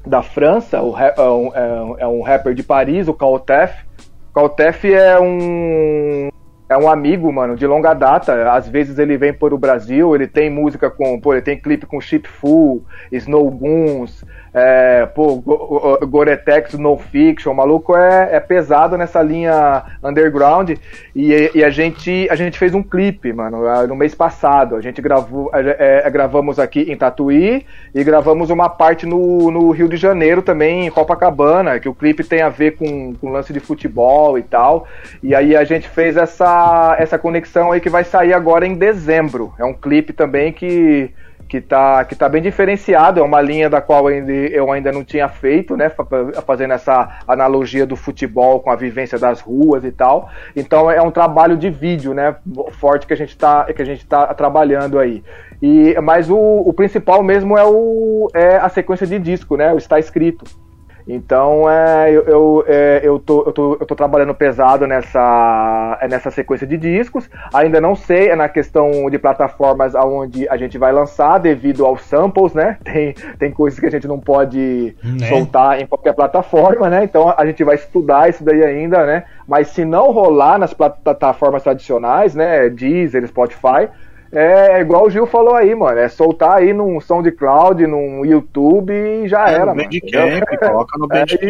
da 0.06 0.22
França, 0.22 0.80
o, 0.80 0.96
é, 0.96 1.14
um, 1.20 1.52
é, 1.52 2.02
é 2.02 2.06
um 2.06 2.22
rapper 2.22 2.54
de 2.54 2.62
Paris, 2.62 3.08
o 3.08 3.14
Kautef. 3.14 3.84
Kautef 4.32 4.84
é 4.94 5.18
um 5.18 6.28
é 6.68 6.76
um 6.76 6.88
amigo, 6.88 7.32
mano, 7.32 7.56
de 7.56 7.66
longa 7.66 7.94
data. 7.94 8.52
Às 8.52 8.68
vezes 8.68 8.98
ele 8.98 9.16
vem 9.16 9.32
para 9.32 9.54
o 9.54 9.58
Brasil, 9.58 10.14
ele 10.14 10.26
tem 10.26 10.50
música 10.50 10.90
com, 10.90 11.18
pô, 11.20 11.32
ele 11.32 11.42
tem 11.42 11.58
clipe 11.58 11.86
com 11.86 12.00
Chip 12.00 12.28
Full, 12.28 12.84
Snow 13.12 13.50
Goons, 13.50 14.24
é, 14.58 15.04
pô, 15.04 15.36
Goretex 16.06 16.72
No 16.78 16.96
Fiction, 16.96 17.52
o 17.52 17.54
maluco 17.54 17.94
é, 17.94 18.36
é 18.36 18.40
pesado 18.40 18.96
nessa 18.96 19.20
linha 19.20 19.84
underground 20.02 20.70
e, 21.14 21.50
e, 21.54 21.62
a, 21.62 21.68
gente, 21.68 22.26
a 22.30 22.34
gente 22.34 22.58
fez 22.58 22.74
um 22.74 22.82
clipe, 22.82 23.34
mano, 23.34 23.58
no 23.86 23.94
mês 23.94 24.14
passado. 24.14 24.74
A 24.74 24.80
gente 24.80 25.02
gravou, 25.02 25.50
é, 25.52 26.08
gravamos 26.08 26.58
aqui 26.58 26.90
em 26.90 26.96
Tatuí 26.96 27.66
e 27.94 28.02
gravamos 28.02 28.48
uma 28.48 28.70
parte 28.70 29.04
no, 29.04 29.50
no 29.50 29.70
Rio 29.72 29.90
de 29.90 29.98
Janeiro 29.98 30.40
também, 30.40 30.86
em 30.86 30.90
Copacabana, 30.90 31.78
que 31.78 31.88
o 31.88 31.94
clipe 31.94 32.24
tem 32.24 32.40
a 32.40 32.48
ver 32.48 32.76
com, 32.76 33.14
com 33.14 33.30
lance 33.30 33.52
de 33.52 33.60
futebol 33.60 34.38
e 34.38 34.42
tal. 34.42 34.88
E 35.22 35.34
aí 35.34 35.54
a 35.54 35.64
gente 35.64 35.86
fez 35.86 36.16
essa, 36.16 36.55
essa 36.98 37.18
conexão 37.18 37.72
aí 37.72 37.80
que 37.80 37.90
vai 37.90 38.04
sair 38.04 38.32
agora 38.32 38.66
em 38.66 38.74
dezembro. 38.74 39.52
É 39.58 39.64
um 39.64 39.74
clipe 39.74 40.12
também 40.12 40.52
que 40.52 41.12
que 41.48 41.60
tá, 41.60 42.04
que 42.04 42.14
tá 42.14 42.28
bem 42.28 42.42
diferenciado, 42.42 43.20
é 43.20 43.22
uma 43.22 43.40
linha 43.40 43.70
da 43.70 43.80
qual 43.80 44.10
eu 44.10 44.72
ainda 44.72 44.90
não 44.90 45.04
tinha 45.04 45.28
feito, 45.28 45.76
né, 45.76 45.90
fazendo 46.44 46.72
essa 46.72 47.20
analogia 47.26 47.86
do 47.86 47.94
futebol 47.94 48.60
com 48.60 48.70
a 48.70 48.76
vivência 48.76 49.18
das 49.18 49.40
ruas 49.40 49.84
e 49.84 49.92
tal. 49.92 50.28
Então 50.56 50.90
é 50.90 51.00
um 51.00 51.10
trabalho 51.10 51.56
de 51.56 51.70
vídeo, 51.70 52.12
né, 52.12 52.36
forte 52.72 53.06
que 53.06 53.12
a 53.12 53.16
gente 53.16 53.30
está 53.30 53.64
que 53.64 53.80
a 53.80 53.84
gente 53.84 54.04
tá 54.06 54.34
trabalhando 54.34 54.98
aí. 54.98 55.22
E 55.62 55.94
mas 56.02 56.28
o, 56.28 56.36
o 56.36 56.72
principal 56.72 57.22
mesmo 57.22 57.56
é 57.56 57.64
o 57.64 58.28
é 58.34 58.56
a 58.56 58.68
sequência 58.68 59.06
de 59.06 59.18
disco, 59.18 59.56
né, 59.56 59.72
o 59.72 59.78
está 59.78 59.98
escrito. 59.98 60.44
Então, 61.08 61.70
é, 61.70 62.10
eu, 62.10 62.22
eu, 62.24 62.64
é, 62.66 63.00
eu, 63.04 63.18
tô, 63.20 63.44
eu, 63.44 63.52
tô, 63.52 63.76
eu 63.78 63.86
tô 63.86 63.94
trabalhando 63.94 64.34
pesado 64.34 64.88
nessa, 64.88 65.98
é 66.00 66.08
nessa 66.08 66.32
sequência 66.32 66.66
de 66.66 66.76
discos. 66.76 67.30
Ainda 67.54 67.80
não 67.80 67.94
sei, 67.94 68.28
é 68.28 68.34
na 68.34 68.48
questão 68.48 69.08
de 69.08 69.16
plataformas 69.16 69.94
aonde 69.94 70.48
a 70.48 70.56
gente 70.56 70.76
vai 70.76 70.92
lançar, 70.92 71.38
devido 71.38 71.86
aos 71.86 72.02
samples, 72.02 72.54
né? 72.54 72.78
Tem, 72.84 73.14
tem 73.38 73.52
coisas 73.52 73.78
que 73.78 73.86
a 73.86 73.90
gente 73.90 74.08
não 74.08 74.18
pode 74.18 74.96
né? 75.02 75.28
soltar 75.28 75.80
em 75.80 75.86
qualquer 75.86 76.14
plataforma, 76.14 76.88
né? 76.88 77.04
Então, 77.04 77.32
a 77.36 77.44
gente 77.44 77.62
vai 77.62 77.74
estudar 77.74 78.28
isso 78.28 78.42
daí 78.42 78.64
ainda, 78.64 79.04
né? 79.04 79.24
Mas 79.46 79.68
se 79.68 79.84
não 79.84 80.10
rolar 80.10 80.58
nas 80.58 80.72
plataformas 80.72 81.62
tradicionais, 81.62 82.34
né? 82.34 82.68
Deezer, 82.68 83.26
Spotify, 83.26 83.88
é 84.38 84.80
igual 84.80 85.06
o 85.06 85.10
Gil 85.10 85.24
falou 85.24 85.54
aí, 85.54 85.74
mano. 85.74 85.98
É 85.98 86.08
soltar 86.08 86.56
aí 86.56 86.74
num 86.74 87.00
SoundCloud, 87.00 87.86
num 87.86 88.22
YouTube 88.22 88.92
e 88.92 89.26
já 89.26 89.48
é, 89.48 89.54
era, 89.54 89.74
no 89.74 89.82
Bandcamp, 89.82 90.58
coloca 90.58 90.98
no 90.98 91.08
Bandcamp. 91.08 91.40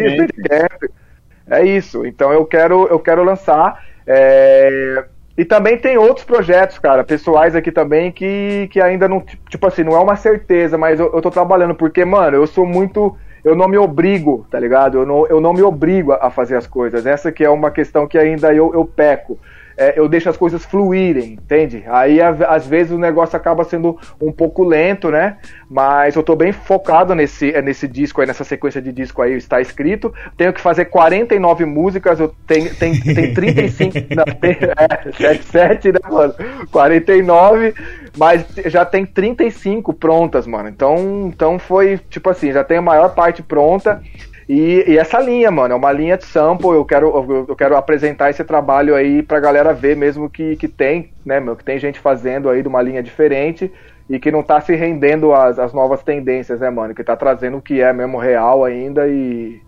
É, 1.49 1.59
é 1.59 1.65
isso. 1.65 2.05
Então 2.05 2.31
eu 2.31 2.45
quero, 2.45 2.87
eu 2.87 2.97
quero 2.97 3.25
lançar. 3.25 3.83
É... 4.07 5.03
E 5.37 5.43
também 5.43 5.77
tem 5.77 5.97
outros 5.97 6.25
projetos, 6.25 6.79
cara, 6.79 7.03
pessoais 7.03 7.55
aqui 7.57 7.73
também 7.73 8.09
que, 8.09 8.69
que 8.71 8.79
ainda 8.79 9.07
não. 9.07 9.21
Tipo 9.49 9.67
assim, 9.67 9.83
não 9.83 9.93
é 9.93 9.99
uma 9.99 10.15
certeza, 10.15 10.77
mas 10.77 10.97
eu, 10.97 11.13
eu 11.13 11.21
tô 11.21 11.29
trabalhando, 11.29 11.75
porque, 11.75 12.05
mano, 12.05 12.37
eu 12.37 12.47
sou 12.47 12.65
muito. 12.65 13.17
Eu 13.43 13.53
não 13.53 13.67
me 13.67 13.77
obrigo, 13.77 14.47
tá 14.49 14.59
ligado? 14.59 14.97
Eu 14.99 15.05
não, 15.05 15.27
eu 15.27 15.41
não 15.41 15.53
me 15.53 15.61
obrigo 15.61 16.13
a 16.13 16.31
fazer 16.31 16.55
as 16.55 16.65
coisas. 16.65 17.05
Essa 17.05 17.33
que 17.33 17.43
é 17.43 17.49
uma 17.49 17.69
questão 17.69 18.07
que 18.07 18.17
ainda 18.17 18.53
eu, 18.53 18.73
eu 18.73 18.85
peco 18.85 19.37
é, 19.77 19.93
eu 19.95 20.09
deixo 20.09 20.27
as 20.27 20.35
coisas 20.35 20.65
fluírem, 20.65 21.33
entende? 21.33 21.83
Aí 21.87 22.19
às 22.19 22.65
vezes 22.65 22.91
o 22.91 22.97
negócio 22.97 23.37
acaba 23.37 23.63
sendo 23.63 23.97
um 24.19 24.31
pouco 24.31 24.63
lento, 24.63 25.11
né? 25.11 25.37
Mas 25.69 26.15
eu 26.15 26.23
tô 26.23 26.35
bem 26.35 26.51
focado 26.51 27.13
nesse, 27.13 27.53
é, 27.53 27.61
nesse 27.61 27.87
disco 27.87 28.19
aí, 28.19 28.27
nessa 28.27 28.43
sequência 28.43 28.81
de 28.81 28.91
disco 28.91 29.21
aí, 29.21 29.33
está 29.33 29.61
escrito. 29.61 30.11
Tenho 30.35 30.51
que 30.51 30.59
fazer 30.59 30.85
49 30.85 31.65
músicas, 31.65 32.19
eu 32.19 32.33
tenho, 32.47 32.73
tenho, 32.75 33.01
tenho 33.03 33.33
35. 33.35 33.97
não, 34.15 34.25
tem, 34.25 34.51
é, 34.51 35.11
77, 35.11 35.91
né, 35.91 35.99
mano? 36.09 36.33
49, 36.71 37.73
mas 38.17 38.45
já 38.65 38.83
tem 38.83 39.05
35 39.05 39.93
prontas, 39.93 40.47
mano. 40.47 40.69
Então, 40.69 41.27
então 41.27 41.59
foi, 41.59 41.99
tipo 42.09 42.29
assim, 42.29 42.51
já 42.51 42.63
tem 42.63 42.77
a 42.77 42.81
maior 42.81 43.13
parte 43.13 43.43
pronta. 43.43 44.01
E, 44.47 44.85
e, 44.87 44.97
essa 44.97 45.19
linha, 45.19 45.51
mano, 45.51 45.73
é 45.73 45.77
uma 45.77 45.91
linha 45.91 46.17
de 46.17 46.25
sample. 46.25 46.69
Eu 46.69 46.85
quero, 46.85 47.07
eu, 47.07 47.45
eu 47.49 47.55
quero 47.55 47.75
apresentar 47.75 48.29
esse 48.29 48.43
trabalho 48.45 48.95
aí 48.95 49.21
pra 49.21 49.41
galera 49.41 49.73
ver 49.73 49.97
mesmo 49.97 50.29
que, 50.29 50.55
que 50.55 50.69
tem, 50.69 51.11
né, 51.25 51.39
meu, 51.39 51.55
que 51.55 51.65
tem 51.65 51.77
gente 51.77 51.99
fazendo 51.99 52.49
aí 52.49 52.61
de 52.61 52.67
uma 52.67 52.81
linha 52.81 53.03
diferente 53.03 53.71
e 54.09 54.17
que 54.17 54.31
não 54.31 54.41
tá 54.41 54.61
se 54.61 54.73
rendendo 54.73 55.33
às, 55.33 55.59
às 55.59 55.73
novas 55.73 56.01
tendências, 56.01 56.61
né, 56.61 56.69
mano? 56.69 56.95
Que 56.95 57.03
tá 57.03 57.15
trazendo 57.15 57.57
o 57.57 57.61
que 57.61 57.81
é 57.81 57.91
mesmo 57.91 58.17
real 58.17 58.63
ainda 58.63 59.05
e. 59.07 59.59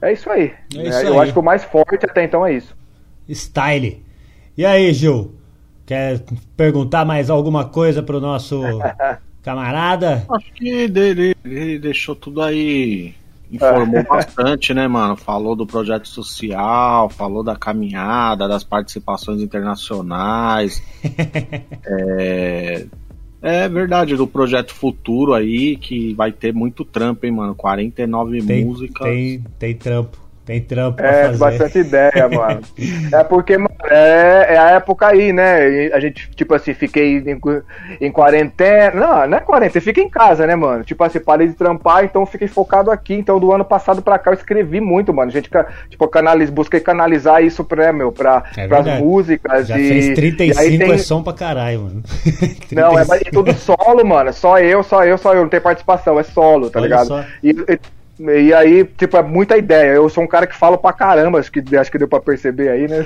É 0.00 0.12
isso 0.12 0.30
aí. 0.30 0.52
É 0.74 0.78
né? 0.78 0.88
isso 0.88 1.00
eu 1.00 1.14
aí. 1.14 1.20
acho 1.20 1.32
que 1.32 1.38
o 1.38 1.42
mais 1.42 1.64
forte 1.64 2.06
até 2.06 2.22
então 2.24 2.46
é 2.46 2.52
isso. 2.52 2.76
Style. 3.28 4.04
E 4.56 4.64
aí, 4.64 4.92
Gil? 4.92 5.34
Quer 5.84 6.20
perguntar 6.56 7.04
mais 7.04 7.28
alguma 7.28 7.64
coisa 7.64 8.00
pro 8.04 8.20
nosso 8.20 8.62
camarada? 9.42 10.24
Acho 10.30 10.52
que 10.52 10.68
ele, 10.68 11.34
ele 11.44 11.78
deixou 11.80 12.14
tudo 12.14 12.40
aí 12.40 13.14
informou 13.50 14.04
bastante, 14.04 14.72
né, 14.72 14.86
mano? 14.86 15.16
Falou 15.16 15.56
do 15.56 15.66
projeto 15.66 16.08
social, 16.08 17.08
falou 17.08 17.42
da 17.42 17.56
caminhada, 17.56 18.46
das 18.48 18.64
participações 18.64 19.40
internacionais. 19.40 20.82
é, 21.84 22.86
É 23.42 23.68
verdade, 23.68 24.16
do 24.16 24.26
projeto 24.26 24.74
futuro 24.74 25.32
aí, 25.32 25.76
que 25.76 26.12
vai 26.14 26.30
ter 26.30 26.52
muito 26.52 26.84
trampo, 26.84 27.24
hein, 27.24 27.32
mano? 27.32 27.54
49 27.54 28.42
Tem, 28.42 28.64
músicas. 28.64 29.06
tem, 29.06 29.44
tem 29.58 29.74
trampo. 29.74 30.29
Tem 30.50 30.60
trampo 30.60 31.00
É, 31.00 31.26
fazer. 31.26 31.38
bastante 31.38 31.78
ideia, 31.78 32.26
mano. 32.32 32.60
É 33.12 33.22
porque, 33.22 33.56
mano, 33.56 33.70
é, 33.84 34.46
é 34.54 34.58
a 34.58 34.70
época 34.72 35.06
aí, 35.06 35.32
né? 35.32 35.70
E 35.70 35.92
a 35.92 36.00
gente, 36.00 36.28
tipo 36.34 36.52
assim, 36.54 36.74
fiquei 36.74 37.18
em, 37.18 37.40
em 38.00 38.10
quarentena. 38.10 38.90
Não, 38.94 39.28
não 39.28 39.38
é 39.38 39.40
quarentena, 39.40 39.80
fica 39.80 40.00
em 40.00 40.08
casa, 40.10 40.48
né, 40.48 40.56
mano? 40.56 40.82
Tipo 40.82 41.04
assim, 41.04 41.20
parei 41.20 41.46
de 41.46 41.54
trampar, 41.54 42.04
então 42.04 42.26
fiquei 42.26 42.48
focado 42.48 42.90
aqui. 42.90 43.14
Então, 43.14 43.38
do 43.38 43.52
ano 43.52 43.64
passado 43.64 44.02
pra 44.02 44.18
cá, 44.18 44.32
eu 44.32 44.34
escrevi 44.34 44.80
muito, 44.80 45.14
mano. 45.14 45.28
A 45.30 45.32
gente, 45.32 45.48
tipo, 45.88 46.08
canaliz, 46.08 46.50
busquei 46.50 46.80
canalizar 46.80 47.44
isso 47.44 47.62
pra, 47.62 47.92
meu, 47.92 48.10
pra, 48.10 48.42
É 48.56 48.66
pras 48.66 48.84
verdade. 48.84 49.04
músicas. 49.04 49.68
Já 49.68 49.78
e, 49.78 49.86
fez 49.88 50.06
e 50.08 50.14
35 50.14 50.60
aí 50.60 50.78
tem- 50.78 50.92
é 50.92 50.98
som 50.98 51.22
pra 51.22 51.32
caralho, 51.32 51.82
mano. 51.82 52.02
Não, 52.72 52.98
é 52.98 53.04
35. 53.04 53.08
mas 53.08 53.22
é 53.22 53.30
tudo 53.30 53.52
solo, 53.54 54.04
mano. 54.04 54.32
Só 54.32 54.58
eu, 54.58 54.82
só 54.82 55.04
eu, 55.04 55.16
só 55.16 55.32
eu. 55.32 55.42
Não 55.42 55.48
tem 55.48 55.60
participação, 55.60 56.18
é 56.18 56.24
solo, 56.24 56.70
tá 56.70 56.80
Olha 56.80 56.88
ligado? 56.88 57.06
só. 57.06 57.24
E, 57.40 57.50
e- 57.50 57.78
e 58.28 58.52
aí, 58.52 58.84
tipo, 58.84 59.16
é 59.16 59.22
muita 59.22 59.56
ideia. 59.56 59.94
Eu 59.94 60.08
sou 60.08 60.22
um 60.22 60.26
cara 60.26 60.46
que 60.46 60.54
fala 60.54 60.76
pra 60.76 60.92
caramba, 60.92 61.38
acho 61.38 61.50
que, 61.50 61.76
acho 61.76 61.90
que 61.90 61.98
deu 61.98 62.08
pra 62.08 62.20
perceber 62.20 62.68
aí, 62.68 62.86
né? 62.86 63.04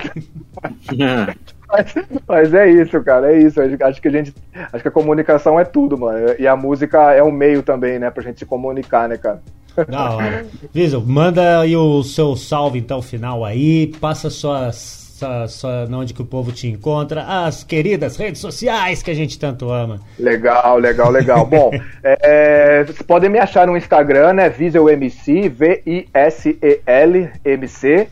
Mas, 1.67 1.95
mas 2.27 2.53
é 2.53 2.69
isso, 2.69 3.01
cara, 3.01 3.33
é 3.33 3.39
isso. 3.39 3.59
Acho, 3.59 3.99
que 3.99 4.07
a 4.07 4.11
gente. 4.11 4.33
Acho 4.71 4.83
que 4.83 4.87
a 4.87 4.91
comunicação 4.91 5.59
é 5.59 5.65
tudo, 5.65 5.97
mano. 5.97 6.35
E 6.37 6.47
a 6.47 6.55
música 6.55 7.11
é 7.11 7.23
um 7.23 7.31
meio 7.31 7.63
também, 7.63 7.97
né? 7.97 8.11
Pra 8.11 8.21
gente 8.23 8.37
se 8.37 8.45
comunicar, 8.45 9.09
né, 9.09 9.17
cara? 9.17 9.41
Da 9.89 10.11
hora. 10.11 10.45
Viso, 10.71 11.01
manda 11.01 11.61
aí 11.61 11.75
o 11.75 12.03
seu 12.03 12.35
salve 12.35 12.77
então 12.77 13.01
final 13.01 13.43
aí, 13.43 13.87
passa 13.99 14.29
sua, 14.29 14.71
sua, 15.15 15.47
sua 15.47 15.87
onde 15.91 16.13
que 16.13 16.21
o 16.21 16.25
povo 16.25 16.51
te 16.51 16.67
encontra, 16.67 17.23
as 17.45 17.63
queridas 17.63 18.17
redes 18.17 18.41
sociais 18.41 19.01
que 19.01 19.09
a 19.09 19.13
gente 19.13 19.39
tanto 19.39 19.71
ama. 19.71 20.01
Legal, 20.19 20.77
legal, 20.77 21.09
legal. 21.09 21.45
Bom, 21.47 21.71
é, 22.03 22.83
vocês 22.83 23.01
podem 23.01 23.29
me 23.29 23.39
achar 23.39 23.65
no 23.65 23.77
Instagram, 23.77 24.33
né? 24.33 24.49
ViselMC, 24.49 25.47
V-I-S-E-L 25.47 27.31
MC. 27.45 28.07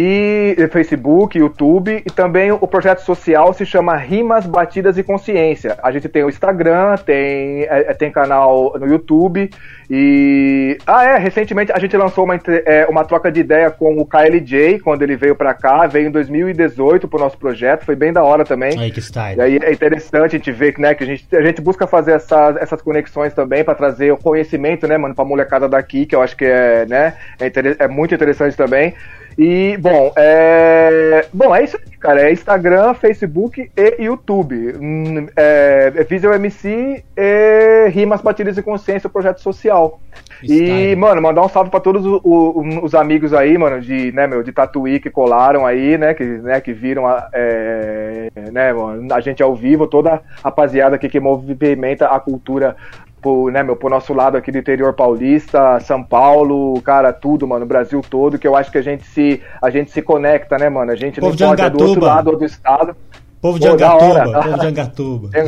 E 0.00 0.54
Facebook, 0.70 1.36
YouTube 1.36 2.04
e 2.06 2.10
também 2.12 2.52
o 2.52 2.68
projeto 2.68 3.00
social 3.00 3.52
se 3.52 3.66
chama 3.66 3.96
Rimas, 3.96 4.46
Batidas 4.46 4.96
e 4.96 5.02
Consciência. 5.02 5.76
A 5.82 5.90
gente 5.90 6.08
tem 6.08 6.22
o 6.22 6.28
Instagram, 6.28 6.94
tem, 6.98 7.64
é, 7.64 7.92
tem 7.94 8.08
canal 8.12 8.78
no 8.78 8.86
YouTube 8.86 9.50
e. 9.90 10.78
Ah, 10.86 11.04
é, 11.04 11.18
recentemente 11.18 11.72
a 11.72 11.80
gente 11.80 11.96
lançou 11.96 12.24
uma, 12.24 12.38
é, 12.64 12.86
uma 12.86 13.04
troca 13.04 13.32
de 13.32 13.40
ideia 13.40 13.72
com 13.72 13.98
o 13.98 14.06
KLJ 14.06 14.78
quando 14.78 15.02
ele 15.02 15.16
veio 15.16 15.34
pra 15.34 15.52
cá, 15.52 15.88
veio 15.88 16.06
em 16.06 16.12
2018 16.12 17.08
pro 17.08 17.18
nosso 17.18 17.36
projeto, 17.36 17.84
foi 17.84 17.96
bem 17.96 18.12
da 18.12 18.22
hora 18.22 18.44
também. 18.44 18.78
Aí 18.78 18.92
que 18.92 19.00
style. 19.00 19.38
E 19.38 19.42
aí 19.42 19.58
é 19.60 19.72
interessante 19.72 20.36
a 20.36 20.38
gente 20.38 20.52
ver 20.52 20.74
que, 20.74 20.80
né, 20.80 20.94
que 20.94 21.02
a 21.02 21.06
gente, 21.08 21.26
a 21.34 21.42
gente 21.42 21.60
busca 21.60 21.88
fazer 21.88 22.12
essas, 22.12 22.56
essas 22.58 22.80
conexões 22.80 23.34
também 23.34 23.64
para 23.64 23.74
trazer 23.74 24.12
o 24.12 24.16
conhecimento, 24.16 24.86
né, 24.86 24.96
mano, 24.96 25.12
pra 25.12 25.24
molecada 25.24 25.68
daqui, 25.68 26.06
que 26.06 26.14
eu 26.14 26.22
acho 26.22 26.36
que 26.36 26.44
é, 26.44 26.86
né, 26.86 27.14
é, 27.40 27.50
é 27.84 27.88
muito 27.88 28.14
interessante 28.14 28.56
também. 28.56 28.94
E, 29.40 29.76
bom, 29.78 30.12
é. 30.16 31.26
Bom, 31.32 31.54
é 31.54 31.62
isso 31.62 31.76
aí, 31.76 31.96
cara. 31.98 32.22
É 32.28 32.32
Instagram, 32.32 32.92
Facebook 32.94 33.70
e 33.76 34.02
YouTube. 34.02 34.74
Hum, 34.80 35.28
É, 35.36 35.92
é 35.94 36.02
Visual 36.04 36.34
MC 36.34 37.04
e 37.16 37.88
Rimas, 37.90 38.20
Batidas 38.20 38.58
e 38.58 38.62
Consciência, 38.62 39.06
o 39.06 39.10
projeto 39.10 39.40
social. 39.40 40.00
E, 40.42 40.46
Style. 40.46 40.96
mano, 40.96 41.22
mandar 41.22 41.42
um 41.42 41.48
salve 41.48 41.70
pra 41.70 41.78
todos 41.78 42.04
o- 42.04 42.20
o- 42.24 42.84
os 42.84 42.94
amigos 42.96 43.32
aí, 43.32 43.56
mano, 43.56 43.80
de, 43.80 44.10
né, 44.10 44.26
meu, 44.26 44.42
de 44.42 44.50
Tatuí 44.52 44.98
que 44.98 45.08
colaram 45.10 45.64
aí, 45.64 45.96
né, 45.96 46.14
que, 46.14 46.24
né, 46.24 46.60
que 46.60 46.72
viram 46.72 47.06
a, 47.06 47.28
é, 47.32 48.28
né, 48.52 48.72
mano, 48.72 49.12
a 49.14 49.20
gente 49.20 49.42
ao 49.42 49.54
vivo, 49.54 49.86
toda 49.86 50.14
a 50.14 50.20
rapaziada 50.44 50.96
aqui 50.96 51.08
que 51.08 51.20
movimenta 51.20 52.06
a 52.06 52.18
cultura 52.20 52.76
pro, 53.20 53.50
né, 53.50 53.62
meu, 53.62 53.76
pro 53.76 53.88
nosso 53.88 54.12
lado 54.12 54.36
aqui 54.36 54.50
do 54.50 54.58
interior 54.58 54.94
paulista, 54.94 55.78
São 55.80 56.02
Paulo, 56.02 56.80
cara, 56.82 57.12
tudo, 57.12 57.46
mano, 57.46 57.66
Brasil 57.66 58.00
todo, 58.08 58.38
que 58.38 58.46
eu 58.46 58.56
acho 58.56 58.70
que 58.70 58.78
a 58.78 58.82
gente 58.82 59.04
se, 59.06 59.42
a 59.60 59.70
gente 59.70 59.90
se 59.90 60.02
conecta, 60.02 60.56
né, 60.56 60.68
mano, 60.68 60.90
a 60.92 60.96
gente 60.96 61.20
não 61.20 61.30
de 61.30 61.44
pode 61.44 61.62
é 61.62 61.70
do 61.70 61.84
outro 61.84 62.04
lado 62.04 62.36
do 62.36 62.44
estado. 62.44 62.96
Povo 63.40 63.58
de 63.58 63.68
Pô, 63.68 63.74
Angatuba, 63.74 64.42
povo 64.42 64.58
de 64.58 64.66
Angatuba. 64.66 65.30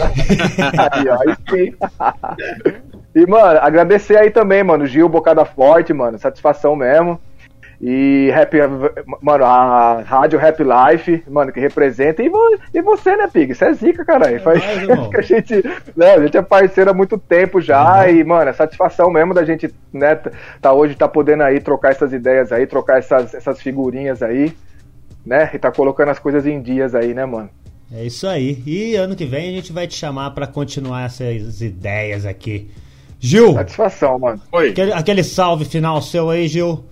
aí, 0.93 1.09
ó, 1.09 1.19
aí 1.29 1.37
sim. 1.49 1.75
E, 3.15 3.27
mano, 3.27 3.59
agradecer 3.61 4.17
aí 4.17 4.31
também, 4.31 4.63
mano, 4.63 4.87
Gil 4.87 5.09
Bocada 5.09 5.45
Forte, 5.45 5.93
mano, 5.93 6.19
satisfação 6.19 6.77
mesmo. 6.77 7.21
E 7.83 8.31
Rap, 8.35 8.53
mano, 9.23 9.43
a 9.45 10.03
rádio 10.03 10.39
Rap 10.39 10.59
Life, 10.63 11.23
mano, 11.27 11.51
que 11.51 11.59
representa. 11.59 12.23
E, 12.23 12.29
vo- 12.29 12.59
e 12.75 12.83
você, 12.83 13.17
né, 13.17 13.27
Pig? 13.27 13.55
Você 13.55 13.65
é 13.65 13.73
zica, 13.73 14.05
caralho. 14.05 14.39
Faz 14.43 14.63
nóis, 14.63 14.83
irmão. 14.89 15.09
que 15.11 15.17
a 15.17 15.23
gente, 15.23 15.55
né, 15.97 16.13
a 16.15 16.21
gente 16.23 16.37
é 16.37 16.43
parceiro 16.43 16.91
há 16.91 16.95
muito 16.95 17.17
tempo 17.17 17.59
já. 17.59 18.03
Uhum. 18.05 18.11
E, 18.11 18.25
mano, 18.25 18.51
é 18.51 18.53
satisfação 18.53 19.11
mesmo 19.11 19.33
da 19.33 19.45
gente, 19.45 19.73
né, 19.93 20.15
t- 20.15 20.31
tá 20.61 20.75
hoje, 20.75 20.95
tá 20.95 21.09
podendo 21.09 21.43
aí 21.43 21.59
trocar 21.59 21.93
essas 21.93 22.13
ideias 22.13 22.53
aí, 22.53 22.67
trocar 22.67 22.99
essas, 22.99 23.33
essas 23.33 23.63
figurinhas 23.63 24.23
aí, 24.23 24.53
né? 25.25 25.51
E 25.55 25.59
tá 25.59 25.73
colocando 25.73 26.11
as 26.11 26.19
coisas 26.19 26.45
em 26.47 26.61
dias 26.61 26.95
aí, 26.95 27.15
né, 27.15 27.25
mano? 27.25 27.49
É 27.91 28.05
isso 28.05 28.27
aí. 28.29 28.63
E 28.67 28.95
ano 28.97 29.17
que 29.17 29.25
vem 29.25 29.49
a 29.49 29.53
gente 29.53 29.73
vai 29.73 29.87
te 29.87 29.95
chamar 29.95 30.33
pra 30.33 30.47
continuar 30.47 31.07
essas 31.07 31.63
ideias 31.63 32.27
aqui. 32.27 32.71
Gil, 33.19 33.55
Satisfação, 33.55 34.19
mano. 34.19 34.39
Oi. 34.53 34.69
aquele, 34.71 34.93
aquele 34.93 35.25
salve 35.25 35.65
final 35.65 36.01
seu 36.03 36.29
aí, 36.29 36.47
Gil. 36.47 36.85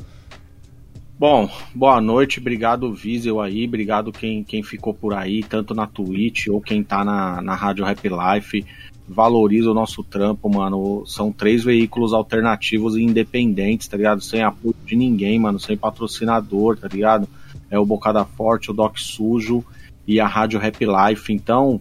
Bom, 1.18 1.50
boa 1.74 2.00
noite, 2.00 2.38
obrigado 2.38 2.94
Visel 2.94 3.40
aí, 3.40 3.64
obrigado 3.64 4.12
quem, 4.12 4.44
quem 4.44 4.62
ficou 4.62 4.94
por 4.94 5.12
aí, 5.12 5.42
tanto 5.42 5.74
na 5.74 5.84
Twitch 5.84 6.46
ou 6.46 6.60
quem 6.60 6.80
tá 6.84 7.04
na, 7.04 7.42
na 7.42 7.56
Rádio 7.56 7.84
Rap 7.84 8.00
Life. 8.08 8.64
Valoriza 9.08 9.68
o 9.68 9.74
nosso 9.74 10.04
trampo, 10.04 10.48
mano. 10.48 11.04
São 11.06 11.32
três 11.32 11.64
veículos 11.64 12.12
alternativos 12.12 12.94
e 12.94 13.02
independentes, 13.02 13.88
tá 13.88 13.96
ligado? 13.96 14.20
Sem 14.20 14.44
apoio 14.44 14.76
de 14.86 14.94
ninguém, 14.94 15.40
mano, 15.40 15.58
sem 15.58 15.76
patrocinador, 15.76 16.76
tá 16.76 16.86
ligado? 16.86 17.28
É 17.68 17.76
o 17.76 17.84
Bocada 17.84 18.24
Forte, 18.24 18.70
o 18.70 18.74
Doc 18.74 18.96
Sujo 18.96 19.64
e 20.06 20.20
a 20.20 20.26
Rádio 20.28 20.60
Rap 20.60 20.76
Life. 20.84 21.32
Então, 21.32 21.80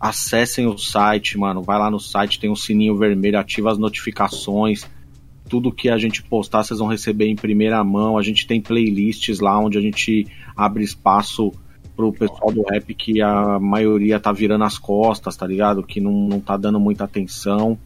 acessem 0.00 0.66
o 0.66 0.78
site, 0.78 1.36
mano. 1.36 1.62
Vai 1.62 1.78
lá 1.78 1.90
no 1.90 2.00
site, 2.00 2.40
tem 2.40 2.48
um 2.48 2.56
sininho 2.56 2.96
vermelho, 2.96 3.38
ativa 3.38 3.70
as 3.70 3.76
notificações 3.76 4.86
tudo 5.48 5.72
que 5.72 5.88
a 5.88 5.98
gente 5.98 6.22
postar 6.22 6.62
vocês 6.62 6.78
vão 6.78 6.88
receber 6.88 7.26
em 7.26 7.36
primeira 7.36 7.82
mão. 7.82 8.18
A 8.18 8.22
gente 8.22 8.46
tem 8.46 8.60
playlists 8.60 9.40
lá 9.40 9.58
onde 9.58 9.78
a 9.78 9.80
gente 9.80 10.26
abre 10.56 10.84
espaço 10.84 11.52
pro 11.96 12.12
pessoal 12.12 12.52
do 12.52 12.62
rap 12.62 12.94
que 12.94 13.20
a 13.20 13.58
maioria 13.58 14.20
tá 14.20 14.30
virando 14.30 14.62
as 14.62 14.78
costas, 14.78 15.36
tá 15.36 15.44
ligado? 15.46 15.82
Que 15.82 16.00
não, 16.00 16.12
não 16.12 16.40
tá 16.40 16.56
dando 16.56 16.78
muita 16.78 17.04
atenção. 17.04 17.76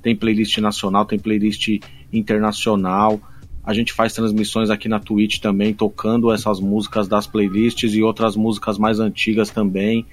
Tem 0.00 0.14
playlist 0.14 0.58
nacional, 0.58 1.04
tem 1.04 1.18
playlist 1.18 1.80
internacional. 2.12 3.20
A 3.64 3.74
gente 3.74 3.92
faz 3.92 4.12
transmissões 4.12 4.70
aqui 4.70 4.88
na 4.88 5.00
Twitch 5.00 5.40
também, 5.40 5.74
tocando 5.74 6.30
essas 6.30 6.60
músicas 6.60 7.08
das 7.08 7.26
playlists 7.26 7.92
e 7.94 8.02
outras 8.02 8.36
músicas 8.36 8.78
mais 8.78 9.00
antigas 9.00 9.50
também. 9.50 10.06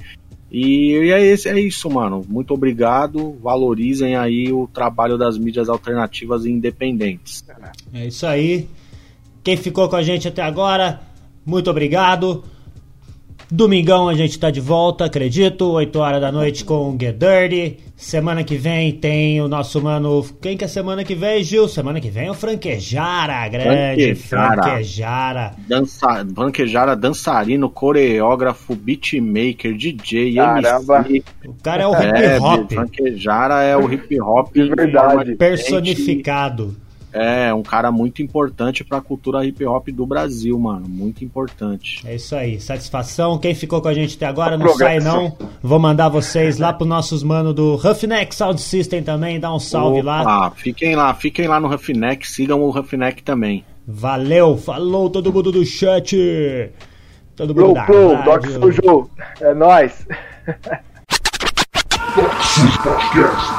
E 0.53 0.93
é, 1.11 1.19
esse, 1.19 1.49
é 1.49 1.59
isso, 1.59 1.89
mano. 1.89 2.23
Muito 2.29 2.53
obrigado. 2.53 3.35
Valorizem 3.41 4.15
aí 4.15 4.53
o 4.53 4.69
trabalho 4.71 5.17
das 5.17 5.35
mídias 5.35 5.67
alternativas 5.67 6.45
e 6.45 6.51
independentes. 6.51 7.43
É 7.91 8.05
isso 8.05 8.27
aí. 8.27 8.69
Quem 9.43 9.57
ficou 9.57 9.89
com 9.89 9.95
a 9.95 10.03
gente 10.03 10.27
até 10.27 10.43
agora, 10.43 11.01
muito 11.43 11.71
obrigado. 11.71 12.43
Domingão 13.55 14.09
a 14.09 14.15
gente 14.15 14.39
tá 14.39 14.49
de 14.49 14.59
volta, 14.59 15.05
acredito, 15.05 15.69
8 15.73 15.99
horas 15.99 16.19
da 16.19 16.31
noite 16.31 16.65
com 16.65 16.89
o 16.89 16.97
Get 16.99 17.15
Dirty. 17.15 17.77
Semana 17.95 18.43
que 18.43 18.55
vem 18.57 18.91
tem 18.91 19.39
o 19.41 19.47
nosso 19.47 19.79
mano. 19.79 20.25
Quem 20.41 20.57
que 20.57 20.65
é 20.65 20.67
semana 20.67 21.03
que 21.03 21.13
vem, 21.13 21.43
Gil? 21.43 21.67
Semana 21.67 22.01
que 22.01 22.09
vem 22.09 22.25
é 22.25 22.31
o 22.31 22.33
Franquejara, 22.33 23.47
grande 23.49 24.15
Franquejara. 24.15 24.63
Franquejara. 24.63 25.51
Dança, 25.67 26.23
Banquejara, 26.23 26.95
dançarino, 26.95 27.69
coreógrafo, 27.69 28.73
beatmaker, 28.75 29.77
DJ, 29.77 30.33
Caramba. 30.33 31.05
MC. 31.07 31.23
O 31.45 31.53
cara 31.61 31.83
é 31.83 31.87
o 31.87 31.93
hip 31.93 32.23
É, 32.23 32.39
hop 32.39 32.73
Banquejara 32.73 33.61
é 33.61 33.77
o 33.77 33.93
hip 33.93 34.19
hop 34.19 34.57
em 34.57 34.67
Verdade. 34.67 35.35
personificado. 35.35 36.75
É, 37.13 37.53
um 37.53 37.61
cara 37.61 37.91
muito 37.91 38.21
importante 38.23 38.83
pra 38.83 38.99
cultura 38.99 39.45
hip 39.45 39.63
hop 39.65 39.87
do 39.89 40.05
Brasil, 40.05 40.57
mano. 40.59 40.87
Muito 40.89 41.23
importante. 41.23 42.01
É 42.07 42.15
isso 42.15 42.35
aí, 42.35 42.59
satisfação. 42.59 43.37
Quem 43.37 43.53
ficou 43.53 43.81
com 43.81 43.87
a 43.87 43.93
gente 43.93 44.15
até 44.15 44.25
agora, 44.25 44.57
não 44.57 44.65
Progresso. 44.65 45.05
sai 45.05 45.13
não. 45.13 45.37
Vou 45.61 45.77
mandar 45.79 46.09
vocês 46.09 46.57
lá 46.57 46.73
pros 46.73 46.89
nossos 46.89 47.21
mano 47.23 47.53
do 47.53 47.75
Roughneck 47.75 48.33
Sound 48.33 48.59
System 48.59 49.03
também, 49.03 49.39
dá 49.39 49.53
um 49.53 49.59
salve 49.59 50.01
lá. 50.01 50.21
Opa, 50.21 50.55
Fiquem 50.55 50.95
lá, 50.95 51.13
fiquem 51.13 51.47
lá 51.47 51.59
no 51.59 51.67
Roughneck, 51.67 52.27
sigam 52.27 52.61
o 52.61 52.69
Roughneck 52.71 53.21
também. 53.21 53.63
Valeu, 53.87 54.57
falou 54.57 55.09
todo 55.09 55.31
mundo 55.31 55.51
do 55.51 55.63
chat. 55.65 56.71
Todo 57.35 57.53
mundo 57.53 57.73
Pro, 57.73 57.73
da 57.73 57.83
pro, 57.83 58.23
Doc. 58.23 58.45
Sujo. 58.47 59.09
É 59.41 59.53
nóis. 59.53 60.07
Podcast. 62.83 63.53